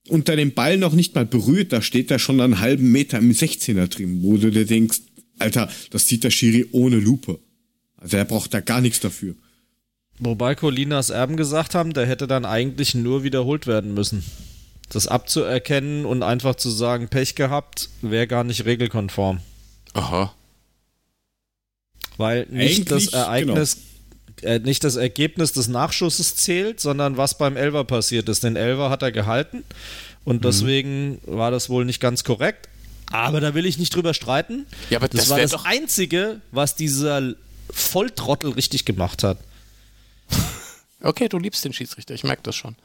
und 0.09 0.29
da 0.29 0.37
den 0.37 0.53
Ball 0.53 0.77
noch 0.77 0.93
nicht 0.93 1.15
mal 1.15 1.25
berührt, 1.25 1.73
da 1.73 1.81
steht 1.81 2.11
da 2.11 2.19
schon 2.19 2.41
einen 2.41 2.61
halben 2.61 2.93
Meter 2.93 3.19
im 3.19 3.31
16er 3.31 3.87
drin, 3.87 4.23
wo 4.23 4.37
du 4.37 4.51
dir 4.51 4.67
denkst, 4.67 5.01
Alter, 5.41 5.69
das 5.91 6.07
sieht 6.07 6.25
der 6.25 6.31
Schiri 6.31 6.69
ohne 6.73 6.97
Lupe. 6.97 7.39
Also 7.97 8.17
er 8.17 8.25
braucht 8.25 8.55
da 8.55 8.61
gar 8.61 8.81
nichts 8.81 9.01
dafür. 9.01 9.35
Wobei 10.19 10.55
Colinas 10.55 11.11
Erben 11.11 11.37
gesagt 11.37 11.75
haben, 11.75 11.95
der 11.95 12.07
hätte 12.07 12.27
dann 12.27 12.45
eigentlich 12.45 12.95
nur 12.95 13.23
wiederholt 13.25 13.67
werden 13.67 13.95
müssen. 13.95 14.23
Das 14.91 15.07
abzuerkennen 15.07 16.05
und 16.05 16.23
einfach 16.23 16.57
zu 16.57 16.69
sagen, 16.69 17.09
Pech 17.09 17.37
gehabt, 17.37 17.89
wäre 18.03 18.27
gar 18.27 18.45
nicht 18.45 18.65
regelkonform. 18.65 19.41
Aha. 19.95 20.35
Weil 22.17 22.47
nicht 22.51 22.81
Eigentlich, 22.81 22.87
das 22.87 23.15
Ereignis, 23.15 23.79
genau. 24.37 24.53
äh, 24.55 24.59
nicht 24.59 24.85
das 24.85 24.97
Ergebnis 24.97 25.53
des 25.53 25.69
Nachschusses 25.69 26.37
zählt, 26.37 26.81
sondern 26.81 27.17
was 27.17 27.39
beim 27.39 27.57
Elver 27.57 27.85
passiert 27.85 28.29
ist. 28.29 28.45
Den 28.45 28.57
Elver 28.57 28.91
hat 28.91 29.03
er 29.03 29.13
gehalten 29.13 29.65
und 30.25 30.37
mhm. 30.37 30.43
deswegen 30.43 31.21
war 31.25 31.51
das 31.51 31.71
wohl 31.71 31.87
nicht 31.87 32.01
ganz 32.01 32.25
korrekt. 32.25 32.69
Aber 33.11 33.41
da 33.41 33.55
will 33.55 33.67
ich 33.67 33.79
nicht 33.79 33.95
drüber 33.95 34.15
streiten. 34.15 34.67
Ja, 34.89 34.99
aber 34.99 35.09
das, 35.09 35.23
das 35.23 35.31
war 35.31 35.39
das 35.39 35.65
Einzige, 35.65 36.41
was 36.53 36.77
dieser 36.77 37.35
Volltrottel 37.71 38.53
richtig 38.53 38.85
gemacht 38.85 39.23
hat. 39.23 39.39
Okay, 41.03 41.29
du 41.29 41.39
liebst 41.39 41.65
den 41.65 41.73
Schiedsrichter, 41.73 42.15
ich 42.15 42.25
merke 42.25 42.43
das 42.43 42.57
schon. 42.57 42.77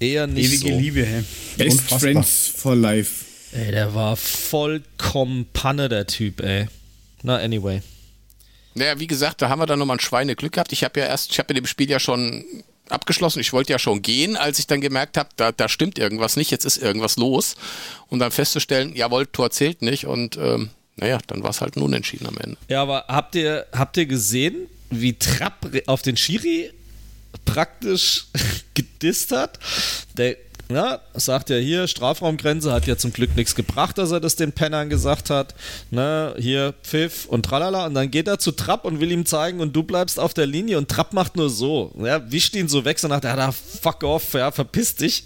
Eher 0.00 0.26
nicht 0.26 0.52
Ewige 0.52 0.72
so. 0.72 0.78
Liebe, 0.78 1.04
hey. 1.04 1.24
Best 1.56 1.70
Unfassbar. 1.70 1.98
Friends 2.00 2.52
for 2.56 2.74
life. 2.74 3.24
Ey, 3.52 3.70
der 3.70 3.94
war 3.94 4.16
vollkommen 4.16 5.46
Panne, 5.52 5.88
der 5.88 6.06
Typ, 6.06 6.40
ey. 6.40 6.66
Na, 7.22 7.36
anyway. 7.36 7.82
Naja, 8.74 8.98
wie 8.98 9.06
gesagt, 9.06 9.40
da 9.40 9.48
haben 9.48 9.60
wir 9.60 9.66
dann 9.66 9.78
nochmal 9.78 9.96
ein 9.96 10.00
Schweineglück 10.00 10.52
gehabt. 10.52 10.72
Ich 10.72 10.82
habe 10.82 10.98
ja 10.98 11.06
erst, 11.06 11.30
ich 11.30 11.38
habe 11.38 11.52
in 11.52 11.56
dem 11.56 11.66
Spiel 11.66 11.88
ja 11.88 12.00
schon 12.00 12.44
abgeschlossen. 12.88 13.40
Ich 13.40 13.52
wollte 13.52 13.72
ja 13.72 13.78
schon 13.78 14.02
gehen, 14.02 14.36
als 14.36 14.58
ich 14.58 14.66
dann 14.66 14.80
gemerkt 14.80 15.16
habe, 15.16 15.30
da, 15.36 15.52
da 15.52 15.68
stimmt 15.68 15.98
irgendwas 15.98 16.36
nicht, 16.36 16.50
jetzt 16.50 16.64
ist 16.64 16.78
irgendwas 16.78 17.16
los. 17.16 17.56
Und 18.08 18.18
dann 18.18 18.30
festzustellen, 18.30 18.94
jawohl, 18.94 19.26
Tor 19.26 19.50
zählt 19.50 19.82
nicht. 19.82 20.06
Und 20.06 20.36
ähm, 20.36 20.70
naja, 20.96 21.18
dann 21.26 21.42
war 21.42 21.50
es 21.50 21.60
halt 21.60 21.76
ein 21.76 21.82
Unentschieden 21.82 22.26
am 22.26 22.36
Ende. 22.38 22.56
Ja, 22.68 22.82
aber 22.82 23.04
habt 23.08 23.34
ihr, 23.34 23.66
habt 23.72 23.96
ihr 23.96 24.06
gesehen, 24.06 24.68
wie 24.90 25.14
Trapp 25.14 25.70
auf 25.86 26.02
den 26.02 26.16
Schiri 26.16 26.70
praktisch 27.44 28.26
gedisst 28.74 29.32
hat? 29.32 29.58
Der 30.16 30.36
ja, 30.70 31.00
sagt 31.12 31.50
ja 31.50 31.56
hier, 31.56 31.86
Strafraumgrenze 31.86 32.72
hat 32.72 32.86
ja 32.86 32.96
zum 32.96 33.12
Glück 33.12 33.36
nichts 33.36 33.54
gebracht, 33.54 33.98
dass 33.98 34.10
er 34.10 34.20
das 34.20 34.36
den 34.36 34.52
Pennern 34.52 34.88
gesagt 34.88 35.30
hat. 35.30 35.54
Ne, 35.90 36.34
hier 36.38 36.74
Pfiff 36.82 37.26
und 37.26 37.44
tralala. 37.44 37.86
Und 37.86 37.94
dann 37.94 38.10
geht 38.10 38.28
er 38.28 38.38
zu 38.38 38.52
Trapp 38.52 38.84
und 38.84 39.00
will 39.00 39.12
ihm 39.12 39.26
zeigen 39.26 39.60
und 39.60 39.74
du 39.76 39.82
bleibst 39.82 40.18
auf 40.18 40.32
der 40.32 40.46
Linie 40.46 40.78
und 40.78 40.88
Trapp 40.88 41.12
macht 41.12 41.36
nur 41.36 41.50
so. 41.50 41.92
Ja, 41.98 42.30
wischt 42.30 42.54
ihn 42.56 42.68
so 42.68 42.84
weg, 42.84 42.98
so 42.98 43.08
nach 43.08 43.20
der, 43.20 43.36
ja, 43.36 43.52
fuck 43.52 44.02
off, 44.04 44.32
ja, 44.34 44.50
verpiss 44.50 44.94
dich. 44.96 45.24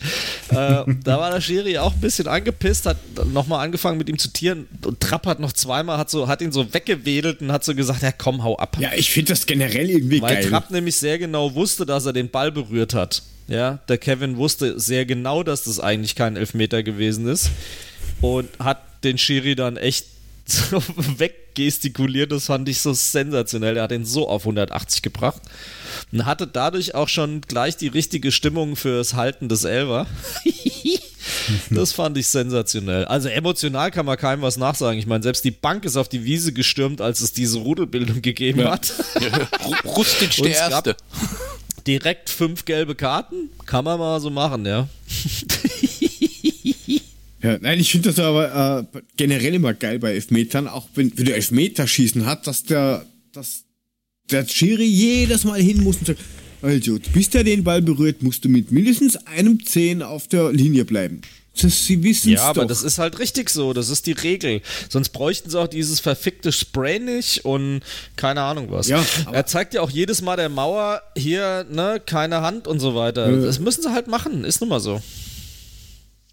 äh, 0.48 0.84
da 1.04 1.18
war 1.18 1.30
der 1.30 1.40
Schiri 1.40 1.78
auch 1.78 1.92
ein 1.92 2.00
bisschen 2.00 2.26
angepisst, 2.26 2.86
hat 2.86 2.96
nochmal 3.32 3.64
angefangen 3.64 3.98
mit 3.98 4.08
ihm 4.08 4.18
zu 4.18 4.28
tieren 4.32 4.66
und 4.84 5.00
Trapp 5.00 5.26
hat 5.26 5.40
noch 5.40 5.52
zweimal, 5.52 5.98
hat, 5.98 6.10
so, 6.10 6.28
hat 6.28 6.40
ihn 6.40 6.52
so 6.52 6.72
weggewedelt 6.74 7.40
und 7.40 7.52
hat 7.52 7.64
so 7.64 7.74
gesagt, 7.74 8.02
ja 8.02 8.12
komm, 8.12 8.42
hau 8.42 8.56
ab. 8.56 8.76
Ja, 8.80 8.90
ich 8.94 9.10
finde 9.10 9.32
das 9.32 9.46
generell 9.46 9.88
irgendwie 9.90 10.20
Weil 10.20 10.34
geil. 10.34 10.44
Weil 10.44 10.50
Trapp 10.50 10.70
nämlich 10.70 10.96
sehr 10.96 11.18
genau 11.18 11.54
wusste, 11.54 11.86
dass 11.86 12.06
er 12.06 12.12
den 12.12 12.30
Ball 12.30 12.50
berührt 12.50 12.94
hat. 12.94 13.22
Ja, 13.48 13.78
der 13.88 13.96
Kevin 13.96 14.36
wusste 14.36 14.78
sehr 14.78 15.06
genau, 15.06 15.42
dass 15.42 15.64
das 15.64 15.80
eigentlich 15.80 16.14
kein 16.14 16.36
Elfmeter 16.36 16.82
gewesen 16.82 17.26
ist 17.26 17.50
und 18.20 18.48
hat 18.58 18.82
den 19.04 19.16
Schiri 19.16 19.54
dann 19.54 19.76
echt 19.78 20.06
so 20.44 20.82
weggestikuliert. 21.16 22.30
Das 22.30 22.46
fand 22.46 22.68
ich 22.68 22.80
so 22.80 22.92
sensationell. 22.92 23.76
Er 23.76 23.84
hat 23.84 23.92
ihn 23.92 24.04
so 24.04 24.28
auf 24.28 24.42
180 24.42 25.02
gebracht 25.02 25.42
und 26.12 26.26
hatte 26.26 26.46
dadurch 26.46 26.94
auch 26.94 27.08
schon 27.08 27.40
gleich 27.42 27.76
die 27.76 27.88
richtige 27.88 28.32
Stimmung 28.32 28.76
fürs 28.76 29.14
Halten 29.14 29.48
des 29.48 29.64
Elver. 29.64 30.06
das 31.70 31.92
fand 31.92 32.16
ich 32.18 32.26
sensationell. 32.26 33.04
Also 33.06 33.28
emotional 33.28 33.90
kann 33.90 34.06
man 34.06 34.16
keinem 34.16 34.42
was 34.42 34.56
nachsagen. 34.56 34.98
Ich 34.98 35.06
meine, 35.06 35.22
selbst 35.22 35.44
die 35.44 35.50
Bank 35.50 35.84
ist 35.84 35.96
auf 35.96 36.08
die 36.08 36.24
Wiese 36.24 36.52
gestürmt, 36.52 37.00
als 37.00 37.20
es 37.20 37.32
diese 37.32 37.58
Rudelbildung 37.58 38.22
gegeben 38.22 38.60
ja. 38.60 38.72
hat. 38.72 38.92
Rustic 39.84 40.36
der 40.36 40.54
Erste 40.54 40.96
direkt 41.88 42.30
fünf 42.30 42.64
gelbe 42.66 42.94
Karten. 42.94 43.48
Kann 43.66 43.84
man 43.84 43.98
mal 43.98 44.20
so 44.20 44.30
machen, 44.30 44.64
ja. 44.66 44.88
Ja, 47.40 47.56
nein, 47.60 47.78
ich 47.78 47.92
finde 47.92 48.08
das 48.08 48.18
aber 48.18 48.88
äh, 48.92 49.00
generell 49.16 49.54
immer 49.54 49.72
geil 49.72 50.00
bei 50.00 50.12
Elfmetern, 50.14 50.66
auch 50.66 50.88
wenn, 50.96 51.16
wenn 51.16 51.24
du 51.24 51.32
Elfmeterschießen 51.32 52.26
hat, 52.26 52.48
dass 52.48 52.64
der, 52.64 53.06
dass 53.32 53.62
der 54.28 54.44
Schiri 54.44 54.84
jedes 54.84 55.44
Mal 55.44 55.62
hin 55.62 55.84
muss 55.84 55.98
und 55.98 56.08
sagt, 56.08 56.20
also, 56.62 56.98
bis 57.12 57.30
der 57.30 57.44
den 57.44 57.62
Ball 57.62 57.80
berührt, 57.80 58.24
musst 58.24 58.44
du 58.44 58.48
mit 58.48 58.72
mindestens 58.72 59.16
einem 59.26 59.64
Zehn 59.64 60.02
auf 60.02 60.26
der 60.26 60.52
Linie 60.52 60.84
bleiben. 60.84 61.20
Das, 61.60 61.86
sie 61.86 62.02
wissen 62.02 62.30
Ja, 62.32 62.42
aber 62.42 62.62
doch. 62.62 62.68
das 62.68 62.82
ist 62.82 62.98
halt 62.98 63.18
richtig 63.18 63.50
so. 63.50 63.72
Das 63.72 63.88
ist 63.88 64.06
die 64.06 64.12
Regel. 64.12 64.62
Sonst 64.88 65.10
bräuchten 65.10 65.50
sie 65.50 65.58
auch 65.58 65.68
dieses 65.68 66.00
verfickte 66.00 66.52
Spray 66.52 66.98
nicht 66.98 67.44
und 67.44 67.80
keine 68.16 68.42
Ahnung 68.42 68.70
was. 68.70 68.88
Ja, 68.88 69.04
er 69.32 69.46
zeigt 69.46 69.74
ja 69.74 69.80
auch 69.80 69.90
jedes 69.90 70.22
Mal 70.22 70.36
der 70.36 70.48
Mauer 70.48 71.02
hier, 71.16 71.66
ne, 71.70 72.00
keine 72.04 72.42
Hand 72.42 72.66
und 72.66 72.80
so 72.80 72.94
weiter. 72.94 73.26
Äh. 73.28 73.42
Das 73.42 73.58
müssen 73.58 73.82
sie 73.82 73.92
halt 73.92 74.08
machen. 74.08 74.44
Ist 74.44 74.60
nun 74.60 74.70
mal 74.70 74.80
so. 74.80 75.00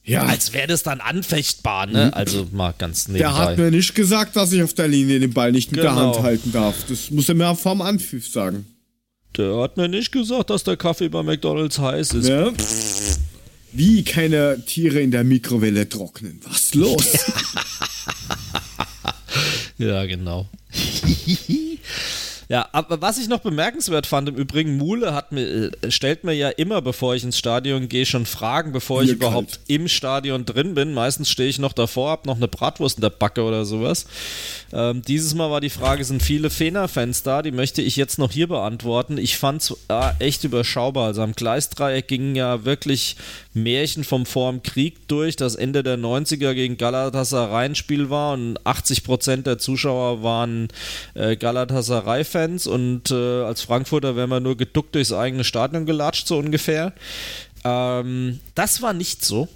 Ja. 0.04 0.22
Als 0.24 0.54
wäre 0.54 0.68
das 0.68 0.84
dann 0.84 1.02
anfechtbar, 1.02 1.88
ne? 1.88 2.08
Mhm. 2.08 2.14
Also 2.14 2.48
mal 2.52 2.76
ganz 2.78 3.08
nebenbei. 3.08 3.28
Der 3.28 3.38
hat 3.38 3.58
mir 3.58 3.72
nicht 3.72 3.96
gesagt, 3.96 4.36
dass 4.36 4.54
ich 4.54 4.62
auf 4.62 4.74
der 4.74 4.88
Linie 4.88 5.20
den 5.20 5.34
Ball 5.34 5.52
nicht 5.52 5.72
mit 5.72 5.82
genau. 5.82 5.96
der 5.96 6.04
Hand 6.04 6.20
halten 6.24 6.52
darf. 6.52 6.76
Das 6.88 7.10
muss 7.10 7.28
er 7.28 7.36
mir 7.36 7.56
vorm 7.56 7.82
Anpfiff 7.82 8.30
sagen. 8.30 8.68
Der 9.36 9.58
hat 9.58 9.78
mir 9.78 9.90
nicht 9.90 10.12
gesagt, 10.12 10.50
dass 10.52 10.64
der 10.64 10.78
Kaffee 10.78 11.10
bei 11.10 11.24
McDonalds 11.24 11.80
heiß 11.80 12.14
ist. 12.14 12.30
Ja. 12.30 12.52
Wie 13.76 14.04
keine 14.04 14.64
Tiere 14.66 15.02
in 15.02 15.12
der 15.12 15.24
Mikrowelle 15.24 15.90
trocknen. 15.90 16.40
Was 16.44 16.74
los? 16.74 17.06
ja, 19.78 20.06
genau. 20.06 20.48
Ja, 22.48 22.70
aber 22.74 23.02
was 23.02 23.18
ich 23.18 23.28
noch 23.28 23.40
bemerkenswert 23.40 24.06
fand, 24.06 24.30
im 24.30 24.36
Übrigen, 24.36 24.78
Mule 24.78 25.16
hat 25.16 25.32
mir, 25.32 25.72
äh, 25.82 25.92
stellt 25.92 26.24
mir 26.24 26.34
ja 26.34 26.50
immer, 26.50 26.82
bevor 26.82 27.16
ich 27.16 27.24
ins 27.24 27.38
Stadion 27.38 27.90
gehe, 27.90 28.06
schon 28.06 28.26
Fragen, 28.26 28.72
bevor 28.72 29.02
ich 29.02 29.10
überhaupt 29.10 29.54
kalt. 29.54 29.62
im 29.68 29.88
Stadion 29.88 30.46
drin 30.46 30.76
bin. 30.76 30.94
Meistens 30.94 31.30
stehe 31.30 31.50
ich 31.50 31.58
noch 31.58 31.74
davor, 31.74 32.12
hab 32.12 32.26
noch 32.26 32.36
eine 32.36 32.48
Bratwurst 32.48 32.98
in 32.98 33.02
der 33.02 33.10
Backe 33.10 33.42
oder 33.42 33.66
sowas. 33.66 34.06
Ähm, 34.72 35.02
dieses 35.02 35.34
Mal 35.34 35.50
war 35.50 35.62
die 35.62 35.72
Frage, 35.72 36.06
sind 36.06 36.22
viele 36.22 36.52
Fener-Fans 36.52 37.24
da? 37.24 37.42
Die 37.42 37.52
möchte 37.52 37.82
ich 37.82 37.96
jetzt 37.96 38.20
noch 38.20 38.32
hier 38.32 38.48
beantworten. 38.48 39.18
Ich 39.18 39.38
fand 39.38 39.64
es 39.64 39.76
äh, 39.88 40.12
echt 40.20 40.44
überschaubar. 40.44 41.08
Also 41.08 41.24
am 41.24 41.34
Gleisdreieck 41.34 42.08
gingen 42.08 42.36
ja 42.36 42.64
wirklich 42.64 43.16
Märchen 43.56 44.04
vom 44.04 44.26
Vor 44.26 44.52
dem 44.52 44.62
Krieg 44.62 45.08
durch, 45.08 45.36
das 45.36 45.56
Ende 45.56 45.82
der 45.82 45.98
90er 45.98 46.54
gegen 46.54 46.78
Galatasaray 46.78 47.66
ein 47.66 47.76
Spiel 47.76 48.10
war 48.10 48.34
und 48.34 48.60
80% 48.60 49.44
der 49.44 49.58
Zuschauer 49.58 50.22
waren 50.22 50.68
äh, 51.14 51.36
Galatasaray-Fans 51.36 52.68
und 52.68 53.12
äh, 53.12 53.44
als 53.44 53.62
Frankfurter 53.62 54.16
wären 54.16 54.30
wir 54.30 54.40
nur 54.42 54.58
geduckt 54.58 54.94
durchs 54.94 55.14
eigene 55.14 55.44
Stadion 55.44 55.86
gelatscht, 55.86 56.28
so 56.28 56.38
ungefähr. 56.38 56.94
Ähm, 57.64 58.40
das 58.56 58.82
war 58.82 58.94
nicht 58.94 59.24
so. 59.24 59.48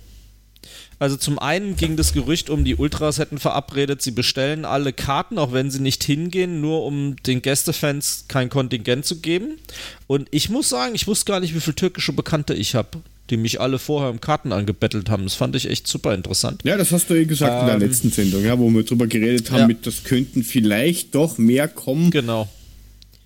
Also 0.98 1.16
zum 1.16 1.40
einen 1.40 1.78
ging 1.78 1.96
das 1.96 2.12
Gerücht 2.12 2.50
um, 2.50 2.66
die 2.66 2.76
Ultras 2.76 3.20
hätten 3.20 3.38
verabredet, 3.38 4.02
sie 4.02 4.12
bestellen 4.12 4.66
alle 4.66 4.92
Karten, 4.92 5.38
auch 5.38 5.54
wenn 5.54 5.72
sie 5.72 5.80
nicht 5.80 6.04
hingehen, 6.04 6.60
nur 6.60 6.84
um 6.84 7.16
den 7.24 7.42
Gästefans 7.42 8.26
kein 8.28 8.50
Kontingent 8.50 9.06
zu 9.06 9.20
geben. 9.20 9.60
Und 10.08 10.28
ich 10.32 10.50
muss 10.50 10.68
sagen, 10.68 10.96
ich 10.96 11.08
wusste 11.08 11.32
gar 11.32 11.40
nicht, 11.40 11.56
wie 11.56 11.62
viele 11.62 11.76
türkische 11.76 12.12
Bekannte 12.12 12.54
ich 12.54 12.76
habe 12.76 12.90
die 13.30 13.38
mich 13.38 13.60
alle 13.62 13.80
vorher 13.80 14.10
im 14.10 14.22
Karten 14.22 14.52
angebettelt 14.52 15.10
haben. 15.10 15.24
Das 15.24 15.36
fand 15.36 15.56
ich 15.56 15.70
echt 15.70 15.88
super 15.88 16.14
interessant. 16.14 16.62
Ja, 16.64 16.78
das 16.78 16.92
hast 16.92 17.10
du 17.10 17.14
ja 17.16 17.24
gesagt 17.26 17.62
in 17.62 17.66
der 17.68 17.76
Ähm, 17.76 17.82
letzten 17.82 18.12
Sendung, 18.12 18.44
ja, 18.44 18.58
wo 18.60 18.70
wir 18.70 18.84
drüber 18.84 19.08
geredet 19.08 19.52
haben, 19.52 19.60
Ja. 19.62 19.68
mit 19.68 19.86
das 19.86 20.04
könnten 20.04 20.44
vielleicht 20.44 21.16
doch 21.16 21.38
mehr 21.38 21.68
kommen 21.68 22.12
Genau. 22.12 22.48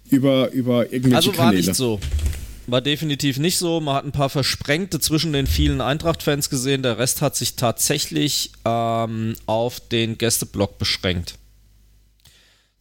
über, 0.09 0.51
über 0.51 0.91
irgendwelche 0.91 1.15
Also 1.17 1.29
war 1.37 1.45
Kanäle. 1.47 1.61
nicht 1.67 1.75
so. 1.75 1.99
War 2.65 2.79
definitiv 2.81 3.39
nicht 3.39 3.57
so. 3.57 3.81
Man 3.81 3.93
hat 3.95 4.05
ein 4.05 4.13
paar 4.13 4.29
Versprengte 4.29 4.99
zwischen 5.01 5.33
den 5.33 5.47
vielen 5.47 5.81
Eintracht-Fans 5.81 6.49
gesehen. 6.49 6.81
Der 6.81 6.97
Rest 6.97 7.21
hat 7.21 7.35
sich 7.35 7.55
tatsächlich 7.55 8.51
ähm, 8.63 9.33
auf 9.47 9.81
den 9.81 10.17
Gästeblock 10.17 10.77
beschränkt. 10.77 11.35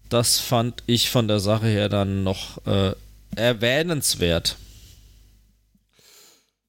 Das 0.09 0.39
fand 0.39 0.83
ich 0.87 1.11
von 1.11 1.27
der 1.27 1.41
Sache 1.41 1.67
her 1.67 1.89
dann 1.89 2.23
noch 2.23 2.65
äh, 2.67 2.93
erwähnenswert. 3.35 4.57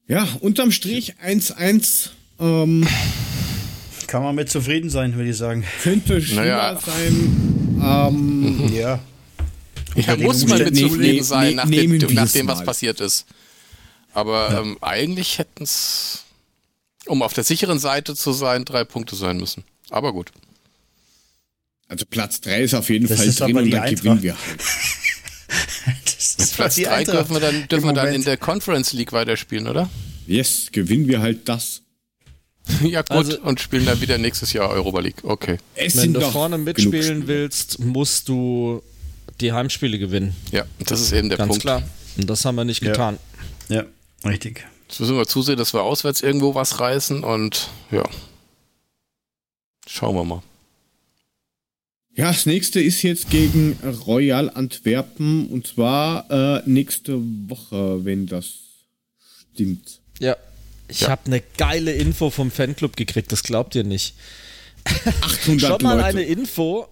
Ja, 0.06 0.28
unterm 0.40 0.70
Strich 0.70 1.14
1-1 1.24 2.10
ähm, 2.40 2.86
Kann 4.06 4.22
man 4.22 4.34
mit 4.34 4.50
zufrieden 4.50 4.90
sein, 4.90 5.14
würde 5.16 5.30
ich 5.30 5.36
sagen. 5.36 5.64
könnte 5.82 6.20
schlimmer 6.20 6.42
Naja. 6.44 6.80
sein. 6.80 7.78
Ähm, 7.82 8.70
Ja. 8.74 9.00
Ja, 9.96 10.16
muss 10.16 10.44
man 10.46 10.58
mit 10.58 10.76
zufrieden 10.76 11.16
ne- 11.18 11.22
sein, 11.24 11.50
ne- 11.50 11.54
nach 11.56 11.70
dem, 11.70 11.96
nach 12.14 12.30
dem 12.30 12.48
was 12.48 12.58
mal. 12.58 12.64
passiert 12.64 13.00
ist. 13.00 13.26
Aber 14.12 14.60
ähm, 14.60 14.76
eigentlich 14.80 15.38
hätten 15.38 15.62
es, 15.62 16.24
um 17.06 17.22
auf 17.22 17.32
der 17.32 17.44
sicheren 17.44 17.78
Seite 17.78 18.14
zu 18.16 18.32
sein, 18.32 18.64
drei 18.64 18.84
Punkte 18.84 19.14
sein 19.16 19.36
müssen. 19.38 19.62
Aber 19.90 20.12
gut. 20.12 20.32
also 21.88 22.04
Platz 22.06 22.40
3 22.40 22.62
ist 22.62 22.74
auf 22.74 22.90
jeden 22.90 23.06
Das 23.06 23.18
Fall 23.18 23.28
ist 23.28 23.40
drin 23.40 23.56
und 23.56 23.70
dann 23.70 23.82
Eintracht. 23.82 24.02
gewinnen 24.02 24.22
wir 24.22 24.34
halt. 24.36 24.60
Das 26.04 26.36
ist 26.46 26.56
Platz 26.56 26.74
die 26.76 26.84
drei 26.84 26.90
Eintracht 26.96 27.16
dürfen 27.28 27.34
wir 27.34 27.40
dann, 27.40 27.68
dürfen 27.68 27.86
wir 27.86 27.92
dann 27.92 28.14
in 28.14 28.24
der 28.24 28.36
Conference 28.36 28.92
League 28.92 29.12
weiterspielen, 29.12 29.68
oder? 29.68 29.90
Yes, 30.26 30.68
gewinnen 30.72 31.06
wir 31.06 31.20
halt 31.20 31.48
das. 31.48 31.82
ja 32.82 33.02
gut, 33.02 33.10
Also- 33.10 33.40
und 33.42 33.60
spielen 33.60 33.84
dann 33.84 34.00
wieder 34.00 34.16
nächstes 34.18 34.52
Jahr 34.52 34.70
Europa 34.70 35.00
League. 35.00 35.22
Okay. 35.22 35.58
Es 35.74 35.96
Wenn 35.96 36.14
du 36.14 36.20
vorne 36.22 36.56
mitspielen 36.58 37.02
Spiele. 37.22 37.26
willst, 37.26 37.78
musst 37.78 38.28
du 38.28 38.82
die 39.40 39.52
Heimspiele 39.52 39.98
gewinnen. 39.98 40.34
Ja, 40.50 40.64
das 40.78 41.00
ist 41.00 41.12
eben 41.12 41.28
der 41.28 41.38
Ganz 41.38 41.48
Punkt. 41.48 41.62
klar. 41.62 41.82
Und 42.16 42.30
das 42.30 42.44
haben 42.44 42.54
wir 42.54 42.64
nicht 42.64 42.82
Ja. 42.82 42.92
getan. 42.92 43.18
Ja, 43.68 43.84
richtig. 44.24 44.64
Jetzt 44.88 45.00
müssen 45.00 45.16
wir 45.16 45.26
zusehen, 45.26 45.56
dass 45.58 45.74
wir 45.74 45.82
auswärts 45.82 46.20
irgendwo 46.22 46.54
was 46.54 46.80
reißen 46.80 47.22
und 47.24 47.68
ja. 47.90 48.04
Schauen 49.86 50.14
wir 50.16 50.24
mal. 50.24 50.42
Ja, 52.16 52.28
das 52.28 52.46
nächste 52.46 52.80
ist 52.80 53.02
jetzt 53.02 53.28
gegen 53.30 53.76
Royal 54.06 54.48
Antwerpen 54.50 55.48
und 55.48 55.66
zwar 55.66 56.30
äh, 56.30 56.62
nächste 56.64 57.18
Woche, 57.48 58.04
wenn 58.04 58.26
das 58.26 58.50
stimmt. 59.52 60.00
Ja. 60.20 60.36
Ich 60.86 61.00
Ja. 61.00 61.08
habe 61.08 61.22
eine 61.26 61.42
geile 61.56 61.92
Info 61.92 62.30
vom 62.30 62.50
Fanclub 62.50 62.96
gekriegt, 62.96 63.32
das 63.32 63.42
glaubt 63.42 63.74
ihr 63.74 63.84
nicht. 63.84 64.14
800 65.22 65.60
Schon 65.68 65.82
mal 65.82 65.94
Leute. 65.96 66.04
eine 66.06 66.22
Info, 66.22 66.86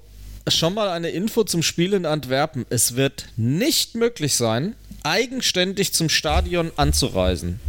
schon 0.49 0.75
mal 0.75 0.89
eine 0.89 1.11
Info 1.11 1.45
zum 1.45 1.63
Spiel 1.63 1.93
in 1.93 2.07
Antwerpen. 2.07 2.65
Es 2.71 2.97
wird 2.97 3.27
nicht 3.37 3.95
möglich 3.95 4.35
sein, 4.35 4.75
eigenständig 5.05 5.93
zum 5.93 6.09
Stadion 6.09 6.73
anzureisen. 6.77 7.61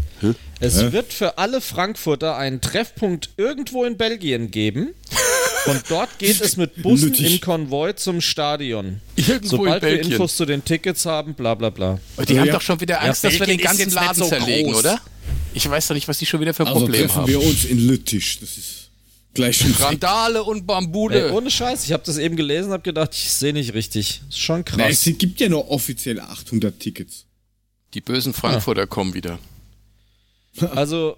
Es 0.61 0.81
Hä? 0.81 0.91
wird 0.93 1.11
für 1.11 1.37
alle 1.37 1.59
Frankfurter 1.59 2.37
einen 2.37 2.61
Treffpunkt 2.61 3.29
irgendwo 3.35 3.83
in 3.83 3.97
Belgien 3.97 4.49
geben. 4.49 4.93
Von 5.63 5.79
dort 5.89 6.19
geht 6.19 6.41
es 6.41 6.57
mit 6.57 6.81
Bussen 6.81 7.09
Nötig. 7.09 7.33
im 7.35 7.41
Konvoi 7.41 7.93
zum 7.95 8.19
Stadion. 8.21 8.99
Irgendwo 9.15 9.57
Sobald 9.57 9.81
in 9.83 9.89
wir 9.89 9.95
Belgien. 9.95 10.11
Infos 10.13 10.35
zu 10.35 10.45
den 10.45 10.63
Tickets 10.63 11.05
haben, 11.05 11.33
bla 11.35 11.55
bla 11.55 11.69
bla. 11.69 11.99
Die 12.27 12.33
Ja, 12.33 12.39
haben 12.41 12.47
ja. 12.47 12.53
doch 12.53 12.61
schon 12.61 12.79
wieder 12.81 13.01
Angst, 13.01 13.23
dass 13.23 13.33
wir 13.33 13.39
den 13.45 13.57
Belgien 13.57 13.65
ganzen 13.65 13.91
Laden 13.91 14.15
so 14.23 14.27
zerlegen, 14.29 14.71
groß. 14.71 14.79
oder? 14.81 14.99
Ich 15.53 15.69
weiß 15.69 15.87
doch 15.87 15.95
nicht, 15.95 16.07
was 16.07 16.17
die 16.17 16.25
schon 16.25 16.41
wieder 16.41 16.53
für 16.53 16.65
Also 16.65 16.79
Probleme 16.79 17.05
treffen 17.07 17.21
haben. 17.21 17.27
wir 17.27 17.41
uns 17.41 17.65
in 17.65 17.79
Lüttich. 17.87 18.39
Das 18.41 18.57
ist 18.57 18.89
gleich 19.33 19.57
schon 19.57 19.71
Randale 19.73 20.43
und 20.43 20.57
Ey, 20.57 20.63
Bambule. 20.63 21.31
ohne 21.33 21.49
Scheiß, 21.49 21.85
ich 21.85 21.91
habe 21.93 22.03
das 22.05 22.17
eben 22.17 22.35
gelesen, 22.35 22.71
habe 22.71 22.83
gedacht, 22.83 23.11
ich 23.13 23.31
sehe 23.31 23.53
nicht 23.53 23.73
richtig. 23.73 24.21
Ist 24.29 24.39
schon 24.39 24.65
krass. 24.65 24.77
Nein, 24.77 24.91
es 24.91 25.03
gibt 25.17 25.39
ja 25.39 25.47
nur 25.49 25.71
offiziell 25.71 26.19
800 26.19 26.77
Tickets. 26.79 27.25
Die 27.93 28.01
bösen 28.01 28.33
Frankfurter 28.33 28.85
kommen 28.87 29.13
wieder. 29.13 29.39
Also, 30.75 31.15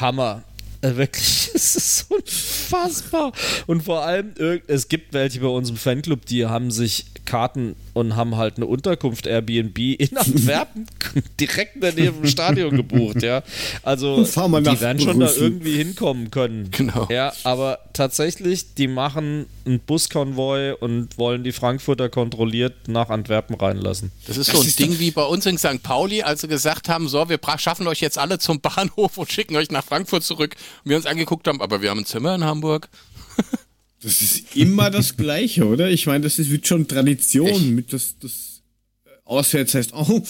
Hammer. 0.00 0.42
Äh, 0.86 0.96
Wirklich, 0.96 1.50
es 1.54 1.76
ist 1.76 2.06
unfassbar. 2.10 3.32
Und 3.66 3.82
vor 3.82 4.02
allem, 4.02 4.32
es 4.66 4.88
gibt 4.88 5.12
welche 5.12 5.40
bei 5.40 5.48
uns 5.48 5.70
im 5.70 5.76
Fanclub, 5.76 6.26
die 6.26 6.46
haben 6.46 6.70
sich 6.70 7.06
Karten 7.24 7.76
und 7.92 8.16
haben 8.16 8.36
halt 8.36 8.56
eine 8.56 8.66
Unterkunft 8.66 9.26
Airbnb 9.26 9.78
in 9.78 10.16
Antwerpen 10.16 10.86
direkt 11.40 11.76
in 11.76 11.80
der 11.82 11.92
Nähe 11.92 12.12
vom 12.12 12.26
Stadion 12.26 12.76
gebucht, 12.76 13.22
ja. 13.22 13.42
Also, 13.82 14.22
die 14.22 14.80
werden 14.80 15.00
schon 15.00 15.20
da 15.20 15.30
irgendwie 15.32 15.76
hinkommen 15.76 16.30
können. 16.30 16.70
Genau. 16.70 17.08
Ja, 17.10 17.32
aber 17.44 17.80
tatsächlich, 17.92 18.74
die 18.74 18.86
machen 18.86 19.46
einen 19.64 19.80
Buskonvoi 19.80 20.74
und 20.74 21.18
wollen 21.18 21.42
die 21.42 21.52
Frankfurter 21.52 22.08
kontrolliert 22.08 22.88
nach 22.88 23.10
Antwerpen 23.10 23.56
reinlassen. 23.56 24.12
Das 24.26 24.36
ist 24.36 24.50
so 24.50 24.60
ein 24.60 24.76
Ding 24.76 24.98
wie 24.98 25.10
bei 25.10 25.24
uns 25.24 25.44
in 25.46 25.58
St. 25.58 25.82
Pauli, 25.82 26.22
als 26.22 26.42
sie 26.42 26.48
gesagt 26.48 26.88
haben, 26.88 27.08
so, 27.08 27.28
wir 27.28 27.40
schaffen 27.58 27.86
euch 27.88 28.00
jetzt 28.00 28.18
alle 28.18 28.38
zum 28.38 28.60
Bahnhof 28.60 29.18
und 29.18 29.32
schicken 29.32 29.56
euch 29.56 29.70
nach 29.70 29.84
Frankfurt 29.84 30.22
zurück. 30.22 30.54
Und 30.84 30.90
wir 30.90 30.96
uns 30.96 31.06
angeguckt 31.06 31.46
haben, 31.48 31.60
aber 31.60 31.82
wir 31.82 31.90
haben 31.90 32.00
ein 32.00 32.06
Zimmer 32.06 32.34
in 32.34 32.44
Hamburg. 32.44 32.88
Das 34.02 34.20
ist 34.20 34.54
immer 34.54 34.90
das 34.90 35.16
Gleiche, 35.16 35.66
oder? 35.66 35.90
Ich 35.90 36.06
meine, 36.06 36.22
das 36.22 36.38
ist, 36.38 36.50
wird 36.50 36.66
schon 36.66 36.86
Tradition. 36.86 37.48
Echt? 37.48 37.64
Mit 37.64 37.92
das, 37.92 38.16
das 38.20 38.62
äh, 39.04 39.08
auswärts 39.24 39.74
heißt, 39.74 39.94
oh, 39.94 40.22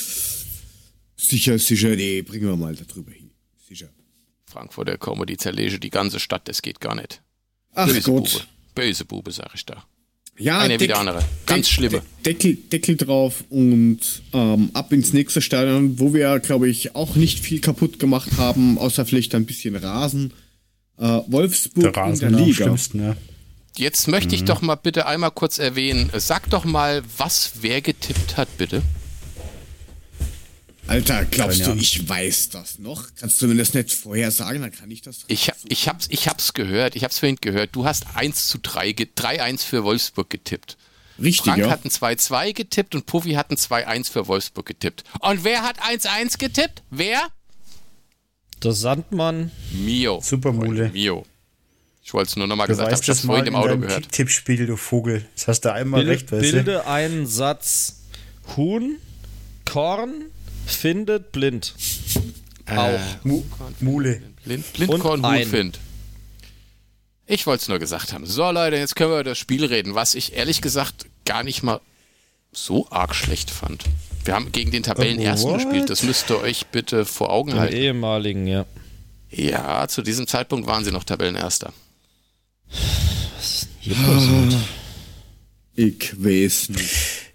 sicher, 1.17 1.59
sicher, 1.59 1.95
nee, 1.97 2.23
bringen 2.23 2.47
wir 2.47 2.57
mal 2.57 2.75
da 2.75 2.85
drüber 2.85 3.11
hin. 3.11 3.33
Sicher. 3.69 3.89
Frankfurter 4.47 4.97
Comedy 4.97 5.37
zerlege 5.37 5.79
die 5.81 5.91
ganze 5.91 6.21
Stadt, 6.21 6.49
das 6.49 6.63
geht 6.63 6.81
gar 6.81 6.95
nicht. 6.95 7.23
Ach 7.75 7.87
Böse 7.87 8.01
Gott. 8.03 8.33
Bube. 8.33 8.45
Böse 8.75 9.05
Bube, 9.05 9.33
sag 9.33 9.53
ich 9.55 9.67
da. 9.67 9.85
Ja, 10.39 10.59
Eine 10.59 10.75
wie 10.75 10.79
Deck- 10.79 10.89
die 10.89 10.95
andere. 10.95 11.21
Ganz 11.47 11.67
Deck- 11.67 11.75
schlimme. 11.75 12.03
Deckel, 12.25 12.57
Deckel 12.57 12.97
drauf 12.97 13.45
und 13.49 13.99
ähm, 14.33 14.71
ab 14.75 14.93
ins 14.93 15.13
nächste 15.13 15.41
Stadion, 15.41 15.99
wo 15.99 16.13
wir, 16.13 16.39
glaube 16.41 16.69
ich, 16.69 16.95
auch 16.95 17.15
nicht 17.17 17.41
viel 17.41 17.61
kaputt 17.61 17.99
gemacht 17.99 18.31
haben, 18.37 18.77
außer 18.79 19.07
vielleicht 19.07 19.35
ein 19.35 19.47
bisschen 19.47 19.77
Rasen. 19.77 20.33
Äh, 20.99 21.21
Wolfsburg 21.29 21.93
Der 21.95 21.97
Rasen 22.03 22.29
in 22.29 22.37
der 22.37 22.45
Liga. 22.47 22.65
schlimmsten, 22.65 23.01
ja. 23.03 23.17
Jetzt 23.79 24.09
möchte 24.09 24.35
ich 24.35 24.45
doch 24.45 24.63
mal 24.63 24.75
bitte 24.77 25.07
einmal 25.07 25.31
kurz 25.31 25.59
erwähnen, 25.59 26.11
sag 26.17 26.49
doch 26.51 26.65
mal, 26.65 27.03
was 27.19 27.53
wer 27.61 27.81
getippt 27.83 28.37
hat, 28.39 28.49
bitte. 28.57 28.83
Alter, 30.89 31.25
glaubst 31.25 31.67
du, 31.67 31.73
ich 31.75 32.09
weiß 32.09 32.51
das 32.51 32.79
noch? 32.79 33.09
Kannst 33.19 33.43
du 33.43 33.49
mir 33.49 33.57
das 33.57 33.75
nicht 33.75 33.93
vorher 33.93 34.31
sagen? 34.31 34.61
Dann 34.63 34.71
kann 34.71 34.91
ich 34.91 35.03
das. 35.03 35.25
Ich, 35.27 35.51
ich, 35.69 35.89
hab's, 35.89 36.07
ich 36.11 36.29
hab's 36.29 36.53
gehört, 36.55 36.95
ich 36.95 37.03
hab's 37.05 37.19
vorhin 37.19 37.39
gehört. 37.41 37.71
Du 37.75 37.85
hast 37.85 38.05
1 38.15 38.49
zu 38.49 38.59
3, 38.59 38.93
ge- 38.93 39.09
3-1 39.17 39.65
für 39.65 39.83
Wolfsburg 39.85 40.31
getippt. 40.31 40.77
Richtig, 41.19 41.45
Frank 41.47 41.59
ja. 41.59 41.71
hat 41.71 41.85
ein 41.85 41.91
2-2 41.91 42.53
getippt 42.53 42.95
und 42.95 43.07
Puffy 43.07 43.33
hat 43.33 43.51
ein 43.51 43.57
2-1 43.57 44.13
für 44.13 44.29
Wolfsburg 44.29 44.67
getippt. 44.67 45.03
Und 45.21 45.45
wer 45.45 45.63
hat 45.63 45.81
1-1 45.83 46.39
getippt? 46.39 46.83
Wer? 46.91 47.21
Der 48.63 48.73
Sandmann, 48.73 49.51
Mio. 49.73 50.21
Supermule. 50.23 50.91
Mio. 50.91 51.27
Ich 52.05 52.15
wollte 52.15 52.29
es 52.31 52.37
nur 52.37 52.47
nochmal 52.47 52.69
gesagt 52.69 52.87
haben, 52.87 52.93
ich 52.93 52.99
hab's 52.99 53.07
das 53.07 53.21
vorhin 53.27 53.47
im 53.47 53.57
Auto 53.57 53.77
gehört. 53.79 54.03
Kicktippspiel, 54.05 54.67
du 54.67 54.77
Vogel. 54.77 55.27
Das 55.35 55.49
hast 55.49 55.63
du 55.63 55.73
einmal 55.73 56.01
bilde, 56.05 56.13
recht, 56.13 56.31
weißt 56.31 56.45
du? 56.45 56.53
bilde 56.53 56.87
einen 56.87 57.27
Satz. 57.27 58.03
Huhn, 58.57 58.99
Korn, 59.65 60.27
findet 60.67 61.33
blind. 61.33 61.75
Auch. 62.67 62.99
Mu 63.25 63.43
Mule. 63.81 64.23
Blind, 64.45 64.73
Blindkorn 64.73 65.21
Und 65.21 65.25
ein. 65.25 65.43
Hutfind. 65.43 65.79
Ich 67.27 67.47
wollte 67.47 67.63
es 67.63 67.69
nur 67.69 67.79
gesagt 67.79 68.13
haben. 68.13 68.27
So, 68.27 68.51
Leute, 68.51 68.77
jetzt 68.77 68.95
können 68.95 69.11
wir 69.11 69.17
über 69.21 69.25
das 69.31 69.39
Spiel 69.39 69.65
reden, 69.65 69.95
was 69.95 70.15
ich 70.15 70.35
ehrlich 70.35 70.61
gesagt 70.61 71.07
gar 71.25 71.43
nicht 71.43 71.63
mal 71.63 71.81
so 72.53 72.87
arg 72.91 73.15
schlecht 73.15 73.51
fand. 73.51 73.85
Wir 74.25 74.35
haben 74.35 74.53
gegen 74.53 74.71
den 74.71 74.83
Tabellenersten 74.83 75.51
What? 75.51 75.63
gespielt. 75.63 75.91
Das 75.91 76.03
müsst 76.03 76.31
ihr 76.31 76.41
euch 76.41 76.67
bitte 76.67 77.05
vor 77.05 77.31
Augen 77.31 77.51
Den 77.51 77.61
halten. 77.61 77.77
ehemaligen, 77.77 78.47
ja. 78.47 78.65
Ja, 79.31 79.87
zu 79.89 80.03
diesem 80.03 80.27
Zeitpunkt 80.27 80.67
waren 80.69 80.85
sie 80.85 80.93
noch 80.93 81.05
Tabellenerster. 81.05 81.73
Ich 85.75 86.13
weiß 86.25 86.69
nicht. 86.71 87.26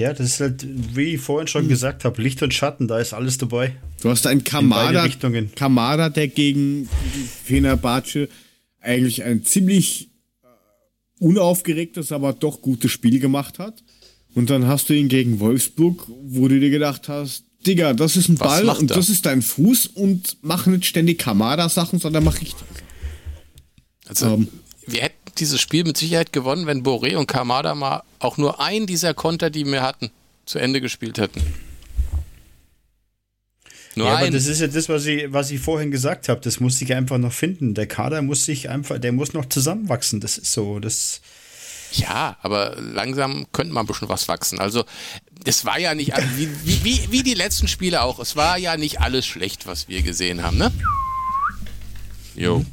Tja, 0.00 0.14
das 0.14 0.28
ist 0.28 0.40
halt, 0.40 0.66
wie 0.96 1.16
ich 1.16 1.20
vorhin 1.20 1.46
schon 1.46 1.68
gesagt 1.68 2.06
habe, 2.06 2.22
Licht 2.22 2.42
und 2.42 2.54
Schatten, 2.54 2.88
da 2.88 2.98
ist 3.00 3.12
alles 3.12 3.36
dabei. 3.36 3.76
Du 4.00 4.08
hast 4.08 4.26
einen 4.26 4.44
Kamada. 4.44 5.06
Kamada, 5.54 6.08
der 6.08 6.28
gegen 6.28 6.88
Fenerbahce 7.44 8.30
eigentlich 8.80 9.24
ein 9.24 9.44
ziemlich 9.44 10.08
äh, 10.42 10.46
unaufgeregtes, 11.18 12.12
aber 12.12 12.32
doch 12.32 12.62
gutes 12.62 12.90
Spiel 12.90 13.20
gemacht 13.20 13.58
hat. 13.58 13.84
Und 14.34 14.48
dann 14.48 14.66
hast 14.66 14.88
du 14.88 14.94
ihn 14.94 15.10
gegen 15.10 15.38
Wolfsburg, 15.38 16.06
wo 16.08 16.48
du 16.48 16.58
dir 16.58 16.70
gedacht 16.70 17.10
hast, 17.10 17.44
Digga, 17.66 17.92
das 17.92 18.16
ist 18.16 18.30
ein 18.30 18.40
Was 18.40 18.62
Ball 18.62 18.68
und 18.78 18.90
das 18.90 19.10
ist 19.10 19.26
dein 19.26 19.42
Fuß 19.42 19.86
und 19.86 20.38
mach 20.40 20.64
nicht 20.64 20.86
ständig 20.86 21.18
Kamada-Sachen, 21.18 21.98
sondern 21.98 22.24
mach 22.24 22.40
richtig. 22.40 22.66
Also, 24.08 24.28
Ähm. 24.28 24.48
Dieses 25.38 25.60
Spiel 25.60 25.84
mit 25.84 25.96
Sicherheit 25.96 26.32
gewonnen, 26.32 26.66
wenn 26.66 26.82
Boré 26.82 27.16
und 27.16 27.26
Kamada 27.26 27.74
mal 27.74 28.02
auch 28.18 28.36
nur 28.36 28.60
einen 28.60 28.86
dieser 28.86 29.14
Konter, 29.14 29.50
die 29.50 29.64
wir 29.64 29.82
hatten, 29.82 30.10
zu 30.44 30.58
Ende 30.58 30.80
gespielt 30.80 31.18
hätten. 31.18 31.42
Nur 33.96 34.06
ja, 34.06 34.14
aber 34.14 34.26
ein. 34.26 34.32
das 34.32 34.46
ist 34.46 34.60
ja 34.60 34.68
das, 34.68 34.88
was 34.88 35.04
ich, 35.06 35.32
was 35.32 35.50
ich 35.50 35.60
vorhin 35.60 35.90
gesagt 35.90 36.28
habe. 36.28 36.40
Das 36.40 36.60
muss 36.60 36.78
sich 36.78 36.94
einfach 36.94 37.18
noch 37.18 37.32
finden. 37.32 37.74
Der 37.74 37.86
Kader 37.86 38.22
muss 38.22 38.44
sich 38.44 38.68
einfach, 38.68 38.98
der 38.98 39.12
muss 39.12 39.32
noch 39.32 39.46
zusammenwachsen. 39.46 40.20
Das 40.20 40.38
ist 40.38 40.52
so. 40.52 40.78
Das 40.78 41.20
Ja, 41.92 42.36
aber 42.42 42.76
langsam 42.80 43.46
könnte 43.52 43.72
mal 43.72 43.80
ein 43.80 43.86
bisschen 43.86 44.08
was 44.08 44.28
wachsen. 44.28 44.60
Also, 44.60 44.84
es 45.44 45.64
war 45.64 45.78
ja 45.78 45.94
nicht, 45.94 46.12
wie, 46.36 46.48
wie, 46.64 46.84
wie, 46.84 47.08
wie 47.10 47.22
die 47.22 47.34
letzten 47.34 47.66
Spiele 47.66 48.02
auch, 48.02 48.20
es 48.20 48.36
war 48.36 48.58
ja 48.58 48.76
nicht 48.76 49.00
alles 49.00 49.26
schlecht, 49.26 49.66
was 49.66 49.88
wir 49.88 50.02
gesehen 50.02 50.42
haben, 50.42 50.58
ne? 50.58 50.70
Jo. 52.36 52.64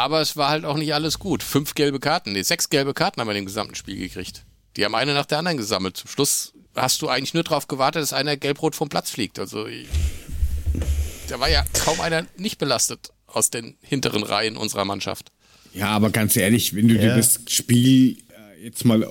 Aber 0.00 0.20
es 0.22 0.36
war 0.36 0.48
halt 0.48 0.64
auch 0.64 0.76
nicht 0.78 0.94
alles 0.94 1.18
gut. 1.18 1.42
Fünf 1.42 1.74
gelbe 1.74 2.00
Karten, 2.00 2.32
nee, 2.32 2.42
sechs 2.42 2.70
gelbe 2.70 2.94
Karten 2.94 3.20
haben 3.20 3.28
wir 3.28 3.32
in 3.32 3.42
dem 3.42 3.46
gesamten 3.46 3.74
Spiel 3.74 3.96
gekriegt. 3.96 4.44
Die 4.76 4.84
haben 4.84 4.94
eine 4.94 5.12
nach 5.12 5.26
der 5.26 5.38
anderen 5.38 5.58
gesammelt. 5.58 5.96
Zum 5.98 6.08
Schluss 6.08 6.54
hast 6.74 7.02
du 7.02 7.08
eigentlich 7.08 7.34
nur 7.34 7.42
darauf 7.42 7.68
gewartet, 7.68 8.00
dass 8.02 8.12
einer 8.14 8.36
gelb-rot 8.36 8.74
vom 8.74 8.88
Platz 8.88 9.10
fliegt. 9.10 9.38
Also, 9.38 9.66
ich, 9.66 9.88
da 11.28 11.38
war 11.38 11.50
ja 11.50 11.64
kaum 11.84 12.00
einer 12.00 12.24
nicht 12.38 12.58
belastet 12.58 13.10
aus 13.26 13.50
den 13.50 13.76
hinteren 13.82 14.22
Reihen 14.22 14.56
unserer 14.56 14.84
Mannschaft. 14.86 15.32
Ja, 15.74 15.88
aber 15.88 16.10
ganz 16.10 16.36
ehrlich, 16.36 16.74
wenn 16.74 16.88
du 16.88 16.94
dir 16.94 17.08
Ja. 17.08 17.16
das 17.16 17.40
Spiel 17.48 18.16
äh, 18.58 18.64
jetzt 18.64 18.84
mal 18.84 19.06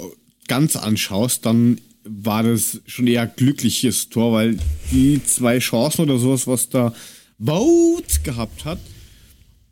ganz 0.48 0.76
anschaust, 0.76 1.46
dann 1.46 1.80
war 2.04 2.42
das 2.44 2.82
schon 2.88 3.06
eher 3.08 3.28
glückliches 3.28 4.10
Tor, 4.10 4.34
weil 4.34 4.58
die 4.92 5.22
zwei 5.24 5.60
Chancen 5.60 6.02
oder 6.02 6.18
sowas, 6.18 6.48
was 6.48 6.70
da 6.70 6.94
Wout 7.38 8.04
gehabt 8.24 8.66
hat, 8.66 8.80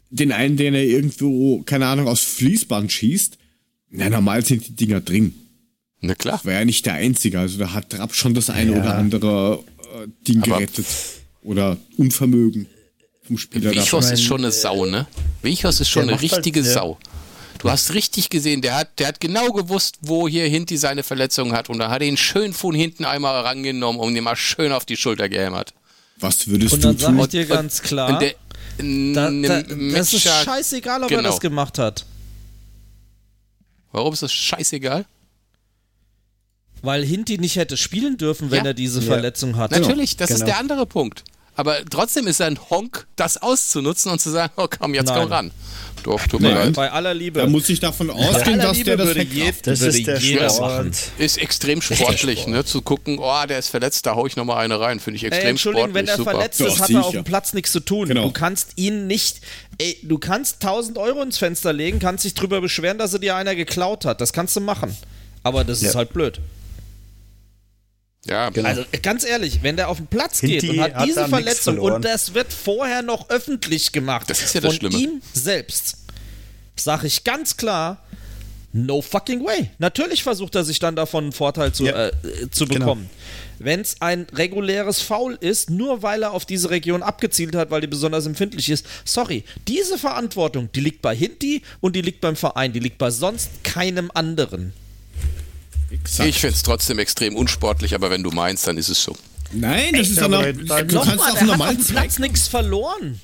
den 0.09 0.31
einen, 0.31 0.57
den 0.57 0.73
er 0.73 0.83
irgendwo, 0.83 1.61
keine 1.63 1.87
Ahnung, 1.87 2.07
aus 2.07 2.21
Fließband 2.21 2.91
schießt, 2.91 3.37
na, 3.89 4.09
normal 4.09 4.45
sind 4.45 4.67
die 4.67 4.75
Dinger 4.75 5.01
drin. 5.01 5.33
Na 6.01 6.13
klar. 6.15 6.39
War 6.43 6.53
ja 6.53 6.65
nicht 6.65 6.85
der 6.85 6.93
Einzige. 6.93 7.39
Also 7.39 7.57
da 7.57 7.73
hat 7.73 7.89
Trapp 7.89 8.13
schon 8.13 8.33
das 8.33 8.49
eine 8.49 8.73
Ja. 8.73 8.81
oder 8.81 8.95
andere 8.95 9.63
äh, 9.79 10.07
Ding 10.27 10.41
Aber- 10.43 10.57
gerettet. 10.57 10.85
Oder 11.41 11.77
Unvermögen 11.95 12.67
vom 13.25 13.37
Spieler 13.37 13.71
Wichos 13.71 14.11
ist 14.11 14.21
schon 14.23 14.41
eine 14.41 14.51
Sau, 14.51 14.85
ne? 14.85 15.07
Wichos 15.41 15.79
ist 15.79 15.89
schon 15.89 16.03
eine 16.03 16.11
halt- 16.13 16.21
richtige 16.23 16.59
ja. 16.59 16.65
Sau. 16.73 16.97
Du 17.59 17.69
hast 17.69 17.93
richtig 17.93 18.29
gesehen, 18.29 18.61
der 18.61 18.75
hat, 18.75 18.99
der 18.99 19.07
hat 19.07 19.19
genau 19.21 19.51
gewusst, 19.51 19.95
wo 20.01 20.27
hier 20.27 20.45
Hinti 20.47 20.77
seine 20.77 21.03
Verletzung 21.03 21.53
hat 21.53 21.69
und 21.69 21.79
da 21.79 21.89
hat 21.89 22.01
er 22.01 22.07
ihn 22.07 22.17
schön 22.17 22.53
von 22.53 22.75
hinten 22.75 23.05
einmal 23.05 23.41
rangenommen 23.41 23.99
und 24.01 24.15
ihn 24.15 24.23
mal 24.23 24.35
schön 24.35 24.71
auf 24.71 24.85
die 24.85 24.97
Schulter 24.97 25.29
gehämmert. 25.29 25.73
Was 26.19 26.47
würdest 26.47 26.73
Und 26.73 26.83
du 26.83 26.87
dann 26.89 26.97
sag 26.97 27.09
tun? 27.09 27.19
ich 27.21 27.27
dir 27.29 27.45
ganz 27.45 27.81
klar, 27.81 28.09
Und 28.13 28.21
der, 28.21 28.35
da, 28.77 29.31
da, 29.31 29.61
das 29.63 30.13
ist 30.13 30.21
scheißegal, 30.23 31.03
ob 31.03 31.11
er 31.11 31.17
Genau. 31.17 31.29
das 31.29 31.39
gemacht 31.39 31.77
hat. 31.79 32.05
Warum 33.91 34.13
ist 34.13 34.21
das 34.23 34.31
scheißegal? 34.33 35.05
Weil 36.83 37.03
Hinti 37.03 37.37
nicht 37.39 37.55
hätte 37.55 37.75
spielen 37.77 38.17
dürfen, 38.17 38.51
wenn 38.51 38.59
Ja. 38.63 38.71
er 38.71 38.73
diese 38.73 38.99
Ja. 38.99 39.07
Verletzung 39.07 39.55
hat. 39.55 39.71
Natürlich, 39.71 40.15
das 40.17 40.29
ist 40.29 40.35
genau. 40.41 40.45
der 40.47 40.59
andere 40.59 40.85
Punkt. 40.85 41.23
Aber 41.57 41.83
trotzdem 41.89 42.27
ist 42.27 42.39
er 42.39 42.47
ein 42.47 42.59
Honk, 42.69 43.07
das 43.15 43.37
auszunutzen 43.41 44.11
und 44.11 44.21
zu 44.21 44.29
sagen, 44.29 44.53
oh 44.57 44.67
komm, 44.69 44.93
jetzt 44.93 45.07
Nein. 45.07 45.19
komm 45.23 45.31
ran. 45.31 45.51
Doch, 46.03 46.25
tut 46.27 46.39
mir 46.39 46.49
Nein. 46.53 46.65
leid. 46.67 46.73
Bei 46.75 46.91
aller 46.91 47.13
Liebe. 47.15 47.39
Da 47.41 47.47
muss 47.47 47.67
ich 47.67 47.79
davon 47.79 48.09
ausgehen, 48.11 48.59
dass 48.59 48.77
Liebe 48.77 48.95
der 48.95 49.05
das 49.15 49.15
je, 49.33 49.51
Das 49.63 49.79
würde 49.81 49.97
ist 49.97 50.07
der 50.07 50.19
jeder 50.19 50.49
Sport. 50.51 50.71
machen. 50.77 50.91
Ist 51.17 51.37
extrem 51.39 51.81
sportlich, 51.81 52.45
ne? 52.47 52.63
Zu 52.63 52.81
gucken, 52.83 53.17
oh, 53.19 53.45
der 53.49 53.57
ist 53.59 53.69
verletzt, 53.69 54.05
da 54.05 54.15
hau 54.15 54.27
ich 54.27 54.35
nochmal 54.35 54.63
eine 54.63 54.79
rein. 54.79 54.99
Finde 54.99 55.17
ich 55.17 55.23
Ey, 55.23 55.29
extrem 55.29 55.49
Entschuldigung, 55.49 55.89
sportlich. 55.89 56.07
wenn 56.07 56.13
er 56.13 56.17
super. 56.17 56.31
verletzt 56.31 56.61
Doch, 56.61 56.67
ist, 56.67 56.79
hat 56.79 56.89
er 56.91 57.03
auf 57.05 57.11
dem 57.11 57.23
Platz 57.23 57.53
nichts 57.53 57.71
zu 57.71 57.79
tun. 57.79 58.07
Genau. 58.07 58.25
Du 58.25 58.31
kannst 58.31 58.73
ihn 58.75 59.07
nicht, 59.07 59.41
ey, 59.79 59.97
du 60.03 60.19
kannst 60.19 60.63
1000 60.63 60.97
Euro 60.99 61.23
ins 61.23 61.39
Fenster 61.39 61.73
legen, 61.73 61.97
kannst 61.99 62.23
dich 62.23 62.35
drüber 62.35 62.61
beschweren, 62.61 62.99
dass 62.99 63.13
er 63.13 63.19
dir 63.19 63.35
einer 63.35 63.55
geklaut 63.55 64.05
hat. 64.05 64.21
Das 64.21 64.31
kannst 64.31 64.55
du 64.55 64.61
machen. 64.61 64.95
Aber 65.43 65.63
das 65.63 65.81
ist 65.81 65.93
Ja. 65.93 65.95
halt 65.95 66.13
blöd. 66.13 66.39
Ja, 68.25 68.49
Genau. 68.49 68.67
Also 68.67 68.83
ganz 69.01 69.23
ehrlich, 69.25 69.59
wenn 69.63 69.77
der 69.77 69.87
auf 69.89 69.97
den 69.97 70.07
Platz 70.07 70.41
geht 70.41 70.61
Hinti 70.61 70.77
und 70.77 70.83
hat 70.83 70.95
hat 70.95 71.07
diese 71.07 71.27
Verletzung 71.27 71.79
und 71.79 72.03
das 72.03 72.33
wird 72.33 72.51
vorher 72.51 73.01
noch 73.01 73.29
öffentlich 73.29 73.91
gemacht 73.91 74.29
Das 74.29 74.41
ist 74.41 74.53
ja 74.55 74.61
das 74.61 74.75
von 74.77 74.89
Schlimme. 74.89 74.97
ihm 75.03 75.21
selbst, 75.33 75.97
sage 76.75 77.07
ich 77.07 77.23
ganz 77.23 77.55
klar, 77.57 78.03
no 78.73 79.01
fucking 79.01 79.43
way. 79.45 79.69
Natürlich 79.79 80.23
versucht 80.23 80.55
er 80.55 80.63
sich 80.65 80.79
dann 80.79 80.95
davon 80.95 81.25
einen 81.25 81.33
Vorteil 81.33 81.71
zu, 81.71 81.85
Ja. 81.85 82.07
äh, 82.07 82.11
zu 82.51 82.65
Genau. 82.67 82.79
bekommen. 82.79 83.09
Wenn 83.59 83.79
es 83.79 84.01
ein 84.01 84.27
reguläres 84.33 85.01
Foul 85.01 85.35
ist, 85.39 85.69
nur 85.71 86.03
weil 86.03 86.21
er 86.21 86.31
auf 86.31 86.45
diese 86.45 86.69
Region 86.69 87.01
abgezielt 87.01 87.55
hat, 87.55 87.71
weil 87.71 87.81
die 87.81 87.87
besonders 87.87 88.25
empfindlich 88.27 88.69
ist, 88.69 88.85
sorry, 89.05 89.45
diese 89.67 89.97
Verantwortung, 89.97 90.69
die 90.75 90.81
liegt 90.81 91.01
bei 91.01 91.15
Hinti 91.15 91.63
und 91.79 91.95
die 91.95 92.01
liegt 92.01 92.21
beim 92.21 92.35
Verein, 92.35 92.73
die 92.73 92.79
liegt 92.79 92.97
bei 92.99 93.09
sonst 93.09 93.63
keinem 93.63 94.11
anderen. 94.13 94.73
Exakt. 95.89 96.27
ich 96.29 96.39
finde 96.39 96.55
es 96.55 96.63
trotzdem 96.63 96.99
extrem 96.99 97.35
unsportlich, 97.35 97.95
aber 97.95 98.09
wenn 98.09 98.23
du 98.23 98.31
meinst, 98.31 98.67
dann 98.67 98.77
ist 98.77 98.89
es 98.89 99.01
so. 99.01 99.15
Nein, 99.53 99.93
das 99.93 100.09
ist 100.09 100.17
Ja, 100.17 100.25
aber 100.25 100.51
du 100.51 100.65
kannst 100.65 100.93
Nochmal, 100.93 101.17
auch 101.19 101.35
hat 101.37 101.41
normal 101.47 101.75
dem 101.75 101.85
Platz 101.85 102.19
nichts 102.19 102.47
verloren. 102.47 103.21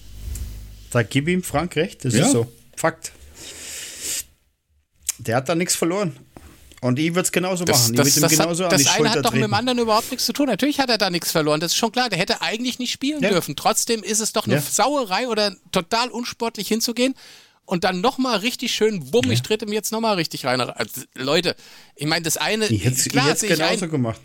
Da 0.91 1.03
gib 1.03 1.27
ihm 1.27 1.43
Frank 1.43 1.75
recht, 1.75 2.05
das 2.05 2.13
Ja. 2.13 2.25
ist 2.25 2.31
so. 2.31 2.51
Fakt. 2.77 3.11
Der 5.19 5.35
hat 5.37 5.49
da 5.49 5.55
nichts 5.55 5.75
verloren. 5.75 6.15
Und 6.81 6.99
ich 6.99 7.11
würde 7.15 7.21
es 7.21 7.31
genauso 7.31 7.63
Das, 7.63 7.79
machen. 7.91 7.93
Ich 7.93 7.97
das, 7.97 8.15
das, 8.15 8.31
genauso 8.31 8.65
hat, 8.65 8.73
an 8.73 8.77
die 8.77 8.83
das 8.83 8.93
eine 8.93 8.97
Schulter 9.05 9.17
hat 9.19 9.25
doch 9.25 9.31
mit 9.31 9.39
dem 9.41 9.43
treten. 9.51 9.53
anderen 9.53 9.79
überhaupt 9.79 10.11
nichts 10.11 10.25
zu 10.25 10.33
tun. 10.33 10.47
Natürlich 10.47 10.79
hat 10.79 10.89
er 10.89 10.97
da 10.97 11.09
nichts 11.09 11.31
verloren, 11.31 11.61
das 11.61 11.71
ist 11.71 11.77
schon 11.77 11.91
klar. 11.93 12.09
Der 12.09 12.19
hätte 12.19 12.41
eigentlich 12.41 12.77
nicht 12.77 12.91
spielen 12.91 13.23
Ja. 13.23 13.29
dürfen. 13.29 13.55
Trotzdem 13.55 14.03
ist 14.03 14.19
es 14.19 14.33
doch 14.33 14.45
eine 14.47 14.55
Ja. 14.55 14.61
Sauerei 14.61 15.29
oder 15.29 15.55
total 15.71 16.09
unsportlich 16.09 16.67
hinzugehen 16.67 17.15
und 17.73 17.83
dann 17.83 18.01
nochmal 18.01 18.37
richtig 18.37 18.71
schön, 18.71 19.09
bumm, 19.09 19.31
ich 19.31 19.41
tritt 19.41 19.63
ihm 19.63 19.73
jetzt 19.73 19.91
nochmal 19.91 20.13
richtig 20.13 20.45
rein. 20.45 20.61
Also, 20.61 21.01
Leute, 21.15 21.55
ich 21.95 22.05
meine, 22.05 22.21
das 22.21 22.37
eine, 22.37 22.67
Ich 22.67 22.85
hätte 22.85 23.09
klar 23.09 23.33
ich 23.33 23.39
genauso 23.49 23.85
ein. 23.85 23.89
gemacht. 23.89 24.21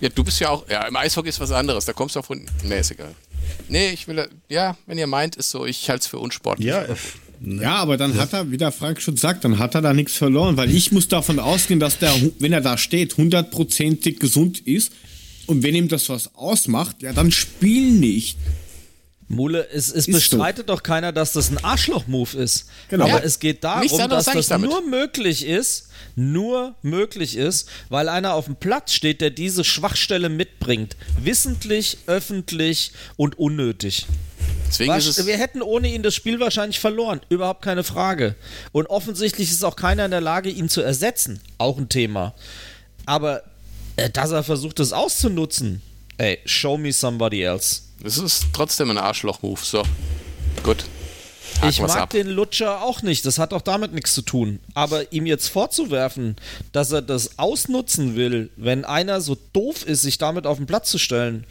Ja, 0.00 0.08
du 0.08 0.24
bist 0.24 0.40
ja 0.40 0.48
auch, 0.48 0.68
ja, 0.68 0.84
im 0.88 0.96
Eishockey 0.96 1.28
ist 1.28 1.38
was 1.38 1.52
anderes, 1.52 1.84
da 1.84 1.92
kommst 1.92 2.16
du 2.16 2.20
auch 2.20 2.24
von, 2.24 2.44
nee, 2.64 2.80
ist 2.80 2.90
egal. 2.90 3.14
Nee, 3.68 3.90
ich 3.90 4.08
will, 4.08 4.28
ja, 4.48 4.76
wenn 4.86 4.98
ihr 4.98 5.06
meint, 5.06 5.36
ist 5.36 5.50
so, 5.50 5.64
ich 5.64 5.88
halte 5.90 6.00
es 6.00 6.06
für 6.08 6.18
unsportlich. 6.18 6.66
Ja, 6.66 6.82
äh, 6.82 6.96
Ja, 7.44 7.76
aber 7.76 7.96
dann 7.96 8.18
hat 8.18 8.32
er, 8.32 8.50
wie 8.50 8.56
der 8.56 8.72
Frank 8.72 9.00
schon 9.00 9.16
sagt, 9.16 9.44
dann 9.44 9.60
hat 9.60 9.76
er 9.76 9.80
da 9.80 9.94
nichts 9.94 10.16
verloren, 10.16 10.56
weil 10.56 10.74
ich 10.74 10.90
muss 10.90 11.06
davon 11.06 11.38
ausgehen, 11.38 11.78
dass 11.78 12.00
der, 12.00 12.12
wenn 12.40 12.52
er 12.52 12.62
da 12.62 12.76
steht, 12.78 13.16
hundertprozentig 13.16 14.18
gesund 14.18 14.58
ist 14.58 14.92
und 15.46 15.62
wenn 15.62 15.76
ihm 15.76 15.86
das 15.86 16.08
was 16.08 16.34
ausmacht, 16.34 17.00
ja, 17.02 17.12
dann 17.12 17.30
spiel 17.30 17.92
nicht. 17.92 18.38
Mule, 19.32 19.66
es, 19.70 19.88
es 19.88 20.06
Ist 20.06 20.12
bestreitet 20.14 20.68
doch 20.68 20.82
keiner, 20.82 21.10
dass 21.12 21.32
das 21.32 21.50
ein 21.50 21.62
Arschloch-Move 21.64 22.36
ist. 22.36 22.66
Genau. 22.88 23.04
Aber 23.04 23.14
Ja. 23.14 23.24
es 23.24 23.38
geht 23.38 23.64
darum, 23.64 24.08
dass 24.08 24.26
das 24.26 24.50
nur 24.58 24.82
möglich 24.86 25.46
ist, 25.46 25.88
nur 26.14 26.74
möglich 26.82 27.36
ist, 27.36 27.68
weil 27.88 28.08
einer 28.08 28.34
auf 28.34 28.44
dem 28.44 28.56
Platz 28.56 28.92
steht, 28.92 29.20
der 29.20 29.30
diese 29.30 29.64
Schwachstelle 29.64 30.28
mitbringt. 30.28 30.96
Wissentlich, 31.22 31.98
öffentlich 32.06 32.92
und 33.16 33.38
unnötig. 33.38 34.06
Was, 34.86 35.26
wir 35.26 35.36
hätten 35.36 35.62
ohne 35.62 35.88
ihn 35.92 36.02
das 36.02 36.14
Spiel 36.14 36.40
wahrscheinlich 36.40 36.80
verloren. 36.80 37.20
Überhaupt 37.28 37.62
keine 37.62 37.84
Frage. 37.84 38.34
Und 38.72 38.86
offensichtlich 38.86 39.50
ist 39.50 39.64
auch 39.64 39.76
keiner 39.76 40.04
in 40.06 40.10
der 40.10 40.20
Lage, 40.20 40.50
ihn 40.50 40.68
zu 40.68 40.80
ersetzen. 40.80 41.40
Auch 41.58 41.78
ein 41.78 41.88
Thema. 41.88 42.34
Aber 43.06 43.42
äh, 43.96 44.08
dass 44.10 44.30
er 44.30 44.42
versucht, 44.42 44.78
das 44.78 44.92
auszunutzen, 44.92 45.82
ey, 46.22 46.38
show 46.44 46.78
me 46.78 46.92
somebody 46.92 47.42
else. 47.42 47.82
es 48.04 48.16
ist 48.16 48.46
trotzdem 48.52 48.90
ein 48.90 48.98
Arschloch-Move, 48.98 49.60
so. 49.62 49.82
Gut. 50.62 50.84
Haken 51.56 51.68
Ich 51.68 51.80
mag 51.80 51.96
ab. 51.96 52.10
den 52.10 52.28
Lutscher 52.28 52.82
auch 52.82 53.02
nicht, 53.02 53.26
das 53.26 53.38
hat 53.38 53.52
auch 53.52 53.60
damit 53.60 53.92
nichts 53.92 54.14
zu 54.14 54.22
tun. 54.22 54.60
Aber 54.74 55.12
ihm 55.12 55.26
jetzt 55.26 55.48
vorzuwerfen, 55.48 56.36
dass 56.70 56.92
er 56.92 57.02
das 57.02 57.38
ausnutzen 57.38 58.16
will, 58.16 58.50
wenn 58.56 58.84
einer 58.84 59.20
so 59.20 59.36
doof 59.52 59.84
ist, 59.84 60.02
sich 60.02 60.18
damit 60.18 60.46
auf 60.46 60.56
den 60.58 60.66
Platz 60.66 60.90
zu 60.90 60.98
stellen, 60.98 61.44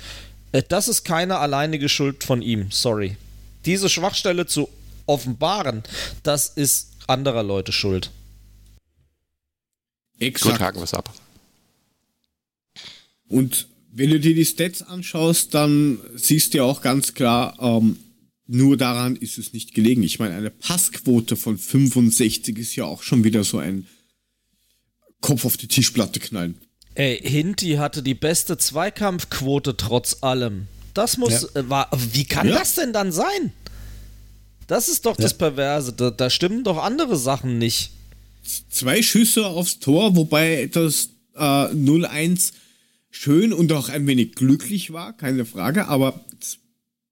äh, 0.54 0.64
das 0.68 0.88
ist 0.88 1.04
keine 1.04 1.38
alleinige 1.38 1.90
Schuld 1.90 2.24
von 2.24 2.42
ihm. 2.42 2.72
Sorry. 2.72 3.18
Diese 3.66 3.90
Schwachstelle 3.90 4.48
zu 4.48 4.70
offenbaren, 5.06 5.84
das 6.24 6.48
ist 6.48 6.92
anderer 7.08 7.44
Leute 7.44 7.72
Schuld. 7.72 8.10
Gut, 10.14 10.28
Exakt. 10.28 10.62
haken 10.62 10.80
wir 10.80 10.84
es 10.84 10.94
ab. 10.94 11.14
Und 13.28 13.68
wenn 13.94 14.10
du 14.10 14.20
dir 14.20 14.34
die 14.36 14.46
Stats 14.46 14.82
anschaust, 14.82 15.54
dann 15.54 16.00
siehst 16.16 16.54
du 16.54 16.60
ja 16.60 16.64
auch 16.64 16.82
ganz 16.82 17.14
klar, 17.14 17.58
ähm, 17.60 17.98
nur 18.48 18.76
daran 18.78 19.16
ist 19.16 19.38
es 19.38 19.54
nicht 19.54 19.74
gelegen. 19.74 20.04
Ich 20.04 20.20
meine, 20.20 20.36
eine 20.36 20.50
Passquote 20.50 21.36
von 21.36 21.58
65 21.58 22.58
ist 22.58 22.76
ja 22.76 22.86
auch 22.86 23.04
schon 23.04 23.24
wieder 23.24 23.44
so 23.44 23.60
ein 23.60 23.88
Kopf 25.22 25.46
auf 25.46 25.58
die 25.58 25.68
Tischplatte 25.68 26.20
knallen. 26.20 26.56
Ey, 26.96 27.18
Hinti 27.22 27.74
hatte 27.76 28.04
die 28.04 28.14
beste 28.16 28.58
Zweikampfquote 28.58 29.78
trotz 29.78 30.18
allem. 30.22 30.68
Das 30.94 31.18
muss, 31.18 31.44
äh, 31.56 31.70
war, 31.70 31.90
wie 32.12 32.26
kann 32.26 32.48
Ja. 32.50 32.56
das 32.60 32.76
denn 32.76 32.92
dann 32.92 33.12
sein? 33.14 33.54
Das 34.68 34.90
ist 34.90 35.06
doch 35.06 35.16
das 35.16 35.38
Perverse. 35.38 35.94
Da, 35.94 36.12
da 36.12 36.30
stimmen 36.30 36.64
doch 36.64 36.78
andere 36.78 37.18
Sachen 37.18 37.58
nicht. 37.58 37.92
Zwei 38.70 39.02
Schüsse 39.02 39.46
aufs 39.46 39.80
Tor, 39.80 40.16
wobei 40.16 40.70
das 40.72 41.10
äh, 41.36 41.40
0-1 41.40 42.52
schön 43.12 43.54
und 43.54 43.72
auch 43.74 43.90
ein 43.90 44.08
wenig 44.08 44.34
glücklich 44.36 44.92
war, 44.94 45.14
keine 45.14 45.46
Frage, 45.46 45.88
aber 45.88 46.26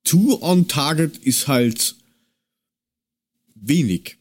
two 0.03 0.39
on 0.41 0.67
target 0.67 1.17
ist 1.17 1.47
halt 1.47 1.95
wenig. 3.55 4.15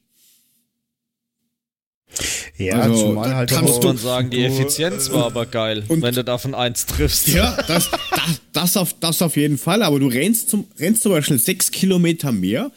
Ja, 2.57 2.81
Also, 2.81 3.09
zumal 3.09 3.31
da 3.31 3.37
halt 3.37 3.51
kannst 3.51 3.65
Muss 3.67 3.77
auch- 3.79 3.85
man 3.85 3.99
sagen, 3.99 4.31
die 4.31 4.39
du, 4.39 4.45
Effizienz 4.47 5.11
war 5.11 5.27
aber 5.27 5.47
geil, 5.47 5.85
und- 5.89 6.03
wenn 6.03 6.15
du 6.15 6.25
davon 6.25 6.55
eins 6.55 6.87
triffst. 6.87 7.29
Ja, 7.29 7.53
das, 7.69 7.89
das, 8.11 8.41
das, 8.53 8.77
auf, 8.77 8.95
das 8.99 9.23
auf 9.23 9.37
jeden 9.37 9.59
Fall, 9.59 9.83
aber 9.83 10.01
du 10.01 10.09
rennst 10.09 10.49
zum, 10.51 10.67
rennst 10.79 11.03
zum 11.03 11.13
Beispiel 11.13 11.39
sechs 11.39 11.71
Kilometer 11.71 12.33
mehr, 12.33 12.73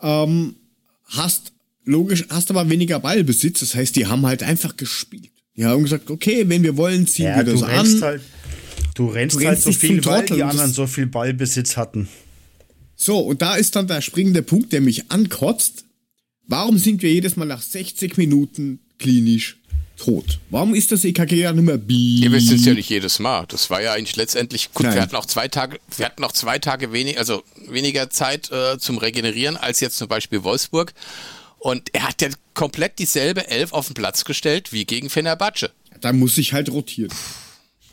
ähm, 0.00 0.56
hast 1.04 1.52
logisch, 1.84 2.24
hast 2.30 2.50
aber 2.50 2.70
weniger 2.70 3.00
Ballbesitz, 3.00 3.60
das 3.60 3.74
heißt, 3.74 3.96
die 3.96 4.06
haben 4.06 4.24
halt 4.24 4.42
einfach 4.42 4.76
gespielt. 4.76 5.32
Die 5.58 5.64
haben 5.64 5.82
gesagt, 5.82 6.08
okay, 6.08 6.48
wenn 6.48 6.62
wir 6.62 6.76
wollen, 6.76 7.06
ziehen 7.08 7.26
Ja, 7.26 7.36
wir 7.38 7.44
du 7.44 7.52
das 7.52 7.66
rennst 7.68 7.96
an. 7.96 8.02
halt, 8.02 8.22
du 8.94 9.08
rennst 9.08 9.34
Du 9.34 9.40
halt 9.40 9.48
rennst 9.48 9.62
so 9.64 9.70
nicht 9.70 9.80
viel, 9.80 10.04
weil 10.04 10.24
die 10.24 10.42
anderen 10.44 10.72
so 10.72 10.86
viel 10.86 11.06
Ballbesitz 11.06 11.76
hatten. 11.76 12.08
So, 12.94 13.18
und 13.18 13.42
da 13.42 13.56
ist 13.56 13.74
dann 13.74 13.88
der 13.88 14.00
springende 14.00 14.42
Punkt, 14.42 14.72
der 14.72 14.80
mich 14.80 15.10
ankotzt. 15.10 15.84
Warum 16.46 16.78
sind 16.78 17.02
wir 17.02 17.12
jedes 17.12 17.34
Mal 17.36 17.44
nach 17.44 17.60
60 17.60 18.16
Minuten 18.16 18.78
klinisch 18.98 19.56
tot? 19.96 20.38
Warum 20.50 20.74
ist 20.76 20.92
das 20.92 21.04
EKG 21.04 21.34
ja 21.42 21.52
nicht 21.52 21.64
mehr 21.64 21.76
bi? 21.76 22.20
Ihr 22.22 22.30
wisst 22.30 22.52
es 22.52 22.64
ja 22.64 22.74
nicht 22.74 22.88
jedes 22.88 23.18
Mal. 23.18 23.44
Das 23.48 23.68
war 23.68 23.82
ja 23.82 23.92
eigentlich 23.94 24.14
letztendlich, 24.16 24.72
gut, 24.72 24.86
Nein. 24.86 24.94
wir 24.94 25.02
hatten 25.02 25.16
auch 25.16 25.26
zwei 25.26 25.48
Tage, 25.48 25.80
wir 25.96 26.06
hatten 26.06 26.22
auch 26.22 26.32
zwei 26.32 26.60
Tage 26.60 26.92
wenig, 26.92 27.18
also 27.18 27.42
weniger 27.68 28.10
Zeit 28.10 28.50
äh, 28.52 28.78
zum 28.78 28.98
Regenerieren 28.98 29.56
als 29.56 29.80
jetzt 29.80 29.98
zum 29.98 30.06
Beispiel 30.06 30.44
Wolfsburg. 30.44 30.94
Und 31.58 31.92
er 31.94 32.08
hat 32.08 32.22
ja 32.22 32.28
komplett 32.54 32.98
dieselbe 32.98 33.48
Elf 33.48 33.72
auf 33.72 33.86
den 33.88 33.94
Platz 33.94 34.24
gestellt 34.24 34.72
wie 34.72 34.84
gegen 34.84 35.10
Fenerbahce. 35.10 35.70
Da 36.00 36.12
muss 36.12 36.38
ich 36.38 36.52
halt 36.52 36.70
rotieren. 36.70 37.12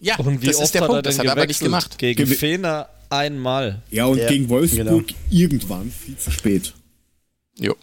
Ja, 0.01 0.17
Und 0.17 0.41
wie 0.41 0.47
das 0.47 0.57
oft 0.57 0.65
ist 0.65 0.75
der 0.75 0.81
hat 0.81 0.87
Punkt, 0.89 0.99
er 1.05 1.09
das 1.09 1.19
hat 1.19 1.25
er 1.25 1.31
aber 1.31 1.47
nicht 1.47 1.59
gemacht. 1.61 1.97
Gegen 1.97 2.23
Gewi- 2.23 2.35
Fener 2.35 2.89
einmal. 3.09 3.81
Ja, 3.89 4.05
und 4.05 4.17
Ja, 4.19 4.27
gegen 4.27 4.49
Wolfsburg 4.49 5.07
genau. 5.07 5.19
irgendwann 5.31 5.91
viel 5.91 6.17
zu 6.17 6.31
spät. 6.31 6.73
Jo. 7.57 7.75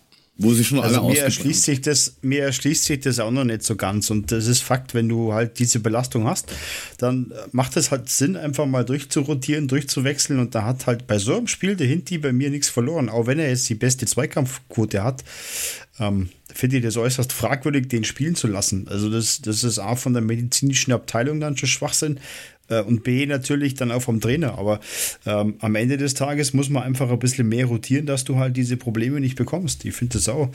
Wo 0.43 0.52
sie 0.55 0.64
schon 0.64 0.81
alle 0.81 0.98
Also 0.98 1.09
mir 1.09 1.23
erschließt, 1.23 1.62
sich 1.62 1.81
das, 1.81 2.16
mir 2.23 2.43
erschließt 2.44 2.85
sich 2.85 3.01
das 3.01 3.19
auch 3.20 3.31
noch 3.31 3.44
nicht 3.44 3.62
so 3.62 3.77
ganz. 3.77 4.10
Und 4.10 4.32
das 4.32 4.47
ist 4.47 4.62
Fakt, 4.62 4.94
wenn 4.94 5.09
du 5.09 5.32
halt 5.32 5.59
diese 5.59 5.81
Belastung 5.81 6.27
hast, 6.27 6.52
dann 6.98 7.32
macht 7.52 7.77
es 7.77 7.90
halt 7.90 8.09
Sinn, 8.09 8.36
einfach 8.36 8.66
mal 8.66 8.85
durchzurotieren, 8.85 9.69
durchzuwechseln. 9.69 10.40
Und 10.40 10.55
da 10.55 10.64
hat 10.64 10.86
halt 10.86 11.06
bei 11.06 11.19
so 11.19 11.36
einem 11.36 11.47
Spiel 11.47 11.77
der 11.77 11.86
Hinti 11.86 12.19
bei 12.19 12.32
mir 12.32 12.51
nichts 12.51 12.69
verloren. 12.69 13.09
Auch 13.09 13.27
wenn 13.27 13.39
er 13.39 13.48
jetzt 13.48 13.69
die 13.69 13.74
beste 13.74 14.06
Zweikampfquote 14.06 15.05
hat, 15.05 15.23
ähm, 16.01 16.31
finde 16.52 16.78
ich 16.78 16.82
das 16.82 16.97
äußerst 16.97 17.32
fragwürdig, 17.32 17.89
den 17.89 18.05
spielen 18.05 18.35
zu 18.35 18.47
lassen. 18.47 18.89
Also 18.89 19.10
das, 19.10 19.40
das 19.40 19.64
ist 19.64 19.78
A 19.78 19.97
von 19.97 20.12
der 20.12 20.23
medizinischen 20.23 20.93
Abteilung 20.93 21.40
dann 21.40 21.56
schon 21.56 21.69
Schwachsinn 21.69 22.19
und 22.81 23.05
B 23.05 23.27
natürlich 23.27 23.74
dann 23.74 23.90
auch 23.90 24.03
vom 24.03 24.20
Trainer. 24.20 24.59
Aber 24.59 24.81
ähm, 25.27 25.57
am 25.61 25.74
Ende 25.74 25.97
des 25.97 26.15
Tages 26.15 26.53
muss 26.53 26.69
man 26.69 26.82
einfach 26.82 27.11
ein 27.11 27.19
bisschen 27.19 27.49
mehr 27.49 27.66
rotieren, 27.66 28.07
dass 28.07 28.24
du 28.24 28.36
halt 28.36 28.57
diese 28.57 28.77
Probleme 28.77 29.20
nicht 29.20 29.36
bekommst. 29.36 29.85
Ich 29.85 29.94
finde 29.94 30.15
das 30.15 30.28
auch. 30.28 30.51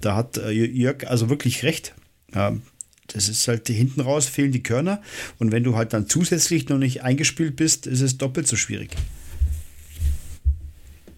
Da 0.00 0.16
hat 0.16 0.38
äh, 0.38 0.50
Jörg 0.50 1.06
also 1.08 1.30
wirklich 1.30 1.62
recht. 1.62 1.94
Ähm, 2.34 2.62
das 3.08 3.28
ist 3.28 3.46
halt 3.48 3.68
hinten 3.68 4.00
raus 4.00 4.26
fehlen 4.26 4.52
die 4.52 4.62
Körner 4.62 5.02
und 5.38 5.52
wenn 5.52 5.64
du 5.64 5.76
halt 5.76 5.92
dann 5.92 6.08
zusätzlich 6.08 6.68
noch 6.68 6.78
nicht 6.78 7.02
eingespielt 7.02 7.56
bist, 7.56 7.86
ist 7.86 8.00
es 8.00 8.16
doppelt 8.16 8.46
so 8.46 8.56
schwierig. 8.56 8.90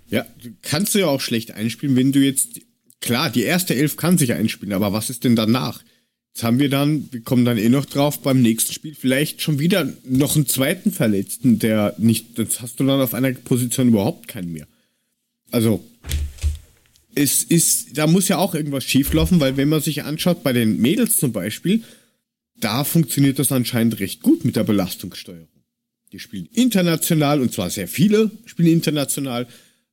Ja, 0.08 0.26
kannst 0.62 0.94
du 0.94 1.00
ja 1.00 1.06
auch 1.06 1.20
schlecht 1.20 1.52
einspielen, 1.52 1.96
wenn 1.96 2.12
du 2.12 2.20
jetzt, 2.20 2.60
klar, 3.00 3.30
die 3.30 3.42
erste 3.42 3.74
Elf 3.74 3.96
kann 3.96 4.18
sich 4.18 4.32
einspielen, 4.32 4.72
aber 4.72 4.92
was 4.92 5.10
ist 5.10 5.24
denn 5.24 5.36
danach? 5.36 5.82
Jetzt 6.34 6.42
haben 6.42 6.58
wir 6.58 6.68
dann, 6.68 7.08
wir 7.12 7.20
kommen 7.20 7.44
dann 7.44 7.58
eh 7.58 7.68
noch 7.68 7.84
drauf, 7.84 8.20
beim 8.20 8.42
nächsten 8.42 8.72
Spiel 8.72 8.96
vielleicht 8.96 9.40
schon 9.40 9.60
wieder 9.60 9.92
noch 10.04 10.34
einen 10.34 10.48
zweiten 10.48 10.90
Verletzten, 10.90 11.60
der 11.60 11.94
nicht, 11.98 12.36
das 12.40 12.60
hast 12.60 12.80
du 12.80 12.84
dann 12.84 13.00
auf 13.00 13.14
einer 13.14 13.30
Position 13.30 13.86
überhaupt 13.86 14.26
keinen 14.26 14.52
mehr. 14.52 14.66
Also, 15.52 15.84
es 17.14 17.44
ist, 17.44 17.96
da 17.96 18.08
muss 18.08 18.26
ja 18.26 18.38
auch 18.38 18.56
irgendwas 18.56 18.82
schieflaufen, 18.82 19.38
weil 19.38 19.56
wenn 19.56 19.68
man 19.68 19.80
sich 19.80 20.02
anschaut, 20.02 20.42
bei 20.42 20.52
den 20.52 20.80
Mädels 20.80 21.18
zum 21.18 21.30
Beispiel, 21.30 21.84
da 22.56 22.82
funktioniert 22.82 23.38
das 23.38 23.52
anscheinend 23.52 24.00
recht 24.00 24.20
gut 24.20 24.44
mit 24.44 24.56
der 24.56 24.64
Belastungssteuerung. 24.64 25.46
Die 26.10 26.18
spielen 26.18 26.48
international 26.52 27.40
und 27.40 27.52
zwar 27.52 27.70
sehr 27.70 27.86
viele 27.86 28.32
spielen 28.44 28.72
international. 28.72 29.46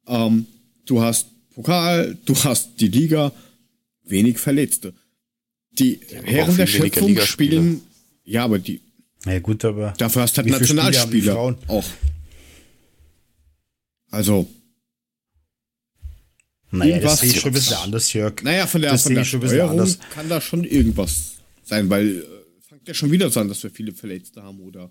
Ähm, 0.07 0.47
du 0.87 1.03
hast 1.03 1.27
Pokal, 1.53 2.17
du 2.25 2.33
hast 2.35 2.79
die 2.79 2.87
Liga, 2.87 3.31
wenig 4.05 4.39
Verletzte. 4.39 4.95
Die 5.73 5.99
Herren 6.23 6.55
der 6.57 6.67
Schöpfung 6.67 7.19
spielen, 7.21 7.81
ja, 8.23 8.43
aber 8.43 8.59
die, 8.59 8.81
Na 9.25 9.33
ja, 9.33 9.39
gut, 9.39 9.63
aber 9.65 9.93
dafür 9.97 10.23
hast 10.23 10.37
du 10.37 10.41
halt 10.41 10.51
Nationalspieler 10.51 11.33
Frauen? 11.33 11.57
auch. 11.67 11.85
Also, 14.11 14.47
naja, 16.71 16.99
das 16.99 17.21
sehe 17.21 17.29
ich 17.31 17.39
schon 17.39 17.51
ein 17.51 17.53
bisschen 17.53 17.77
anders, 17.77 18.11
Jörg. 18.13 18.41
naja, 18.43 18.67
von 18.67 18.81
der, 18.81 18.91
das 18.91 19.03
von 19.03 19.15
der 19.15 19.23
schon 19.25 19.39
ein 19.39 19.41
bisschen 19.41 19.57
Steuerung 19.57 19.79
anders. 19.79 19.99
kann 20.13 20.29
da 20.29 20.41
schon 20.41 20.63
irgendwas 20.63 21.33
sein, 21.63 21.89
weil 21.89 22.17
äh, 22.17 22.23
fängt 22.67 22.87
ja 22.87 22.93
schon 22.93 23.11
wieder 23.11 23.29
so 23.29 23.39
an, 23.39 23.47
dass 23.47 23.63
wir 23.63 23.69
viele 23.71 23.93
Verletzte 23.93 24.43
haben 24.43 24.59
oder 24.59 24.89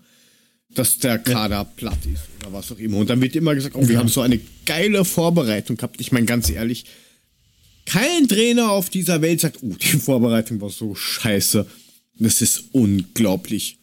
dass 0.73 0.97
der 0.99 1.19
Kader 1.19 1.65
platt 1.65 1.97
ist 2.11 2.23
oder 2.39 2.53
was 2.53 2.71
auch 2.71 2.77
immer. 2.77 2.97
Und 2.97 3.09
dann 3.09 3.21
wird 3.21 3.35
immer 3.35 3.53
gesagt, 3.55 3.75
oh, 3.75 3.87
wir 3.87 3.97
haben 3.97 4.07
so 4.07 4.21
eine 4.21 4.39
geile 4.65 5.03
Vorbereitung 5.05 5.75
gehabt. 5.75 5.99
Ich 5.99 6.11
meine, 6.11 6.25
ganz 6.25 6.49
ehrlich, 6.49 6.85
kein 7.85 8.27
Trainer 8.27 8.71
auf 8.71 8.89
dieser 8.89 9.21
Welt 9.21 9.41
sagt, 9.41 9.57
oh, 9.61 9.73
die 9.73 9.97
Vorbereitung 9.97 10.61
war 10.61 10.69
so 10.69 10.95
scheiße. 10.95 11.65
Das 12.19 12.41
ist 12.41 12.63
unglaublich. 12.71 13.79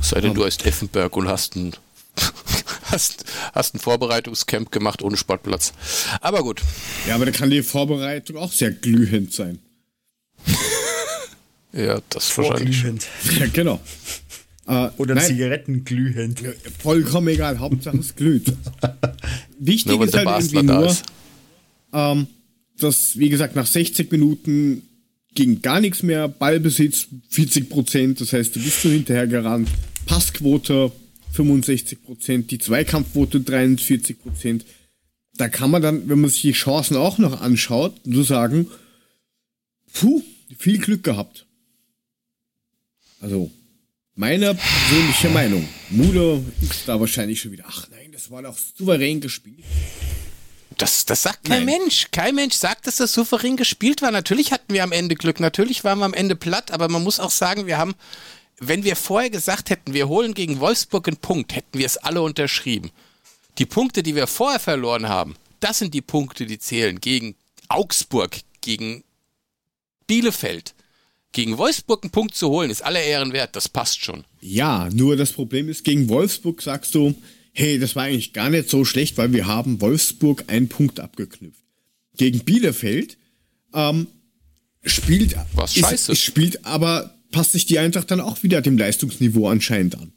Sei 0.00 0.20
denn, 0.20 0.34
du 0.34 0.44
heißt 0.44 0.64
Effenberg 0.64 1.16
und 1.16 1.28
hast 1.28 1.56
ein, 1.56 1.72
hast, 2.84 3.24
hast 3.52 3.74
ein 3.74 3.78
Vorbereitungscamp 3.80 4.70
gemacht 4.72 5.02
ohne 5.02 5.16
Sportplatz. 5.16 5.72
Aber 6.20 6.42
gut. 6.42 6.62
Ja, 7.06 7.16
aber 7.16 7.26
da 7.26 7.32
kann 7.32 7.50
die 7.50 7.62
Vorbereitung 7.62 8.36
auch 8.36 8.52
sehr 8.52 8.70
glühend 8.70 9.32
sein. 9.32 9.58
Ja, 11.70 12.00
das 12.08 12.36
wahrscheinlich. 12.38 12.82
Ja, 13.38 13.46
genau. 13.52 13.80
Äh, 14.66 14.90
Oder 14.98 15.14
nein, 15.14 15.24
Zigarettenglühend. 15.24 16.42
vollkommen 16.82 17.28
egal, 17.28 17.58
Hauptsache 17.58 17.96
es 17.96 18.14
glüht. 18.14 18.52
Wichtig 19.58 19.92
Nur 19.92 20.04
ist 20.04 20.14
halt 20.14 20.28
irgendwie 20.28 20.62
nur, 20.62 20.86
ist. 20.86 21.04
ähm, 21.94 22.26
dass, 22.78 23.18
wie 23.18 23.28
gesagt, 23.28 23.56
nach 23.56 23.66
60 23.66 24.10
Minuten 24.10 24.82
ging 25.34 25.62
gar 25.62 25.80
nichts 25.80 26.02
mehr, 26.02 26.28
Ballbesitz 26.28 27.08
40 27.28 27.68
Prozent, 27.68 28.20
das 28.20 28.32
heißt, 28.32 28.56
du 28.56 28.60
bist 28.60 28.82
so 28.82 28.88
hinterher 28.88 29.26
gerannt, 29.26 29.68
Passquote 30.06 30.90
65 31.32 32.02
Prozent, 32.02 32.50
die 32.50 32.58
Zweikampfquote 32.58 33.40
43 33.40 34.18
Prozent. 34.18 34.64
Da 35.36 35.48
kann 35.48 35.70
man 35.70 35.82
dann, 35.82 36.08
wenn 36.08 36.20
man 36.20 36.30
sich 36.30 36.42
die 36.42 36.52
Chancen 36.52 36.96
auch 36.96 37.18
noch 37.18 37.40
anschaut, 37.40 38.06
nur 38.06 38.24
sagen, 38.24 38.66
puh, 39.92 40.22
viel 40.58 40.78
Glück 40.78 41.04
gehabt. 41.04 41.46
Also, 43.20 43.50
meine 44.14 44.54
persönliche 44.56 45.28
Meinung. 45.28 45.68
Mude 45.90 46.42
ist 46.62 46.88
da 46.88 46.98
wahrscheinlich 46.98 47.40
schon 47.40 47.52
wieder, 47.52 47.64
ach 47.68 47.88
nein, 47.90 48.10
das 48.12 48.30
war 48.30 48.42
doch 48.42 48.58
souverän 48.58 49.20
gespielt. 49.20 49.64
Das, 50.78 51.04
das 51.04 51.22
sagt 51.22 51.44
kein 51.44 51.64
Nein. 51.64 51.80
Mensch. 51.80 52.06
Kein 52.12 52.36
Mensch 52.36 52.54
sagt, 52.54 52.86
dass 52.86 52.96
das 52.96 53.12
souverän 53.12 53.56
gespielt 53.56 54.00
war. 54.00 54.12
Natürlich 54.12 54.52
hatten 54.52 54.72
wir 54.72 54.84
am 54.84 54.92
Ende 54.92 55.16
Glück. 55.16 55.40
Natürlich 55.40 55.84
waren 55.84 55.98
wir 55.98 56.04
am 56.04 56.14
Ende 56.14 56.36
platt. 56.36 56.70
Aber 56.70 56.88
man 56.88 57.02
muss 57.02 57.20
auch 57.20 57.32
sagen, 57.32 57.66
wir 57.66 57.78
haben, 57.78 57.94
wenn 58.58 58.84
wir 58.84 58.94
vorher 58.96 59.28
gesagt 59.28 59.70
hätten, 59.70 59.92
wir 59.92 60.08
holen 60.08 60.34
gegen 60.34 60.60
Wolfsburg 60.60 61.08
einen 61.08 61.16
Punkt, 61.16 61.54
hätten 61.54 61.78
wir 61.78 61.84
es 61.84 61.96
alle 61.96 62.22
unterschrieben. 62.22 62.90
Die 63.58 63.66
Punkte, 63.66 64.04
die 64.04 64.14
wir 64.14 64.28
vorher 64.28 64.60
verloren 64.60 65.08
haben, 65.08 65.34
das 65.58 65.80
sind 65.80 65.94
die 65.94 66.00
Punkte, 66.00 66.46
die 66.46 66.60
zählen. 66.60 67.00
Gegen 67.00 67.34
Augsburg, 67.68 68.38
gegen 68.60 69.02
Bielefeld. 70.06 70.74
Gegen 71.32 71.58
Wolfsburg 71.58 72.04
einen 72.04 72.12
Punkt 72.12 72.36
zu 72.36 72.48
holen, 72.48 72.70
ist 72.70 72.82
aller 72.82 73.02
Ehren 73.02 73.32
wert. 73.32 73.56
Das 73.56 73.68
passt 73.68 74.02
schon. 74.02 74.24
Ja, 74.40 74.88
nur 74.92 75.16
das 75.16 75.32
Problem 75.32 75.68
ist, 75.68 75.84
gegen 75.84 76.08
Wolfsburg 76.08 76.62
sagst 76.62 76.94
du, 76.94 77.14
hey, 77.58 77.78
das 77.80 77.96
war 77.96 78.04
eigentlich 78.04 78.32
gar 78.32 78.50
nicht 78.50 78.70
so 78.70 78.84
schlecht, 78.84 79.18
weil 79.18 79.32
wir 79.32 79.46
haben 79.48 79.80
Wolfsburg 79.80 80.44
einen 80.46 80.68
Punkt 80.68 81.00
abgeknüpft. 81.00 81.60
Gegen 82.16 82.40
Bielefeld 82.44 83.18
ähm, 83.74 84.06
spielt, 84.84 85.34
Was 85.54 85.76
ist- 85.76 85.80
scheiße. 85.80 86.14
spielt, 86.16 86.64
aber 86.64 87.18
passt 87.32 87.52
sich 87.52 87.66
die 87.66 87.80
Eintracht 87.80 88.12
dann 88.12 88.20
auch 88.20 88.44
wieder 88.44 88.62
dem 88.62 88.78
Leistungsniveau 88.78 89.48
anscheinend 89.48 89.96
an. 89.96 90.12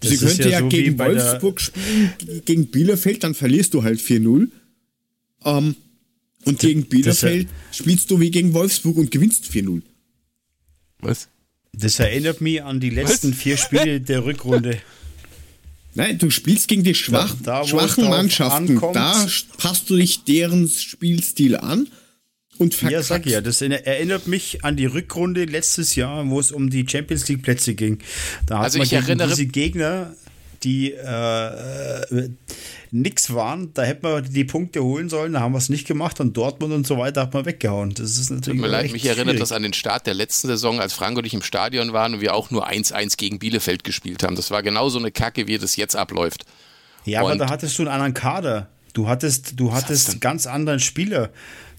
Das 0.00 0.10
Sie 0.10 0.16
ist 0.16 0.20
könnte 0.26 0.50
ja, 0.50 0.58
so 0.58 0.66
wie 0.66 0.68
gegen 0.68 0.98
Wolfsburg 0.98 1.58
spielen, 1.58 2.12
gegen 2.44 2.66
Bielefeld, 2.70 3.24
dann 3.24 3.34
verlierst 3.34 3.72
du 3.72 3.82
halt 3.82 4.00
4-0. 4.00 4.48
Ähm, 5.44 5.76
und 6.44 6.58
gegen 6.58 6.84
Bielefeld 6.84 7.48
spielst 7.72 8.10
du 8.10 8.20
wie 8.20 8.30
gegen 8.30 8.52
Wolfsburg 8.52 8.98
und 8.98 9.10
gewinnst 9.10 9.46
4-0. 9.46 9.80
Was? 10.98 11.28
Das 11.72 11.98
erinnert 11.98 12.42
mich 12.42 12.62
an 12.62 12.78
die 12.78 12.90
letzten 12.90 13.32
vier 13.32 13.56
Spiele 13.56 14.02
der 14.02 14.26
Rückrunde. 14.26 14.78
Nein, 15.94 16.18
du 16.18 16.30
spielst 16.30 16.68
gegen 16.68 16.82
die 16.84 16.94
schwach, 16.94 17.34
Da- 17.42 17.60
da, 17.62 17.66
schwachen 17.68 18.08
Mannschaften. 18.08 18.70
ankommt- 18.70 18.96
Da 18.96 19.26
passt 19.58 19.90
du 19.90 19.96
dich 19.96 20.24
deren 20.24 20.68
Spielstil 20.68 21.56
an 21.56 21.88
und 22.58 22.74
verkackst. 22.74 22.92
Ja, 23.10 23.16
sag 23.16 23.26
ich 23.26 23.32
ja, 23.32 23.40
das 23.40 23.60
erinner- 23.60 23.84
erinnert 23.86 24.26
mich 24.26 24.64
an 24.64 24.76
die 24.76 24.86
Rückrunde 24.86 25.44
letztes 25.44 25.94
Jahr, 25.94 26.28
wo 26.30 26.40
es 26.40 26.50
um 26.52 26.70
die 26.70 26.86
Champions 26.88 27.28
League 27.28 27.42
Plätze 27.42 27.74
ging. 27.74 27.98
Da 28.46 28.58
hat 28.58 28.64
Also 28.64 28.78
man 28.78 28.84
ich 28.84 28.90
gegen 28.90 29.02
erinnere- 29.04 29.28
diese 29.28 29.46
Gegner 29.46 30.14
die 30.62 30.92
äh, 30.92 32.02
äh, 32.04 32.28
nix 32.92 33.34
waren. 33.34 33.72
Da 33.74 33.82
hätten 33.82 34.06
wir 34.06 34.20
die 34.20 34.44
Punkte 34.44 34.84
holen 34.84 35.08
sollen, 35.08 35.32
da 35.32 35.40
haben 35.40 35.52
wir 35.52 35.58
es 35.58 35.68
nicht 35.68 35.86
gemacht 35.86 36.20
und 36.20 36.36
Dortmund 36.36 36.72
und 36.72 36.86
so 36.86 36.98
weiter 36.98 37.22
hat 37.22 37.34
man 37.34 37.44
weggehauen. 37.46 37.94
Das 37.94 38.18
ist 38.18 38.30
natürlich. 38.30 38.60
Tut 38.60 38.66
mir 38.68 38.70
leid, 38.70 38.92
mich 38.92 39.04
erinnert 39.06 39.26
schwierig. 39.26 39.40
das 39.40 39.52
an 39.52 39.62
den 39.62 39.72
Start 39.72 40.06
der 40.06 40.14
letzten 40.14 40.48
Saison, 40.48 40.78
als 40.78 40.92
Frank 40.92 41.18
und 41.18 41.26
ich 41.26 41.34
im 41.34 41.42
Stadion 41.42 41.92
waren 41.92 42.14
und 42.14 42.20
wir 42.20 42.34
auch 42.34 42.50
nur 42.50 42.68
1-1 42.68 43.16
gegen 43.16 43.38
Bielefeld 43.38 43.82
gespielt 43.82 44.22
haben. 44.22 44.36
Das 44.36 44.50
war 44.50 44.62
genauso 44.62 44.98
eine 44.98 45.10
Kacke, 45.10 45.46
wie 45.48 45.58
das 45.58 45.76
jetzt 45.76 45.96
abläuft. 45.96 46.44
Ja, 47.04 47.20
aber 47.20 47.32
Und- 47.32 47.38
da 47.38 47.48
hattest 47.50 47.78
du 47.78 47.82
einen 47.82 47.90
anderen 47.90 48.14
Kader. 48.14 48.68
Du 48.92 49.08
hattest, 49.08 49.58
du 49.58 49.72
hattest 49.72 50.20
ganz 50.20 50.46
anderen 50.46 50.78
Spieler. 50.78 51.30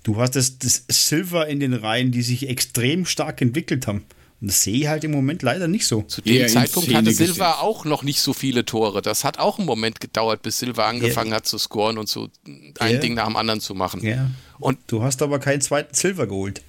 Du 0.01 0.17
hattest 0.17 0.65
das 0.65 0.83
Silver 0.89 1.47
in 1.47 1.59
den 1.59 1.73
Reihen, 1.73 2.11
die 2.11 2.23
sich 2.23 2.49
extrem 2.49 3.05
stark 3.05 3.39
entwickelt 3.41 3.85
haben. 3.87 4.03
Das 4.45 4.61
sehe 4.61 4.75
ich 4.75 4.87
halt 4.87 5.05
im 5.05 5.11
Moment 5.11 5.41
leider 5.41 5.69
nicht 5.69 5.87
so. 5.87 6.01
Zu 6.01 6.21
dem 6.21 6.35
Eher 6.35 6.47
Zeitpunkt 6.49 6.93
hatte 6.93 7.11
Silva 7.13 7.45
gesetzt. 7.51 7.61
auch 7.61 7.85
noch 7.85 8.03
nicht 8.03 8.19
so 8.19 8.33
viele 8.33 8.65
Tore. 8.65 9.01
Das 9.01 9.23
hat 9.23 9.39
auch 9.39 9.57
einen 9.57 9.65
Moment 9.65 10.01
gedauert, 10.01 10.41
bis 10.41 10.59
Silva 10.59 10.87
angefangen 10.89 11.33
hat 11.33 11.45
zu 11.47 11.57
scoren 11.57 11.97
und 11.97 12.09
so 12.09 12.27
ein 12.45 12.73
Ja. 12.91 12.97
Ding 12.99 13.13
nach 13.13 13.25
dem 13.27 13.37
anderen 13.37 13.61
zu 13.61 13.73
machen. 13.73 14.03
Ja. 14.05 14.29
Und 14.59 14.79
Du 14.87 15.01
hast 15.01 15.21
aber 15.21 15.39
keinen 15.39 15.61
zweiten 15.61 15.95
Silver 15.95 16.27
geholt. 16.27 16.61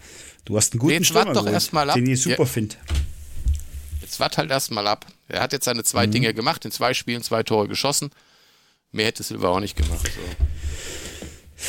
Du 0.44 0.56
hast 0.56 0.72
einen 0.72 0.78
guten 0.78 0.92
Jetzt 0.92 1.06
Stürmer 1.06 1.26
wart 1.26 1.36
doch 1.36 1.40
geholt, 1.42 1.54
erst 1.54 1.72
mal 1.72 1.90
ab. 1.90 1.96
den 1.96 2.06
ich 2.08 2.22
super 2.22 2.42
Ja. 2.42 2.44
finde. 2.46 2.76
jetzt 4.02 4.20
wart 4.20 4.38
halt 4.38 4.50
erstmal 4.52 4.86
ab. 4.86 5.06
Er 5.26 5.40
hat 5.42 5.52
jetzt 5.52 5.64
seine 5.64 5.80
Mhm. 5.80 5.84
zwei 5.84 6.06
Dinge 6.06 6.32
gemacht, 6.32 6.64
in 6.64 6.70
zwei 6.70 6.94
Spielen 6.94 7.22
zwei 7.24 7.42
Tore 7.42 7.66
geschossen. 7.66 8.10
Mehr 8.92 9.06
hätte 9.06 9.24
Silva 9.24 9.48
auch 9.48 9.58
nicht 9.60 9.74
gemacht. 9.76 10.06
So. 11.56 11.64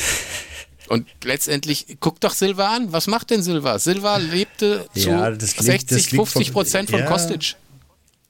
Und 0.88 1.06
letztendlich, 1.24 1.96
guck 2.00 2.20
doch 2.20 2.32
Silva 2.34 2.74
an. 2.76 2.92
Was 2.92 3.06
macht 3.06 3.30
denn 3.30 3.42
Silva? 3.42 3.78
Silva 3.78 4.16
lebte 4.18 4.86
zu 4.94 5.08
Ja, 5.10 5.30
das 5.30 5.56
liegt- 5.56 5.62
60, 5.64 5.88
das 5.88 6.10
liegt 6.12 6.14
50 6.28 6.46
von- 6.46 6.52
Prozent 6.54 6.90
von 6.90 7.00
ja, 7.00 7.06
Kostic. 7.06 7.56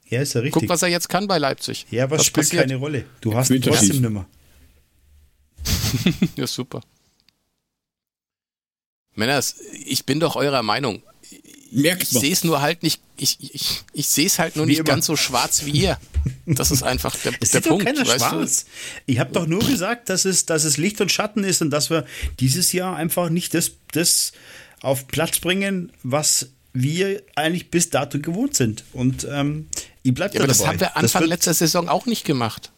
Ja, 0.08 0.20
ist 0.22 0.34
ja 0.34 0.40
richtig. 0.40 0.62
Guck, 0.62 0.68
was 0.70 0.82
er 0.82 0.88
jetzt 0.88 1.08
kann 1.08 1.26
bei 1.26 1.38
Leipzig. 1.38 1.86
ja, 1.90 2.08
was 2.10 2.20
es 2.22 2.26
spielt 2.28 2.46
passiert? 2.46 2.62
keine 2.62 2.76
Rolle. 2.76 3.04
Du 3.20 3.34
hast 3.34 3.50
ihn 3.50 3.60
trotzdem 3.62 4.00
nimmer. 4.00 4.26
Ja, 6.36 6.46
super. 6.46 6.80
Männers, 9.14 9.56
ich 9.84 10.04
bin 10.04 10.20
doch 10.20 10.36
eurer 10.36 10.62
Meinung. 10.62 11.02
Merkt 11.76 12.04
Ich 12.04 12.08
sehe 12.10 12.32
es 12.32 12.42
nur 12.42 12.60
halt 12.62 12.82
nicht, 12.82 13.00
ich, 13.18 13.36
ich, 13.40 13.82
ich 13.92 14.08
sehe 14.08 14.26
es 14.26 14.38
halt 14.38 14.56
nur 14.56 14.64
Wie 14.66 14.70
nicht 14.70 14.78
immer. 14.78 14.86
ganz 14.86 15.06
so 15.06 15.14
schwarz 15.16 15.64
wie 15.66 15.72
ihr. 15.72 15.98
Das 16.46 16.70
ist 16.70 16.82
einfach 16.82 17.14
der, 17.16 17.32
Es 17.40 17.50
der 17.50 17.62
sieht 17.62 17.70
Punkt. 17.70 17.86
doch 17.86 17.92
keiner 17.92 18.04
schwarz. 18.18 18.64
Ich 19.04 19.18
habe 19.18 19.32
doch 19.32 19.46
nur 19.46 19.60
gesagt, 19.60 20.08
dass 20.08 20.24
es, 20.24 20.46
dass 20.46 20.64
es 20.64 20.76
Licht 20.78 21.00
und 21.00 21.12
Schatten 21.12 21.44
ist 21.44 21.60
und 21.60 21.70
dass 21.70 21.90
wir 21.90 22.06
dieses 22.40 22.72
Jahr 22.72 22.96
einfach 22.96 23.28
nicht 23.28 23.52
das, 23.54 23.72
das 23.92 24.32
auf 24.80 25.06
Platz 25.06 25.38
bringen, 25.38 25.92
was 26.02 26.48
wir 26.72 27.22
eigentlich 27.34 27.70
bis 27.70 27.90
dato 27.90 28.18
gewohnt 28.20 28.54
sind. 28.54 28.84
Und 28.92 29.26
ähm, 29.30 29.68
ich 30.02 30.14
bleibe 30.14 30.32
Du? 30.32 30.38
Ja, 30.38 30.40
aber 30.44 30.48
das 30.48 30.58
dabei. 30.58 30.68
haben 30.70 30.80
wir 30.80 30.86
Das 30.86 30.96
Anfang 30.96 31.24
letzter 31.24 31.54
Saison 31.54 31.88
auch 31.88 32.06
nicht 32.06 32.24
gemacht. 32.24 32.70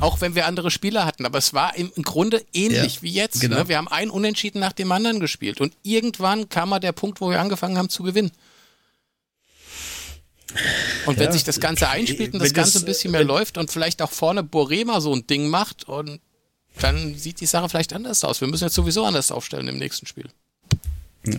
Auch 0.00 0.20
wenn 0.20 0.34
wir 0.34 0.46
andere 0.46 0.70
Spieler 0.70 1.06
hatten, 1.06 1.24
aber 1.24 1.38
es 1.38 1.54
war 1.54 1.74
im, 1.76 1.90
Grunde 2.02 2.44
ähnlich 2.52 2.96
Ja, 2.96 3.02
wie 3.02 3.12
jetzt. 3.12 3.40
genau. 3.40 3.56
Ne? 3.56 3.68
Wir 3.68 3.78
haben 3.78 3.88
einen 3.88 4.10
Unentschieden 4.10 4.60
nach 4.60 4.72
dem 4.72 4.92
anderen 4.92 5.20
gespielt 5.20 5.60
und 5.60 5.72
irgendwann 5.82 6.48
kam 6.48 6.68
mal 6.68 6.80
der 6.80 6.92
Punkt, 6.92 7.20
wo 7.20 7.30
wir 7.30 7.40
angefangen 7.40 7.78
haben 7.78 7.88
zu 7.88 8.02
gewinnen. 8.02 8.30
Und 11.06 11.18
wenn 11.18 11.26
Ja, 11.26 11.32
sich 11.32 11.44
das 11.44 11.60
Ganze 11.60 11.88
einspielt 11.88 12.32
und 12.34 12.40
das 12.40 12.54
Ganze 12.54 12.78
ein 12.78 12.84
bisschen 12.84 13.10
mehr 13.10 13.24
läuft 13.24 13.58
und 13.58 13.70
vielleicht 13.70 14.00
auch 14.02 14.10
vorne 14.10 14.42
Borema 14.42 15.00
so 15.00 15.14
ein 15.14 15.26
Ding 15.26 15.48
macht 15.48 15.84
und 15.88 16.20
dann 16.80 17.14
sieht 17.16 17.40
die 17.40 17.46
Sache 17.46 17.68
vielleicht 17.68 17.92
anders 17.92 18.22
aus. 18.24 18.40
Wir 18.40 18.48
müssen 18.48 18.64
jetzt 18.64 18.74
sowieso 18.74 19.04
anders 19.04 19.30
aufstellen 19.32 19.68
im 19.68 19.78
nächsten 19.78 20.06
Spiel. 20.06 20.28
Ja, 21.26 21.36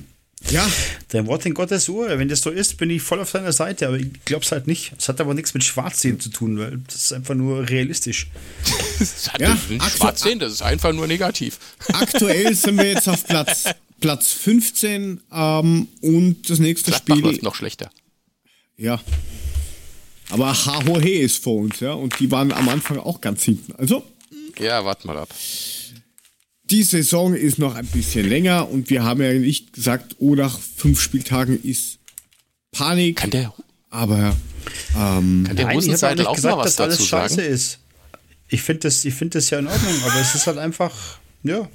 Dein 1.09 1.27
Wort 1.27 1.45
in 1.45 1.53
Gottes 1.53 1.89
Ohr. 1.89 2.07
Wenn 2.19 2.30
das 2.30 2.41
so 2.41 2.49
ist, 2.49 2.77
bin 2.77 2.89
ich 2.89 3.01
voll 3.01 3.19
auf 3.19 3.31
deiner 3.31 3.51
Seite, 3.51 3.88
aber 3.88 3.97
ich 3.97 4.07
glaub's 4.23 4.51
halt 4.51 4.65
nicht. 4.68 4.93
Es 4.97 5.09
hat 5.09 5.19
aber 5.19 5.34
nichts 5.34 5.53
mit 5.53 5.64
Schwarzsehen 5.64 6.19
zu 6.19 6.30
tun, 6.30 6.57
weil 6.57 6.80
das 6.88 6.95
ist 6.95 7.14
einfach 7.14 7.35
nur 7.35 7.68
realistisch. 7.69 8.27
Das 8.99 9.31
hat 9.31 9.39
Ja, 9.41 9.53
aktu- 9.53 9.97
Schwarzsehen, 9.97 10.39
das 10.39 10.53
ist 10.53 10.61
einfach 10.64 10.91
nur 10.91 11.05
negativ. 11.05 11.59
aktuell 11.93 12.55
sind 12.55 12.77
wir 12.77 12.89
jetzt 12.89 13.07
auf 13.07 13.23
Platz, 13.26 13.65
Platz 13.99 14.31
15 14.31 15.22
ähm, 15.31 15.88
und 16.01 16.49
das 16.49 16.57
nächste 16.57 16.89
Gladbach 16.91 17.15
Spiel. 17.18 17.26
läuft 17.30 17.43
noch 17.43 17.53
schlechter. 17.55 17.91
Ja. 18.77 18.99
Aber 20.30 20.51
HOHE 20.53 21.19
ist 21.19 21.43
vor 21.43 21.57
uns, 21.57 21.80
ja. 21.80 21.93
Und 21.93 22.19
die 22.19 22.31
waren 22.31 22.51
am 22.51 22.68
Anfang 22.69 22.97
auch 22.97 23.22
ganz 23.22 23.43
hinten. 23.43 23.73
Also, 23.76 24.03
Ja, 24.59 24.84
warte 24.84 25.05
mal 25.05 25.18
ab. 25.18 25.30
Die 26.69 26.84
Saison 26.84 27.34
ist 27.34 27.60
noch 27.60 27.76
ein 27.76 27.85
bisschen 27.85 28.27
länger 28.27 28.69
und 28.69 28.89
wir 28.89 29.03
haben 29.03 29.22
ja 29.22 29.34
nicht 29.34 29.73
gesagt, 29.73 30.15
oh, 30.19 30.35
nach 30.35 30.60
fünf 30.60 30.99
Spieltagen 30.99 31.61
ist 31.64 31.99
Panik. 32.72 33.18
Kann 33.18 33.31
der, 33.31 33.53
Aber 33.89 34.35
ähm, 34.95 35.44
kann 35.45 35.56
der 35.56 35.56
Nein, 35.56 35.57
ich 35.57 35.64
habe 35.64 35.76
Hosenseidel 35.76 36.18
nicht 36.18 36.27
auch 36.27 36.35
gesagt, 36.35 36.56
mal 36.56 36.65
was 36.65 36.76
dass 36.76 36.80
alles 36.81 36.98
dazu 36.98 37.07
scheiße 37.07 37.35
sagen? 37.35 37.53
ist. 37.53 37.80
Ich 38.49 38.61
finde 38.61 38.81
das, 38.81 39.03
ich 39.03 39.14
find 39.14 39.35
das 39.35 39.49
ja 39.49 39.60
in 39.60 39.68
Ordnung, 39.68 39.94
aber 40.06 40.22
es 40.22 40.35
ist 40.35 40.48
halt 40.48 40.57
einfach, 40.57 40.94
ja. 41.44 41.68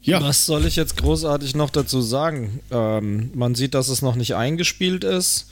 ja, 0.00 0.20
Was 0.20 0.46
soll 0.46 0.66
ich 0.66 0.76
jetzt 0.76 0.96
großartig 0.96 1.54
noch 1.54 1.70
dazu 1.70 2.00
sagen? 2.00 2.60
Ähm, 2.70 3.30
man 3.34 3.54
sieht, 3.54 3.74
dass 3.74 3.88
es 3.88 4.02
noch 4.02 4.14
nicht 4.14 4.34
eingespielt 4.34 5.04
ist. 5.04 5.46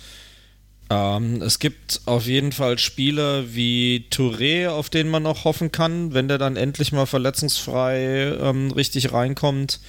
Ähm, 0.88 1.42
es 1.42 1.58
gibt 1.58 2.02
auf 2.06 2.26
jeden 2.26 2.52
Fall 2.52 2.78
Spieler 2.78 3.54
wie 3.54 4.04
Touré, 4.10 4.68
auf 4.68 4.88
den 4.88 5.08
man 5.08 5.24
noch 5.24 5.44
hoffen 5.44 5.72
kann, 5.72 6.14
wenn 6.14 6.28
der 6.28 6.38
dann 6.38 6.56
endlich 6.56 6.92
mal 6.92 7.06
verletzungsfrei 7.06 8.36
ähm, 8.40 8.70
richtig 8.70 9.12
reinkommt. 9.12 9.80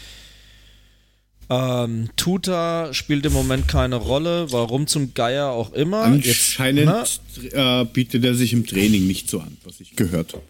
Ähm, 1.49 2.09
Tuta 2.17 2.93
spielt 2.93 3.25
im 3.25 3.31
Moment 3.33 3.67
keine 3.69 3.95
Rolle, 3.95 4.51
warum 4.51 4.85
zum 4.87 5.13
Geier 5.13 5.49
auch 5.51 5.71
immer. 5.71 6.01
anscheinend 6.03 6.89
Jetzt, 6.89 7.53
ne? 7.53 7.81
äh, 7.81 7.85
bietet 7.85 8.25
er 8.25 8.35
sich 8.35 8.51
im 8.51 8.65
Training 8.65 9.07
nicht 9.07 9.29
so 9.29 9.39
an, 9.39 9.55
was 9.63 9.79
ich 9.79 9.95
gehört 9.95 10.33
habe. 10.33 10.43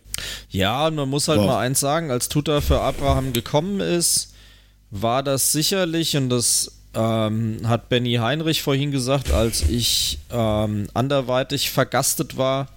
Ja, 0.50 0.88
und 0.88 0.96
man 0.96 1.08
muss 1.10 1.28
halt 1.28 1.40
Wow. 1.40 1.48
mal 1.48 1.60
eins 1.60 1.80
sagen, 1.80 2.10
als 2.10 2.30
Tuta 2.30 2.62
für 2.62 2.82
Abraham 2.82 3.32
gekommen 3.34 3.80
ist, 3.80 4.34
war 4.90 5.22
das 5.22 5.52
sicherlich, 5.52 6.18
und 6.18 6.30
das 6.30 6.77
ähm, 6.98 7.60
hat 7.66 7.90
Benny 7.90 8.16
Heinrich 8.16 8.64
vorhin 8.64 8.92
gesagt, 8.92 9.32
als 9.32 9.62
ich 9.70 10.18
ähm, 10.32 10.88
anderweitig 10.96 11.70
vergastet 11.70 12.38
war, 12.38 12.70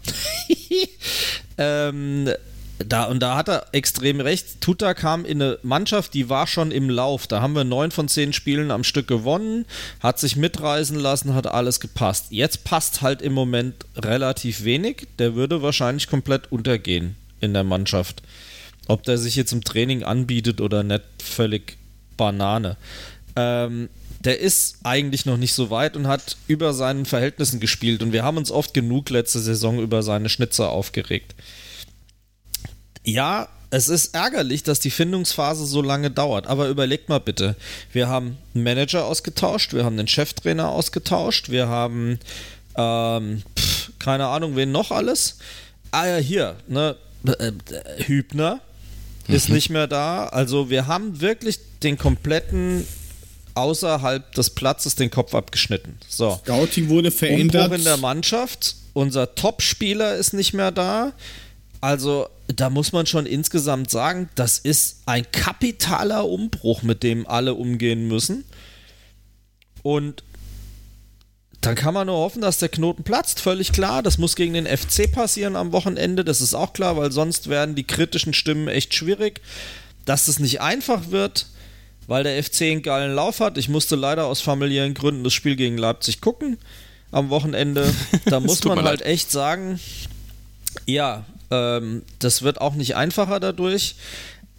ähm, 1.59 2.29
da, 2.87 3.05
und 3.05 3.21
da 3.21 3.37
hat 3.37 3.49
er 3.49 3.67
extrem 3.73 4.21
recht. 4.21 4.61
Tuta 4.61 4.95
kam 4.95 5.25
in 5.25 5.43
eine 5.43 5.59
Mannschaft, 5.63 6.15
die 6.15 6.29
war 6.29 6.47
schon 6.47 6.71
im 6.71 6.89
Lauf. 6.89 7.27
Da 7.27 7.41
haben 7.41 7.55
wir 7.55 7.65
neun 7.65 7.91
von 7.91 8.09
zehn 8.09 8.33
Spielen 8.33 8.71
am 8.71 8.85
Stück 8.85 9.07
gewonnen, 9.07 9.67
hat 10.01 10.19
sich 10.19 10.37
mitreißen 10.37 10.99
lassen, 10.99 11.35
hat 11.35 11.47
alles 11.47 11.81
gepasst. 11.81 12.27
Jetzt 12.31 12.65
passt 12.65 13.03
halt 13.03 13.21
im 13.23 13.33
Moment 13.33 13.85
relativ 13.97 14.65
wenig. 14.65 15.09
Der 15.19 15.35
würde 15.35 15.63
wahrscheinlich 15.63 16.09
komplett 16.09 16.51
untergehen 16.51 17.17
in 17.41 17.53
der 17.53 17.65
Mannschaft. 17.65 18.23
Ob 18.87 19.03
der 19.03 19.19
sich 19.19 19.37
jetzt 19.37 19.53
im 19.53 19.63
Training 19.63 20.03
anbietet 20.03 20.61
oder 20.61 20.83
nicht, 20.83 21.03
völlig 21.23 21.77
Banane. 22.17 22.77
Ähm, 23.37 23.89
der 24.21 24.39
ist 24.39 24.77
eigentlich 24.85 25.25
noch 25.25 25.39
nicht 25.39 25.55
so 25.55 25.71
weit 25.71 25.97
und 25.97 26.07
hat 26.07 26.37
über 26.47 26.75
seinen 26.75 27.07
Verhältnissen 27.07 27.59
gespielt. 27.59 28.03
Und 28.03 28.13
wir 28.13 28.23
haben 28.23 28.37
uns 28.37 28.51
oft 28.51 28.75
genug 28.75 29.09
letzte 29.11 29.41
Saison 29.41 29.81
über 29.81 30.03
seine 30.03 30.29
Schnitzer 30.29 30.71
aufgeregt. 30.71 31.35
Ja, 33.03 33.49
es 33.71 33.89
ist 33.89 34.15
ärgerlich, 34.15 34.63
dass 34.63 34.81
die 34.81 34.91
Findungsphase 34.91 35.65
so 35.65 35.81
lange 35.81 36.11
dauert, 36.11 36.49
aber 36.49 36.69
überlegt 36.69 37.09
mal 37.09 37.21
bitte. 37.21 37.57
Wir 37.93 38.09
haben 38.09 38.37
einen 38.55 38.65
Manager 38.65 39.07
ausgetauscht, 39.07 39.73
wir 39.73 39.85
haben 39.85 39.97
den 39.97 40.09
Cheftrainer 40.09 40.69
ausgetauscht, 40.69 41.49
wir 41.51 41.69
haben 41.69 42.19
ähm, 42.77 43.43
pf, 43.59 43.93
keine 43.99 44.27
Ahnung, 44.27 44.57
wen 44.57 44.73
noch 44.73 44.91
alles. 44.91 45.39
Ah 45.93 46.07
ja, 46.07 46.17
hier, 46.17 46.57
ne, 46.69 46.97
äh, 47.25 47.53
Hübner 48.05 48.61
ist 49.29 49.49
nicht 49.49 49.71
mehr 49.71 49.87
da. 49.87 50.27
Also 50.27 50.69
wir 50.69 50.87
haben 50.87 51.21
wirklich 51.21 51.61
den 51.83 51.97
kompletten 51.97 52.85
außerhalb 53.61 54.33
des 54.35 54.51
Platzes 54.51 54.95
den 54.95 55.11
Kopf 55.11 55.35
abgeschnitten. 55.35 55.99
So. 56.09 56.41
Scouting 56.43 56.89
wurde 56.89 57.11
verändert. 57.11 57.65
Umbruch 57.65 57.79
in 57.79 57.85
der 57.85 57.97
Mannschaft. 57.97 58.77
Unser 58.93 59.35
Top-Spieler 59.35 60.17
ist 60.17 60.33
nicht 60.33 60.53
mehr 60.53 60.73
da. 60.73 61.13
Also, 61.81 62.29
da 62.49 62.69
muss 62.69 62.93
man 62.93 63.07
schon 63.07 63.27
insgesamt 63.27 63.91
sagen, 63.91 64.29
das 64.35 64.59
ist 64.59 65.03
ein 65.07 65.31
kapitaler 65.33 66.29
Umbruch, 66.29 66.83
mit 66.83 67.03
dem 67.03 67.27
alle 67.27 67.55
umgehen 67.55 68.09
müssen. 68.09 68.45
Und 69.83 70.23
dann 71.61 71.75
kann 71.75 71.95
man 71.95 72.07
nur 72.07 72.17
hoffen, 72.17 72.41
dass 72.41 72.59
der 72.59 72.69
Knoten 72.71 73.03
platzt. 73.03 73.41
Völlig 73.41 73.73
klar. 73.73 74.03
Das 74.03 74.19
muss 74.19 74.35
gegen 74.35 74.55
den 74.55 74.67
FC 74.67 75.11
passieren 75.11 75.57
am 75.57 75.73
Wochenende. 75.73 76.25
Das 76.25 76.41
ist 76.41 76.55
auch 76.55 76.73
klar, 76.73 76.97
weil 76.97 77.13
sonst 77.13 77.49
werden 77.49 77.75
die 77.75 77.85
kritischen 77.85 78.33
Stimmen 78.33 78.69
echt 78.69 78.95
schwierig. 78.95 79.41
Dass 80.07 80.29
es 80.29 80.39
nicht 80.39 80.61
einfach 80.63 81.11
wird, 81.11 81.47
weil 82.11 82.25
der 82.25 82.43
FC 82.43 82.63
einen 82.63 82.83
geilen 82.83 83.15
Lauf 83.15 83.39
hat. 83.39 83.57
Ich 83.57 83.69
musste 83.69 83.95
leider 83.95 84.27
aus 84.27 84.41
familiären 84.41 84.95
Gründen 84.95 85.23
das 85.23 85.33
Spiel 85.33 85.55
gegen 85.55 85.79
Leipzig 85.79 86.21
gucken 86.21 86.59
am 87.13 87.31
Wochenende. 87.31 87.95
Da 88.25 88.41
muss 88.41 88.65
man 88.65 88.79
halt 88.79 88.99
leid. 88.99 89.03
echt 89.03 89.31
sagen, 89.31 89.79
ja, 90.87 91.25
ähm, 91.53 92.03
das 92.19 92.43
wird 92.43 92.61
auch 92.61 92.75
nicht 92.75 92.97
einfacher 92.97 93.39
dadurch. 93.39 93.95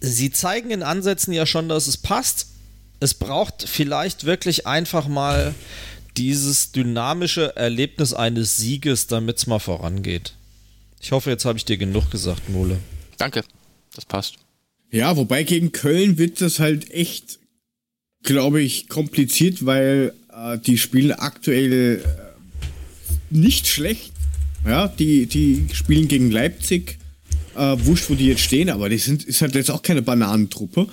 Sie 0.00 0.30
zeigen 0.30 0.70
in 0.70 0.82
Ansätzen 0.82 1.34
ja 1.34 1.44
schon, 1.44 1.68
dass 1.68 1.88
es 1.88 1.98
passt. 1.98 2.46
Es 3.00 3.12
braucht 3.12 3.68
vielleicht 3.68 4.24
wirklich 4.24 4.66
einfach 4.66 5.06
mal 5.06 5.54
dieses 6.16 6.72
dynamische 6.72 7.54
Erlebnis 7.54 8.14
eines 8.14 8.56
Sieges, 8.56 9.08
damit 9.08 9.36
es 9.36 9.46
mal 9.46 9.58
vorangeht. 9.58 10.32
Ich 11.02 11.12
hoffe, 11.12 11.28
jetzt 11.28 11.44
habe 11.44 11.58
ich 11.58 11.66
dir 11.66 11.76
genug 11.76 12.10
gesagt, 12.10 12.48
Mole. 12.48 12.78
Danke, 13.18 13.44
das 13.94 14.06
passt. 14.06 14.36
Ja, 14.90 15.16
wobei 15.16 15.42
gegen 15.42 15.72
Köln 15.72 16.16
wird 16.16 16.40
das 16.40 16.58
halt 16.58 16.90
echt, 16.90 17.38
glaube 18.22 18.60
ich, 18.60 18.88
kompliziert, 18.88 19.64
weil 19.66 20.12
äh, 20.34 20.58
die 20.58 20.78
spielen 20.78 21.12
aktuell 21.12 21.72
äh, 21.72 21.98
nicht 23.30 23.66
schlecht. 23.66 24.12
Ja, 24.66 24.88
die, 24.88 25.26
die 25.26 25.66
spielen 25.72 26.08
gegen 26.08 26.30
Leipzig. 26.30 26.98
Äh, 27.54 27.76
wurscht, 27.84 28.08
wo 28.08 28.14
die 28.14 28.28
jetzt 28.28 28.40
stehen, 28.40 28.70
aber 28.70 28.88
die 28.88 28.98
sind, 28.98 29.24
ist 29.24 29.42
halt 29.42 29.54
jetzt 29.54 29.70
auch 29.70 29.82
keine 29.82 30.02
Bananentruppe. 30.02 30.88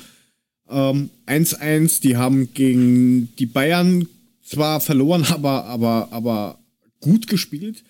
1-1, 0.67 1.57
ähm, 1.61 1.89
die 2.03 2.17
haben 2.17 2.53
gegen 2.53 3.29
die 3.37 3.47
Bayern 3.47 4.07
zwar 4.43 4.81
verloren, 4.81 5.25
aber, 5.29 5.65
aber, 5.65 6.09
aber 6.11 6.59
gut 6.99 7.27
gespielt. 7.27 7.83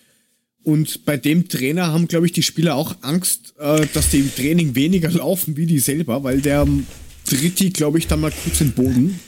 Und 0.62 1.04
bei 1.06 1.16
dem 1.16 1.48
Trainer 1.48 1.88
haben, 1.88 2.06
glaube 2.06 2.26
ich, 2.26 2.32
die 2.32 2.42
Spieler 2.42 2.76
auch 2.76 2.94
Angst, 3.00 3.54
äh, 3.58 3.86
dass 3.92 4.10
die 4.10 4.20
im 4.20 4.34
Training 4.34 4.74
weniger 4.74 5.10
laufen 5.10 5.56
wie 5.56 5.66
die 5.66 5.78
selber, 5.78 6.22
weil 6.22 6.40
der 6.40 6.66
tritt 7.30 7.60
die, 7.60 7.72
glaube 7.72 7.98
ich, 7.98 8.06
dann 8.06 8.20
mal 8.20 8.32
kurz 8.32 8.58
den 8.58 8.72
Boden 8.72 9.20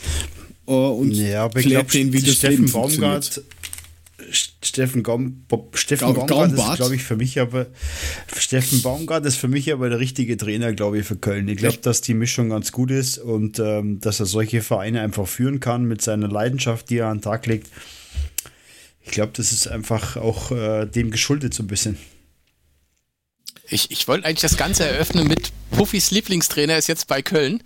äh, 0.67 0.73
und 0.73 1.13
ja, 1.13 1.45
aber 1.45 1.61
ich 1.61 1.67
glaub, 1.67 1.89
den, 1.91 2.13
wie 2.13 2.21
das 2.21 2.37
Steffen 2.37 2.71
Baumgart, 2.71 3.43
Steffen, 4.63 5.03
Gaum, 5.03 5.45
Steffen 5.75 6.15
Ga 6.15 6.25
Baumgart 6.25 6.53
ist, 6.53 6.77
glaube 6.77 6.95
ich, 6.95 7.03
für 7.03 7.17
mich 7.17 7.41
aber 7.41 7.67
Steffen 8.37 8.83
Baumgart 8.83 9.27
ist 9.27 9.37
für 9.37 9.49
mich 9.49 9.73
aber 9.73 9.89
der 9.89 9.99
richtige 9.99 10.37
Trainer, 10.37 10.73
glaube 10.73 10.99
ich, 10.99 11.07
für 11.07 11.17
Köln. 11.17 11.49
Ich 11.49 11.59
glaube, 11.59 11.79
dass 11.79 12.01
die 12.01 12.15
Mischung 12.15 12.51
ganz 12.51 12.73
gut 12.73 12.91
ist 12.91 13.19
und 13.19 13.59
ähm, 13.59 14.01
dass 14.01 14.21
er 14.21 14.27
solche 14.27 14.63
Vereine 14.63 15.01
einfach 15.03 15.27
führen 15.27 15.61
kann 15.61 15.85
mit 15.85 16.03
seiner 16.03 16.29
Leidenschaft, 16.29 16.91
die 16.91 16.99
er 16.99 17.09
an 17.09 17.19
den 17.19 17.23
Tag 17.23 17.47
legt. 17.47 17.69
Ich 19.05 19.11
glaube, 19.11 19.33
das 19.35 19.53
ist 19.53 19.67
einfach 19.67 20.17
auch 20.17 20.53
äh, 20.53 20.87
dem 20.87 21.11
geschuldet 21.11 21.53
so 21.53 21.65
ein 21.65 21.67
bisschen. 21.67 21.99
Ich, 23.73 23.91
ich 23.91 24.07
wollte 24.09 24.27
eigentlich 24.27 24.41
das 24.41 24.57
Ganze 24.57 24.87
eröffnen 24.87 25.27
mit 25.27 25.53
Puffys 25.71 26.11
Lieblingstrainer 26.11 26.77
ist 26.77 26.89
jetzt 26.89 27.09
bei 27.09 27.23
Köln. 27.23 27.63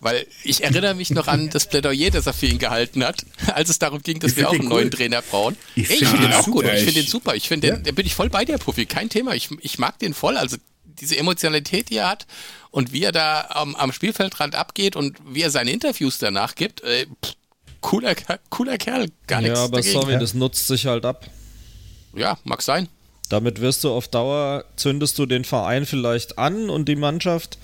Weil 0.00 0.26
ich 0.44 0.62
erinnere 0.62 0.94
mich 0.94 1.10
noch 1.10 1.26
an 1.26 1.50
das 1.50 1.68
Plädoyer, 1.68 2.10
das 2.10 2.26
er 2.26 2.32
für 2.32 2.46
ihn 2.46 2.58
gehalten 2.58 3.02
hat, 3.02 3.26
als 3.54 3.68
es 3.68 3.80
darum 3.80 4.00
ging, 4.00 4.20
dass 4.20 4.36
wir 4.36 4.48
auch 4.48 4.52
einen 4.52 4.62
cool. 4.62 4.68
neuen 4.68 4.90
Trainer 4.92 5.22
brauchen. 5.22 5.56
Ich 5.74 5.88
finde 5.88 6.06
find 6.06 6.22
den 6.22 6.32
auch 6.34 6.44
gut. 6.44 6.64
Ich 6.66 6.84
finde 6.84 7.02
den 7.02 7.06
super. 7.06 7.34
Ich 7.34 7.48
finde, 7.48 7.66
ja. 7.66 7.76
da 7.76 7.90
bin 7.90 8.06
ich 8.06 8.14
voll 8.14 8.30
bei 8.30 8.44
dir, 8.44 8.58
Puffy. 8.58 8.86
Kein 8.86 9.08
Thema. 9.08 9.34
Ich, 9.34 9.48
ich 9.60 9.80
mag 9.80 9.98
den 9.98 10.14
voll. 10.14 10.36
Also 10.36 10.56
diese 10.84 11.16
Emotionalität, 11.16 11.90
die 11.90 11.96
er 11.96 12.10
hat 12.10 12.26
und 12.70 12.92
wie 12.92 13.02
er 13.02 13.10
da 13.10 13.46
am, 13.50 13.74
am 13.74 13.92
Spielfeldrand 13.92 14.54
abgeht 14.54 14.94
und 14.94 15.16
wie 15.26 15.42
er 15.42 15.50
seine 15.50 15.72
Interviews 15.72 16.18
danach 16.18 16.54
gibt. 16.54 16.82
Äh, 16.82 17.06
pff, 17.24 17.34
cooler, 17.80 18.14
cooler 18.50 18.78
Kerl, 18.78 19.10
gar 19.26 19.40
nichts. 19.40 19.58
Ja, 19.58 19.64
aber 19.64 19.78
dagegen. 19.78 20.00
sorry, 20.00 20.18
das 20.18 20.34
nutzt 20.34 20.68
sich 20.68 20.86
halt 20.86 21.04
ab. 21.04 21.26
Ja, 22.14 22.38
mag 22.44 22.62
sein. 22.62 22.88
Damit 23.28 23.60
wirst 23.60 23.84
du 23.84 23.90
auf 23.90 24.08
Dauer, 24.08 24.64
zündest 24.76 25.18
du 25.18 25.26
den 25.26 25.44
Verein 25.44 25.86
vielleicht 25.86 26.38
an 26.38 26.70
und 26.70 26.88
die 26.88 26.96
Mannschaft, 26.96 27.58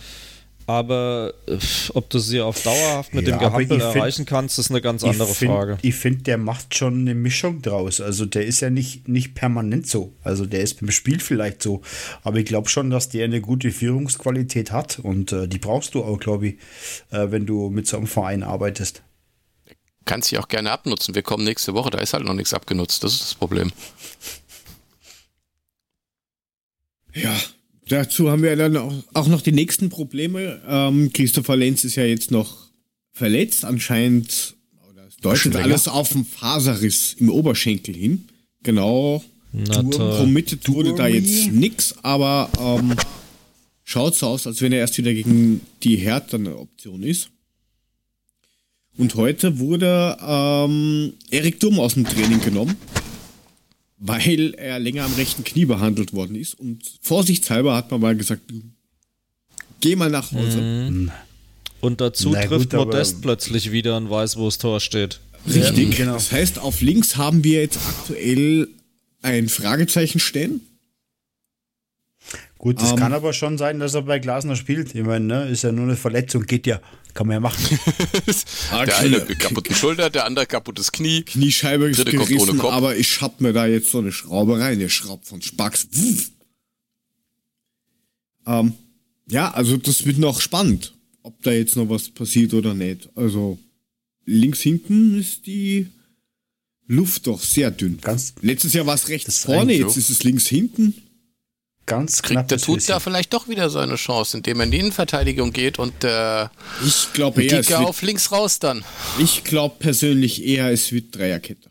aber 0.67 1.35
äh, 1.47 1.59
ob 1.93 2.09
du 2.11 2.19
sie 2.19 2.41
auf 2.41 2.63
dauerhaft 2.63 3.13
mit 3.13 3.27
ja, 3.29 3.37
dem 3.37 3.41
Gehampel 3.41 3.81
erreichen 3.81 4.17
find, 4.17 4.29
kannst, 4.29 4.59
ist 4.59 4.71
eine 4.71 4.81
ganz 4.81 5.05
andere 5.05 5.29
find, 5.35 5.51
Frage. 5.51 5.79
Ich 5.83 5.95
finde, 5.95 6.23
der 6.23 6.39
macht 6.39 6.75
schon 6.75 7.01
eine 7.01 7.15
Mischung 7.15 7.61
draus. 7.61 8.01
Also 8.01 8.25
der 8.25 8.47
ist 8.47 8.61
ja 8.61 8.71
nicht, 8.71 9.07
nicht 9.09 9.35
permanent 9.35 9.87
so. 9.87 10.13
Also 10.23 10.47
der 10.47 10.61
ist 10.61 10.81
beim 10.81 10.91
Spiel 10.91 11.21
vielleicht 11.21 11.63
so. 11.63 11.83
Aber 12.23 12.39
ich 12.39 12.47
glaube 12.47 12.69
schon, 12.69 12.91
dass 12.91 13.11
der 13.11 13.25
eine 13.25 13.41
gute 13.41 13.71
Führungsqualität 13.71 14.73
hat 14.73 14.99
und 14.99 15.33
äh, 15.33 15.49
die 15.49 15.59
brauchst 15.59 15.95
du 15.95 16.03
auch, 16.03 16.19
glaube 16.19 16.49
ich, 16.49 16.55
äh, 17.11 17.31
wenn 17.31 17.45
du 17.45 17.69
mit 17.69 17.87
so 17.87 17.99
einem 17.99 18.07
Verein 18.07 18.43
arbeitest 18.43 19.03
kannst 20.07 20.29
sie 20.29 20.39
auch 20.39 20.49
gerne 20.49 20.71
abnutzen. 20.71 21.15
Wir 21.15 21.23
kommen 21.23 21.45
nächste 21.45 21.73
Woche, 21.73 21.89
da 21.91 21.99
ist 21.99 22.13
halt 22.13 22.25
noch 22.25 22.35
nichts 22.35 22.53
abgenutzt. 22.53 23.03
Das 23.03 23.15
ist 23.15 23.23
das 23.23 23.35
Problem. 23.35 23.73
Ja, 27.15 27.41
dazu 27.89 28.31
haben 28.31 28.43
wir 28.43 28.57
dann 28.57 28.77
auch, 28.77 29.29
noch 29.29 29.43
die 29.43 29.53
nächsten 29.53 29.89
Probleme. 29.89 30.61
Ähm, 30.67 31.13
Christopher 31.13 31.57
Lenz 31.57 31.85
ist 31.85 31.97
ja 31.97 32.05
jetzt 32.05 32.31
noch 32.31 32.69
verletzt. 33.13 33.65
Anscheinend 33.65 34.57
oder 34.91 35.07
es 35.07 35.17
deutet 35.17 35.57
alles 35.57 35.89
auf 35.89 36.15
einen 36.15 36.25
Faserriss 36.25 37.15
im 37.19 37.31
Oberschenkel 37.31 37.95
hin. 37.95 38.25
Genau. 38.63 39.23
Committed 39.93 40.69
wurde 40.69 40.95
da 40.95 41.07
jetzt 41.07 41.53
nix, 41.53 41.95
aber 42.03 42.51
ähm, 42.59 42.97
schaut 43.85 44.17
so 44.17 44.27
aus, 44.27 44.47
als 44.49 44.61
wenn 44.61 44.73
er 44.73 44.81
erst 44.81 44.99
wieder 44.99 45.15
gegen 45.15 45.61
die 45.85 45.97
Hertha 45.97 46.37
eine 46.37 46.59
Option 46.59 47.05
ist. 47.05 47.29
Und 48.97 49.15
heute 49.15 49.59
wurde 49.59 50.17
ähm, 50.21 51.15
Erik 51.31 51.61
Dumm 51.61 51.79
aus 51.79 51.95
dem 51.95 52.05
Training 52.05 52.41
genommen, 52.41 52.77
weil 54.07 54.55
er 54.59 54.79
länger 54.79 55.05
am 55.05 55.15
rechten 55.15 55.45
Knie 55.45 55.65
behandelt 55.65 56.13
worden 56.13 56.37
ist. 56.37 56.61
Und 56.61 56.83
vorsichtshalber 57.01 57.75
hat 57.75 57.91
man 57.91 58.03
mal 58.03 58.15
gesagt, 58.15 58.43
geh 59.81 59.97
mal 59.97 60.11
nach 60.11 60.31
Hause. 60.31 60.61
Mhm. 60.61 61.11
Und 61.81 62.03
dazu 62.03 62.31
Na 62.31 62.43
trifft 62.43 62.71
gut, 62.71 62.81
Modest 62.81 63.23
plötzlich 63.23 63.73
wieder 63.73 63.97
und 63.97 64.11
weiß, 64.11 64.37
wo 64.37 64.45
das 64.45 64.59
Tor 64.59 64.81
steht. 64.81 65.21
Richtig, 65.47 65.93
ja, 65.93 65.97
genau. 65.97 66.13
Das 66.15 66.33
heißt, 66.33 66.59
auf 66.59 66.83
links 66.83 67.17
haben 67.17 67.45
wir 67.45 67.63
jetzt 67.63 67.79
aktuell 67.79 68.69
ein 69.23 69.49
Fragezeichen 69.49 70.21
stehen. 70.21 70.61
Gut, 72.65 72.81
es 72.81 72.93
um, 72.93 72.99
kann 72.99 73.13
aber 73.13 73.35
schon 73.35 73.59
sein, 73.59 73.79
dass 73.79 73.93
er 73.93 74.01
bei 74.01 74.19
Glasner 74.19 74.57
spielt. 74.57 74.95
Ich 74.95 75.03
meine, 75.03 75.27
ne, 75.27 75.49
ist 75.51 75.65
ja 75.65 75.71
nur 75.71 75.85
eine 75.85 75.97
Verletzung, 75.97 76.47
geht 76.47 76.67
ja. 76.67 76.81
Kann 77.13 77.27
man 77.27 77.35
ja 77.35 77.41
machen. 77.41 77.63
der 78.87 78.97
eine 78.97 79.21
kaputte 79.37 79.75
Schulter, 79.75 80.09
der 80.09 80.25
andere 80.25 80.47
kaputtes 80.47 80.91
Knie. 80.91 81.25
Kniescheibe 81.25 81.91
ist 81.91 82.07
gerissen, 82.07 82.59
aber 82.63 82.97
ich 82.97 83.21
hab 83.21 83.43
mir 83.43 83.53
da 83.53 83.67
jetzt 83.67 83.91
so 83.91 83.99
eine 83.99 84.13
Schraube 84.13 84.59
rein. 84.59 84.79
Der 84.79 84.89
schraubt 84.89 85.27
von 85.27 85.43
Spacks. 85.43 85.89
Ähm, 88.47 88.73
ja, 89.29 89.51
also 89.51 89.77
das 89.77 90.07
wird 90.07 90.17
noch 90.17 90.41
spannend, 90.41 90.95
ob 91.23 91.43
da 91.43 91.53
jetzt 91.53 91.77
noch 91.77 91.91
was 91.91 92.09
passiert 92.09 92.55
oder 92.55 92.73
nicht. 92.73 93.11
Also 93.15 93.59
links 94.25 94.63
hinten 94.63 95.21
ist 95.21 95.45
die 95.45 95.89
Luft 96.87 97.27
doch 97.27 97.43
sehr 97.43 97.71
dünn. 97.71 97.99
Ganz 98.01 98.33
Letztes 98.41 98.73
Jahr 98.73 98.87
war 98.87 98.95
es 98.95 99.11
rechts 99.11 99.41
vorne, 99.41 99.75
jetzt 99.75 99.99
ist 99.99 100.09
es 100.09 100.25
links 100.25 100.47
hinten. 100.47 100.95
Ganz 101.87 102.23
knapp. 102.23 102.49
Der 102.49 102.59
tut 102.59 102.89
da 102.89 102.99
vielleicht 102.99 103.35
doch 103.35 103.49
wieder 103.49 103.69
seine 103.69 103.97
Chance, 103.97 104.39
indem 104.39 104.61
er 104.61 104.65
in 104.65 104.71
die 104.71 104.79
Innenverteidigung 104.79 105.53
geht 105.53 105.79
und 105.79 106.03
äh, 106.03 106.45
ich 106.85 107.13
glaube 107.13 107.43
eher 107.45 107.59
wird, 107.59 107.73
auf 107.75 108.01
links 108.01 108.33
raus 108.33 108.59
dann. 108.59 108.85
Ich 109.19 109.45
glaube 109.45 109.77
persönlich 109.79 110.45
eher, 110.45 110.71
es 110.71 110.93
wird 110.93 111.15
Dreierkette. 111.15 111.71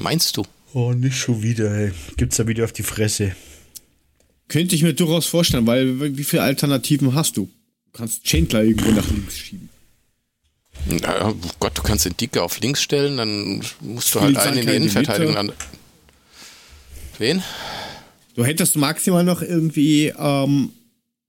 Meinst 0.00 0.36
du? 0.36 0.44
Oh, 0.74 0.92
nicht 0.92 1.16
schon 1.16 1.42
wieder, 1.42 1.70
ey. 1.72 1.92
Gibt's 2.16 2.36
da 2.36 2.46
wieder 2.46 2.64
auf 2.64 2.72
die 2.72 2.82
Fresse. 2.82 3.34
Könnte 4.48 4.74
ich 4.74 4.82
mir 4.82 4.94
durchaus 4.94 5.26
vorstellen, 5.26 5.66
weil 5.66 6.16
wie 6.16 6.24
viele 6.24 6.42
Alternativen 6.42 7.14
hast 7.14 7.36
du? 7.36 7.48
Du 7.92 7.98
kannst 7.98 8.24
Chandler 8.24 8.64
irgendwo 8.64 8.90
nach 8.90 9.08
links 9.08 9.38
schieben. 9.38 9.68
Naja, 10.86 11.28
oh 11.30 11.50
Gott, 11.60 11.76
du 11.76 11.82
kannst 11.82 12.04
den 12.04 12.16
Dicke 12.16 12.42
auf 12.42 12.60
links 12.60 12.82
stellen, 12.82 13.16
dann 13.16 13.62
musst 13.80 14.14
du 14.14 14.20
halt 14.20 14.36
einen 14.36 14.58
in 14.58 14.66
die 14.66 14.74
Innenverteidigung 14.74 15.36
an. 15.36 15.52
Wen? 17.18 17.42
Du 18.38 18.44
hättest 18.44 18.76
maximal 18.76 19.24
noch 19.24 19.42
irgendwie, 19.42 20.12
ähm, 20.16 20.72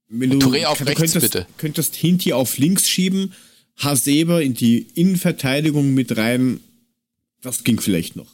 wenn 0.06 0.30
du, 0.30 0.38
Touré 0.38 0.66
auf 0.66 0.80
rechts, 0.80 0.94
könntest, 0.96 1.20
bitte. 1.20 1.46
könntest 1.56 1.96
Hinti 1.96 2.32
auf 2.32 2.56
links 2.56 2.88
schieben, 2.88 3.34
Hasebe 3.78 4.44
in 4.44 4.54
die 4.54 4.86
Innenverteidigung 4.94 5.92
mit 5.92 6.16
rein. 6.16 6.60
Das 7.40 7.64
ging 7.64 7.80
vielleicht 7.80 8.14
noch. 8.14 8.28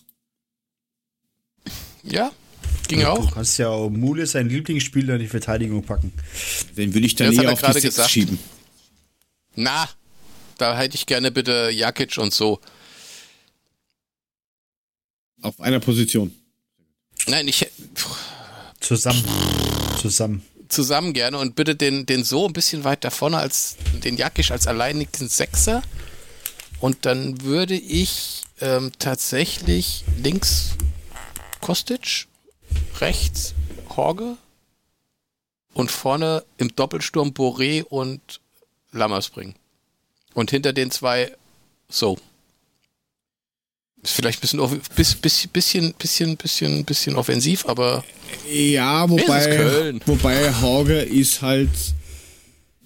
Ja, 2.03 2.31
ging 2.89 3.01
ja, 3.01 3.13
auch. 3.13 3.27
Du 3.27 3.35
kannst 3.35 3.59
ja 3.59 3.71
auch 3.71 3.89
Mule, 3.89 4.27
sein 4.27 4.51
Lieblingsspieler, 4.51 5.15
in 5.15 5.21
die 5.21 5.29
Verteidigung 5.29 5.83
packen. 5.83 6.13
Den 6.77 6.93
würde 6.93 7.07
ich 7.07 7.15
dann 7.15 7.33
eher 7.33 7.51
auf 7.51 7.63
die 7.63 7.81
gesagt. 7.81 8.11
schieben. 8.11 8.39
Na, 9.55 9.89
da 10.59 10.77
hätte 10.77 10.97
ich 10.97 11.07
gerne 11.07 11.31
bitte 11.31 11.71
Jakic 11.73 12.19
und 12.19 12.35
so. 12.35 12.61
Auf 15.41 15.63
einer 15.63 15.81
Position. 15.81 16.31
Nein, 17.27 17.49
ich. 17.49 17.67
Zusammen. 18.87 19.25
Zusammen. 20.01 20.47
Zusammen 20.69 21.13
gerne 21.13 21.39
und 21.39 21.57
bitte 21.57 21.75
den, 21.75 22.07
den 22.07 22.23
so 22.23 22.47
ein 22.47 22.53
bisschen 22.53 22.85
weiter 22.85 23.11
vorne 23.11 23.39
als 23.39 23.77
den 24.05 24.17
Jakisch 24.17 24.53
als 24.53 24.69
alleinigen 24.69 25.29
Sechser. 25.29 25.83
Und 26.79 27.05
dann 27.05 27.43
würde 27.43 27.75
ich 27.75 28.43
ähm, 28.61 28.93
tatsächlich 29.01 30.05
links 30.23 30.77
Kostic, 31.61 32.29
rechts 33.01 33.55
Horge 33.97 34.37
und 35.75 35.91
vorne 35.91 36.45
im 36.57 36.77
Doppelsturm 36.77 37.31
Boré 37.31 37.83
und 37.83 38.41
Lammers 38.93 39.31
bringen. 39.31 39.57
Und 40.33 40.53
hinter 40.53 40.73
den 40.73 40.93
zwei 40.93 41.37
so. 41.89 42.19
Ist 44.03 44.13
vielleicht 44.13 44.39
ein 44.39 44.41
bisschen, 44.43 44.81
bisschen, 44.95 45.51
bisschen, 45.53 45.95
bisschen, 45.99 46.37
bisschen, 46.37 46.85
bisschen 46.85 47.17
offensiv, 47.17 47.67
aber. 47.67 48.05
Ja, 48.53 49.09
wobei, 49.09 49.95
wobei 50.05 50.53
Hauge 50.55 51.01
ist 51.01 51.43
halt 51.43 51.71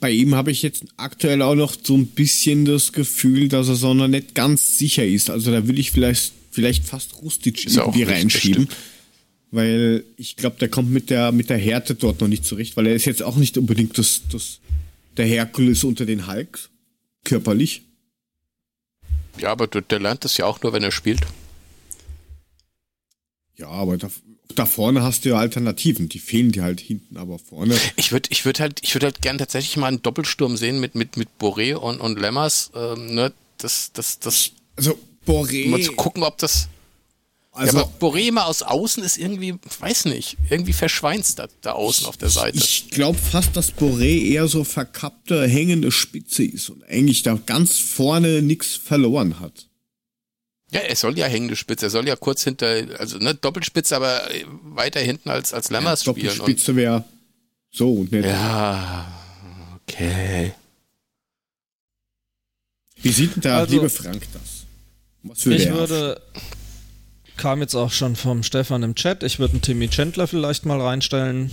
bei 0.01 0.11
ihm 0.11 0.35
habe 0.35 0.51
ich 0.51 0.63
jetzt 0.63 0.85
aktuell 0.97 1.43
auch 1.43 1.55
noch 1.55 1.77
so 1.81 1.95
ein 1.95 2.07
bisschen 2.07 2.65
das 2.65 2.93
Gefühl, 2.93 3.49
dass 3.49 3.69
er 3.69 3.77
so 3.77 3.93
noch 3.93 4.09
nicht 4.09 4.35
ganz 4.35 4.79
sicher 4.79 5.07
ist. 5.07 5.31
Also 5.31 5.53
da 5.53 5.69
will 5.69 5.79
ich 5.79 5.93
vielleicht, 5.93 6.33
vielleicht 6.51 6.85
fast 6.85 7.21
Rustic 7.23 7.67
Ist 7.67 7.77
irgendwie 7.77 8.05
reinschieben. 8.05 8.69
Weil 9.51 10.05
ich 10.17 10.37
glaube, 10.37 10.57
der 10.59 10.69
kommt 10.69 10.91
mit 10.91 11.11
der, 11.11 11.33
mit 11.33 11.51
der 11.51 11.59
Härte 11.59 11.95
dort 11.95 12.21
noch 12.21 12.29
nicht 12.29 12.45
zurecht, 12.45 12.77
weil 12.77 12.87
er 12.87 12.95
ist 12.95 13.05
jetzt 13.05 13.23
auch 13.23 13.37
nicht 13.37 13.59
unbedingt 13.59 13.99
das, 13.99 14.23
das, 14.33 14.61
der 15.17 15.27
Herkules 15.27 15.85
unter 15.85 16.07
den 16.07 16.27
Hulks. 16.27 16.71
Körperlich. 17.25 17.83
Ja, 19.39 19.51
aber 19.51 19.67
der, 19.67 19.83
der 19.83 20.01
lernt 20.01 20.25
das 20.25 20.37
ja 20.37 20.47
auch 20.47 20.61
nur, 20.63 20.73
wenn 20.73 20.83
er 20.83 20.93
spielt. 20.93 21.21
Ja, 23.57 23.69
aber 23.69 23.99
da, 23.99 24.09
da 24.55 24.67
vorne 24.67 25.03
hast 25.03 25.25
du 25.25 25.31
ja 25.31 25.37
Alternativen. 25.37 26.09
Die 26.09 26.19
fehlen 26.19 26.53
dir 26.53 26.63
halt 26.63 26.81
hinten, 26.81 27.17
aber 27.17 27.39
vorne. 27.39 27.77
Ich 27.97 28.11
würde 28.13 28.29
ich 28.33 28.45
würd 28.45 28.59
halt, 28.61 28.81
ich 28.83 28.95
würde 28.95 29.07
halt 29.07 29.23
gern 29.23 29.39
tatsächlich 29.39 29.77
mal 29.77 29.89
einen 29.89 30.03
Doppelsturm 30.03 30.57
sehen 30.57 30.81
mit, 30.81 30.95
mit, 30.95 31.17
mit 31.17 31.29
Boré 31.39 31.75
und, 31.75 32.01
und 32.01 32.19
Lemmers. 32.19 32.71
Ähm, 32.75 33.15
ne? 33.15 33.33
Das, 33.59 33.93
das, 33.93 34.19
das, 34.19 34.53
Also, 34.77 34.99
Boré. 35.27 35.69
mal 35.69 35.83
zu 35.83 35.93
gucken, 35.93 36.23
ob 36.23 36.39
das. 36.39 36.69
Also, 37.53 37.79
ja, 37.79 37.83
aber 37.85 37.93
Boré 37.99 38.31
mal 38.33 38.45
aus 38.45 38.63
außen 38.63 39.03
ist 39.03 39.19
irgendwie, 39.19 39.55
weiß 39.81 40.05
nicht, 40.07 40.37
irgendwie 40.49 40.73
verschweinst 40.73 41.39
da, 41.39 41.49
da 41.63 41.73
außen 41.73 42.07
auf 42.07 42.17
der 42.17 42.31
Seite. 42.31 42.57
Ich 42.59 42.91
glaube 42.91 43.19
fast, 43.19 43.57
dass 43.57 43.75
Boré 43.75 44.23
eher 44.31 44.47
so 44.47 44.63
verkappte, 44.65 45.47
hängende 45.49 45.91
Spitze 45.91 46.45
ist 46.45 46.71
und 46.71 46.85
eigentlich 46.85 47.23
da 47.23 47.35
ganz 47.47 47.79
vorne 47.79 48.41
nichts 48.43 48.77
verloren 48.77 49.41
hat. 49.41 49.67
Ja, 50.73 50.81
er 50.81 50.95
soll 50.95 51.19
ja 51.19 51.27
hängende 51.27 51.57
Spitze, 51.57 51.87
er 51.87 51.91
soll 51.91 52.07
ja 52.07 52.15
kurz 52.15 52.45
hinter, 52.45 52.69
also 52.99 53.19
ne, 53.19 53.35
Doppelspitze, 53.35 53.97
aber 53.97 54.23
weiter 54.63 55.01
hinten 55.01 55.29
als, 55.29 55.53
als 55.53 55.71
Lammers 55.71 56.03
spielen. 56.05 56.29
Und, 56.31 56.39
Doppelspitze 56.39 56.77
wäre 56.77 57.05
so 57.73 57.93
und 57.95 58.13
nicht. 58.13 58.25
ja, 58.25 59.13
okay. 59.89 60.53
Wie 63.03 63.11
sieht 63.11 63.35
denn 63.35 63.43
der 63.43 63.55
Also- 63.57 63.73
liebe 63.75 63.91
Frank 63.91 64.23
das? 64.33 64.43
Was 65.23 65.45
würde 65.45 65.63
Ich 65.63 65.69
würde, 65.71 66.23
kam 67.41 67.61
jetzt 67.61 67.75
auch 67.75 67.91
schon 67.91 68.17
vom 68.17 68.43
Stefan 68.43 68.83
im 68.83 68.95
Chat, 68.95 69.23
ich 69.23 69.39
würde 69.39 69.55
einen 69.55 69.63
Timmy 69.63 69.89
Chandler 69.89 70.27
vielleicht 70.27 70.67
mal 70.67 70.79
reinstellen. 70.79 71.51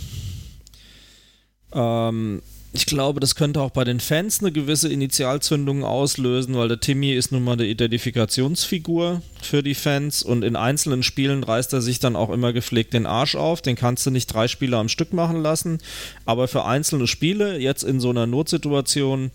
Ähm, 1.73 2.41
ich 2.73 2.85
glaube, 2.85 3.21
das 3.21 3.35
könnte 3.35 3.61
auch 3.61 3.71
bei 3.71 3.85
den 3.85 4.01
Fans 4.01 4.41
eine 4.41 4.51
gewisse 4.51 4.91
Initialzündung 4.91 5.85
auslösen, 5.85 6.55
weil 6.55 6.67
der 6.67 6.81
Timmy 6.81 7.13
ist 7.13 7.31
nun 7.31 7.45
mal 7.45 7.53
eine 7.53 7.65
Identifikationsfigur 7.65 9.21
für 9.41 9.63
die 9.63 9.75
Fans 9.75 10.23
und 10.23 10.43
in 10.43 10.57
einzelnen 10.57 11.03
Spielen 11.03 11.43
reißt 11.43 11.71
er 11.71 11.81
sich 11.81 11.99
dann 11.99 12.17
auch 12.17 12.31
immer 12.31 12.51
gepflegt 12.51 12.93
den 12.93 13.05
Arsch 13.05 13.35
auf. 13.35 13.61
Den 13.61 13.77
kannst 13.77 14.05
du 14.05 14.11
nicht 14.11 14.27
drei 14.27 14.49
Spiele 14.49 14.75
am 14.75 14.89
Stück 14.89 15.13
machen 15.13 15.41
lassen, 15.41 15.77
aber 16.25 16.49
für 16.49 16.65
einzelne 16.65 17.07
Spiele, 17.07 17.57
jetzt 17.57 17.83
in 17.83 18.01
so 18.01 18.09
einer 18.09 18.27
Notsituation, 18.27 19.31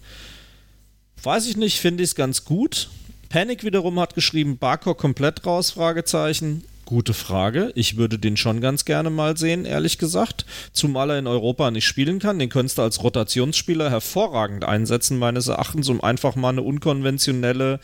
Weiß 1.23 1.47
ich 1.47 1.57
nicht, 1.57 1.79
finde 1.79 2.03
ich 2.03 2.11
es 2.11 2.15
ganz 2.17 2.45
gut. 2.45 2.89
Panic 3.33 3.65
wiederum 3.65 3.99
hat 3.99 4.15
geschrieben, 4.15 4.59
Barkok 4.59 4.99
komplett 4.99 5.47
raus, 5.47 5.71
Fragezeichen. 5.71 6.65
Gute 6.85 7.15
Frage. 7.15 7.73
Ich 7.75 7.97
würde 7.97 8.19
den 8.19 8.37
schon 8.37 8.61
ganz 8.61 8.85
gerne 8.85 9.09
mal 9.09 9.39
sehen, 9.39 9.65
ehrlich 9.65 9.97
gesagt. 9.97 10.45
Zumal 10.75 11.09
er 11.09 11.19
in 11.19 11.27
Europa 11.27 11.71
nicht 11.71 11.87
spielen 11.87 12.19
kann. 12.19 12.39
Den 12.39 12.51
könntest 12.51 12.77
du 12.77 12.83
als 12.83 13.03
Rotationsspieler 13.03 13.89
hervorragend 13.89 14.65
einsetzen, 14.65 15.19
meines 15.19 15.49
Erachtens, 15.49 15.89
um 15.89 16.03
einfach 16.03 16.37
mal 16.37 16.51
eine 16.51 16.61
unkonventionelle 16.61 17.81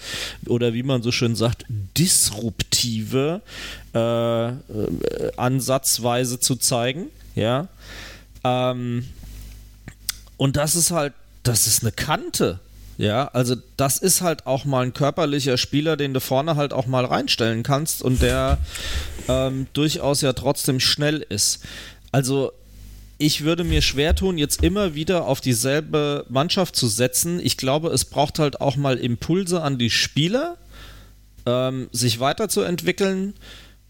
oder 0.48 0.74
wie 0.74 0.82
man 0.82 1.02
so 1.02 1.12
schön 1.12 1.34
sagt, 1.34 1.64
disruptive 1.96 3.40
äh, 3.94 4.48
äh, 4.48 4.52
Ansatzweise 5.38 6.40
zu 6.40 6.56
zeigen. 6.56 7.06
Ja. 7.34 7.68
Ähm, 8.44 9.08
und 10.36 10.56
das 10.56 10.76
ist 10.76 10.90
halt, 10.90 11.14
das 11.42 11.66
ist 11.66 11.82
eine 11.82 11.92
Kante. 11.92 12.60
Ja, 12.98 13.28
also 13.28 13.54
das 13.76 13.98
ist 13.98 14.22
halt 14.22 14.46
auch 14.46 14.64
mal 14.64 14.84
ein 14.84 14.92
körperlicher 14.92 15.56
Spieler, 15.56 15.96
den 15.96 16.14
du 16.14 16.20
vorne 16.20 16.56
halt 16.56 16.72
auch 16.72 16.86
mal 16.86 17.04
reinstellen 17.04 17.62
kannst 17.62 18.02
und 18.02 18.20
der 18.20 18.58
ähm, 19.28 19.68
durchaus 19.72 20.20
ja 20.20 20.32
trotzdem 20.32 20.80
schnell 20.80 21.24
ist. 21.28 21.60
Also 22.10 22.50
ich 23.16 23.44
würde 23.44 23.62
mir 23.62 23.82
schwer 23.82 24.16
tun, 24.16 24.36
jetzt 24.36 24.64
immer 24.64 24.96
wieder 24.96 25.26
auf 25.26 25.40
dieselbe 25.40 26.26
Mannschaft 26.28 26.74
zu 26.74 26.88
setzen. 26.88 27.38
Ich 27.40 27.56
glaube, 27.56 27.90
es 27.90 28.04
braucht 28.04 28.40
halt 28.40 28.60
auch 28.60 28.74
mal 28.74 28.96
Impulse 28.96 29.62
an 29.62 29.78
die 29.78 29.90
Spieler, 29.90 30.56
ähm, 31.46 31.88
sich 31.92 32.18
weiterzuentwickeln 32.18 33.34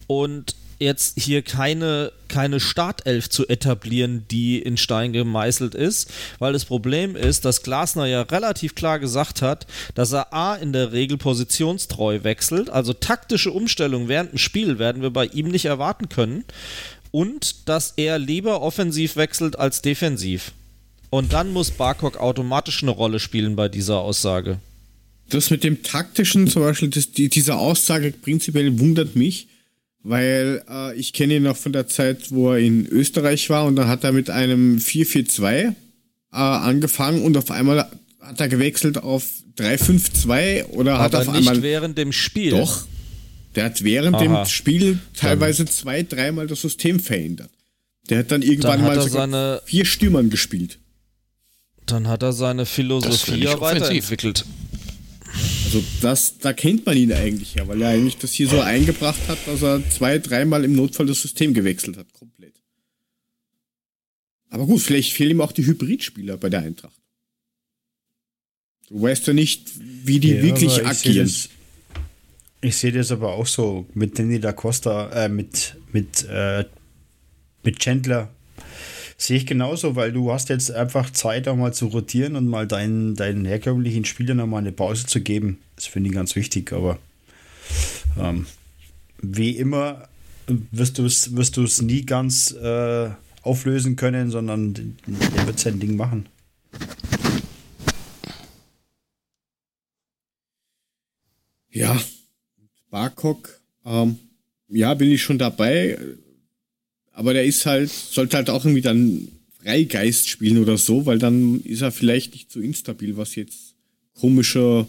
und 0.06 0.54
jetzt 0.78 1.18
hier 1.18 1.42
keine, 1.42 2.12
keine 2.28 2.60
Startelf 2.60 3.28
zu 3.28 3.48
etablieren, 3.48 4.26
die 4.30 4.58
in 4.58 4.76
Stein 4.76 5.12
gemeißelt 5.12 5.74
ist, 5.74 6.10
weil 6.38 6.52
das 6.52 6.64
Problem 6.64 7.16
ist, 7.16 7.44
dass 7.44 7.62
Glasner 7.62 8.06
ja 8.06 8.22
relativ 8.22 8.74
klar 8.74 8.98
gesagt 8.98 9.42
hat, 9.42 9.66
dass 9.94 10.12
er 10.12 10.32
A 10.32 10.54
in 10.54 10.72
der 10.72 10.92
Regel 10.92 11.18
positionstreu 11.18 12.22
wechselt, 12.22 12.70
also 12.70 12.92
taktische 12.92 13.50
Umstellungen 13.50 14.08
während 14.08 14.32
dem 14.32 14.38
Spiel 14.38 14.78
werden 14.78 15.02
wir 15.02 15.10
bei 15.10 15.26
ihm 15.26 15.48
nicht 15.48 15.64
erwarten 15.64 16.08
können 16.08 16.44
und 17.10 17.68
dass 17.68 17.94
er 17.96 18.18
lieber 18.18 18.62
offensiv 18.62 19.16
wechselt 19.16 19.58
als 19.58 19.82
defensiv. 19.82 20.52
Und 21.10 21.32
dann 21.32 21.52
muss 21.52 21.70
Barkok 21.70 22.18
automatisch 22.18 22.82
eine 22.82 22.90
Rolle 22.90 23.18
spielen 23.18 23.56
bei 23.56 23.68
dieser 23.68 23.98
Aussage. 23.98 24.58
Das 25.30 25.50
mit 25.50 25.64
dem 25.64 25.82
taktischen, 25.82 26.48
zum 26.48 26.62
Beispiel, 26.62 26.88
das, 26.88 27.12
die, 27.12 27.28
diese 27.28 27.56
Aussage 27.56 28.12
prinzipiell 28.12 28.78
wundert 28.78 29.16
mich, 29.16 29.48
weil 30.02 30.62
äh, 30.68 30.94
ich 30.96 31.12
kenne 31.12 31.36
ihn 31.36 31.42
noch 31.42 31.56
von 31.56 31.72
der 31.72 31.86
Zeit, 31.88 32.30
wo 32.30 32.52
er 32.52 32.58
in 32.58 32.86
Österreich 32.86 33.50
war 33.50 33.64
und 33.66 33.76
dann 33.76 33.88
hat 33.88 34.04
er 34.04 34.12
mit 34.12 34.30
einem 34.30 34.78
4-4-2 34.78 35.44
äh, 35.44 35.72
angefangen 36.32 37.22
und 37.22 37.36
auf 37.36 37.50
einmal 37.50 37.90
hat 38.20 38.40
er 38.40 38.48
gewechselt 38.48 38.98
auf 38.98 39.24
3-5-2 39.58 40.66
oder 40.66 40.98
hat 40.98 41.14
Aber 41.14 41.28
auf 41.28 41.34
nicht 41.34 41.48
einmal. 41.48 41.62
während 41.62 41.98
dem 41.98 42.12
Spiel. 42.12 42.50
Doch. 42.50 42.84
Der 43.54 43.64
hat 43.64 43.82
während 43.82 44.16
Aha. 44.16 44.22
dem 44.22 44.46
Spiel 44.46 44.98
teilweise 45.16 45.64
zwei, 45.66 46.02
dreimal 46.02 46.46
das 46.46 46.60
System 46.60 47.00
verändert. 47.00 47.50
Der 48.08 48.18
hat 48.18 48.30
dann 48.30 48.42
irgendwann 48.42 48.82
Dann 48.82 48.98
hat 48.98 49.12
mal 49.12 49.34
er 49.34 49.62
vier 49.64 49.84
Stürmern 49.84 50.30
gespielt. 50.30 50.78
Dann 51.86 52.06
hat 52.06 52.22
er 52.22 52.32
seine 52.32 52.62
Das 52.62 52.70
Philosophie 52.70 53.44
weiterentwickelt. 53.46 54.44
Also 55.64 55.84
das, 56.00 56.38
da 56.38 56.52
kennt 56.52 56.86
man 56.86 56.96
ihn 56.96 57.12
eigentlich 57.12 57.54
ja, 57.54 57.68
weil 57.68 57.82
er 57.82 57.90
eigentlich 57.90 58.16
das 58.16 58.32
hier 58.32 58.48
so 58.48 58.60
eingebracht 58.60 59.20
hat, 59.28 59.38
dass 59.46 59.62
er 59.62 59.82
zwei, 59.90 60.18
dreimal 60.18 60.64
im 60.64 60.74
Notfall 60.74 61.06
das 61.06 61.20
System 61.20 61.52
gewechselt 61.52 61.96
hat, 61.96 62.12
komplett. 62.12 62.54
Aber 64.50 64.66
gut, 64.66 64.80
vielleicht 64.80 65.12
fehlen 65.12 65.32
ihm 65.32 65.40
auch 65.40 65.52
die 65.52 65.66
Hybridspieler 65.66 66.36
bei 66.36 66.48
der 66.48 66.60
Eintracht. 66.60 66.98
Du 68.88 69.02
weißt 69.02 69.26
ja 69.26 69.32
nicht, 69.34 69.70
wie 69.78 70.18
die 70.18 70.34
Ja, 70.34 70.42
wirklich 70.42 70.84
agieren. 70.86 71.30
Ich 72.60 72.76
sehe 72.76 72.92
das 72.92 73.12
aber 73.12 73.34
auch 73.34 73.46
so 73.46 73.86
mit 73.94 74.18
Danny 74.18 74.40
da 74.40 74.52
Costa, 74.52 75.10
äh, 75.10 75.28
mit, 75.28 75.76
mit, 75.92 76.24
äh, 76.24 76.64
mit 77.62 77.78
Chandler. 77.78 78.34
Sehe 79.20 79.36
ich 79.36 79.46
genauso, 79.46 79.96
weil 79.96 80.12
du 80.12 80.30
hast 80.30 80.48
jetzt 80.48 80.70
einfach 80.70 81.10
Zeit, 81.10 81.48
auch 81.48 81.56
mal 81.56 81.74
zu 81.74 81.86
rotieren 81.86 82.36
und 82.36 82.46
mal 82.46 82.68
deinen, 82.68 83.16
deinen 83.16 83.44
herkömmlichen 83.44 84.04
Spielern 84.04 84.36
noch 84.36 84.46
mal 84.46 84.58
eine 84.58 84.70
Pause 84.70 85.06
zu 85.06 85.20
geben. 85.20 85.58
Das 85.74 85.86
finde 85.86 86.08
ich 86.08 86.14
ganz 86.14 86.36
wichtig, 86.36 86.72
aber 86.72 86.98
ähm, 88.16 88.46
wie 89.20 89.56
immer 89.56 90.08
wirst 90.46 90.98
du 90.98 91.04
es 91.04 91.34
wirst 91.34 91.58
nie 91.82 92.06
ganz 92.06 92.52
äh, 92.52 93.10
auflösen 93.42 93.96
können, 93.96 94.30
sondern 94.30 94.74
der 94.74 95.46
wird 95.46 95.58
sein 95.58 95.80
Ding 95.80 95.96
machen. 95.96 96.28
Ja, 101.70 102.00
Barkok, 102.88 103.60
ähm, 103.84 104.18
ja, 104.68 104.94
bin 104.94 105.10
ich 105.10 105.22
schon 105.22 105.38
dabei. 105.38 105.98
Aber 107.18 107.32
der 107.32 107.44
ist 107.44 107.66
halt, 107.66 107.90
sollte 107.90 108.36
halt 108.36 108.48
auch 108.48 108.64
irgendwie 108.64 108.80
dann 108.80 109.26
Freigeist 109.60 110.28
spielen 110.28 110.58
oder 110.58 110.78
so, 110.78 111.04
weil 111.04 111.18
dann 111.18 111.60
ist 111.62 111.80
er 111.80 111.90
vielleicht 111.90 112.32
nicht 112.32 112.52
so 112.52 112.60
instabil, 112.60 113.16
was 113.16 113.34
jetzt 113.34 113.74
komische 114.14 114.86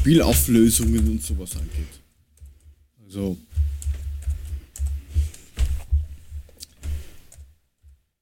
Spielauflösungen 0.00 1.06
und 1.06 1.22
sowas 1.22 1.54
angeht. 1.54 2.00
Also. 3.04 3.36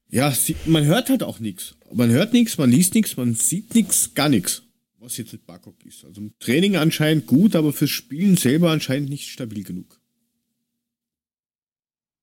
Ja, 0.09 0.35
man 0.65 0.83
hört 0.83 1.09
halt 1.09 1.23
auch 1.23 1.39
nichts. 1.39 1.75
Man 1.93 2.09
hört 2.09 2.33
nichts, 2.33 2.57
man 2.57 2.71
liest 2.71 2.93
nichts, 2.93 3.15
man 3.15 3.35
sieht 3.35 3.73
nichts, 3.73 4.15
gar 4.15 4.27
nichts, 4.27 4.63
was 4.99 5.15
jetzt 5.15 5.31
mit 5.31 5.45
Barkok 5.45 5.77
ist. 5.85 6.03
Also 6.03 6.19
im 6.19 6.33
Training 6.39 6.75
anscheinend 6.75 7.25
gut, 7.25 7.55
aber 7.55 7.71
fürs 7.71 7.89
Spielen 7.89 8.35
selber 8.35 8.71
anscheinend 8.71 9.09
nicht 9.09 9.29
stabil 9.29 9.63
genug. 9.63 9.97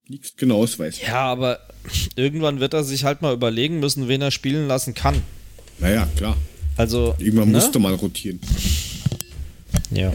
Nichts 0.08 0.36
genaues 0.36 0.78
weiß. 0.78 1.00
Ja, 1.00 1.24
aber 1.24 1.60
irgendwann 2.14 2.60
wird 2.60 2.74
er 2.74 2.84
sich 2.84 3.04
halt 3.04 3.22
mal 3.22 3.32
überlegen 3.32 3.80
müssen, 3.80 4.08
wen 4.08 4.20
er 4.20 4.30
spielen 4.30 4.68
lassen 4.68 4.94
kann. 4.94 5.22
Naja, 5.78 6.06
klar. 6.16 6.36
Also. 6.76 7.14
Irgendwann 7.18 7.50
ne? 7.50 7.58
musste 7.58 7.78
mal 7.78 7.94
rotieren. 7.94 8.40
Ja. 9.90 10.12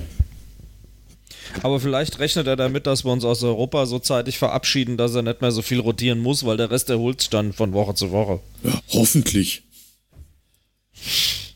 Aber 1.63 1.79
vielleicht 1.79 2.19
rechnet 2.19 2.45
er 2.45 2.55
damit, 2.55 2.85
dass 2.85 3.03
wir 3.03 3.11
uns 3.11 3.25
aus 3.25 3.41
Europa 3.43 3.87
so 3.87 3.97
zeitig 3.97 4.37
verabschieden, 4.37 4.97
dass 4.97 5.15
er 5.15 5.23
nicht 5.23 5.41
mehr 5.41 5.51
so 5.51 5.63
viel 5.63 5.79
rotieren 5.79 6.19
muss, 6.19 6.45
weil 6.45 6.57
der 6.57 6.69
Rest 6.69 6.89
erholt 6.89 7.21
sich 7.21 7.29
dann 7.29 7.53
von 7.53 7.73
Woche 7.73 7.95
zu 7.95 8.11
Woche. 8.11 8.39
Ja, 8.63 8.81
hoffentlich. 8.89 9.63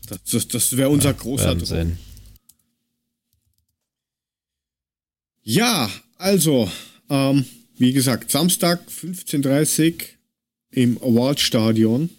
Das, 0.08 0.18
das, 0.24 0.48
das 0.48 0.76
wäre 0.76 0.88
unser 0.88 1.14
großer 1.14 1.46
Werden 1.46 1.64
Traum. 1.64 1.98
Ja, 5.42 5.90
also, 6.16 6.70
ähm, 7.10 7.44
wie 7.76 7.92
gesagt, 7.92 8.30
Samstag 8.30 8.80
15.30 8.88 10.04
im 10.70 10.98
Awardstadion 10.98 12.10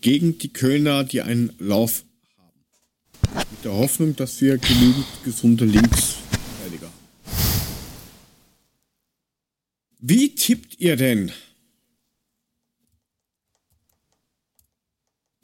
gegen 0.00 0.38
die 0.38 0.52
Kölner, 0.52 1.04
die 1.04 1.22
einen 1.22 1.52
Lauf 1.58 2.04
haben. 2.36 3.40
Mit 3.50 3.64
der 3.64 3.72
Hoffnung, 3.72 4.14
dass 4.16 4.40
wir 4.40 4.58
genügend 4.58 5.06
gesunde 5.24 5.64
Linksverteidiger 5.64 6.86
haben. 6.86 6.98
Wie 10.00 10.34
tippt 10.34 10.78
ihr 10.78 10.96
denn? 10.96 11.32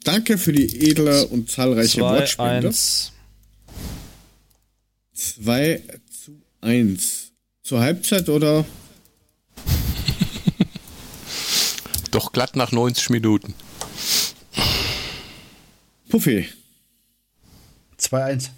Danke 0.03 0.37
für 0.37 0.53
die 0.53 0.89
edle 0.89 1.27
und 1.27 1.49
zahlreiche 1.49 1.99
2, 1.99 2.01
Wortspende. 2.01 2.67
1. 2.67 3.11
2 5.13 5.83
zu 6.11 6.41
1. 6.61 7.24
Zur 7.65 7.79
Halbzeit 7.79 8.29
oder? 8.29 8.63
Doch 12.11 12.31
glatt 12.31 12.55
nach 12.55 12.71
90 12.71 13.09
Minuten. 13.09 13.55
Puffy. 16.07 16.47
2-1. 17.99 18.49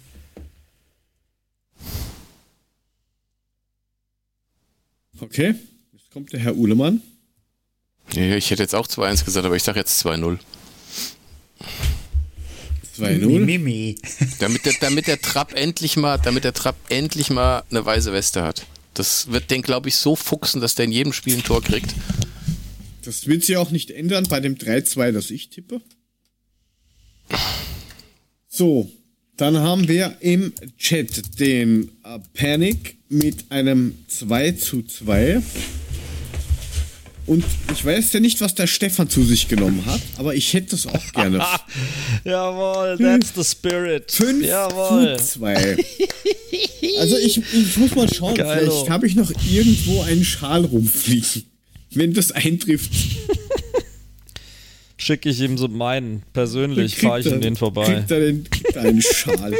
Okay. 5.20 5.54
Jetzt 5.94 6.10
kommt 6.12 6.34
der 6.34 6.40
Herr 6.40 6.54
Uhlemann. 6.54 7.00
Ja, 8.12 8.36
ich 8.36 8.50
hätte 8.50 8.62
jetzt 8.62 8.74
auch 8.74 8.86
2-1 8.86 9.24
gesagt, 9.24 9.46
aber 9.46 9.56
ich 9.56 9.62
sage 9.62 9.78
jetzt 9.78 10.04
2-0. 10.04 10.38
2-0. 12.98 13.38
Mimi. 13.38 13.96
Damit 14.38 14.66
der, 14.66 14.74
damit 14.80 15.06
der 15.06 15.18
Trapp 15.18 15.54
endlich 15.54 15.96
mal, 15.96 16.18
damit 16.18 16.44
der 16.44 16.52
Trapp 16.52 16.76
endlich 16.90 17.30
mal 17.30 17.62
eine 17.70 17.86
weiße 17.86 18.12
Weste 18.12 18.42
hat. 18.42 18.66
Das 18.98 19.30
wird 19.30 19.50
den, 19.52 19.62
glaube 19.62 19.88
ich, 19.88 19.94
so 19.94 20.16
fuchsen, 20.16 20.60
dass 20.60 20.74
der 20.74 20.86
in 20.86 20.92
jedem 20.92 21.12
Spiel 21.12 21.34
ein 21.34 21.44
Tor 21.44 21.62
kriegt. 21.62 21.94
Das 23.04 23.28
wird 23.28 23.44
sich 23.44 23.56
auch 23.56 23.70
nicht 23.70 23.92
ändern 23.92 24.26
bei 24.28 24.40
dem 24.40 24.56
3-2, 24.56 25.12
das 25.12 25.30
ich 25.30 25.50
tippe. 25.50 25.80
So, 28.48 28.90
dann 29.36 29.58
haben 29.58 29.86
wir 29.86 30.16
im 30.18 30.52
Chat 30.78 31.38
den 31.38 31.92
äh, 32.02 32.18
Panic 32.34 32.96
mit 33.08 33.52
einem 33.52 33.96
2 34.08 34.52
zu 34.52 34.82
2. 34.82 35.42
Und 37.28 37.44
ich 37.74 37.84
weiß 37.84 38.14
ja 38.14 38.20
nicht, 38.20 38.40
was 38.40 38.54
der 38.54 38.66
Stefan 38.66 39.10
zu 39.10 39.22
sich 39.22 39.48
genommen 39.48 39.84
hat, 39.84 40.00
aber 40.16 40.34
ich 40.34 40.54
hätte 40.54 40.70
das 40.70 40.86
auch 40.86 41.12
gerne. 41.12 41.44
Jawohl, 42.24 42.96
that's 42.96 43.34
the 43.36 43.44
spirit. 43.44 44.10
5 44.10 44.46
Jawohl. 44.46 45.18
zu 45.18 45.38
2. 45.38 45.76
Also 46.98 47.18
ich, 47.18 47.36
ich 47.52 47.76
muss 47.76 47.94
mal 47.94 48.12
schauen, 48.12 48.34
Geilo. 48.34 48.70
vielleicht 48.70 48.90
habe 48.90 49.06
ich 49.06 49.14
noch 49.14 49.30
irgendwo 49.46 50.02
einen 50.02 50.24
Schal 50.24 50.64
rumfliegen. 50.64 51.44
Wenn 51.90 52.14
das 52.14 52.32
eintrifft, 52.32 52.90
Schicke 55.00 55.28
ich 55.28 55.40
ihm 55.40 55.56
so 55.56 55.68
meinen. 55.68 56.22
Persönlich 56.32 56.96
fahre 56.96 57.20
ich 57.20 57.26
ihm 57.26 57.40
den 57.40 57.54
vorbei. 57.54 57.84
Kriegt 57.84 58.10
er, 58.10 58.18
den, 58.18 58.50
kriegt 58.50 58.74
er 58.74 58.82
einen 58.82 59.00
Schal. 59.00 59.54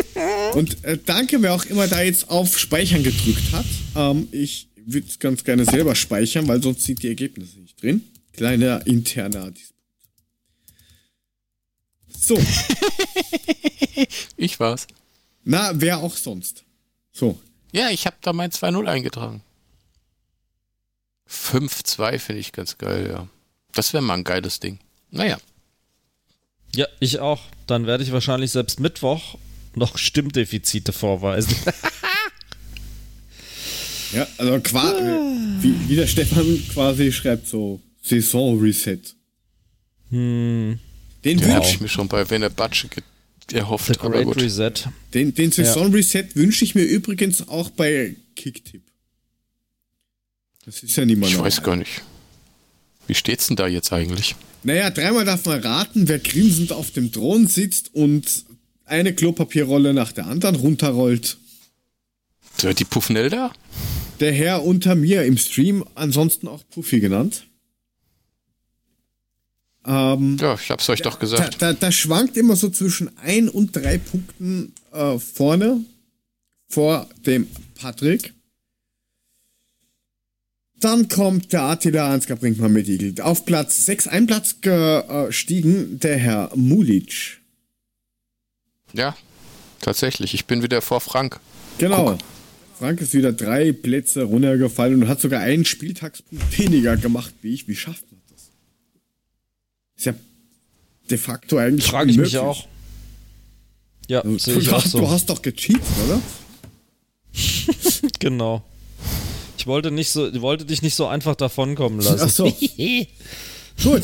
Und 0.55 0.83
äh, 0.83 0.99
danke, 1.05 1.41
wer 1.43 1.55
auch 1.55 1.65
immer 1.67 1.87
da 1.87 2.03
jetzt 2.03 2.29
auf 2.29 2.59
Speichern 2.59 3.05
gedrückt 3.05 3.53
hat. 3.53 3.65
Ähm, 3.95 4.27
ich 4.33 4.68
würde 4.93 5.07
es 5.09 5.19
ganz 5.19 5.45
gerne 5.45 5.65
selber 5.65 5.95
speichern, 5.95 6.47
weil 6.49 6.63
sonst 6.63 6.85
sind 6.85 7.03
die 7.03 7.09
Ergebnisse 7.09 7.59
nicht 7.61 7.81
drin. 7.83 8.03
Kleiner 8.33 8.87
interner 8.87 9.51
Disput. 9.51 9.75
So, 12.17 12.39
Ich 14.37 14.59
war's. 14.61 14.87
na, 15.45 15.73
wer 15.75 15.99
auch 15.99 16.17
sonst. 16.17 16.65
So, 17.13 17.41
Ja, 17.73 17.91
ich 17.91 18.07
habe 18.07 18.17
da 18.23 18.33
mein 18.33 18.51
2-0 18.51 18.87
eingetragen. 18.89 19.43
5-2 21.29 22.19
finde 22.19 22.41
ich 22.41 22.53
ganz 22.53 22.79
geil, 22.79 23.09
ja. 23.11 23.29
Das 23.73 23.93
wäre 23.93 24.03
mal 24.03 24.15
ein 24.15 24.25
geiles 24.25 24.61
Ding. 24.61 24.79
Naja. 25.11 25.39
Ja, 26.75 26.87
ich 27.01 27.19
auch. 27.19 27.41
Dann 27.67 27.87
werde 27.87 28.03
ich 28.05 28.13
wahrscheinlich 28.13 28.51
selbst 28.51 28.81
Mittwoch 28.81 29.37
noch 29.75 29.99
Stimmdefizite 29.99 30.93
vorweisen. 30.93 31.55
ja, 34.13 34.27
also 34.39 34.61
quasi, 34.61 35.03
wie, 35.63 35.89
wie 35.89 35.97
der 35.97 36.07
Stefan 36.07 36.63
quasi 36.73 37.13
schreibt, 37.13 37.47
so 37.49 37.81
Saison-Reset. 38.03 39.01
hm, 40.11 40.79
Den 41.25 41.39
Den 41.39 41.49
habe 41.53 41.65
wünsch 41.65 41.75
ich 41.75 41.81
mir 41.81 41.89
schon 41.89 42.09
bei 42.09 42.29
Wenne 42.31 42.51
Batsche 42.51 42.89
ge- 42.89 43.03
erhofft, 43.53 43.87
the 43.95 44.01
aber 44.01 44.11
Great 44.11 44.25
gut. 44.27 44.43
Reset. 44.43 44.73
Den, 45.15 45.35
den 45.35 45.51
Saison-Reset 45.53 46.25
wünsche 46.35 46.65
ich 46.65 46.75
mir 46.75 46.85
übrigens 46.85 47.49
auch 47.49 47.71
bei 47.71 48.17
Kicktip. 48.37 48.83
Das 50.65 50.83
ist 50.83 50.97
ja 50.97 51.05
niemand. 51.05 51.33
Ich 51.33 51.39
weiß 51.39 51.63
gar 51.63 51.77
nicht. 51.77 52.03
Wie 53.07 53.15
steht's 53.15 53.47
denn 53.47 53.57
da 53.57 53.67
jetzt 53.67 53.93
eigentlich? 53.93 54.35
Naja, 54.65 54.91
dreimal 54.91 55.25
darf 55.25 55.45
man 55.47 55.61
raten, 55.61 56.09
wer 56.09 56.19
grinsend 56.19 56.73
auf 56.73 56.91
dem 56.91 57.11
Thron 57.11 57.47
sitzt 57.47 57.95
und 57.95 58.45
eine 58.85 59.15
Klopapierrolle 59.15 59.95
nach 59.95 60.13
der 60.13 60.27
anderen 60.27 60.57
runterrollt. 60.57 61.39
Die 62.63 62.85
Puffnelda? 62.85 63.53
Der 64.21 64.33
Herr 64.33 64.65
unter 64.65 64.95
mir 64.95 65.23
im 65.25 65.39
Stream, 65.39 65.85
ansonsten 65.95 66.49
auch 66.49 66.63
Puffy 66.71 66.99
genannt. 67.01 67.47
Ähm, 69.87 70.37
Ja, 70.41 70.55
ich 70.55 70.71
hab's 70.71 70.89
euch 70.89 71.03
doch 71.03 71.15
da, 71.15 71.21
gesagt. 71.21 71.63
da, 71.63 71.73
da 71.73 71.93
schwankt 71.93 72.37
immer 72.37 72.57
so 72.57 72.69
zwischen 72.69 73.17
ein 73.19 73.49
und 73.49 73.77
drei 73.77 73.99
Punkten 73.99 74.73
äh, 74.93 75.19
vorne 75.19 75.85
vor 76.69 77.09
dem 77.27 77.49
Patrick. 77.77 78.35
Dann 80.81 81.09
kommt 81.09 81.53
der 81.53 81.63
Attila 81.63 82.13
Ansgar 82.13 82.37
Brinkmann 82.37 82.73
mit 82.73 82.87
Igel. 82.89 83.21
Auf 83.21 83.45
Platz 83.45 83.85
6 83.87 84.07
ein 84.09 84.27
Platz 84.27 84.57
gestiegen, 84.61 85.99
der 85.99 86.17
Herr 86.19 86.51
Mulic. 86.55 87.39
Ja, 88.93 89.17
tatsächlich. 89.81 90.35
Ich 90.35 90.45
bin 90.47 90.63
wieder 90.63 90.81
vor 90.83 91.01
Frank. 91.01 91.41
Genau. 91.79 92.17
Frank 92.79 93.01
ist 93.01 93.13
wieder 93.13 93.33
drei 93.33 93.73
Plätze 93.73 94.23
runtergefallen 94.23 95.03
und 95.03 95.09
hat 95.09 95.21
sogar 95.21 95.41
einen 95.41 95.65
Spieltagspunkt 95.65 96.59
weniger 96.59 96.97
gemacht 96.97 97.35
wie 97.43 97.53
ich. 97.55 97.67
Wie 97.67 97.75
schafft 97.77 98.05
man 98.13 98.21
das? 98.31 98.51
Ist 99.97 100.07
ja 100.07 100.15
de 101.11 101.19
facto 101.19 101.57
eigentlich 101.57 101.87
Frage 101.87 102.11
ich 102.11 102.19
mich 102.19 102.39
auch. 102.39 102.67
Ja, 104.09 104.23
Du, 104.23 104.37
ich 104.37 104.69
auch 104.71 104.73
hast, 104.85 104.95
du 104.95 104.99
so. 104.99 105.11
hast 105.11 105.29
doch 105.29 105.43
gecheatet, 105.43 105.83
oder? 106.07 106.21
Genau. 108.21 108.63
Ich 109.59 109.67
wollte, 109.67 109.91
nicht 109.91 110.11
so, 110.11 110.29
ich 110.29 110.41
wollte 110.41 110.65
dich 110.65 110.83
nicht 110.83 110.95
so 110.95 111.07
einfach 111.07 111.35
davonkommen 111.35 112.01
lassen. 112.01 112.21
Ach 112.23 112.31
so. 112.31 112.45
Gut. 113.83 114.03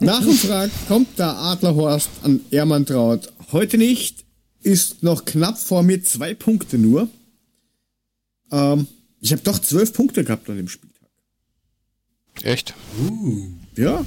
Nach 0.00 0.20
dem 0.20 0.32
Frag 0.34 0.70
kommt 0.86 1.18
der 1.18 1.34
Adlerhorst 1.36 2.10
an 2.22 2.40
Ermantraut. 2.50 3.32
Heute 3.52 3.78
nicht. 3.78 4.24
Ist 4.62 5.02
noch 5.02 5.24
knapp 5.24 5.56
vor 5.58 5.82
mir. 5.82 6.02
Zwei 6.02 6.34
Punkte 6.34 6.78
nur. 6.78 7.08
Ähm, 8.50 8.86
ich 9.20 9.32
habe 9.32 9.42
doch 9.42 9.58
zwölf 9.58 9.92
Punkte 9.92 10.24
gehabt 10.24 10.48
an 10.48 10.56
dem 10.56 10.68
Spieltag. 10.68 11.08
Echt? 12.42 12.74
Ja. 13.76 14.04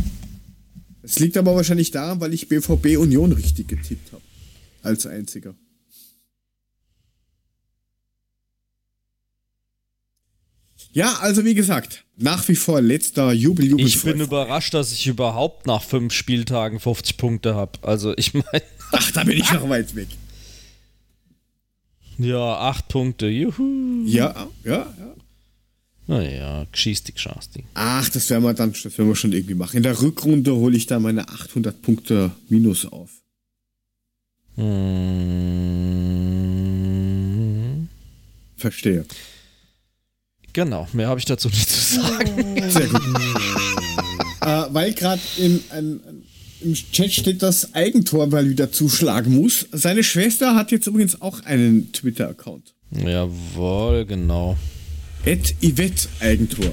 Es 1.04 1.20
liegt 1.20 1.38
aber 1.38 1.56
wahrscheinlich 1.56 1.92
daran, 1.92 2.20
weil 2.22 2.34
ich 2.34 2.48
BVB 2.48 2.98
Union 2.98 3.32
richtig 3.32 3.68
getippt 3.68 4.12
habe. 4.14 4.22
Als 4.84 5.06
einziger. 5.06 5.56
Ja, 10.94 11.20
also 11.20 11.46
wie 11.46 11.54
gesagt, 11.54 12.04
nach 12.18 12.48
wie 12.50 12.56
vor 12.56 12.82
letzter 12.82 13.32
Jubel, 13.32 13.66
Jubel. 13.66 13.86
Ich 13.86 14.02
bin 14.04 14.20
überrascht, 14.20 14.74
dass 14.74 14.92
ich 14.92 15.08
überhaupt 15.08 15.66
nach 15.66 15.84
fünf 15.84 16.14
Spieltagen 16.14 16.80
50 16.80 17.18
Punkte 17.18 17.56
habe. 17.56 17.80
Also 17.82 18.14
ich 18.18 18.34
meine, 18.34 18.64
Ach, 18.92 19.12
da 19.12 19.24
bin 19.24 19.38
ich 19.38 19.52
noch 19.54 19.70
weit 19.70 19.96
weg. 19.96 20.10
Ja, 22.22 22.58
acht 22.58 22.88
Punkte. 22.88 23.28
Juhu. 23.28 24.06
Ja, 24.06 24.48
ja, 24.64 24.94
ja. 24.98 25.16
Naja, 26.08 26.66
geschiestig, 26.72 27.20
schastig. 27.20 27.64
Ach, 27.74 28.10
das 28.10 28.30
werden 28.30 28.44
wir 28.44 28.54
dann, 28.54 28.74
das 28.74 28.98
werden 28.98 29.08
wir 29.08 29.16
schon 29.16 29.32
irgendwie 29.32 29.54
machen. 29.54 29.78
In 29.78 29.84
der 29.84 30.02
Rückrunde 30.02 30.54
hole 30.54 30.76
ich 30.76 30.86
dann 30.86 31.04
meine 31.04 31.30
800 31.30 31.82
Punkte 31.82 32.32
Minus 32.50 32.86
auf. 32.86 33.10
Hm, 34.56 34.68
Verstehe. 38.58 39.06
genau, 40.54 40.88
mehr 40.94 41.08
habe 41.08 41.20
ich 41.20 41.26
dazu 41.26 41.48
nicht 41.48 41.70
zu 41.70 41.96
sagen. 41.96 42.70
Sehr 42.70 42.88
gut. 42.88 43.02
äh, 44.42 44.66
weil 44.74 44.94
gerade 44.94 45.22
im, 45.38 45.64
ein, 45.72 46.02
ein, 46.06 46.24
im 46.62 46.74
Chat 46.74 47.12
steht, 47.12 47.42
dass 47.42 47.74
Eigentor 47.74 48.28
mal 48.28 48.50
wieder 48.50 48.72
zuschlagen 48.72 49.34
muss. 49.36 49.66
Seine 49.72 50.04
Schwester 50.04 50.56
hat 50.56 50.72
jetzt 50.72 50.88
übrigens 50.88 51.22
auch 51.22 51.42
einen 51.46 51.92
Twitter-Account. 51.92 52.74
Jawohl, 52.92 54.06
genau. 54.06 54.58
Ed 55.26 55.56
Yvette 55.62 56.08
Eigentor. 56.20 56.72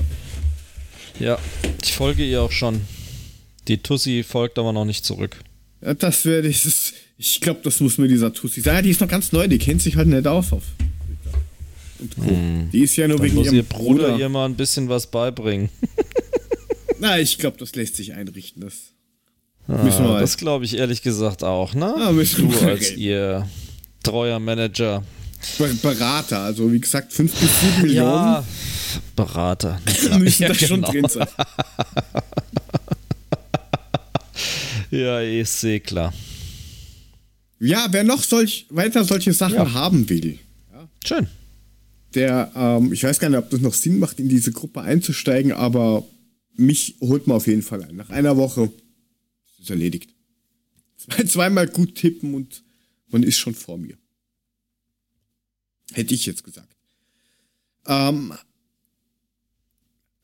Ja, 1.20 1.38
ich 1.82 1.92
folge 1.92 2.24
ihr 2.24 2.42
auch 2.42 2.52
schon. 2.52 2.80
Die 3.68 3.78
Tussi 3.78 4.24
folgt 4.26 4.58
aber 4.58 4.72
noch 4.72 4.84
nicht 4.84 5.04
zurück. 5.04 5.36
Ja, 5.82 5.94
das 5.94 6.24
wäre 6.24 6.42
dieses. 6.42 6.92
Ich 7.18 7.40
glaube, 7.40 7.60
das 7.64 7.80
muss 7.80 7.98
mir 7.98 8.08
dieser 8.08 8.32
Tussi 8.32 8.60
sagen. 8.60 8.76
Ja, 8.76 8.82
die 8.82 8.90
ist 8.90 9.00
noch 9.00 9.08
ganz 9.08 9.32
neu, 9.32 9.48
die 9.48 9.58
kennt 9.58 9.82
sich 9.82 9.96
halt 9.96 10.08
nicht 10.08 10.26
aus 10.26 10.52
auf 10.52 10.62
Twitter. 11.06 11.38
Und 11.98 12.16
Co. 12.16 12.70
Die 12.72 12.80
ist 12.80 12.96
ja 12.96 13.08
nur 13.08 13.18
Dann 13.18 13.26
wegen 13.26 13.34
muss 13.36 13.46
ihrem 13.46 13.56
ihr 13.56 13.62
Bruder, 13.64 14.08
Bruder. 14.10 14.18
ihr 14.18 14.28
mal 14.28 14.46
ein 14.46 14.54
bisschen 14.54 14.88
was 14.88 15.08
beibringen. 15.08 15.68
Na, 17.00 17.18
ich 17.18 17.38
glaube, 17.38 17.56
das 17.58 17.74
lässt 17.74 17.96
sich 17.96 18.14
einrichten. 18.14 18.62
Das 18.62 18.74
Ah, 19.68 20.18
das 20.20 20.36
glaube 20.38 20.64
ich 20.64 20.76
ehrlich 20.76 21.02
gesagt 21.02 21.44
auch, 21.44 21.74
ne? 21.74 21.94
Müssen 22.12 22.50
du 22.50 22.58
als 22.60 22.92
ihr 22.92 23.46
treuer 24.02 24.38
Manager. 24.40 25.04
Be- 25.58 25.74
Berater, 25.82 26.40
also 26.40 26.72
wie 26.72 26.80
gesagt, 26.80 27.12
5 27.12 27.32
bis 27.32 27.60
7 27.60 27.82
Millionen 27.82 28.08
Ja, 28.34 28.44
Berater. 29.14 29.78
müssen 30.18 30.42
Ja, 30.42 30.48
da 30.48 30.54
schon 30.54 30.80
genau. 30.82 30.90
drin 30.90 31.06
sein. 31.08 31.28
Ja, 34.90 35.20
ich 35.20 35.48
sehe 35.50 35.80
klar. 35.80 36.14
Ja, 37.60 37.88
wer 37.90 38.04
noch 38.04 38.22
solch, 38.22 38.66
weiter 38.70 39.04
solche 39.04 39.32
Sachen 39.32 39.54
Ja. 39.56 39.72
haben 39.74 40.08
will, 40.08 40.38
Schön. 41.04 41.26
der, 42.14 42.50
ähm, 42.56 42.92
ich 42.92 43.02
weiß 43.04 43.18
gar 43.18 43.28
nicht, 43.28 43.38
ob 43.38 43.50
das 43.50 43.60
noch 43.60 43.74
Sinn 43.74 43.98
macht, 43.98 44.18
in 44.20 44.28
diese 44.28 44.50
Gruppe 44.52 44.80
einzusteigen, 44.80 45.52
aber 45.52 46.04
mich 46.56 46.94
holt 47.00 47.26
man 47.26 47.36
auf 47.36 47.46
jeden 47.46 47.62
Fall 47.62 47.84
ein. 47.84 47.96
Nach 47.96 48.08
einer 48.10 48.36
Woche 48.36 48.70
ist 49.58 49.70
erledigt. 49.70 50.14
Zwei, 50.96 51.24
zweimal 51.24 51.68
gut 51.68 51.94
tippen 51.94 52.34
und 52.34 52.62
man 53.08 53.22
ist 53.22 53.38
schon 53.38 53.54
vor 53.54 53.78
mir. 53.78 53.96
Hätte 55.92 56.14
ich 56.14 56.26
jetzt 56.26 56.44
gesagt. 56.44 56.74
Ähm, 57.86 58.34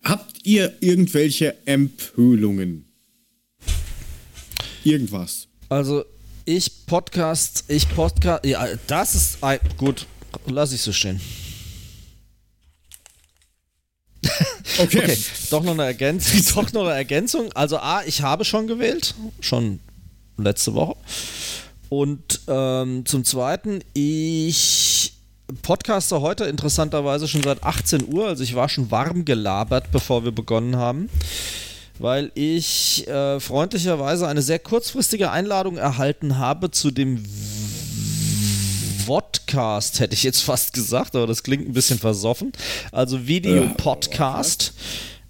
habt 0.02 0.46
ihr 0.46 0.76
irgendwelche 0.80 1.56
Empfehlungen? 1.66 2.84
Irgendwas. 4.84 5.48
Also, 5.70 6.04
ich 6.44 6.84
Podcast, 6.86 7.64
ich 7.68 7.88
Podcast, 7.88 8.44
ja, 8.44 8.66
das 8.86 9.14
ist 9.14 9.38
gut, 9.78 10.06
lass 10.46 10.72
ich 10.72 10.82
so 10.82 10.92
stehen. 10.92 11.20
Okay. 14.78 15.02
Okay, 15.04 15.18
doch 15.50 15.62
noch 15.62 15.72
eine 15.72 15.84
Ergänzung, 15.84 16.40
doch 16.54 16.72
noch 16.72 16.86
eine 16.86 16.94
Ergänzung. 16.94 17.52
Also 17.52 17.78
A, 17.78 18.02
ich 18.04 18.22
habe 18.22 18.44
schon 18.44 18.66
gewählt, 18.66 19.14
schon 19.40 19.78
letzte 20.36 20.74
Woche. 20.74 20.96
Und 21.90 22.40
ähm, 22.48 23.06
zum 23.06 23.24
Zweiten, 23.24 23.82
ich 23.92 25.12
podcaste 25.62 26.20
heute 26.20 26.44
interessanterweise 26.44 27.28
schon 27.28 27.42
seit 27.42 27.62
18 27.62 28.12
Uhr, 28.12 28.28
also 28.28 28.42
ich 28.42 28.54
war 28.54 28.68
schon 28.68 28.90
warm 28.90 29.24
gelabert, 29.24 29.92
bevor 29.92 30.24
wir 30.24 30.32
begonnen 30.32 30.76
haben, 30.76 31.08
weil 31.98 32.32
ich 32.34 33.06
äh, 33.06 33.38
freundlicherweise 33.38 34.26
eine 34.26 34.42
sehr 34.42 34.58
kurzfristige 34.58 35.30
Einladung 35.30 35.76
erhalten 35.76 36.38
habe 36.38 36.70
zu 36.70 36.90
dem 36.90 37.22
Vodcast, 39.06 40.00
hätte 40.00 40.14
ich 40.14 40.22
jetzt 40.22 40.40
fast 40.40 40.72
gesagt, 40.72 41.14
aber 41.16 41.26
das 41.26 41.42
klingt 41.42 41.68
ein 41.68 41.72
bisschen 41.72 41.98
versoffen. 41.98 42.52
Also 42.92 43.26
Videopodcast. 43.26 44.74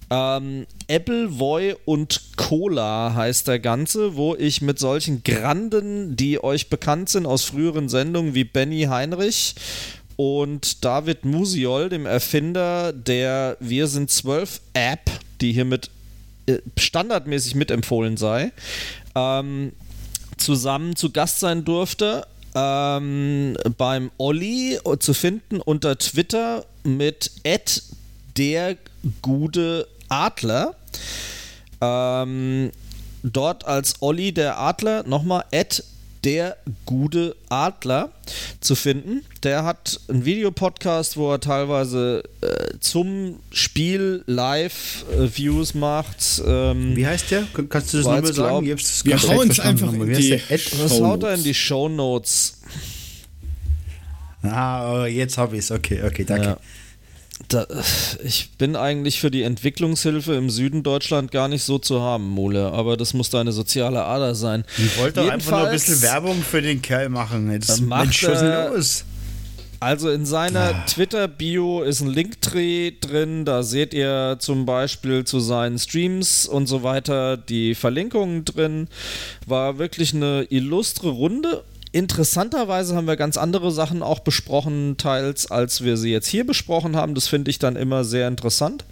Ähm, 0.09 0.67
Appleboy 0.87 1.75
und 1.85 2.37
Cola 2.37 3.13
heißt 3.15 3.47
der 3.47 3.59
Ganze, 3.59 4.15
wo 4.15 4.35
ich 4.35 4.61
mit 4.61 4.77
solchen 4.77 5.23
Granden, 5.23 6.15
die 6.15 6.43
euch 6.43 6.69
bekannt 6.69 7.09
sind 7.09 7.25
aus 7.25 7.43
früheren 7.43 7.89
Sendungen 7.89 8.35
wie 8.35 8.43
Benny 8.43 8.83
Heinrich 8.83 9.55
und 10.15 10.85
David 10.85 11.25
Musiol, 11.25 11.89
dem 11.89 12.05
Erfinder 12.05 12.93
der 12.93 13.57
Wir 13.59 13.87
sind 13.87 14.11
12 14.11 14.61
App, 14.73 15.09
die 15.41 15.53
hiermit 15.53 15.89
äh, 16.45 16.59
standardmäßig 16.77 17.55
mitempfohlen 17.55 18.17
sei, 18.17 18.51
ähm, 19.15 19.73
zusammen 20.37 20.95
zu 20.95 21.11
Gast 21.11 21.39
sein 21.39 21.65
durfte. 21.65 22.27
Ähm, 22.55 23.57
beim 23.77 24.11
Olli 24.17 24.79
zu 24.99 25.13
finden 25.13 25.59
unter 25.59 25.97
Twitter 25.97 26.65
mit 26.83 27.31
der 28.37 28.77
gute 29.21 29.87
Adler. 30.07 30.75
Ähm, 31.81 32.71
dort 33.23 33.65
als 33.65 34.01
Olli 34.01 34.31
der 34.31 34.57
Adler 34.59 35.03
nochmal 35.03 35.43
der 36.25 36.57
gute 36.85 37.35
Adler 37.49 38.11
zu 38.59 38.75
finden. 38.75 39.23
Der 39.43 39.63
hat 39.63 39.99
einen 40.09 40.25
Videopodcast, 40.25 41.15
wo 41.17 41.31
er 41.31 41.39
teilweise 41.39 42.23
äh, 42.41 42.73
zum 42.79 43.37
Spiel 43.51 44.23
Live-Views 44.25 45.75
macht. 45.75 46.41
Ähm, 46.45 46.95
Wie 46.95 47.05
heißt 47.05 47.29
der? 47.31 47.43
Kann- 47.53 47.69
Kannst 47.69 47.93
du 47.93 47.97
das 47.97 48.05
nochmal 48.07 48.33
sagen? 48.33 48.65
glaub- 48.65 48.79
Wir 49.05 49.21
hauen 49.29 49.49
es 49.51 49.59
einfach 49.59 49.93
in 49.93 50.13
die 50.13 50.41
das 50.81 50.99
haut 50.99 51.23
er 51.23 51.35
in 51.35 51.43
die 51.43 51.53
Shownotes. 51.53 52.59
Ah, 54.41 55.03
oh, 55.03 55.05
jetzt 55.05 55.37
habe 55.37 55.55
ich 55.55 55.63
es. 55.63 55.71
Okay, 55.71 56.01
okay, 56.05 56.23
danke. 56.23 56.47
Ja. 56.47 56.57
Da, 57.49 57.67
ich 58.23 58.49
bin 58.57 58.75
eigentlich 58.75 59.19
für 59.19 59.29
die 59.29 59.43
Entwicklungshilfe 59.43 60.33
im 60.33 60.49
Süden 60.49 60.81
Deutschland 60.83 61.31
gar 61.31 61.47
nicht 61.47 61.63
so 61.63 61.77
zu 61.77 62.01
haben, 62.01 62.27
Mole, 62.29 62.71
aber 62.71 62.97
das 62.97 63.13
muss 63.13 63.29
deine 63.29 63.51
soziale 63.51 64.03
Ader 64.03 64.33
sein. 64.35 64.63
Ich 64.77 64.97
wollte 64.97 65.21
doch 65.23 65.29
einfach 65.31 65.51
nur 65.59 65.67
ein 65.67 65.71
bisschen 65.71 66.01
Werbung 66.01 66.41
für 66.41 66.61
den 66.61 66.81
Kerl 66.81 67.09
machen. 67.09 67.51
Jetzt 67.51 67.81
macht 67.81 68.23
er- 68.23 68.69
los? 68.69 69.05
Also 69.81 70.09
in 70.09 70.25
seiner 70.25 70.73
Ah. 70.73 70.85
Twitter-Bio 70.87 71.83
ist 71.83 71.99
ein 72.01 72.07
Linktree 72.07 72.93
drin, 72.99 73.45
da 73.45 73.61
seht 73.61 73.93
ihr 73.93 74.37
zum 74.39 74.65
Beispiel 74.65 75.25
zu 75.25 75.39
seinen 75.39 75.77
Streams 75.77 76.47
und 76.47 76.65
so 76.67 76.81
weiter 76.81 77.37
die 77.37 77.75
Verlinkungen 77.75 78.45
drin. 78.45 78.87
War 79.45 79.77
wirklich 79.77 80.13
eine 80.15 80.47
illustre 80.49 81.09
Runde. 81.09 81.63
Interessanterweise 81.95 82.93
haben 82.93 83.07
wir 83.07 83.15
ganz 83.15 83.37
andere 83.37 83.71
Sachen 83.71 84.03
auch 84.03 84.19
besprochen, 84.19 84.97
teils 84.97 85.49
als 85.49 85.81
wir 85.81 85.95
sie 85.95 86.11
jetzt 86.11 86.27
hier 86.27 86.45
besprochen 86.45 86.97
haben. 86.97 87.15
Das 87.15 87.29
finde 87.29 87.49
ich 87.49 87.57
dann 87.57 87.77
immer 87.77 88.03
sehr 88.03 88.27
interessant. 88.27 88.83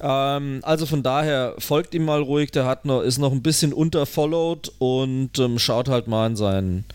Ähm, 0.00 0.60
also 0.62 0.86
von 0.86 1.02
daher 1.02 1.54
folgt 1.58 1.92
ihm 1.92 2.06
mal 2.06 2.22
ruhig, 2.22 2.50
der 2.50 2.64
hat 2.64 2.86
noch, 2.86 3.02
ist 3.02 3.18
noch 3.18 3.32
ein 3.32 3.42
bisschen 3.42 3.74
unterfollowed 3.74 4.72
und 4.78 5.38
ähm, 5.38 5.58
schaut 5.58 5.90
halt 5.90 6.08
mal 6.08 6.28
in 6.28 6.36
seinen 6.36 6.86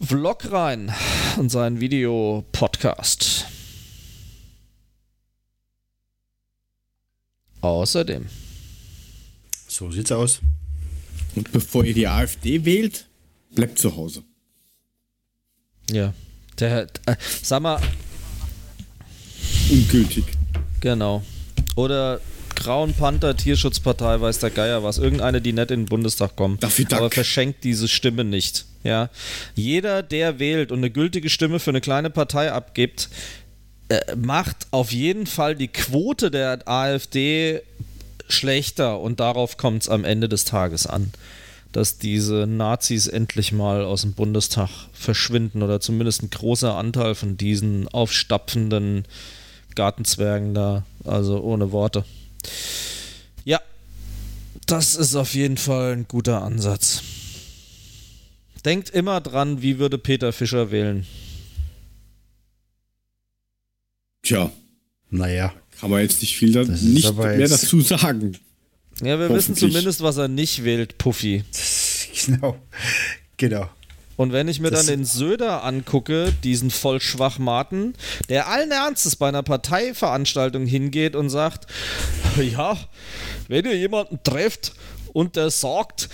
Vlog 0.00 0.52
rein 0.52 0.94
und 1.36 1.50
seinen 1.50 1.80
Videopodcast. 1.80 3.46
Außerdem. 7.60 8.26
So 9.66 9.90
sieht's 9.90 10.12
aus. 10.12 10.42
Und 11.34 11.50
bevor 11.50 11.82
ihr 11.82 11.94
die 11.94 12.06
AfD 12.06 12.64
wählt, 12.64 13.06
bleibt 13.56 13.78
zu 13.78 13.96
Hause. 13.96 14.22
Ja. 15.90 16.14
Der, 16.60 16.82
äh, 17.06 17.16
sag 17.42 17.62
mal, 17.62 17.80
Ungültig. 19.68 20.24
genau. 20.80 21.22
Oder 21.74 22.20
Grauen 22.54 22.94
Panther, 22.94 23.36
Tierschutzpartei, 23.36 24.20
weiß 24.20 24.38
der 24.38 24.50
Geier 24.50 24.82
was. 24.82 24.98
Irgendeine, 24.98 25.42
die 25.42 25.52
nicht 25.52 25.70
in 25.70 25.80
den 25.80 25.86
Bundestag 25.86 26.36
kommt. 26.36 26.62
Dafür 26.62 26.86
Dank. 26.86 27.00
Aber 27.02 27.10
verschenkt 27.10 27.64
diese 27.64 27.88
Stimme 27.88 28.24
nicht. 28.24 28.64
Ja. 28.84 29.10
Jeder, 29.54 30.02
der 30.02 30.38
wählt 30.38 30.72
und 30.72 30.78
eine 30.78 30.90
gültige 30.90 31.28
Stimme 31.28 31.58
für 31.58 31.70
eine 31.70 31.80
kleine 31.80 32.08
Partei 32.08 32.50
abgibt, 32.52 33.10
äh, 33.88 34.16
macht 34.16 34.68
auf 34.70 34.92
jeden 34.92 35.26
Fall 35.26 35.54
die 35.54 35.68
Quote 35.68 36.30
der 36.30 36.66
AfD 36.66 37.60
schlechter 38.28 38.98
und 39.00 39.20
darauf 39.20 39.56
kommt 39.56 39.82
es 39.82 39.88
am 39.88 40.04
Ende 40.04 40.28
des 40.28 40.44
Tages 40.44 40.86
an, 40.86 41.12
dass 41.76 41.98
diese 41.98 42.46
Nazis 42.46 43.06
endlich 43.06 43.52
mal 43.52 43.84
aus 43.84 44.00
dem 44.00 44.14
Bundestag 44.14 44.70
verschwinden 44.94 45.62
oder 45.62 45.78
zumindest 45.78 46.22
ein 46.22 46.30
großer 46.30 46.74
Anteil 46.74 47.14
von 47.14 47.36
diesen 47.36 47.86
aufstapfenden 47.88 49.04
Gartenzwergen 49.74 50.54
da, 50.54 50.86
also 51.04 51.38
ohne 51.42 51.72
Worte. 51.72 52.06
Ja, 53.44 53.60
das 54.64 54.94
ist 54.94 55.16
auf 55.16 55.34
jeden 55.34 55.58
Fall 55.58 55.92
ein 55.92 56.08
guter 56.08 56.40
Ansatz. 56.40 57.02
Denkt 58.64 58.88
immer 58.88 59.20
dran, 59.20 59.60
wie 59.60 59.78
würde 59.78 59.98
Peter 59.98 60.32
Fischer 60.32 60.70
wählen. 60.70 61.06
Tja, 64.22 64.50
Naja. 65.10 65.52
kann 65.78 65.90
man 65.90 66.00
jetzt 66.00 66.22
nicht 66.22 66.38
viel 66.38 66.52
da, 66.52 66.62
nicht 66.64 67.14
mehr 67.14 67.48
dazu 67.48 67.82
sagen. 67.82 68.38
Ja, 69.02 69.18
wir 69.18 69.28
wissen 69.30 69.54
zumindest, 69.54 70.02
was 70.02 70.16
er 70.16 70.28
nicht 70.28 70.64
wählt, 70.64 70.98
Puffy. 70.98 71.44
Genau. 72.26 72.56
Genau. 73.36 73.68
Und 74.16 74.32
wenn 74.32 74.48
ich 74.48 74.58
mir 74.58 74.70
Das- 74.70 74.86
dann 74.86 74.96
den 74.96 75.04
Söder 75.04 75.62
angucke, 75.64 76.32
diesen 76.42 76.70
Vollschwachmaten, 76.70 77.94
der 78.30 78.48
allen 78.48 78.70
Ernstes 78.70 79.16
bei 79.16 79.28
einer 79.28 79.42
Parteiveranstaltung 79.42 80.64
hingeht 80.66 81.14
und 81.14 81.28
sagt, 81.28 81.66
ja, 82.40 82.76
wenn 83.48 83.66
ihr 83.66 83.76
jemanden 83.76 84.18
trefft 84.24 84.72
und 85.12 85.36
der 85.36 85.50
sagt, 85.50 86.08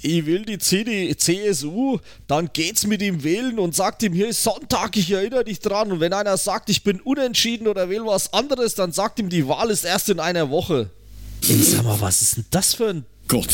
ich 0.00 0.24
will 0.26 0.44
die 0.44 0.58
CD, 0.58 1.14
CSU, 1.16 1.98
dann 2.28 2.50
geht's 2.52 2.86
mit 2.86 3.02
ihm 3.02 3.24
wählen 3.24 3.58
und 3.58 3.74
sagt 3.74 4.02
ihm, 4.04 4.12
hier 4.12 4.28
ist 4.28 4.42
Sonntag, 4.44 4.96
ich 4.96 5.10
erinnere 5.10 5.44
dich 5.44 5.58
dran. 5.58 5.90
Und 5.90 5.98
wenn 6.00 6.12
einer 6.12 6.36
sagt, 6.36 6.70
ich 6.70 6.84
bin 6.84 7.00
unentschieden 7.00 7.66
oder 7.66 7.88
will 7.88 8.06
was 8.06 8.32
anderes, 8.32 8.74
dann 8.76 8.92
sagt 8.92 9.18
ihm, 9.18 9.28
die 9.28 9.48
Wahl 9.48 9.70
ist 9.70 9.84
erst 9.84 10.08
in 10.08 10.20
einer 10.20 10.50
Woche. 10.50 10.90
Sag 11.42 11.84
mal, 11.84 12.00
was 12.00 12.22
ist 12.22 12.36
denn 12.36 12.44
das 12.50 12.74
für 12.74 12.88
ein 12.90 13.04
Gott. 13.28 13.48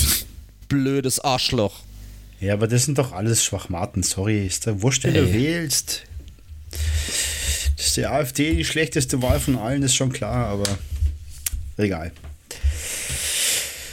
blödes 0.69 1.20
Arschloch? 1.20 1.81
Ja, 2.40 2.55
aber 2.55 2.66
das 2.69 2.85
sind 2.85 2.98
doch 2.98 3.12
alles 3.12 3.44
Schwachmaten, 3.44 4.02
sorry. 4.02 4.47
Ist 4.47 4.66
der 4.66 4.82
wurscht, 4.82 5.05
wen 5.05 5.15
du 5.15 5.32
wählst. 5.32 6.02
Dass 7.77 7.94
die 7.94 8.06
AfD 8.06 8.55
die 8.55 8.65
schlechteste 8.65 9.23
Wahl 9.23 9.40
von 9.40 9.56
allen 9.56 9.82
ist 9.82 9.94
schon 9.94 10.12
klar, 10.12 10.47
aber 10.48 10.78
egal. 11.77 12.12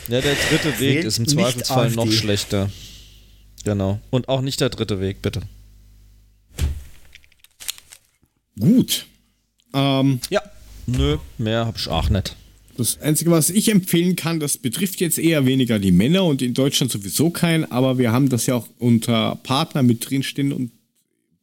Ja, 0.08 0.20
der 0.22 0.36
dritte 0.50 0.80
Weg 0.80 0.96
Wählt 0.96 1.06
ist 1.06 1.20
im 1.20 1.28
Zweifelsfall 1.28 1.92
noch 1.92 2.12
schlechter. 2.12 2.70
Genau. 3.64 4.00
Und 4.10 4.28
auch 4.28 4.42
nicht 4.42 4.60
der 4.60 4.70
dritte 4.70 5.00
Weg, 5.00 5.22
bitte. 5.22 5.42
Gut. 8.60 9.06
Ähm, 9.74 10.20
Ja. 10.30 10.42
Nö, 10.88 11.18
mehr 11.38 11.66
hab 11.68 11.78
ich 11.78 11.88
auch 11.88 12.10
nicht. 12.10 12.36
Das 12.82 13.00
Einzige, 13.00 13.32
was 13.32 13.50
ich 13.50 13.70
empfehlen 13.70 14.16
kann, 14.16 14.40
das 14.40 14.58
betrifft 14.58 15.00
jetzt 15.00 15.18
eher 15.18 15.46
weniger 15.46 15.80
die 15.80 15.92
Männer 15.92 16.26
und 16.26 16.42
in 16.42 16.54
Deutschland 16.54 16.92
sowieso 16.92 17.30
keinen, 17.30 17.66
aber 17.66 17.98
wir 17.98 18.12
haben 18.12 18.30
das 18.30 18.46
ja 18.46 18.56
auch 18.56 18.68
unter 18.78 19.36
Partner 19.44 19.84
mit 19.84 20.10
drinstehen 20.10 20.52
und 20.52 20.72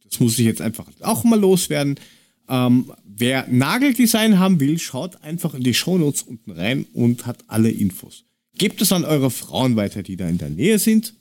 das 0.03 0.19
muss 0.19 0.39
ich 0.39 0.45
jetzt 0.45 0.61
einfach 0.61 0.87
auch 1.01 1.23
mal 1.23 1.39
loswerden. 1.39 1.99
Ähm, 2.47 2.91
wer 3.05 3.47
Nageldesign 3.47 4.39
haben 4.39 4.59
will, 4.59 4.79
schaut 4.79 5.21
einfach 5.23 5.53
in 5.53 5.63
die 5.63 5.73
Shownotes 5.73 6.23
unten 6.23 6.51
rein 6.51 6.85
und 6.93 7.25
hat 7.25 7.43
alle 7.47 7.69
Infos. 7.69 8.25
Gebt 8.57 8.81
es 8.81 8.91
an 8.91 9.05
eure 9.05 9.31
Frauen 9.31 9.75
weiter, 9.75 10.03
die 10.03 10.17
da 10.17 10.27
in 10.27 10.37
der 10.37 10.49
Nähe 10.49 10.79
sind. 10.79 11.13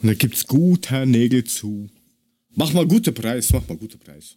Und 0.00 0.08
da 0.08 0.14
gibt's 0.14 0.46
guter 0.46 1.06
Nägel 1.06 1.44
zu. 1.44 1.88
Mach 2.54 2.72
mal 2.72 2.86
gute 2.86 3.12
Preis, 3.12 3.52
mach 3.52 3.68
mal 3.68 3.76
gute 3.76 3.98
Preis. 3.98 4.36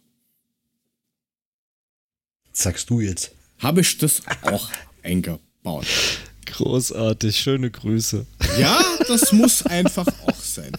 Sagst 2.52 2.90
du 2.90 3.00
jetzt. 3.00 3.32
Habe 3.60 3.82
ich 3.82 3.98
das 3.98 4.22
auch 4.42 4.68
eingebaut. 5.02 5.86
Großartig, 6.46 7.36
schöne 7.38 7.70
Grüße. 7.70 8.26
Ja, 8.58 8.82
das 9.06 9.32
muss 9.32 9.64
einfach 9.64 10.06
auch 10.26 10.40
sein. 10.40 10.72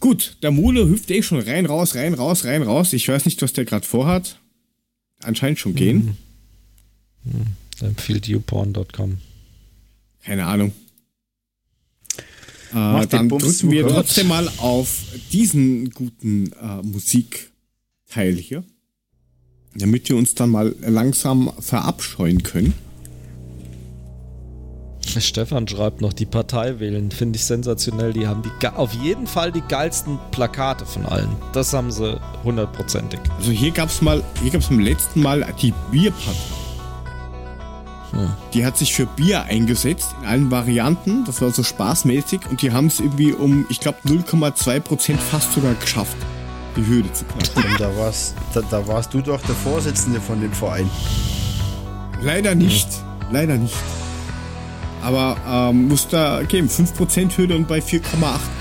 Gut, 0.00 0.36
der 0.42 0.50
Mule 0.50 0.88
hüpft 0.88 1.10
eh 1.10 1.22
schon 1.22 1.40
rein, 1.40 1.66
raus, 1.66 1.94
rein, 1.94 2.14
raus, 2.14 2.44
rein, 2.44 2.62
raus. 2.62 2.92
Ich 2.92 3.08
weiß 3.08 3.24
nicht, 3.24 3.40
was 3.42 3.52
der 3.52 3.64
gerade 3.64 3.86
vorhat. 3.86 4.38
Anscheinend 5.22 5.58
schon 5.58 5.74
gehen. 5.74 6.16
Empfiehlt 7.80 8.28
youporn.com. 8.28 9.18
Keine 10.22 10.46
Ahnung. 10.46 10.72
Äh, 12.72 13.06
dann 13.06 13.28
Bums 13.28 13.58
drücken 13.58 13.70
wir 13.70 13.86
trotzdem 13.86 14.28
mal 14.28 14.48
auf 14.58 15.02
diesen 15.32 15.90
guten 15.90 16.52
äh, 16.52 16.82
Musikteil 16.82 18.34
hier. 18.34 18.64
Damit 19.76 20.08
wir 20.08 20.16
uns 20.16 20.34
dann 20.34 20.50
mal 20.50 20.74
langsam 20.80 21.52
verabscheuen 21.58 22.42
können. 22.42 22.74
Stefan 25.20 25.68
schreibt 25.68 26.00
noch, 26.00 26.12
die 26.12 26.26
Partei 26.26 26.80
wählen, 26.80 27.10
finde 27.10 27.36
ich 27.36 27.44
sensationell. 27.44 28.12
Die 28.12 28.26
haben 28.26 28.42
die 28.42 28.68
auf 28.68 28.92
jeden 28.94 29.26
Fall 29.26 29.52
die 29.52 29.60
geilsten 29.60 30.18
Plakate 30.30 30.86
von 30.86 31.06
allen. 31.06 31.28
Das 31.52 31.72
haben 31.72 31.90
sie 31.90 32.20
hundertprozentig. 32.42 33.20
Also 33.38 33.50
hier 33.50 33.70
gab's 33.70 34.02
mal, 34.02 34.22
hier 34.42 34.50
gab's 34.50 34.68
beim 34.68 34.80
letzten 34.80 35.22
Mal 35.22 35.46
die 35.60 35.72
Bierpartei. 35.90 36.32
Die 38.52 38.64
hat 38.64 38.78
sich 38.78 38.94
für 38.94 39.06
Bier 39.06 39.42
eingesetzt 39.42 40.14
in 40.20 40.28
allen 40.28 40.50
Varianten. 40.50 41.24
Das 41.24 41.42
war 41.42 41.50
so 41.50 41.64
spaßmäßig 41.64 42.40
und 42.48 42.62
die 42.62 42.70
haben 42.70 42.86
es 42.86 43.00
irgendwie 43.00 43.32
um, 43.32 43.66
ich 43.68 43.80
glaube, 43.80 43.98
0,2 44.06 44.80
Prozent 44.80 45.20
fast 45.20 45.52
sogar 45.52 45.74
geschafft, 45.74 46.16
die 46.76 46.86
Hürde 46.86 47.12
zu 47.12 47.24
knacken. 47.24 47.76
Da 47.78 47.96
warst, 47.96 48.34
da, 48.52 48.62
da 48.70 48.86
warst 48.86 49.12
du 49.14 49.20
doch 49.20 49.40
der 49.42 49.54
Vorsitzende 49.54 50.20
von 50.20 50.40
dem 50.40 50.52
Verein. 50.52 50.88
Leider 52.22 52.54
nicht, 52.54 52.88
leider 53.30 53.56
nicht. 53.56 53.74
Aber 55.02 55.36
ähm, 55.46 55.88
muss 55.88 56.08
da 56.08 56.42
geben, 56.42 56.68
5% 56.68 57.36
Hürde 57.36 57.56
und 57.56 57.68
bei 57.68 57.78
4,8% 57.78 58.02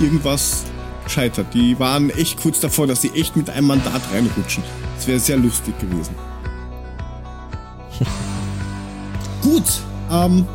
irgendwas 0.02 0.64
scheitert. 1.08 1.54
Die 1.54 1.80
waren 1.80 2.10
echt 2.10 2.42
kurz 2.42 2.60
davor, 2.60 2.88
dass 2.88 3.02
sie 3.02 3.12
echt 3.12 3.36
mit 3.36 3.50
einem 3.50 3.68
Mandat 3.68 4.02
reinrutschen. 4.12 4.64
Das 4.96 5.08
wäre 5.08 5.20
sehr 5.20 5.38
lustig 5.38 5.78
gewesen. 5.80 6.16
Gut, 9.42 9.64
ähm, 10.12 10.46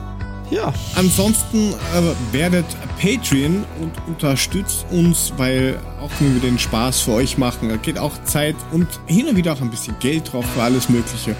Ja, 0.50 0.72
Ansonsten 0.94 1.72
äh, 1.72 2.32
werdet 2.32 2.64
Patreon 3.00 3.64
und 3.80 3.92
unterstützt 4.06 4.86
uns, 4.90 5.32
weil 5.36 5.78
auch 6.00 6.10
wenn 6.20 6.34
wir 6.34 6.40
den 6.40 6.58
Spaß 6.58 7.00
für 7.00 7.12
euch 7.12 7.36
machen, 7.36 7.68
da 7.68 7.76
geht 7.76 7.98
auch 7.98 8.22
Zeit 8.24 8.56
und 8.72 8.88
hin 9.06 9.28
und 9.28 9.36
wieder 9.36 9.52
auch 9.52 9.60
ein 9.60 9.70
bisschen 9.70 9.94
Geld 10.00 10.32
drauf 10.32 10.46
für 10.54 10.62
alles 10.62 10.88
Mögliche. 10.88 11.36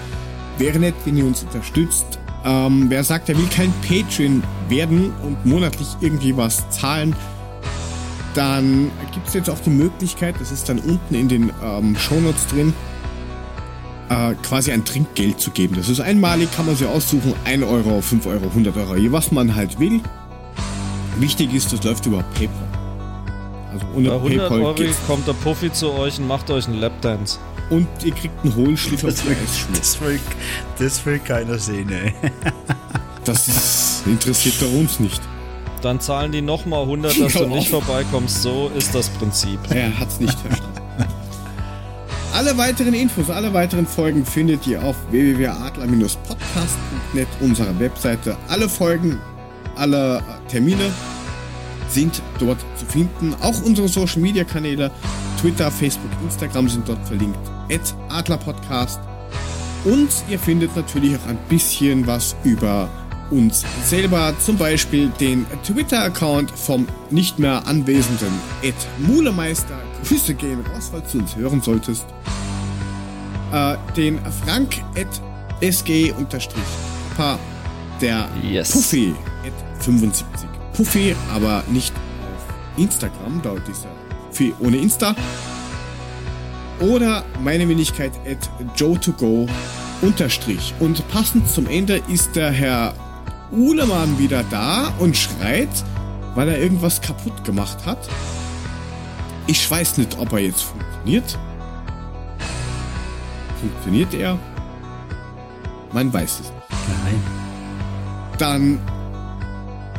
Wäre 0.57 0.79
nett, 0.79 0.95
wenn 1.05 1.17
ihr 1.17 1.25
uns 1.25 1.41
unterstützt. 1.43 2.19
Ähm, 2.45 2.85
wer 2.89 3.03
sagt, 3.03 3.29
er 3.29 3.37
will 3.37 3.47
kein 3.47 3.73
Patreon 3.81 4.43
werden 4.69 5.11
und 5.23 5.45
monatlich 5.45 5.87
irgendwie 6.01 6.37
was 6.37 6.69
zahlen, 6.69 7.15
dann 8.35 8.91
gibt 9.13 9.27
es 9.27 9.33
jetzt 9.33 9.49
auch 9.49 9.59
die 9.59 9.71
Möglichkeit, 9.71 10.35
das 10.39 10.51
ist 10.51 10.69
dann 10.69 10.79
unten 10.79 11.15
in 11.15 11.27
den 11.27 11.51
ähm, 11.63 11.97
Shownotes 11.97 12.47
drin, 12.47 12.73
äh, 14.09 14.33
quasi 14.43 14.71
ein 14.71 14.83
Trinkgeld 14.85 15.39
zu 15.39 15.51
geben. 15.51 15.75
Das 15.75 15.89
ist 15.89 15.99
einmalig, 15.99 16.49
kann 16.55 16.65
man 16.65 16.75
sich 16.75 16.87
aussuchen, 16.87 17.33
1 17.45 17.63
Euro, 17.63 18.01
5 18.01 18.25
Euro, 18.25 18.45
100 18.47 18.75
Euro, 18.77 18.95
je 18.95 19.11
was 19.11 19.31
man 19.31 19.55
halt 19.55 19.79
will. 19.79 20.01
Wichtig 21.19 21.53
ist, 21.53 21.71
das 21.73 21.83
läuft 21.83 22.05
über 22.05 22.23
PayPal. 22.35 22.67
Also 23.71 23.85
ohne 23.95 24.09
bei 24.09 24.15
100 24.15 24.37
PayPal 24.39 24.61
Euro 24.61 24.73
geht's. 24.75 24.97
kommt 25.07 25.27
der 25.27 25.33
Puffy 25.33 25.71
zu 25.71 25.91
euch 25.93 26.19
und 26.19 26.27
macht 26.27 26.49
euch 26.49 26.67
einen 26.67 26.79
Lapdance. 26.79 27.37
Und 27.69 27.87
ihr 28.03 28.13
kriegt 28.13 28.43
einen 28.43 28.55
hohen 28.55 28.75
Schliff 28.75 29.03
auf 29.03 29.11
Das 29.11 29.25
will, 29.25 29.37
das, 29.73 30.01
will, 30.01 30.19
das 30.79 31.05
will 31.05 31.19
keiner 31.19 31.59
sehen, 31.59 31.89
ey. 31.91 32.13
Das 33.25 33.47
ist, 33.47 34.07
interessiert 34.07 34.55
doch 34.59 34.73
uns 34.73 34.99
nicht. 34.99 35.21
Dann 35.83 35.99
zahlen 35.99 36.31
die 36.31 36.41
nochmal 36.41 36.81
100, 36.81 37.19
dass 37.19 37.33
du 37.33 37.45
nicht 37.47 37.69
vorbeikommst. 37.69 38.41
So 38.41 38.71
ist 38.75 38.95
das 38.95 39.09
Prinzip. 39.09 39.59
Er 39.69 39.99
hat's 39.99 40.19
nicht 40.19 40.39
verstanden. 40.39 40.78
Alle 42.39 42.57
weiteren 42.57 42.93
Infos, 42.93 43.29
alle 43.29 43.53
weiteren 43.53 43.85
Folgen 43.85 44.25
findet 44.25 44.65
ihr 44.65 44.81
auf 44.81 44.95
www.adler-podcast.net, 45.11 47.27
unserer 47.41 47.77
Webseite. 47.81 48.37
Alle 48.47 48.69
Folgen, 48.69 49.19
alle 49.75 50.19
äh, 50.19 50.21
Termine 50.47 50.89
sind 51.89 52.21
dort 52.39 52.59
zu 52.77 52.85
finden. 52.85 53.35
Auch 53.41 53.61
unsere 53.63 53.89
Social 53.89 54.21
Media 54.21 54.45
Kanäle, 54.45 54.89
Twitter, 55.41 55.69
Facebook, 55.69 56.11
Instagram 56.23 56.69
sind 56.69 56.87
dort 56.87 57.05
verlinkt. 57.05 57.37
Adlerpodcast. 58.07 59.01
Und 59.83 60.07
ihr 60.29 60.39
findet 60.39 60.73
natürlich 60.77 61.17
auch 61.17 61.27
ein 61.27 61.39
bisschen 61.49 62.07
was 62.07 62.37
über 62.45 62.87
uns 63.31 63.65
selber, 63.83 64.33
zum 64.39 64.55
Beispiel 64.55 65.11
den 65.19 65.45
Twitter-Account 65.65 66.51
vom 66.51 66.87
nicht 67.09 67.37
mehr 67.37 67.67
anwesenden 67.67 68.31
Ed 68.61 68.75
Mulemeister. 68.97 69.88
Grüße 70.07 70.33
gehen 70.33 70.63
raus, 70.73 70.89
falls 70.91 71.11
du 71.11 71.19
uns 71.19 71.35
hören 71.35 71.61
solltest. 71.61 72.05
Äh, 73.51 73.75
den 73.95 74.19
Frank 74.45 74.75
Ed 74.95 75.07
SG 75.61 76.11
unterstrich 76.13 76.63
Papa, 77.15 77.39
der 78.01 78.29
Yes. 78.43 78.71
Puffy 78.71 79.13
Ed 79.43 79.53
75. 79.79 80.25
Puffy, 80.73 81.15
aber 81.33 81.63
nicht 81.69 81.93
auf 81.93 82.77
Instagram, 82.77 83.41
da 83.43 83.53
ist 83.69 83.85
er 83.85 83.91
Puffy 84.29 84.53
ohne 84.59 84.77
Insta. 84.77 85.15
Oder 86.79 87.25
meine 87.43 87.67
Wenigkeit 87.67 88.13
at 88.25 88.49
Joe2Go 88.77 89.49
unterstrich. 90.01 90.73
Und 90.79 91.05
passend 91.09 91.49
zum 91.49 91.67
Ende 91.67 92.01
ist 92.07 92.35
der 92.35 92.51
Herr 92.51 92.93
Uhlemann 93.51 94.17
wieder 94.17 94.43
da 94.49 94.93
und 94.99 95.17
schreit, 95.17 95.67
weil 96.35 96.47
er 96.47 96.59
irgendwas 96.59 97.01
kaputt 97.01 97.43
gemacht 97.43 97.85
hat. 97.85 98.07
Ich 99.49 99.71
weiß 99.71 99.97
nicht, 99.97 100.15
ob 100.19 100.31
er 100.33 100.41
jetzt 100.41 100.61
funktioniert. 100.61 101.39
Funktioniert 103.59 104.13
er? 104.13 104.37
Man 105.91 106.13
weiß 106.13 106.41
es 106.41 106.51
nicht. 106.51 106.53
Nein. 107.03 107.23
Dann 108.37 108.79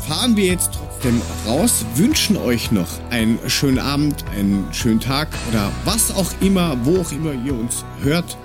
fahren 0.06 0.36
wir 0.36 0.46
jetzt 0.46 0.70
trotzdem 0.74 1.20
raus, 1.48 1.84
wünschen 1.96 2.36
euch 2.36 2.70
noch 2.70 2.86
einen 3.10 3.40
schönen 3.50 3.80
Abend, 3.80 4.24
einen 4.38 4.72
schönen 4.72 5.00
Tag 5.00 5.26
oder 5.48 5.72
was 5.84 6.14
auch 6.14 6.30
immer, 6.40 6.76
wo 6.84 7.00
auch 7.00 7.10
immer 7.10 7.32
ihr 7.32 7.52
uns 7.52 7.84
hört. 8.04 8.38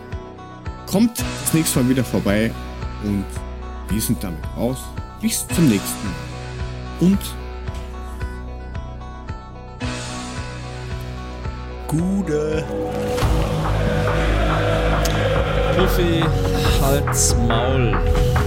Kommt 0.87 1.19
das 1.19 1.53
nächste 1.53 1.83
Mal 1.83 1.89
wieder 1.89 2.03
vorbei 2.03 2.51
und 3.03 3.25
wir 3.89 4.01
sind 4.01 4.23
damit 4.23 4.43
raus. 4.57 4.79
Bis 5.21 5.47
zum 5.49 5.69
nächsten 5.69 6.03
Mal. 6.03 7.11
Und 7.11 7.19
Gute. 11.87 12.63
Puffy, 15.75 16.19
halt's 16.79 17.35
Maul. 17.35 18.44